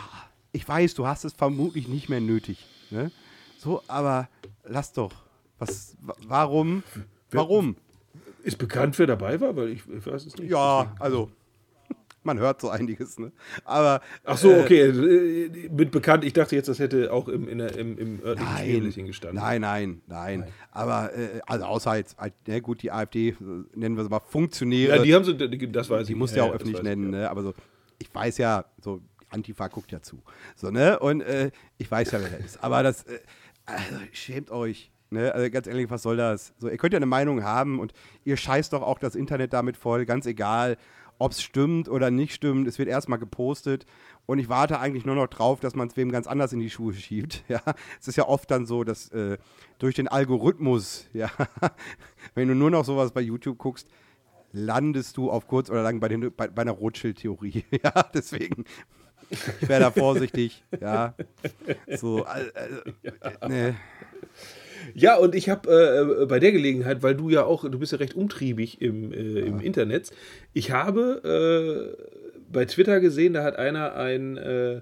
ich 0.53 0.69
weiß, 0.69 0.95
du 0.95 1.07
hast 1.07 1.25
es 1.25 1.33
vermutlich 1.33 1.89
nicht 1.89 2.09
mehr 2.11 2.21
nötig. 2.21 2.67
Ne? 2.91 3.11
So, 3.59 3.83
aber 3.89 4.29
lass 4.65 4.93
doch. 4.93 5.13
Was, 5.59 5.97
wa- 6.03 6.15
warum? 6.27 6.83
Warum? 7.31 7.77
Ist 8.43 8.59
bekannt, 8.59 8.99
wer 8.99 9.07
dabei 9.07 9.41
war, 9.41 9.57
weil 9.57 9.69
ich, 9.71 9.83
ich 9.89 10.07
weiß 10.07 10.27
es 10.27 10.37
nicht. 10.37 10.51
Ja, 10.51 10.95
also, 10.99 11.31
man 12.25 12.39
hört 12.39 12.61
so 12.61 12.69
einiges, 12.71 13.19
ne? 13.19 13.33
Aber. 13.65 14.01
Ach 14.25 14.37
so, 14.39 14.51
äh, 14.51 14.61
okay. 14.61 14.81
äh, 14.89 15.69
Mit 15.71 15.91
bekannt, 15.91 16.25
ich 16.25 16.33
dachte 16.33 16.57
jetzt, 16.57 16.69
das 16.69 16.79
hätte 16.79 17.13
auch 17.13 17.29
im, 17.29 17.49
in 17.49 17.59
der, 17.59 17.77
im, 17.77 17.99
im 17.99 18.21
örtlichen 18.23 18.83
Nein, 18.95 19.07
gestanden. 19.07 19.41
nein, 19.43 19.61
nein, 19.61 20.03
nein. 20.07 20.45
Aber, 20.71 21.13
äh, 21.17 21.41
also 21.47 21.65
außer 21.65 21.97
jetzt, 21.97 22.19
halt, 22.19 22.35
ne, 22.47 22.61
gut, 22.61 22.83
die 22.83 22.91
AfD, 22.93 23.29
äh, 23.31 23.35
nennen 23.75 23.97
wir 23.97 24.05
sie 24.05 24.11
mal 24.11 24.21
Funktionäre, 24.21 24.97
Ja, 24.97 24.99
die, 25.03 25.09
die 25.09 25.15
haben 25.15 25.25
sie, 25.25 25.37
die- 25.37 25.73
das 25.73 25.91
weiß 25.91 26.09
ich. 26.09 26.17
musst 26.17 26.35
du 26.35 26.39
ja 26.39 26.45
auch 26.45 26.53
öffentlich 26.55 26.75
weiß 26.75 26.81
ich, 26.81 26.85
nennen, 26.89 27.13
ja. 27.13 27.21
ne? 27.21 27.31
aber 27.31 27.43
so, 27.43 27.55
ich 27.99 28.15
weiß 28.15 28.39
ja, 28.39 28.65
so, 28.83 29.01
Antifa 29.31 29.69
guckt 29.69 29.91
ja 29.93 30.01
zu. 30.01 30.23
So, 30.57 30.71
ne? 30.71 30.99
Und 30.99 31.21
äh, 31.21 31.51
ich 31.79 31.91
weiß 31.91 32.13
ja, 32.13 32.21
wer 32.23 32.31
das 32.31 32.45
ist. 32.45 32.65
Aber 32.65 32.83
das, 32.83 33.03
äh, 33.05 33.19
also, 33.67 33.97
schämt 34.13 34.51
euch. 34.51 34.91
Ne? 35.11 35.33
Also 35.35 35.51
ganz 35.51 35.67
ehrlich, 35.67 35.91
was 35.91 36.03
soll 36.03 36.17
das? 36.17 36.55
So, 36.59 36.69
ihr 36.69 36.77
könnt 36.77 36.93
ja 36.93 36.99
eine 36.99 37.07
Meinung 37.07 37.45
haben 37.45 37.79
und 37.79 37.93
ihr 38.25 38.37
scheißt 38.37 38.73
doch 38.73 38.83
auch 38.83 38.99
das 38.99 39.15
Internet 39.15 39.53
damit 39.53 39.77
voll, 39.77 40.07
ganz 40.07 40.27
egal, 40.27 40.77
ob 41.19 41.33
es 41.33 41.43
stimmt 41.43 41.89
oder 41.89 42.11
nicht 42.11 42.35
stimmt. 42.35 42.67
Es 42.69 42.79
wird 42.79 42.89
erstmal 42.89 43.19
gepostet 43.19 43.87
und 44.27 44.39
ich 44.39 44.49
warte 44.49 44.81
eigentlich 44.81 45.05
nur 45.05 45.15
noch 45.15 45.29
drauf, 45.29 45.61
dass 45.61 45.75
man 45.75 45.89
es 45.89 45.97
wem 45.97 46.11
ganz 46.11 46.27
anders 46.27 46.53
in 46.53 46.61
die 46.61 46.71
Schuhe 46.71 46.95
schiebt. 46.95 47.45
Ja? 47.49 47.61
Es 48.01 48.09
ist 48.09 48.17
ja 48.17 48.27
oft 48.27 48.51
dann 48.51 48.67
so, 48.67 48.85
dass 48.85 49.11
äh, 49.11 49.39
durch 49.79 49.95
den 49.95 50.09
Algorithmus, 50.09 51.07
ja, 51.13 51.31
wenn 52.35 52.49
du 52.49 52.55
nur 52.55 52.71
noch 52.71 52.85
sowas 52.85 53.13
bei 53.13 53.21
YouTube 53.21 53.59
guckst, 53.59 53.89
landest 54.53 55.17
du 55.17 55.31
auf 55.31 55.47
kurz 55.47 55.69
oder 55.69 55.83
lang 55.83 56.01
bei, 56.01 56.09
den, 56.09 56.33
bei, 56.35 56.49
bei 56.49 56.63
einer 56.63 56.73
Rothschild-Theorie. 56.73 57.65
Ja, 57.83 58.03
deswegen. 58.15 58.65
Ich 59.31 59.69
wäre 59.69 59.81
da 59.81 59.91
vorsichtig, 59.91 60.65
ja. 60.81 61.15
So, 61.97 62.25
äh, 62.27 62.47
äh, 63.43 63.49
ne. 63.49 63.77
Ja, 64.95 65.17
und 65.17 65.35
ich 65.35 65.49
habe 65.49 66.21
äh, 66.23 66.27
bei 66.27 66.39
der 66.39 66.53
Gelegenheit, 66.53 67.03
weil 67.03 67.15
du 67.15 67.31
ja 67.31 67.45
auch, 67.45 67.69
du 67.69 67.79
bist 67.79 67.93
ja 67.93 67.99
recht 67.99 68.15
umtriebig 68.15 68.81
im, 68.83 69.13
äh, 69.13 69.41
im 69.41 69.61
Internet, 69.61 70.11
ich 70.53 70.71
habe 70.71 71.97
äh, 71.99 72.43
bei 72.53 72.65
Twitter 72.67 73.01
gesehen, 73.01 73.33
da 73.33 73.43
hat 73.43 73.57
einer 73.57 73.95
ein, 73.95 74.37
äh, 74.37 74.81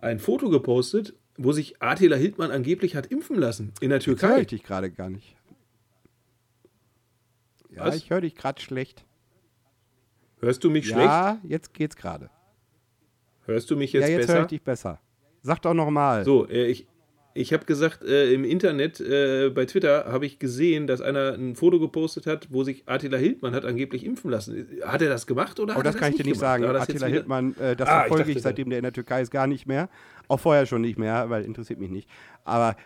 ein 0.00 0.18
Foto 0.18 0.50
gepostet, 0.50 1.14
wo 1.36 1.52
sich 1.52 1.80
Attila 1.82 2.16
Hildmann 2.16 2.50
angeblich 2.50 2.96
hat 2.96 3.06
impfen 3.06 3.38
lassen 3.38 3.72
in 3.80 3.90
der 3.90 3.98
Jetzt 3.98 4.06
höre 4.08 4.16
Türkei. 4.16 4.40
ich 4.42 4.46
dich 4.48 4.62
gerade 4.64 4.90
gar 4.90 5.08
nicht. 5.10 5.36
Ja, 7.70 7.86
Was? 7.86 7.96
ich 7.96 8.10
höre 8.10 8.20
dich 8.22 8.34
gerade 8.34 8.60
schlecht. 8.60 9.04
Hörst 10.40 10.62
du 10.64 10.70
mich 10.70 10.86
schlecht? 10.86 11.04
Ja, 11.04 11.38
jetzt 11.42 11.74
geht's 11.74 11.96
gerade. 11.96 12.30
Hörst 13.46 13.70
du 13.70 13.76
mich 13.76 13.92
jetzt, 13.92 14.02
Ja, 14.02 14.08
jetzt 14.08 14.28
höre 14.28 14.34
besser? 14.34 14.40
ich 14.42 14.46
dich 14.48 14.62
besser. 14.62 15.00
Sag 15.42 15.62
doch 15.62 15.74
nochmal. 15.74 16.24
So, 16.24 16.48
äh, 16.48 16.66
ich, 16.66 16.86
ich 17.38 17.52
habe 17.52 17.64
gesagt, 17.64 18.02
äh, 18.04 18.32
im 18.32 18.44
Internet, 18.44 19.00
äh, 19.00 19.50
bei 19.50 19.64
Twitter, 19.64 20.06
habe 20.06 20.26
ich 20.26 20.38
gesehen, 20.38 20.86
dass 20.86 21.00
einer 21.00 21.34
ein 21.34 21.54
Foto 21.54 21.78
gepostet 21.78 22.26
hat, 22.26 22.48
wo 22.50 22.64
sich 22.64 22.82
Attila 22.86 23.16
Hildmann 23.16 23.54
hat 23.54 23.64
angeblich 23.64 24.04
impfen 24.04 24.30
lassen. 24.30 24.66
Hat 24.84 25.00
er 25.02 25.08
das 25.08 25.26
gemacht 25.26 25.60
oder 25.60 25.76
Oh, 25.78 25.82
das 25.82 25.94
er 25.94 26.00
kann 26.00 26.10
ich 26.10 26.16
dir 26.16 26.24
nicht 26.24 26.40
gemacht? 26.40 26.60
sagen. 26.60 26.62
Das 26.64 26.82
Attila 26.82 27.06
Hildmann, 27.06 27.54
äh, 27.58 27.76
das 27.76 27.88
Ah, 27.88 27.92
ich 28.02 28.08
verfolge 28.08 28.24
dachte, 28.24 28.38
ich, 28.38 28.42
seitdem 28.42 28.70
der 28.70 28.78
in 28.80 28.82
der 28.82 28.92
Türkei 28.92 29.22
ist, 29.22 29.30
gar 29.30 29.46
nicht 29.46 29.66
mehr. 29.66 29.88
Auch 30.26 30.40
vorher 30.40 30.66
schon 30.66 30.80
nicht 30.82 30.98
mehr, 30.98 31.30
weil 31.30 31.44
interessiert 31.44 31.78
mich 31.78 31.90
nicht. 31.90 32.08
Aber 32.44 32.76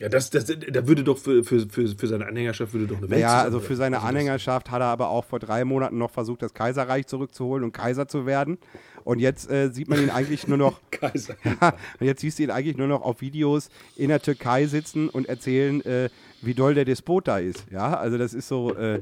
Ja, 0.00 0.08
das, 0.08 0.30
das, 0.30 0.46
da 0.46 0.88
würde 0.88 1.04
doch 1.04 1.18
für, 1.18 1.44
für, 1.44 1.68
für, 1.68 1.86
für 1.86 2.06
seine 2.08 2.26
Anhängerschaft 2.26 2.72
würde 2.72 2.88
doch 2.88 2.98
eine 2.98 3.10
Welt 3.10 3.20
ja, 3.20 3.42
also 3.42 3.60
für 3.60 3.76
seine 3.76 3.96
Also 3.98 4.08
Anhängerschaft 4.08 4.70
hat 4.72 4.80
er 4.80 4.86
aber 4.88 5.08
auch 5.08 5.24
vor 5.24 5.38
drei 5.38 5.64
Monaten 5.64 5.98
noch 5.98 6.10
versucht, 6.10 6.42
das 6.42 6.52
Kaiserreich 6.52 7.06
zurückzuholen 7.06 7.62
und 7.62 7.72
Kaiser 7.72 8.08
zu 8.08 8.26
werden. 8.26 8.58
Und 9.04 9.20
jetzt 9.20 9.48
äh, 9.50 9.70
sieht 9.70 9.88
man 9.88 10.02
ihn 10.02 10.10
eigentlich 10.10 10.48
nur 10.48 10.58
noch 10.58 10.80
Kaiser. 10.90 11.36
Ja, 11.44 11.74
und 12.00 12.06
jetzt 12.06 12.22
siehst 12.22 12.38
du 12.38 12.42
ihn 12.42 12.50
eigentlich 12.50 12.76
nur 12.76 12.88
noch 12.88 13.02
auf 13.02 13.20
Videos 13.20 13.68
in 13.96 14.08
der 14.08 14.20
Türkei 14.20 14.66
sitzen 14.66 15.08
und 15.08 15.28
erzählen, 15.28 15.80
äh, 15.84 16.08
wie 16.42 16.54
doll 16.54 16.74
der 16.74 16.84
Despot 16.86 17.28
da 17.28 17.38
ist. 17.38 17.64
Ja, 17.70 17.96
also 17.96 18.18
das 18.18 18.34
ist 18.34 18.48
so, 18.48 18.74
äh, 18.74 18.96
äh, 18.96 19.00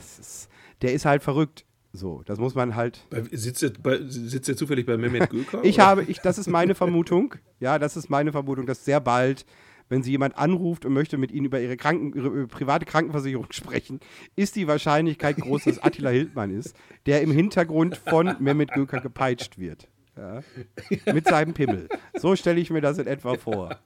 es 0.00 0.18
ist, 0.18 0.48
der 0.80 0.94
ist 0.94 1.04
halt 1.04 1.22
verrückt. 1.22 1.66
So, 1.92 2.22
das 2.24 2.38
muss 2.38 2.54
man 2.54 2.74
halt. 2.76 3.04
Bei- 3.10 3.24
Sitzt 3.32 3.62
er, 3.62 3.70
bei, 3.82 3.98
sitzt 4.06 4.48
er 4.48 4.56
zufällig 4.56 4.86
bei 4.86 4.96
Mehmet 4.96 5.28
Göker? 5.30 5.62
Ich 5.62 5.74
oder? 5.76 5.86
habe, 5.86 6.02
ich, 6.04 6.20
das 6.20 6.38
ist 6.38 6.46
meine 6.48 6.74
Vermutung. 6.74 7.34
Ja, 7.60 7.78
das 7.78 7.98
ist 7.98 8.08
meine 8.08 8.32
Vermutung, 8.32 8.64
dass 8.64 8.86
sehr 8.86 8.98
bald, 9.00 9.44
wenn 9.92 10.02
sie 10.02 10.10
jemand 10.10 10.38
anruft 10.38 10.86
und 10.86 10.94
möchte 10.94 11.18
mit 11.18 11.30
ihnen 11.30 11.44
über 11.44 11.60
ihre, 11.60 11.76
Kranken, 11.76 12.16
ihre, 12.16 12.34
ihre 12.34 12.46
private 12.46 12.86
Krankenversicherung 12.86 13.46
sprechen, 13.50 14.00
ist 14.36 14.56
die 14.56 14.66
Wahrscheinlichkeit 14.66 15.36
groß, 15.36 15.64
dass 15.64 15.82
Attila 15.82 16.08
Hildmann 16.08 16.50
ist, 16.50 16.74
der 17.04 17.20
im 17.20 17.30
Hintergrund 17.30 17.98
von 17.98 18.34
Mehmet 18.40 18.72
Göker 18.72 19.00
gepeitscht 19.00 19.58
wird. 19.58 19.88
Ja, 20.16 20.42
mit 21.12 21.26
seinem 21.26 21.54
Pimmel. 21.54 21.88
So 22.14 22.36
stelle 22.36 22.60
ich 22.60 22.70
mir 22.70 22.80
das 22.80 22.98
in 22.98 23.06
etwa 23.06 23.36
vor. 23.36 23.78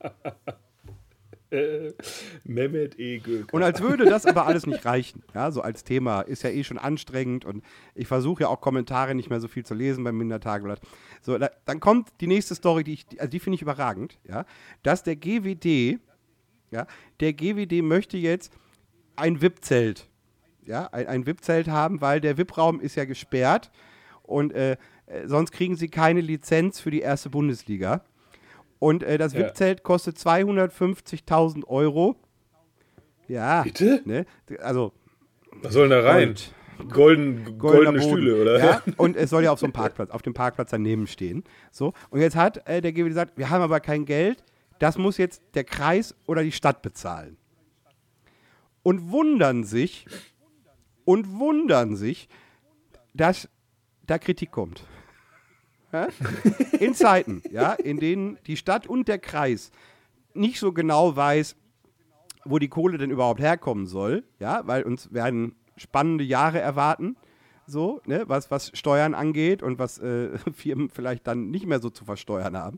Mehmet 2.43 2.99
E. 2.99 3.19
Göker. 3.19 3.53
Und 3.53 3.63
als 3.63 3.81
würde 3.81 4.05
das 4.05 4.25
aber 4.25 4.45
alles 4.45 4.65
nicht 4.65 4.85
reichen, 4.85 5.23
ja, 5.33 5.51
so 5.51 5.61
als 5.61 5.83
Thema, 5.83 6.21
ist 6.21 6.43
ja 6.43 6.49
eh 6.49 6.63
schon 6.63 6.77
anstrengend 6.77 7.45
und 7.45 7.63
ich 7.95 8.07
versuche 8.07 8.43
ja 8.43 8.49
auch 8.49 8.61
Kommentare 8.61 9.15
nicht 9.15 9.29
mehr 9.29 9.39
so 9.39 9.47
viel 9.47 9.65
zu 9.65 9.73
lesen 9.73 10.03
beim 10.03 10.17
Mindertageblatt. 10.17 10.81
So, 11.21 11.37
da, 11.37 11.49
dann 11.65 11.79
kommt 11.79 12.09
die 12.19 12.27
nächste 12.27 12.55
Story, 12.55 12.83
die 12.83 12.93
ich, 12.93 13.05
also 13.17 13.29
die 13.29 13.39
finde 13.39 13.55
ich 13.55 13.61
überragend, 13.61 14.19
ja, 14.27 14.45
dass 14.83 15.03
der 15.03 15.15
GWD, 15.15 15.99
ja, 16.71 16.85
der 17.19 17.33
GWD 17.33 17.81
möchte 17.81 18.17
jetzt 18.17 18.51
ein 19.15 19.41
VIP-Zelt, 19.41 20.09
ja, 20.65 20.87
ein, 20.91 21.07
ein 21.07 21.25
VIP-Zelt 21.25 21.69
haben, 21.69 22.01
weil 22.01 22.19
der 22.19 22.37
VIP-Raum 22.37 22.81
ist 22.81 22.95
ja 22.95 23.05
gesperrt 23.05 23.71
und 24.23 24.53
äh, 24.53 24.77
äh, 25.07 25.27
sonst 25.27 25.51
kriegen 25.51 25.75
sie 25.75 25.87
keine 25.87 26.21
Lizenz 26.21 26.79
für 26.79 26.91
die 26.91 26.99
erste 26.99 27.29
Bundesliga. 27.29 28.03
Und 28.79 29.03
äh, 29.03 29.17
das 29.17 29.33
Ja. 29.33 29.39
VIP-Zelt 29.39 29.83
kostet 29.83 30.17
250.000 30.17 31.65
Euro. 31.67 32.15
Ja. 33.27 33.63
Bitte? 33.63 34.01
Ne? 34.05 34.25
Also, 34.61 34.93
Was 35.61 35.73
soll 35.73 35.89
denn 35.89 36.03
da 36.03 36.09
rein? 36.09 36.29
Und- 36.29 36.53
Golden, 36.91 37.57
goldene 37.57 37.97
Boden. 37.97 38.01
Stühle, 38.03 38.39
oder? 38.39 38.59
Ja, 38.59 38.83
und 38.97 39.15
es 39.17 39.31
soll 39.31 39.43
ja 39.43 39.51
auf 39.51 39.57
so 39.59 39.65
einem 39.65 39.73
Parkplatz, 39.73 40.11
auf 40.11 40.21
dem 40.21 40.35
Parkplatz 40.35 40.69
daneben 40.69 41.07
stehen. 41.07 41.43
So, 41.71 41.93
und 42.11 42.21
jetzt 42.21 42.35
hat 42.35 42.67
äh, 42.69 42.81
der 42.81 42.93
GW 42.93 43.07
gesagt, 43.09 43.35
wir 43.35 43.49
haben 43.49 43.63
aber 43.63 43.79
kein 43.79 44.05
Geld, 44.05 44.43
das 44.77 44.95
muss 44.99 45.17
jetzt 45.17 45.41
der 45.55 45.63
Kreis 45.63 46.13
oder 46.27 46.43
die 46.43 46.51
Stadt 46.51 46.83
bezahlen. 46.83 47.37
Und 48.83 49.09
wundern 49.09 49.63
sich, 49.63 50.05
und 51.03 51.39
wundern 51.39 51.95
sich, 51.95 52.29
dass 53.15 53.49
da 54.05 54.19
Kritik 54.19 54.51
kommt. 54.51 54.83
In 56.79 56.93
Zeiten, 56.93 57.41
ja, 57.51 57.73
in 57.73 57.99
denen 57.99 58.37
die 58.45 58.57
Stadt 58.57 58.87
und 58.87 59.07
der 59.07 59.19
Kreis 59.19 59.71
nicht 60.33 60.59
so 60.59 60.73
genau 60.73 61.15
weiß, 61.15 61.55
wo 62.45 62.59
die 62.59 62.67
Kohle 62.67 62.97
denn 62.97 63.11
überhaupt 63.11 63.39
herkommen 63.39 63.87
soll, 63.87 64.23
ja, 64.39 64.61
weil 64.65 64.83
uns 64.83 65.13
werden 65.13 65.55
spannende 65.75 66.23
Jahre 66.23 66.59
erwarten, 66.59 67.15
so, 67.65 68.01
ne, 68.05 68.23
was, 68.27 68.49
was 68.49 68.71
Steuern 68.73 69.13
angeht 69.13 69.61
und 69.61 69.77
was 69.79 69.99
äh, 69.99 70.37
Firmen 70.53 70.89
vielleicht 70.89 71.27
dann 71.27 71.49
nicht 71.49 71.65
mehr 71.65 71.79
so 71.79 71.89
zu 71.89 72.05
versteuern 72.05 72.57
haben. 72.57 72.77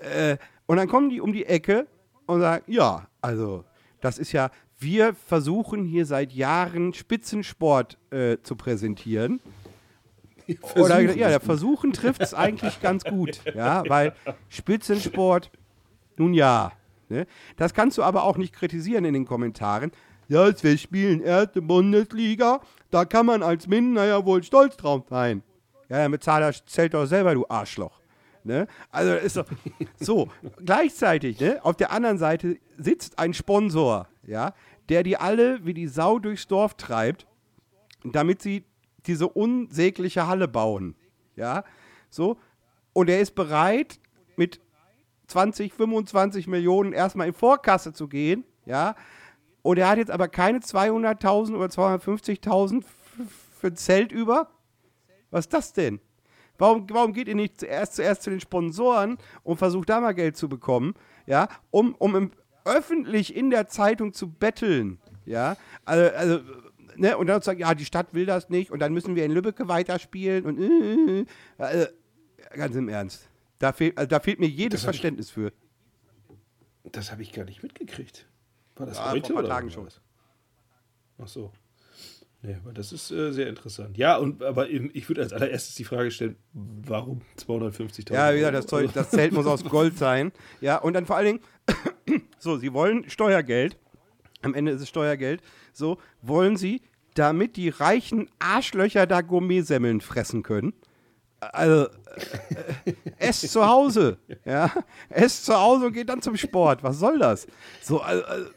Äh, 0.00 0.36
und 0.66 0.76
dann 0.76 0.88
kommen 0.88 1.10
die 1.10 1.20
um 1.20 1.32
die 1.32 1.46
Ecke 1.46 1.86
und 2.26 2.40
sagen, 2.40 2.64
ja, 2.66 3.08
also 3.20 3.64
das 4.00 4.18
ist 4.18 4.32
ja, 4.32 4.50
wir 4.78 5.14
versuchen 5.14 5.84
hier 5.84 6.06
seit 6.06 6.32
Jahren 6.32 6.94
Spitzensport 6.94 7.98
äh, 8.10 8.38
zu 8.42 8.56
präsentieren. 8.56 9.40
Oder 10.76 11.00
ja, 11.00 11.28
der 11.28 11.40
Versuchen 11.40 11.92
trifft 11.92 12.20
es 12.20 12.34
eigentlich 12.34 12.80
ganz 12.80 13.04
gut, 13.04 13.40
ja, 13.54 13.82
weil 13.88 14.14
Spitzensport, 14.48 15.50
nun 16.16 16.34
ja. 16.34 16.72
Ne? 17.08 17.26
Das 17.56 17.74
kannst 17.74 17.98
du 17.98 18.02
aber 18.02 18.24
auch 18.24 18.36
nicht 18.36 18.54
kritisieren 18.54 19.04
in 19.04 19.14
den 19.14 19.26
Kommentaren. 19.26 19.90
Ja, 20.28 20.46
jetzt 20.46 20.62
wir 20.62 20.78
spielen 20.78 21.20
erste 21.22 21.60
Bundesliga, 21.60 22.60
da 22.90 23.04
kann 23.04 23.26
man 23.26 23.42
als 23.42 23.66
Minder 23.66 24.04
ja 24.06 24.24
wohl 24.24 24.44
stolz 24.44 24.76
drauf 24.76 25.02
sein. 25.10 25.42
Ja, 25.88 25.98
damit 25.98 26.22
zahlt 26.22 26.62
zählt 26.66 26.94
doch 26.94 27.06
selber, 27.06 27.34
du 27.34 27.44
Arschloch. 27.48 28.00
Ne? 28.44 28.68
Also 28.90 29.14
ist 29.14 29.36
doch 29.36 29.46
so. 29.98 30.28
Gleichzeitig, 30.64 31.40
ne, 31.40 31.58
auf 31.62 31.76
der 31.76 31.90
anderen 31.90 32.18
Seite 32.18 32.58
sitzt 32.78 33.18
ein 33.18 33.34
Sponsor, 33.34 34.06
ja, 34.26 34.54
der 34.88 35.02
die 35.02 35.16
alle 35.16 35.64
wie 35.64 35.74
die 35.74 35.88
Sau 35.88 36.18
durchs 36.18 36.46
Dorf 36.46 36.74
treibt, 36.74 37.26
damit 38.04 38.40
sie 38.40 38.64
diese 39.06 39.28
unsägliche 39.28 40.26
Halle 40.26 40.48
bauen. 40.48 40.94
Ja, 41.36 41.64
so. 42.08 42.36
Und 42.92 43.08
er 43.08 43.20
ist 43.20 43.34
bereit, 43.34 43.98
mit 44.36 44.60
20, 45.28 45.72
25 45.72 46.46
Millionen 46.48 46.92
erstmal 46.92 47.28
in 47.28 47.34
Vorkasse 47.34 47.92
zu 47.92 48.08
gehen. 48.08 48.44
Ja. 48.66 48.96
Und 49.62 49.78
er 49.78 49.88
hat 49.88 49.98
jetzt 49.98 50.10
aber 50.10 50.28
keine 50.28 50.58
200.000 50.58 51.54
oder 51.54 51.66
250.000 51.66 52.78
f- 52.80 52.86
für 53.60 53.66
ein 53.68 53.76
Zelt 53.76 54.10
über. 54.12 54.48
Was 55.30 55.44
ist 55.46 55.52
das 55.52 55.72
denn? 55.72 56.00
Warum, 56.58 56.86
warum 56.90 57.12
geht 57.12 57.28
ihr 57.28 57.34
nicht 57.34 57.60
zuerst, 57.60 57.94
zuerst 57.94 58.22
zu 58.22 58.30
den 58.30 58.40
Sponsoren 58.40 59.18
und 59.44 59.56
versucht 59.56 59.88
da 59.88 60.00
mal 60.00 60.12
Geld 60.14 60.36
zu 60.36 60.48
bekommen, 60.48 60.94
ja, 61.26 61.48
um, 61.70 61.94
um 61.94 62.16
im, 62.16 62.30
öffentlich 62.64 63.34
in 63.34 63.50
der 63.50 63.66
Zeitung 63.68 64.12
zu 64.12 64.30
betteln, 64.30 64.98
ja, 65.24 65.56
also, 65.84 66.14
also 66.16 66.40
ne, 67.00 67.16
und 67.18 67.26
dann 67.26 67.40
zu 67.42 67.46
sagen, 67.46 67.60
ja, 67.60 67.74
die 67.74 67.84
Stadt 67.84 68.14
will 68.14 68.26
das 68.26 68.48
nicht 68.48 68.70
und 68.70 68.78
dann 68.80 68.92
müssen 68.92 69.16
wir 69.16 69.24
in 69.24 69.32
Lübbecke 69.32 69.66
weiterspielen 69.68 70.44
und 70.44 70.58
äh, 70.60 71.24
also, 71.58 71.86
ganz 72.54 72.76
im 72.76 72.88
Ernst, 72.88 73.28
da 73.58 73.72
fehlt, 73.72 73.96
also, 73.98 74.08
da 74.08 74.20
fehlt 74.20 74.38
mir 74.40 74.48
jedes 74.48 74.82
hab 74.82 74.90
ich- 74.94 74.96
Verständnis 75.00 75.30
für. 75.30 75.52
Das 76.92 77.12
habe 77.12 77.22
ich 77.22 77.32
gar 77.32 77.44
nicht 77.44 77.62
mitgekriegt. 77.62 78.26
War 78.76 78.86
das 78.86 78.96
Ja, 78.96 79.02
vor 79.04 79.12
heute 79.12 79.26
ein 79.28 79.34
paar 79.34 79.42
oder 79.44 79.48
Tagen 79.48 79.70
schon. 79.70 79.88
Ach 81.18 81.28
so. 81.28 81.52
Nee, 82.42 82.54
aber 82.54 82.72
das 82.72 82.90
ist 82.92 83.10
äh, 83.10 83.32
sehr 83.32 83.48
interessant. 83.48 83.98
Ja, 83.98 84.16
und 84.16 84.42
aber 84.42 84.70
eben, 84.70 84.90
ich 84.94 85.06
würde 85.10 85.20
als 85.20 85.34
allererstes 85.34 85.74
die 85.74 85.84
Frage 85.84 86.10
stellen, 86.10 86.36
warum 86.54 87.20
250.000 87.36 88.14
Ja, 88.14 88.32
wie 88.32 88.38
gesagt, 88.38 88.54
das? 88.56 88.66
Zeug, 88.66 88.90
das 88.94 89.10
Zelt 89.10 89.32
muss 89.34 89.44
aus 89.46 89.62
Gold 89.68 89.98
sein. 89.98 90.32
Ja, 90.62 90.78
und 90.78 90.94
dann 90.94 91.04
vor 91.04 91.16
allen 91.16 91.26
Dingen, 92.06 92.22
so, 92.38 92.56
sie 92.56 92.72
wollen 92.72 93.08
Steuergeld. 93.10 93.76
Am 94.40 94.54
Ende 94.54 94.72
ist 94.72 94.80
es 94.80 94.88
Steuergeld. 94.88 95.42
So, 95.74 95.98
wollen 96.22 96.56
sie, 96.56 96.80
damit 97.20 97.56
die 97.56 97.68
reichen 97.68 98.30
Arschlöcher 98.38 99.06
da 99.06 99.20
Gourmetsemmeln 99.20 100.00
fressen 100.00 100.42
können. 100.42 100.72
Also, 101.38 101.86
äh, 102.86 102.94
esst 103.18 103.50
zu 103.50 103.66
Hause. 103.66 104.16
Ja, 104.46 104.72
esst 105.10 105.44
zu 105.44 105.54
Hause 105.54 105.86
und 105.86 105.92
geht 105.92 106.08
dann 106.08 106.22
zum 106.22 106.36
Sport. 106.38 106.82
Was 106.82 106.98
soll 106.98 107.18
das? 107.18 107.46
So, 107.82 108.00
also, 108.00 108.24
also, 108.24 108.50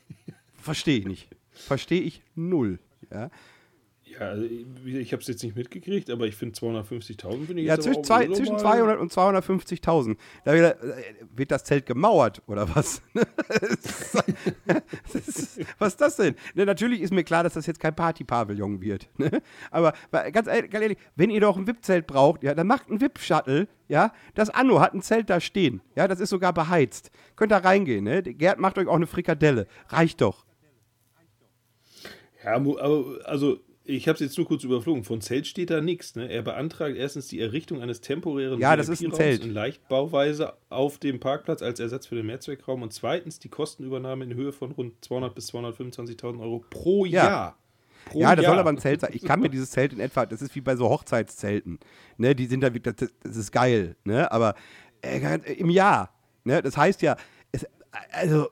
verstehe 0.56 1.00
ich 1.00 1.06
nicht. 1.06 1.30
Verstehe 1.52 2.02
ich 2.02 2.24
null. 2.36 2.80
Ja, 3.12 3.30
Ja, 4.20 4.28
also 4.30 4.46
ich, 4.46 4.66
ich 4.96 5.12
habe 5.12 5.22
es 5.22 5.28
jetzt 5.28 5.42
nicht 5.44 5.56
mitgekriegt, 5.56 6.10
aber 6.10 6.28
ich 6.28 6.36
finde 6.36 6.56
250.000 6.60 7.46
finde 7.48 7.62
ich 7.62 7.68
Ja, 7.68 7.76
jetzt 7.76 7.84
zwischen, 7.86 8.04
zwei, 8.04 8.28
zwischen 8.28 8.54
mal- 8.54 8.60
200 8.62 9.00
und 9.00 9.12
250.000. 9.12 10.18
Da 10.46 10.54
wird, 10.54 10.84
äh, 10.84 11.04
wird 11.36 11.50
das 11.52 11.64
Zelt 11.64 11.86
gemauert 11.86 12.42
oder 12.48 12.74
was? 12.76 13.02
Ist- 15.14 15.60
was 15.80 15.90
ist 15.94 16.02
das 16.02 16.16
denn? 16.18 16.36
Ne, 16.54 16.66
natürlich 16.66 17.02
ist 17.02 17.12
mir 17.14 17.24
klar, 17.24 17.44
dass 17.44 17.54
das 17.54 17.66
jetzt 17.66 17.80
kein 17.80 17.96
Partypavillon 17.96 18.82
wird. 18.82 19.08
Ne? 19.18 19.42
Aber 19.72 19.94
ganz, 20.32 20.48
ehrlich- 20.48 20.98
wenn 21.16 21.30
ihr 21.30 21.42
doch 21.42 21.58
ein 21.58 21.68
VIP-Zelt 21.68 22.08
braucht, 22.08 22.44
ja, 22.44 22.54
dann 22.54 22.68
macht 22.68 22.90
ein 22.90 23.02
VIP-Shuttle. 23.02 23.68
Ja, 23.88 24.14
das 24.36 24.50
Anno 24.50 24.80
hat 24.80 24.94
ein 24.94 25.02
Zelt 25.02 25.30
da 25.30 25.40
stehen. 25.40 25.82
Ja, 25.96 26.08
das 26.08 26.20
ist 26.20 26.30
sogar 26.30 26.54
beheizt. 26.54 27.12
Könnt 27.36 27.52
da 27.52 27.58
reingehen. 27.58 28.04
Ne? 28.06 28.22
Gerd 28.24 28.60
macht 28.60 28.78
euch 28.78 28.88
auch 28.88 28.96
eine 28.96 29.08
Frikadelle. 29.08 29.68
Reicht 29.90 30.22
doch. 30.22 30.46
Ja, 32.44 32.56
aber 32.56 33.20
also 33.26 33.60
ich 33.86 34.08
habe 34.08 34.14
es 34.16 34.20
jetzt 34.22 34.38
nur 34.38 34.48
kurz 34.48 34.64
überflogen. 34.64 35.04
Von 35.04 35.20
Zelt 35.22 35.46
steht 35.48 35.70
da 35.70 35.82
nichts. 35.82 36.16
Ne? 36.16 36.30
Er 36.30 36.42
beantragt 36.42 36.96
erstens 36.96 37.28
die 37.28 37.40
Errichtung 37.42 37.82
eines 37.82 38.00
temporären 38.02 38.60
Ja, 38.60 38.76
das 38.76 38.88
ist 38.90 39.04
ein 39.04 39.14
Zelt. 39.14 39.44
in 39.44 39.52
Leichtbauweise 39.52 40.54
auf 40.70 40.98
dem 41.00 41.20
Parkplatz 41.20 41.62
als 41.62 41.80
Ersatz 41.80 42.08
für 42.08 42.16
den 42.16 42.26
Mehrzweckraum 42.28 42.82
und 42.82 42.94
zweitens 42.94 43.40
die 43.40 43.50
Kostenübernahme 43.50 44.24
in 44.24 44.34
Höhe 44.36 44.54
von 44.54 44.72
rund 44.72 45.04
200 45.04 45.36
bis 45.36 45.50
225.000 45.54 46.40
Euro 46.40 46.64
pro 46.70 47.06
Ja. 47.06 47.24
Jahr. 47.26 47.58
Pro 48.06 48.20
Ja, 48.20 48.36
das 48.36 48.44
Jahr. 48.44 48.54
soll 48.54 48.60
aber 48.60 48.70
ein 48.70 48.78
Zelt 48.78 49.02
sein. 49.02 49.12
Ich 49.14 49.24
kann 49.24 49.40
mir 49.42 49.50
dieses 49.50 49.72
Zelt 49.72 49.92
in 49.94 50.00
etwa, 50.00 50.26
das 50.26 50.42
ist 50.42 50.56
wie 50.56 50.62
bei 50.62 50.76
so 50.76 50.90
Hochzeitszelten. 50.90 51.80
Ne, 52.18 52.36
die 52.36 52.46
sind 52.48 52.62
da, 52.62 52.74
wie- 52.74 52.80
das, 52.80 52.96
das 53.24 53.36
ist 53.38 53.52
geil, 53.52 53.96
ne? 54.06 54.32
Aber 54.32 54.56
äh, 55.02 55.20
im 55.54 55.70
Jahr, 55.70 56.14
ne? 56.46 56.62
Das 56.62 56.78
heißt 56.78 57.02
ja, 57.02 57.18
es, 57.52 57.66
also 58.12 58.48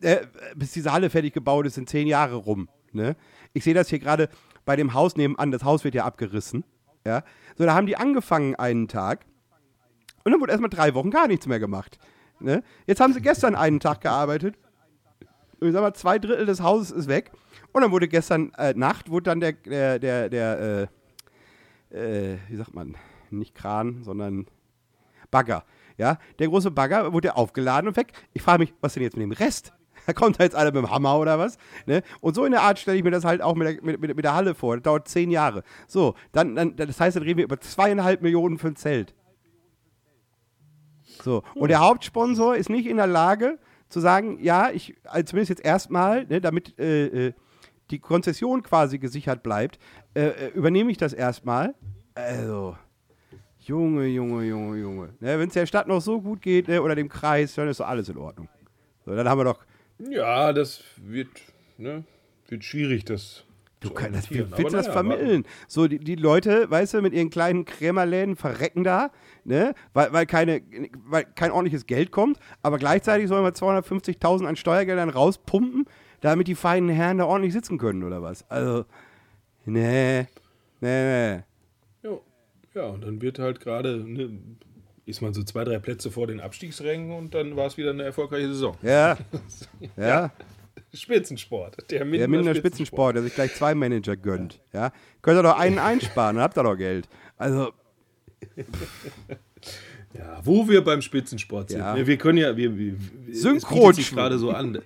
äh, 0.00 0.14
äh, 0.14 0.26
bis 0.56 0.72
diese 0.72 0.92
Halle 0.92 1.10
fertig 1.10 1.32
gebaut 1.34 1.66
ist, 1.66 1.74
sind 1.74 1.88
zehn 1.88 2.06
Jahre 2.06 2.36
rum. 2.36 2.68
Ne? 2.92 3.16
Ich 3.52 3.64
sehe 3.64 3.74
das 3.74 3.88
hier 3.88 3.98
gerade 3.98 4.28
bei 4.64 4.76
dem 4.76 4.94
Haus 4.94 5.16
nebenan. 5.16 5.50
Das 5.50 5.64
Haus 5.64 5.84
wird 5.84 5.94
ja 5.94 6.04
abgerissen. 6.04 6.64
Ja? 7.06 7.22
So, 7.56 7.64
da 7.64 7.74
haben 7.74 7.86
die 7.86 7.96
angefangen 7.96 8.54
einen 8.56 8.88
Tag 8.88 9.26
und 10.24 10.32
dann 10.32 10.40
wurde 10.40 10.52
erstmal 10.52 10.70
drei 10.70 10.94
Wochen 10.94 11.10
gar 11.10 11.28
nichts 11.28 11.46
mehr 11.46 11.60
gemacht. 11.60 11.98
Ne? 12.40 12.62
Jetzt 12.86 13.00
haben 13.00 13.12
sie 13.12 13.20
gestern 13.20 13.54
einen 13.54 13.80
Tag 13.80 14.00
gearbeitet. 14.00 14.56
Ich 15.60 15.72
sag 15.72 15.82
mal, 15.82 15.94
zwei 15.94 16.18
Drittel 16.18 16.46
des 16.46 16.62
Hauses 16.62 16.90
ist 16.90 17.08
weg. 17.08 17.32
Und 17.72 17.82
dann 17.82 17.90
wurde 17.90 18.08
gestern 18.08 18.52
äh, 18.54 18.72
Nacht, 18.74 19.10
wurde 19.10 19.24
dann 19.24 19.40
der, 19.40 19.52
der, 19.52 19.98
der, 19.98 20.28
der 20.28 20.88
äh, 21.90 22.34
äh, 22.34 22.38
wie 22.48 22.56
sagt 22.56 22.74
man, 22.74 22.96
nicht 23.30 23.54
Kran, 23.54 24.02
sondern 24.02 24.46
Bagger. 25.30 25.64
Ja, 25.96 26.18
der 26.38 26.48
große 26.48 26.70
Bagger 26.70 27.12
wurde 27.12 27.36
aufgeladen 27.36 27.88
und 27.88 27.96
weg. 27.96 28.12
Ich 28.32 28.42
frage 28.42 28.60
mich, 28.60 28.74
was 28.80 28.94
denn 28.94 29.02
jetzt 29.02 29.16
mit 29.16 29.22
dem 29.22 29.32
Rest? 29.32 29.72
Da 30.06 30.12
kommt 30.12 30.40
da 30.40 30.44
jetzt 30.44 30.56
einer 30.56 30.72
mit 30.72 30.76
dem 30.76 30.90
Hammer 30.90 31.18
oder 31.18 31.38
was? 31.38 31.56
Ne? 31.86 32.02
Und 32.20 32.34
so 32.34 32.44
in 32.44 32.52
der 32.52 32.62
Art 32.62 32.78
stelle 32.78 32.96
ich 32.96 33.04
mir 33.04 33.10
das 33.10 33.24
halt 33.24 33.42
auch 33.42 33.54
mit 33.54 33.68
der, 33.68 33.82
mit, 33.82 34.00
mit, 34.00 34.16
mit 34.16 34.24
der 34.24 34.34
Halle 34.34 34.54
vor. 34.54 34.76
Das 34.76 34.82
dauert 34.82 35.08
zehn 35.08 35.30
Jahre. 35.30 35.62
So, 35.86 36.14
dann, 36.32 36.56
dann, 36.56 36.76
das 36.76 36.98
heißt, 36.98 37.16
dann 37.16 37.22
reden 37.22 37.38
wir 37.38 37.44
über 37.44 37.60
zweieinhalb 37.60 38.22
Millionen 38.22 38.58
für 38.58 38.68
ein 38.68 38.76
Zelt. 38.76 39.14
So, 41.22 41.42
und 41.54 41.68
der 41.68 41.80
Hauptsponsor 41.80 42.56
ist 42.56 42.70
nicht 42.70 42.86
in 42.86 42.96
der 42.96 43.06
Lage 43.06 43.58
zu 43.88 44.00
sagen, 44.00 44.38
ja, 44.40 44.70
ich, 44.70 44.96
also 45.04 45.24
zumindest 45.24 45.50
jetzt 45.50 45.64
erstmal, 45.64 46.24
ne, 46.26 46.40
damit 46.40 46.78
äh, 46.78 47.26
äh, 47.28 47.32
die 47.90 47.98
Konzession 47.98 48.62
quasi 48.62 48.98
gesichert 48.98 49.42
bleibt, 49.42 49.78
äh, 50.14 50.28
äh, 50.28 50.48
übernehme 50.54 50.90
ich 50.90 50.96
das 50.96 51.12
erstmal. 51.12 51.74
Also, 52.14 52.76
Junge, 53.58 54.06
Junge, 54.06 54.44
Junge, 54.44 54.78
Junge. 54.78 55.08
Ne, 55.20 55.38
Wenn 55.38 55.48
es 55.48 55.54
der 55.54 55.66
Stadt 55.66 55.88
noch 55.88 56.00
so 56.00 56.20
gut 56.20 56.40
geht, 56.40 56.68
ne, 56.68 56.80
oder 56.80 56.94
dem 56.94 57.08
Kreis, 57.08 57.54
dann 57.54 57.68
ist 57.68 57.80
doch 57.80 57.88
alles 57.88 58.08
in 58.08 58.16
Ordnung. 58.16 58.48
So, 59.04 59.14
dann 59.14 59.28
haben 59.28 59.38
wir 59.38 59.44
doch. 59.44 59.64
Ja, 60.08 60.52
das 60.52 60.82
wird, 60.96 61.28
ne, 61.78 62.04
wird 62.48 62.64
schwierig, 62.64 63.04
das. 63.04 63.44
Du 63.80 63.88
zu 63.88 63.94
kannst, 63.94 64.30
argumentieren. 64.30 64.52
willst 64.58 64.74
das 64.74 64.88
vermitteln? 64.88 65.44
So, 65.66 65.88
die, 65.88 65.98
die 65.98 66.14
Leute, 66.14 66.70
weißt 66.70 66.94
du, 66.94 67.00
mit 67.00 67.14
ihren 67.14 67.30
kleinen 67.30 67.64
Krämerläden 67.64 68.36
verrecken 68.36 68.84
da, 68.84 69.10
ne? 69.44 69.74
Weil, 69.94 70.12
weil, 70.12 70.26
keine, 70.26 70.60
weil 71.06 71.24
kein 71.24 71.50
ordentliches 71.50 71.86
Geld 71.86 72.10
kommt, 72.10 72.38
aber 72.60 72.76
gleichzeitig 72.76 73.28
sollen 73.28 73.42
wir 73.42 73.52
250.000 73.52 74.44
an 74.44 74.56
Steuergeldern 74.56 75.08
rauspumpen, 75.08 75.86
damit 76.20 76.46
die 76.46 76.54
feinen 76.56 76.90
Herren 76.90 77.18
da 77.18 77.24
ordentlich 77.24 77.54
sitzen 77.54 77.78
können, 77.78 78.04
oder 78.04 78.20
was? 78.20 78.48
Also, 78.50 78.84
nee, 79.64 80.26
nee, 80.80 81.36
nee. 81.40 81.42
Ja, 82.02 82.18
ja, 82.74 82.82
und 82.84 83.02
dann 83.02 83.22
wird 83.22 83.38
halt 83.38 83.60
gerade, 83.60 83.96
ne, 83.96 84.38
ist 85.06 85.22
man 85.22 85.34
so 85.34 85.42
zwei, 85.42 85.64
drei 85.64 85.78
Plätze 85.78 86.10
vor 86.10 86.26
den 86.26 86.40
Abstiegsrängen 86.40 87.10
und 87.16 87.34
dann 87.34 87.56
war 87.56 87.66
es 87.66 87.76
wieder 87.76 87.90
eine 87.90 88.02
erfolgreiche 88.04 88.48
Saison. 88.48 88.76
Ja, 88.82 89.16
ja. 89.96 90.32
Spitzensport. 90.92 91.90
Der 91.90 92.00
Mindener, 92.00 92.18
Der 92.18 92.28
Mindener 92.28 92.54
Spitzensport, 92.54 93.14
der 93.14 93.22
sich 93.22 93.34
gleich 93.34 93.54
zwei 93.54 93.74
Manager 93.74 94.16
gönnt. 94.16 94.60
Ja? 94.72 94.92
Könnt 95.22 95.38
ihr 95.38 95.42
doch 95.42 95.58
einen 95.58 95.78
einsparen, 95.78 96.36
dann 96.36 96.42
habt 96.42 96.58
ihr 96.58 96.64
doch 96.64 96.76
Geld. 96.76 97.08
Also, 97.36 97.72
Ja, 100.12 100.40
wo 100.42 100.68
wir 100.68 100.82
beim 100.82 101.02
Spitzensport 101.02 101.70
sind. 101.70 101.80
Ja. 101.80 101.94
Ne, 101.94 102.06
Wir 102.06 102.16
können 102.16 102.38
ja, 102.38 102.56
wir, 102.56 102.76
wir 102.76 102.96
sich 103.28 104.10
gerade 104.10 104.38
so 104.38 104.50
an. 104.50 104.80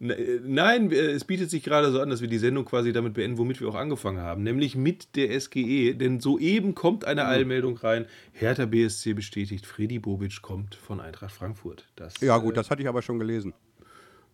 Ne, 0.00 0.14
äh, 0.14 0.40
Nein, 0.44 0.92
es 0.92 1.24
bietet 1.24 1.50
sich 1.50 1.62
gerade 1.62 1.90
so 1.90 2.00
an, 2.00 2.10
dass 2.10 2.20
wir 2.20 2.28
die 2.28 2.38
Sendung 2.38 2.64
quasi 2.64 2.92
damit 2.92 3.14
beenden, 3.14 3.38
womit 3.38 3.60
wir 3.60 3.68
auch 3.68 3.74
angefangen 3.74 4.20
haben, 4.20 4.42
nämlich 4.42 4.76
mit 4.76 5.16
der 5.16 5.38
SGE. 5.38 5.94
Denn 5.94 6.20
soeben 6.20 6.74
kommt 6.74 7.04
eine. 7.04 7.26
Eilmeldung 7.26 7.76
rein. 7.76 8.06
Hertha 8.32 8.66
BSC 8.66 9.14
bestätigt, 9.14 9.66
Freddy 9.66 9.98
Bobic 9.98 10.40
kommt 10.40 10.76
von 10.76 11.00
Eintracht 11.00 11.32
Frankfurt. 11.32 11.84
Das, 11.96 12.20
ja 12.20 12.38
gut, 12.38 12.52
äh, 12.52 12.56
das 12.56 12.70
hatte 12.70 12.82
ich 12.82 12.88
aber 12.88 13.02
schon 13.02 13.18
gelesen. 13.18 13.54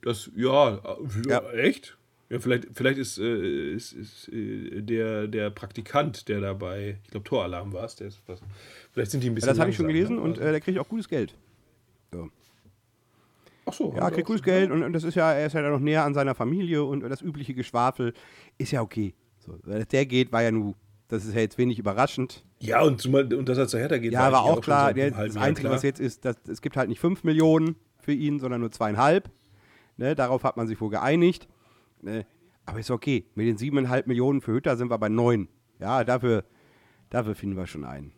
Das, 0.03 0.31
ja, 0.37 0.77
äh, 0.77 1.29
ja, 1.29 1.51
echt? 1.53 1.97
Ja, 2.29 2.39
vielleicht, 2.39 2.69
vielleicht 2.73 2.99
ist, 2.99 3.19
äh, 3.19 3.75
ist, 3.75 3.93
ist 3.93 4.29
äh, 4.29 4.83
der, 4.83 5.29
der 5.29 5.51
Praktikant, 5.51 6.29
der 6.29 6.41
dabei, 6.41 6.99
ich 7.05 7.11
glaube, 7.11 7.25
Toralarm 7.25 7.73
war 7.73 7.85
es, 7.85 7.97
der 7.97 8.09
ist 8.09 8.21
was. 8.27 8.41
Vielleicht 8.93 9.11
sind 9.11 9.23
die 9.23 9.31
ein 9.31 9.35
bisschen. 9.35 9.49
Ja, 9.49 9.53
das 9.53 9.61
habe 9.61 9.71
ich 9.71 9.77
schon 9.77 9.87
gelesen 9.87 10.17
ne? 10.17 10.23
und 10.23 10.39
äh, 10.39 10.51
der 10.51 10.61
kriegt 10.61 10.79
auch 10.79 10.89
gutes 10.89 11.09
Geld. 11.09 11.35
Ach 13.67 13.73
so, 13.73 13.95
Ja, 13.97 14.11
kriegt 14.11 14.25
auch 14.25 14.29
gutes 14.29 14.43
Geld 14.43 14.71
und, 14.71 14.83
und 14.83 14.93
das 14.93 15.05
ist 15.05 15.15
ja, 15.15 15.33
er 15.33 15.47
ist 15.47 15.53
ja 15.55 15.63
noch 15.69 15.81
näher 15.81 16.05
an 16.05 16.15
seiner 16.15 16.35
Familie 16.35 16.85
und 16.85 17.01
das 17.01 17.23
übliche 17.23 17.55
Geschwafel 17.55 18.13
ist 18.59 18.73
ja 18.73 18.83
okay. 18.83 19.15
So, 19.39 19.57
dass 19.65 19.89
der 19.89 20.07
geht, 20.07 20.33
war 20.33 20.43
ja 20.43 20.51
nur, 20.51 20.75
das 21.09 21.25
ist 21.25 21.35
ja 21.35 21.41
jetzt 21.41 21.59
wenig 21.59 21.79
überraschend. 21.79 22.45
Ja, 22.61 22.83
und, 22.83 23.01
zumal, 23.01 23.33
und 23.33 23.49
dass 23.49 23.59
er 23.59 23.69
zu 23.69 23.79
Hertha 23.79 23.99
geht, 23.99 24.13
Ja, 24.13 24.21
aber 24.21 24.39
eigentlich 24.39 24.51
auch 24.51 24.55
schon 24.55 24.63
klar, 24.63 24.95
der, 24.95 25.17
halben 25.17 25.35
das 25.35 25.43
Einzige, 25.43 25.69
klar. 25.69 25.77
was 25.77 25.83
jetzt 25.83 26.01
ist, 26.01 26.25
dass, 26.25 26.37
es 26.49 26.63
gibt 26.63 26.77
halt 26.77 26.89
nicht 26.89 27.01
5 27.01 27.25
Millionen 27.25 27.77
für 27.99 28.13
ihn, 28.13 28.39
sondern 28.39 28.61
nur 28.61 28.71
zweieinhalb. 28.71 29.31
Ne, 29.97 30.15
darauf 30.15 30.43
hat 30.45 30.57
man 30.57 30.67
sich 30.67 30.81
wohl 30.81 30.91
geeinigt. 30.91 31.47
Ne, 32.03 32.27
aber 32.67 32.81
ist 32.81 32.91
okay. 32.91 33.27
Mit 33.35 33.47
den 33.47 33.57
siebeneinhalb 33.57 34.07
Millionen 34.07 34.41
für 34.41 34.53
Hütter 34.53 34.77
sind 34.77 34.91
wir 34.91 34.99
bei 34.99 35.09
neun. 35.09 35.49
Ja, 35.79 36.05
dafür, 36.05 36.45
dafür 37.11 37.35
finden 37.35 37.57
wir 37.57 37.67
schon 37.67 37.85
einen. 37.85 38.13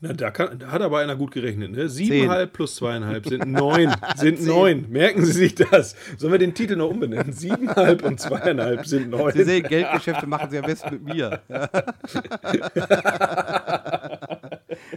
Na, 0.00 0.12
da, 0.12 0.30
kann, 0.30 0.58
da 0.58 0.70
hat 0.72 0.82
aber 0.82 0.98
einer 0.98 1.16
gut 1.16 1.30
gerechnet, 1.32 1.70
ne? 1.72 1.88
Siebeneinhalb 1.88 2.52
plus 2.52 2.76
zweieinhalb 2.76 3.26
sind 3.26 3.46
neun. 3.50 3.94
Sind 4.16 4.44
neun. 4.46 4.86
Merken 4.90 5.24
Sie 5.24 5.32
sich 5.32 5.54
das. 5.54 5.96
Sollen 6.18 6.32
wir 6.32 6.38
den 6.38 6.54
Titel 6.54 6.76
noch 6.76 6.90
umbenennen? 6.90 7.32
Siebeneinhalb 7.32 8.04
und 8.04 8.20
zweieinhalb 8.20 8.86
sind 8.86 9.10
neun. 9.10 9.32
Sie 9.32 9.44
sehen, 9.44 9.62
Geldgeschäfte 9.66 10.26
machen 10.26 10.50
sie 10.50 10.58
am 10.58 10.66
besten 10.66 10.94
mit 10.94 11.04
mir. 11.04 11.40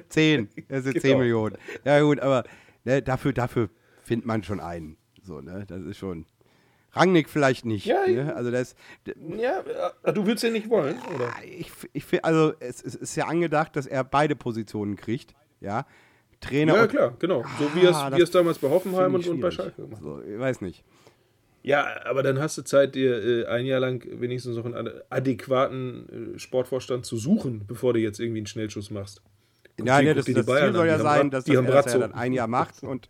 Zehn. 0.09 0.49
Das 0.67 0.83
sind 0.83 0.99
zehn 1.01 1.11
Genau. 1.11 1.19
Millionen. 1.19 1.55
Ja, 1.85 2.01
gut, 2.01 2.19
aber 2.19 2.43
ne, 2.83 3.01
dafür, 3.01 3.33
dafür 3.33 3.69
findet 4.03 4.25
man 4.25 4.43
schon 4.43 4.59
einen. 4.59 4.97
So, 5.23 5.41
ne? 5.41 5.65
Das 5.67 5.81
ist 5.81 5.97
schon. 5.97 6.25
Rangnick 6.97 7.29
vielleicht 7.29 7.65
nicht. 7.65 7.85
Ja, 7.85 8.05
ne? 8.07 8.35
Also 8.35 8.51
das, 8.51 8.75
Ja, 9.37 9.63
äh, 10.03 10.13
du 10.13 10.25
willst 10.25 10.43
den 10.43 10.53
nicht 10.53 10.69
wollen, 10.69 10.97
oder? 11.15 11.31
ich, 11.45 11.71
ich 11.93 12.25
also 12.25 12.53
es, 12.59 12.83
es 12.83 12.95
ist 12.95 13.15
ja 13.15 13.25
angedacht, 13.27 13.75
dass 13.75 13.85
er 13.87 14.03
beide 14.03 14.35
Positionen 14.35 14.95
kriegt. 14.95 15.33
Ja. 15.61 15.85
Trainer 16.39 16.75
Ja, 16.75 16.87
klar, 16.87 17.15
genau. 17.17 17.43
So 17.59 17.65
wie, 17.75 17.87
Ah, 17.87 17.89
es, 17.89 18.09
das 18.11 18.17
wie 18.17 18.21
es 18.21 18.31
damals 18.31 18.59
bei 18.59 18.69
Hoffenheim 18.69 19.15
und, 19.15 19.27
und 19.27 19.39
bei. 19.39 19.49
Schalke 19.51 19.81
gemacht 19.81 20.01
So, 20.03 20.21
ich 20.21 20.37
weiß 20.39 20.61
nicht. 20.61 20.83
Ja, 21.63 22.05
aber 22.05 22.23
dann 22.23 22.39
hast 22.39 22.57
du 22.57 22.61
Zeit, 22.61 22.95
dir 22.95 23.23
äh, 23.23 23.45
ein 23.47 23.65
Jahr 23.65 23.79
lang 23.79 24.03
wenigstens 24.21 24.55
noch 24.55 24.65
einen 24.65 24.89
adäquaten 25.09 26.35
äh, 26.35 26.39
Sportvorstand 26.39 27.05
zu 27.05 27.17
suchen, 27.17 27.63
bevor 27.67 27.93
du 27.93 27.99
jetzt 27.99 28.19
irgendwie 28.19 28.39
einen 28.39 28.47
Schnellschuss 28.47 28.91
machst. 28.91 29.21
Guck 29.77 29.87
Ja, 29.87 29.99
dir- 30.01 30.13
das, 30.15 30.25
das 30.25 30.45
Ziel 30.45 30.73
soll 30.73 30.87
ja 30.87 30.99
sein, 30.99 31.29
dass, 31.31 31.43
die 31.45 31.57
haben 31.57 31.65
er, 31.65 31.73
er 31.73 31.81
Brazzo. 31.83 31.99
dann 31.99 32.13
ein 32.13 32.33
Jahr 32.33 32.47
macht 32.47 32.83
und, 32.83 33.09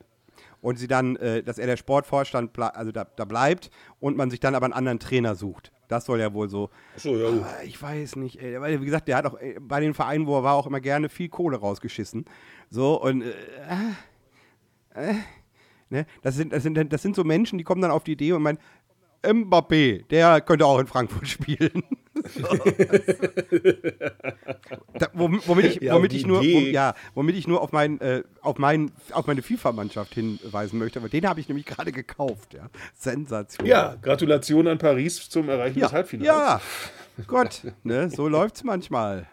und 0.61 0.77
sie 0.77 0.87
dann, 0.87 1.15
äh, 1.17 1.43
dass 1.43 1.57
er 1.57 1.67
der 1.67 1.77
Sportvorstand 1.77 2.53
ble 2.53 2.75
also 2.75 2.91
da, 2.91 3.05
da 3.05 3.25
bleibt 3.25 3.69
und 3.99 4.17
man 4.17 4.29
sich 4.29 4.39
dann 4.39 4.55
aber 4.55 4.65
einen 4.65 4.73
anderen 4.73 4.99
Trainer 4.99 5.35
sucht. 5.35 5.71
Das 5.87 6.05
soll 6.05 6.19
ja 6.19 6.33
wohl 6.33 6.49
so. 6.49 6.69
So, 6.97 7.15
ja. 7.15 7.27
Aber 7.29 7.63
ich 7.63 7.81
weiß 7.81 8.17
nicht, 8.17 8.41
ey, 8.41 8.59
weil 8.59 8.81
wie 8.81 8.85
gesagt, 8.85 9.07
der 9.07 9.17
hat 9.17 9.25
auch 9.25 9.39
äh, 9.39 9.57
bei 9.59 9.79
den 9.79 9.93
Vereinen, 9.93 10.27
wo 10.27 10.37
er 10.37 10.43
war, 10.43 10.55
auch 10.55 10.67
immer 10.67 10.81
gerne 10.81 11.09
viel 11.09 11.29
Kohle 11.29 11.57
rausgeschissen. 11.57 12.25
So 12.69 13.01
und 13.01 13.21
äh, 13.21 13.33
äh, 14.95 15.13
ne, 15.89 16.05
das 16.21 16.35
sind, 16.35 16.51
das 16.51 16.63
sind, 16.63 16.91
das 16.91 17.01
sind 17.01 17.15
so 17.15 17.23
Menschen, 17.23 17.57
die 17.57 17.63
kommen 17.63 17.81
dann 17.81 17.91
auf 17.91 18.03
die 18.03 18.13
Idee 18.13 18.33
und 18.33 18.43
meinen, 18.43 18.59
Mbappé, 19.23 20.05
der 20.09 20.41
könnte 20.41 20.65
auch 20.65 20.79
in 20.79 20.87
Frankfurt 20.87 21.27
spielen. 21.29 21.83
So. 22.35 22.47
womit, 25.27 25.47
womit 25.47 25.65
ich, 25.65 25.75
Ja, 25.81 25.93
womit 25.95 26.11
die 26.11 26.17
ich 26.17 26.25
nur, 26.25 26.41
Idee- 26.41 26.67
wo, 26.67 26.71
ja, 26.73 26.93
womit 27.15 27.35
ich 27.35 27.47
nur 27.47 27.61
auf, 27.61 27.71
mein, 27.71 27.99
äh, 28.01 28.23
auf, 28.41 28.57
mein, 28.57 28.91
auf 29.11 29.27
meine 29.27 29.41
FIFA-Mannschaft 29.41 30.13
hinweisen 30.13 30.79
möchte. 30.79 30.99
Aber 30.99 31.09
den 31.09 31.27
habe 31.27 31.39
ich 31.39 31.47
nämlich 31.47 31.65
gerade 31.65 31.91
gekauft. 31.91 32.53
Ja. 32.53 32.69
Sensation. 32.95 33.67
Ja, 33.67 33.95
Gratulation 34.01 34.67
an 34.67 34.77
Paris 34.77 35.29
zum 35.29 35.49
Erreichen 35.49 35.79
des 35.79 35.89
ja, 35.89 35.91
Halbfinals. 35.91 36.27
ja. 36.27 36.61
Gott, 37.27 37.61
ne, 37.83 38.09
so 38.09 38.27
läuft's 38.27 38.63
manchmal. 38.63 39.27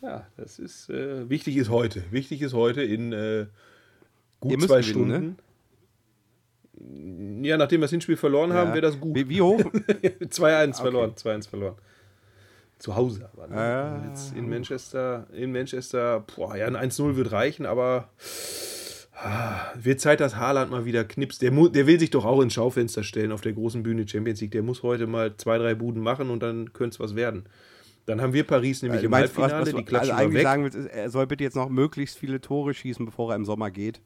Ja, 0.00 0.26
das 0.36 0.58
ist 0.58 0.88
äh, 0.90 1.28
wichtig 1.28 1.56
ist 1.56 1.70
heute. 1.70 2.04
Wichtig 2.10 2.40
ist 2.42 2.52
heute 2.54 2.82
in 2.82 3.12
äh, 3.12 3.46
gut 4.40 4.52
Ihr 4.52 4.56
müsst 4.58 4.68
zwei 4.68 4.76
ne? 4.76 4.82
Stunden. 4.84 5.36
Ja, 7.44 7.56
nachdem 7.56 7.80
wir 7.80 7.84
das 7.84 7.90
Hinspiel 7.90 8.16
verloren 8.16 8.52
haben, 8.52 8.68
Ja. 8.68 8.74
wäre 8.74 8.82
das 8.82 9.00
gut. 9.00 9.14
Wie, 9.16 9.28
wie 9.28 9.40
hoch? 9.42 9.58
2-1 9.60 10.80
verloren, 10.80 11.14
2-1 11.16 11.48
verloren. 11.48 11.74
Zu 12.78 12.94
Hause 12.94 13.28
aber. 13.32 13.48
Ne? 13.48 13.56
Ja. 13.56 14.04
Jetzt 14.08 14.36
in 14.36 14.48
Manchester, 14.48 15.26
in 15.32 15.52
Manchester, 15.52 16.24
boah, 16.36 16.56
ja, 16.56 16.66
ein 16.66 16.76
1-0 16.76 17.16
wird 17.16 17.32
reichen, 17.32 17.66
aber 17.66 18.08
ah, 19.14 19.72
wird 19.74 20.00
Zeit, 20.00 20.20
dass 20.20 20.36
Haaland 20.36 20.70
mal 20.70 20.84
wieder 20.84 21.04
knipst. 21.04 21.42
Der, 21.42 21.50
der 21.50 21.86
will 21.86 21.98
sich 21.98 22.10
doch 22.10 22.24
auch 22.24 22.40
ins 22.40 22.54
Schaufenster 22.54 23.02
stellen 23.02 23.32
auf 23.32 23.40
der 23.40 23.52
großen 23.52 23.82
Bühne 23.82 24.06
Champions 24.06 24.40
League. 24.40 24.52
Der 24.52 24.62
muss 24.62 24.82
heute 24.82 25.06
mal 25.06 25.36
zwei, 25.36 25.58
drei 25.58 25.74
Buden 25.74 26.02
machen 26.02 26.30
und 26.30 26.42
dann 26.42 26.72
könnte 26.72 26.94
es 26.94 27.00
was 27.00 27.16
werden. 27.16 27.48
Dann 28.06 28.22
haben 28.22 28.32
wir 28.32 28.44
Paris 28.44 28.80
nämlich 28.82 29.00
Du 29.00 29.06
im 29.06 29.10
meinst, 29.10 29.36
was, 29.36 29.52
Halbfinale, 29.52 29.62
was 29.62 29.68
die 29.70 29.76
du 29.76 29.84
klatschen 29.84 30.12
also 30.12 30.22
eigentlich 30.22 30.38
weg. 30.38 30.42
sagen 30.44 30.64
willst, 30.64 30.78
er 30.78 31.10
soll 31.10 31.26
bitte 31.26 31.44
jetzt 31.44 31.56
noch 31.56 31.68
möglichst 31.68 32.16
viele 32.16 32.40
Tore 32.40 32.72
schießen, 32.72 33.04
bevor 33.04 33.32
er 33.32 33.36
im 33.36 33.44
Sommer 33.44 33.70
geht. 33.70 34.00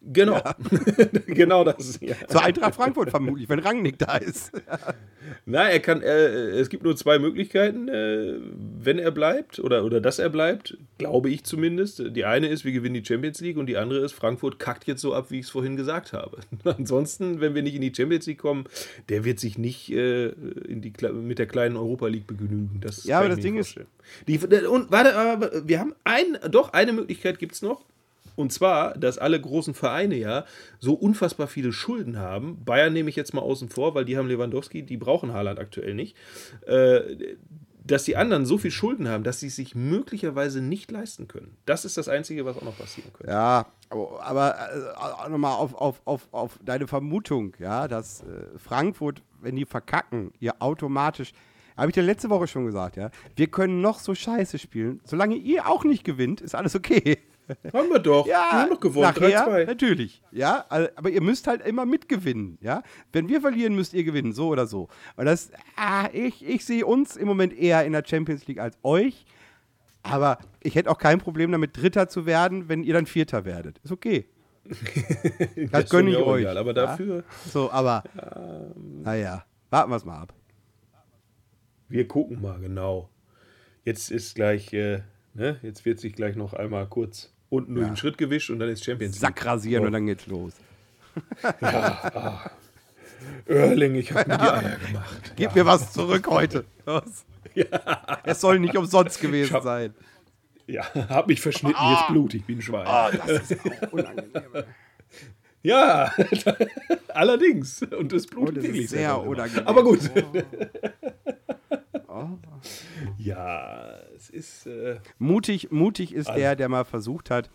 Genau. 0.00 0.40
genau 1.26 1.64
das. 1.64 1.98
Ja. 2.00 2.14
Zur 2.28 2.42
Eintracht 2.44 2.76
Frankfurt 2.76 3.10
vermutlich, 3.10 3.48
wenn 3.48 3.58
Rangnick 3.58 3.98
da 3.98 4.16
ist. 4.16 4.52
Na, 5.44 5.68
er 5.68 5.80
kann, 5.80 6.02
äh, 6.02 6.50
es 6.50 6.68
gibt 6.68 6.84
nur 6.84 6.94
zwei 6.96 7.18
Möglichkeiten, 7.18 7.88
äh, 7.88 8.34
wenn 8.80 8.98
er 9.00 9.10
bleibt 9.10 9.58
oder, 9.58 9.84
oder 9.84 10.00
dass 10.00 10.18
er 10.20 10.28
bleibt, 10.30 10.78
glaube 10.98 11.30
ich 11.30 11.44
zumindest. 11.44 12.02
Die 12.14 12.24
eine 12.24 12.46
ist, 12.46 12.64
wir 12.64 12.72
gewinnen 12.72 12.94
die 12.94 13.04
Champions 13.04 13.40
League 13.40 13.56
und 13.56 13.66
die 13.66 13.76
andere 13.76 13.98
ist, 13.98 14.12
Frankfurt 14.12 14.58
kackt 14.60 14.86
jetzt 14.86 15.00
so 15.02 15.14
ab, 15.14 15.30
wie 15.30 15.40
ich 15.40 15.46
es 15.46 15.50
vorhin 15.50 15.76
gesagt 15.76 16.12
habe. 16.12 16.38
Ansonsten, 16.64 17.40
wenn 17.40 17.54
wir 17.56 17.62
nicht 17.62 17.74
in 17.74 17.82
die 17.82 17.92
Champions 17.94 18.26
League 18.26 18.38
kommen, 18.38 18.64
der 19.08 19.24
wird 19.24 19.40
sich 19.40 19.58
nicht 19.58 19.90
äh, 19.90 20.28
in 20.28 20.80
die, 20.80 20.92
mit 21.12 21.38
der 21.40 21.46
kleinen 21.46 21.76
Europa 21.76 22.06
League 22.06 22.26
begnügen. 22.28 22.78
Das 22.80 23.04
Ja, 23.04 23.18
aber 23.18 23.30
das 23.30 23.40
Ding 23.40 23.56
ist- 23.56 23.72
vorstellen. 23.74 23.88
Die, 24.28 24.38
und 24.66 24.90
warte, 24.90 25.14
aber 25.16 25.68
wir 25.68 25.80
haben 25.80 25.94
ein, 26.04 26.38
doch 26.50 26.72
eine 26.72 26.92
Möglichkeit 26.92 27.38
gibt 27.38 27.52
es 27.54 27.62
noch. 27.62 27.84
Und 28.38 28.52
zwar, 28.52 28.96
dass 28.96 29.18
alle 29.18 29.40
großen 29.40 29.74
Vereine 29.74 30.14
ja 30.14 30.44
so 30.78 30.94
unfassbar 30.94 31.48
viele 31.48 31.72
Schulden 31.72 32.18
haben. 32.18 32.64
Bayern 32.64 32.92
nehme 32.92 33.10
ich 33.10 33.16
jetzt 33.16 33.34
mal 33.34 33.40
außen 33.40 33.68
vor, 33.68 33.96
weil 33.96 34.04
die 34.04 34.16
haben 34.16 34.28
Lewandowski, 34.28 34.84
die 34.84 34.96
brauchen 34.96 35.32
Haaland 35.32 35.58
aktuell 35.58 35.92
nicht. 35.94 36.16
Äh, 36.64 37.34
dass 37.84 38.04
die 38.04 38.16
anderen 38.16 38.46
so 38.46 38.56
viel 38.56 38.70
Schulden 38.70 39.08
haben, 39.08 39.24
dass 39.24 39.40
sie 39.40 39.48
es 39.48 39.56
sich 39.56 39.74
möglicherweise 39.74 40.60
nicht 40.60 40.88
leisten 40.92 41.26
können. 41.26 41.56
Das 41.64 41.84
ist 41.84 41.96
das 41.96 42.06
Einzige, 42.06 42.44
was 42.44 42.56
auch 42.56 42.62
noch 42.62 42.78
passieren 42.78 43.10
könnte. 43.12 43.32
Ja, 43.32 43.66
aber, 43.90 44.22
aber 44.22 45.26
äh, 45.26 45.30
nochmal 45.30 45.56
auf, 45.56 45.74
auf, 45.74 46.00
auf, 46.04 46.28
auf 46.30 46.60
deine 46.64 46.86
Vermutung, 46.86 47.56
ja, 47.58 47.88
dass 47.88 48.20
äh, 48.20 48.56
Frankfurt, 48.56 49.20
wenn 49.40 49.56
die 49.56 49.64
verkacken, 49.64 50.30
ihr 50.38 50.62
automatisch, 50.62 51.32
habe 51.76 51.88
ich 51.88 51.94
dir 51.94 52.02
letzte 52.02 52.30
Woche 52.30 52.46
schon 52.46 52.66
gesagt, 52.66 52.96
ja, 52.96 53.10
wir 53.34 53.48
können 53.48 53.80
noch 53.80 53.98
so 53.98 54.14
scheiße 54.14 54.60
spielen, 54.60 55.00
solange 55.04 55.34
ihr 55.34 55.66
auch 55.66 55.82
nicht 55.82 56.04
gewinnt, 56.04 56.40
ist 56.40 56.54
alles 56.54 56.76
okay. 56.76 57.18
Haben 57.72 57.88
wir 57.90 57.98
doch. 57.98 58.26
Ja, 58.26 58.48
wir 58.50 58.60
haben 58.60 58.70
doch 58.70 58.80
gewonnen. 58.80 59.02
nachher, 59.14 59.46
3-2. 59.48 59.66
natürlich. 59.66 60.22
Ja, 60.32 60.64
aber 60.68 61.10
ihr 61.10 61.22
müsst 61.22 61.46
halt 61.46 61.64
immer 61.66 61.86
mitgewinnen. 61.86 62.58
Ja, 62.60 62.82
wenn 63.12 63.28
wir 63.28 63.40
verlieren, 63.40 63.74
müsst 63.74 63.94
ihr 63.94 64.04
gewinnen, 64.04 64.32
so 64.32 64.48
oder 64.48 64.66
so. 64.66 64.88
Und 65.16 65.26
das, 65.26 65.50
ah, 65.76 66.08
ich, 66.12 66.46
ich 66.46 66.64
sehe 66.64 66.84
uns 66.86 67.16
im 67.16 67.26
Moment 67.26 67.52
eher 67.56 67.84
in 67.84 67.92
der 67.92 68.04
Champions 68.06 68.46
League 68.46 68.58
als 68.60 68.78
euch. 68.82 69.24
Aber 70.02 70.38
ich 70.60 70.74
hätte 70.74 70.90
auch 70.90 70.98
kein 70.98 71.18
Problem 71.18 71.50
damit, 71.52 71.76
Dritter 71.76 72.08
zu 72.08 72.24
werden, 72.24 72.68
wenn 72.68 72.82
ihr 72.82 72.94
dann 72.94 73.06
Vierter 73.06 73.44
werdet. 73.44 73.78
Ist 73.84 73.92
okay. 73.92 74.26
Das 75.72 75.84
ist 75.84 75.90
gönne 75.90 76.10
ich 76.10 76.16
euch. 76.18 76.42
egal, 76.42 76.58
aber 76.58 76.68
ja? 76.70 76.86
dafür, 76.86 77.24
So, 77.50 77.70
aber, 77.70 78.04
naja, 79.02 79.44
warten 79.70 79.90
wir 79.90 79.96
es 79.96 80.04
mal 80.04 80.18
ab. 80.20 80.34
wir 81.88 82.06
gucken 82.06 82.40
mal 82.42 82.58
genau. 82.60 83.08
Jetzt 83.84 84.10
ist 84.10 84.34
gleich, 84.34 84.72
äh, 84.74 85.00
ne, 85.34 85.58
jetzt 85.62 85.84
wird 85.86 85.98
sich 86.00 86.12
gleich 86.12 86.36
noch 86.36 86.52
einmal 86.52 86.86
kurz 86.86 87.32
unten 87.50 87.74
durch 87.74 87.86
den 87.86 87.96
Schritt 87.96 88.18
gewischt 88.18 88.50
und 88.50 88.58
dann 88.58 88.68
ist 88.68 88.84
Champions 88.84 89.14
League. 89.16 89.20
Sack 89.20 89.44
rasieren 89.46 89.86
und 89.86 89.92
dann 89.92 90.06
geht's 90.06 90.26
los. 90.26 90.52
Erling, 93.46 93.94
ich 93.96 94.12
habe 94.12 94.28
mir 94.30 94.36
die 94.38 94.42
Eier 94.44 94.76
gemacht. 94.86 95.32
Gib 95.36 95.54
mir 95.54 95.66
was 95.66 95.92
zurück 95.92 96.26
heute. 96.28 96.64
Los. 96.86 97.24
Es 98.24 98.40
soll 98.40 98.58
nicht 98.60 98.76
umsonst 98.76 99.20
gewesen 99.20 99.54
hab- 99.54 99.62
sein. 99.62 99.94
Ja, 100.66 100.84
hab 101.08 101.26
mich 101.28 101.40
verschnitten, 101.40 101.80
jetzt 101.90 102.08
Blut, 102.08 102.34
ich 102.34 102.44
bin 102.44 102.58
ein 102.58 102.62
Schwein. 102.62 102.84
Das 103.26 103.50
ist 103.50 103.58
auch 103.82 103.92
unangenehm. 103.92 104.32
Ja, 105.60 106.12
allerdings. 107.08 107.82
Und 107.82 108.12
das 108.12 108.28
Blut 108.28 108.56
es 108.58 108.64
ist 108.64 108.90
sehr 108.90 109.20
unangenehm. 109.20 109.66
Aber 109.66 109.82
gut. 109.82 109.98
Ja, 113.16 113.98
es 114.16 114.30
ist. 114.30 114.66
Äh, 114.66 115.00
Mutig, 115.18 115.70
mutig 115.70 116.12
ist 116.14 116.28
Also- 116.28 116.38
der, 116.40 116.56
der 116.56 116.68
mal 116.68 116.84
versucht 116.84 117.30
hat, 117.30 117.50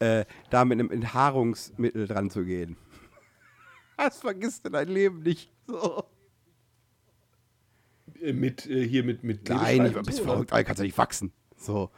äh, 0.00 0.24
da 0.50 0.64
mit 0.64 0.78
einem 0.78 0.90
Enthaarungsmittel 0.90 2.06
dran 2.06 2.30
zu 2.30 2.44
gehen. 2.44 2.76
Das 3.96 4.20
vergisst 4.20 4.64
du 4.64 4.70
dein 4.70 4.86
Leben 4.86 5.22
nicht. 5.24 5.50
So. 5.66 6.04
mit 8.20 8.64
äh, 8.66 8.86
hier 8.86 9.02
mit 9.02 9.24
mit 9.24 9.48
Nein, 9.48 9.86
ich 9.86 9.92
bist 10.02 10.18
so, 10.18 10.24
verrückt, 10.24 10.52
Alter, 10.52 10.64
kannst 10.64 10.78
du 10.80 10.84
nicht 10.84 10.96
wachsen. 10.96 11.32
So. 11.56 11.90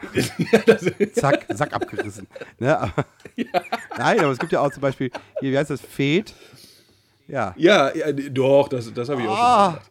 ja, 0.14 1.08
Zack, 1.14 1.46
Sack 1.48 1.72
abgerissen. 1.72 2.28
Ne? 2.60 2.78
Aber, 2.78 3.04
Nein, 3.98 4.20
aber 4.20 4.30
es 4.30 4.38
gibt 4.38 4.52
ja 4.52 4.60
auch 4.60 4.70
zum 4.70 4.80
Beispiel, 4.82 5.10
hier, 5.40 5.50
wie 5.50 5.58
heißt 5.58 5.70
das, 5.70 5.80
Fed? 5.80 6.32
Ja. 7.26 7.54
ja, 7.58 7.92
ja, 7.94 8.12
doch, 8.12 8.68
das, 8.68 8.92
das 8.94 9.08
habe 9.08 9.22
ich 9.22 9.26
auch 9.28 9.36
Ah. 9.36 9.82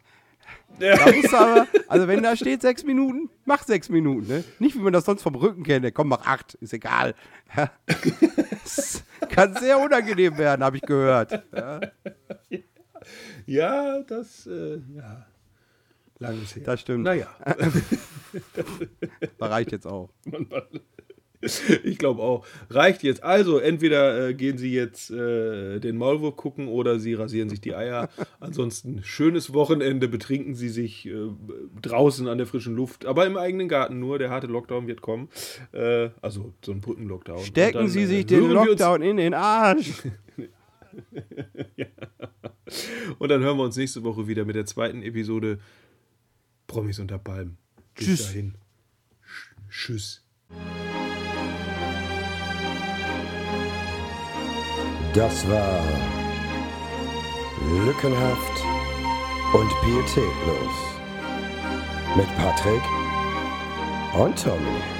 Schon 0.79 0.97
Da 0.97 1.11
musst 1.11 1.31
du 1.31 1.37
aber, 1.37 1.67
also 1.87 2.07
wenn 2.07 2.23
da 2.23 2.35
steht 2.35 2.61
sechs 2.61 2.83
Minuten, 2.83 3.29
mach 3.45 3.63
sechs 3.63 3.89
Minuten. 3.89 4.27
Ne? 4.27 4.43
Nicht 4.59 4.75
wie 4.75 4.79
man 4.79 4.93
das 4.93 5.05
sonst 5.05 5.23
vom 5.23 5.35
Rücken 5.35 5.63
kennt. 5.63 5.83
ne? 5.83 5.91
Komm, 5.91 6.07
mach 6.09 6.25
acht, 6.25 6.55
ist 6.55 6.73
egal. 6.73 7.15
Ja. 7.55 7.71
Das 8.63 9.03
kann 9.29 9.55
sehr 9.55 9.79
unangenehm 9.79 10.37
werden, 10.37 10.63
habe 10.63 10.77
ich 10.77 10.83
gehört. 10.83 11.43
Ja, 11.55 11.79
Ja, 13.45 13.99
das, 14.01 14.45
äh, 14.47 14.79
ja. 14.95 15.25
Langes 16.19 16.55
her. 16.55 16.63
das 16.65 16.81
stimmt. 16.81 17.03
Naja, 17.03 17.27
Das 17.45 17.69
reicht 19.51 19.71
jetzt 19.71 19.85
auch. 19.87 20.09
ich 21.83 21.97
glaube 21.97 22.21
auch. 22.21 22.45
Reicht 22.69 23.03
jetzt. 23.03 23.23
Also, 23.23 23.59
entweder 23.59 24.29
äh, 24.29 24.33
gehen 24.33 24.57
Sie 24.57 24.73
jetzt 24.73 25.11
äh, 25.11 25.79
den 25.79 25.97
Maulwurf 25.97 26.35
gucken 26.35 26.67
oder 26.67 26.99
Sie 26.99 27.13
rasieren 27.13 27.49
sich 27.49 27.61
die 27.61 27.75
Eier. 27.75 28.09
Ansonsten 28.39 29.03
schönes 29.03 29.53
Wochenende, 29.53 30.07
betrinken 30.07 30.55
Sie 30.55 30.69
sich 30.69 31.05
äh, 31.07 31.29
draußen 31.81 32.27
an 32.27 32.37
der 32.37 32.47
frischen 32.47 32.75
Luft, 32.75 33.05
aber 33.05 33.25
im 33.25 33.37
eigenen 33.37 33.67
Garten 33.67 33.99
nur. 33.99 34.17
Der 34.17 34.29
harte 34.31 34.47
Lockdown 34.47 34.87
wird 34.87 35.01
kommen. 35.01 35.29
Äh, 35.73 36.09
also, 36.21 36.53
so 36.65 36.71
ein 36.71 36.81
Brückenlockdown. 36.81 37.43
Stecken 37.43 37.77
dann, 37.79 37.87
Sie 37.89 38.03
äh, 38.03 38.07
sich 38.07 38.25
den 38.25 38.49
Lockdown 38.49 39.01
in 39.03 39.17
den 39.17 39.33
Arsch. 39.33 39.93
Und 43.19 43.29
dann 43.29 43.41
hören 43.41 43.57
wir 43.57 43.63
uns 43.63 43.77
nächste 43.77 44.03
Woche 44.03 44.27
wieder 44.27 44.45
mit 44.45 44.55
der 44.55 44.65
zweiten 44.65 45.03
Episode 45.03 45.59
Promis 46.65 46.99
unter 46.99 47.17
Palmen. 47.17 47.57
Bis 47.95 48.07
Tschüss. 48.07 48.27
dahin. 48.27 48.55
Sch 49.21 49.55
Tschüss. 49.69 50.23
Das 55.13 55.49
war 55.49 55.79
Lückenhaft 57.85 58.63
und 59.53 59.69
Pietätlos 59.81 60.75
mit 62.15 62.27
Patrick 62.37 62.81
und 64.13 64.43
Tommy. 64.43 64.96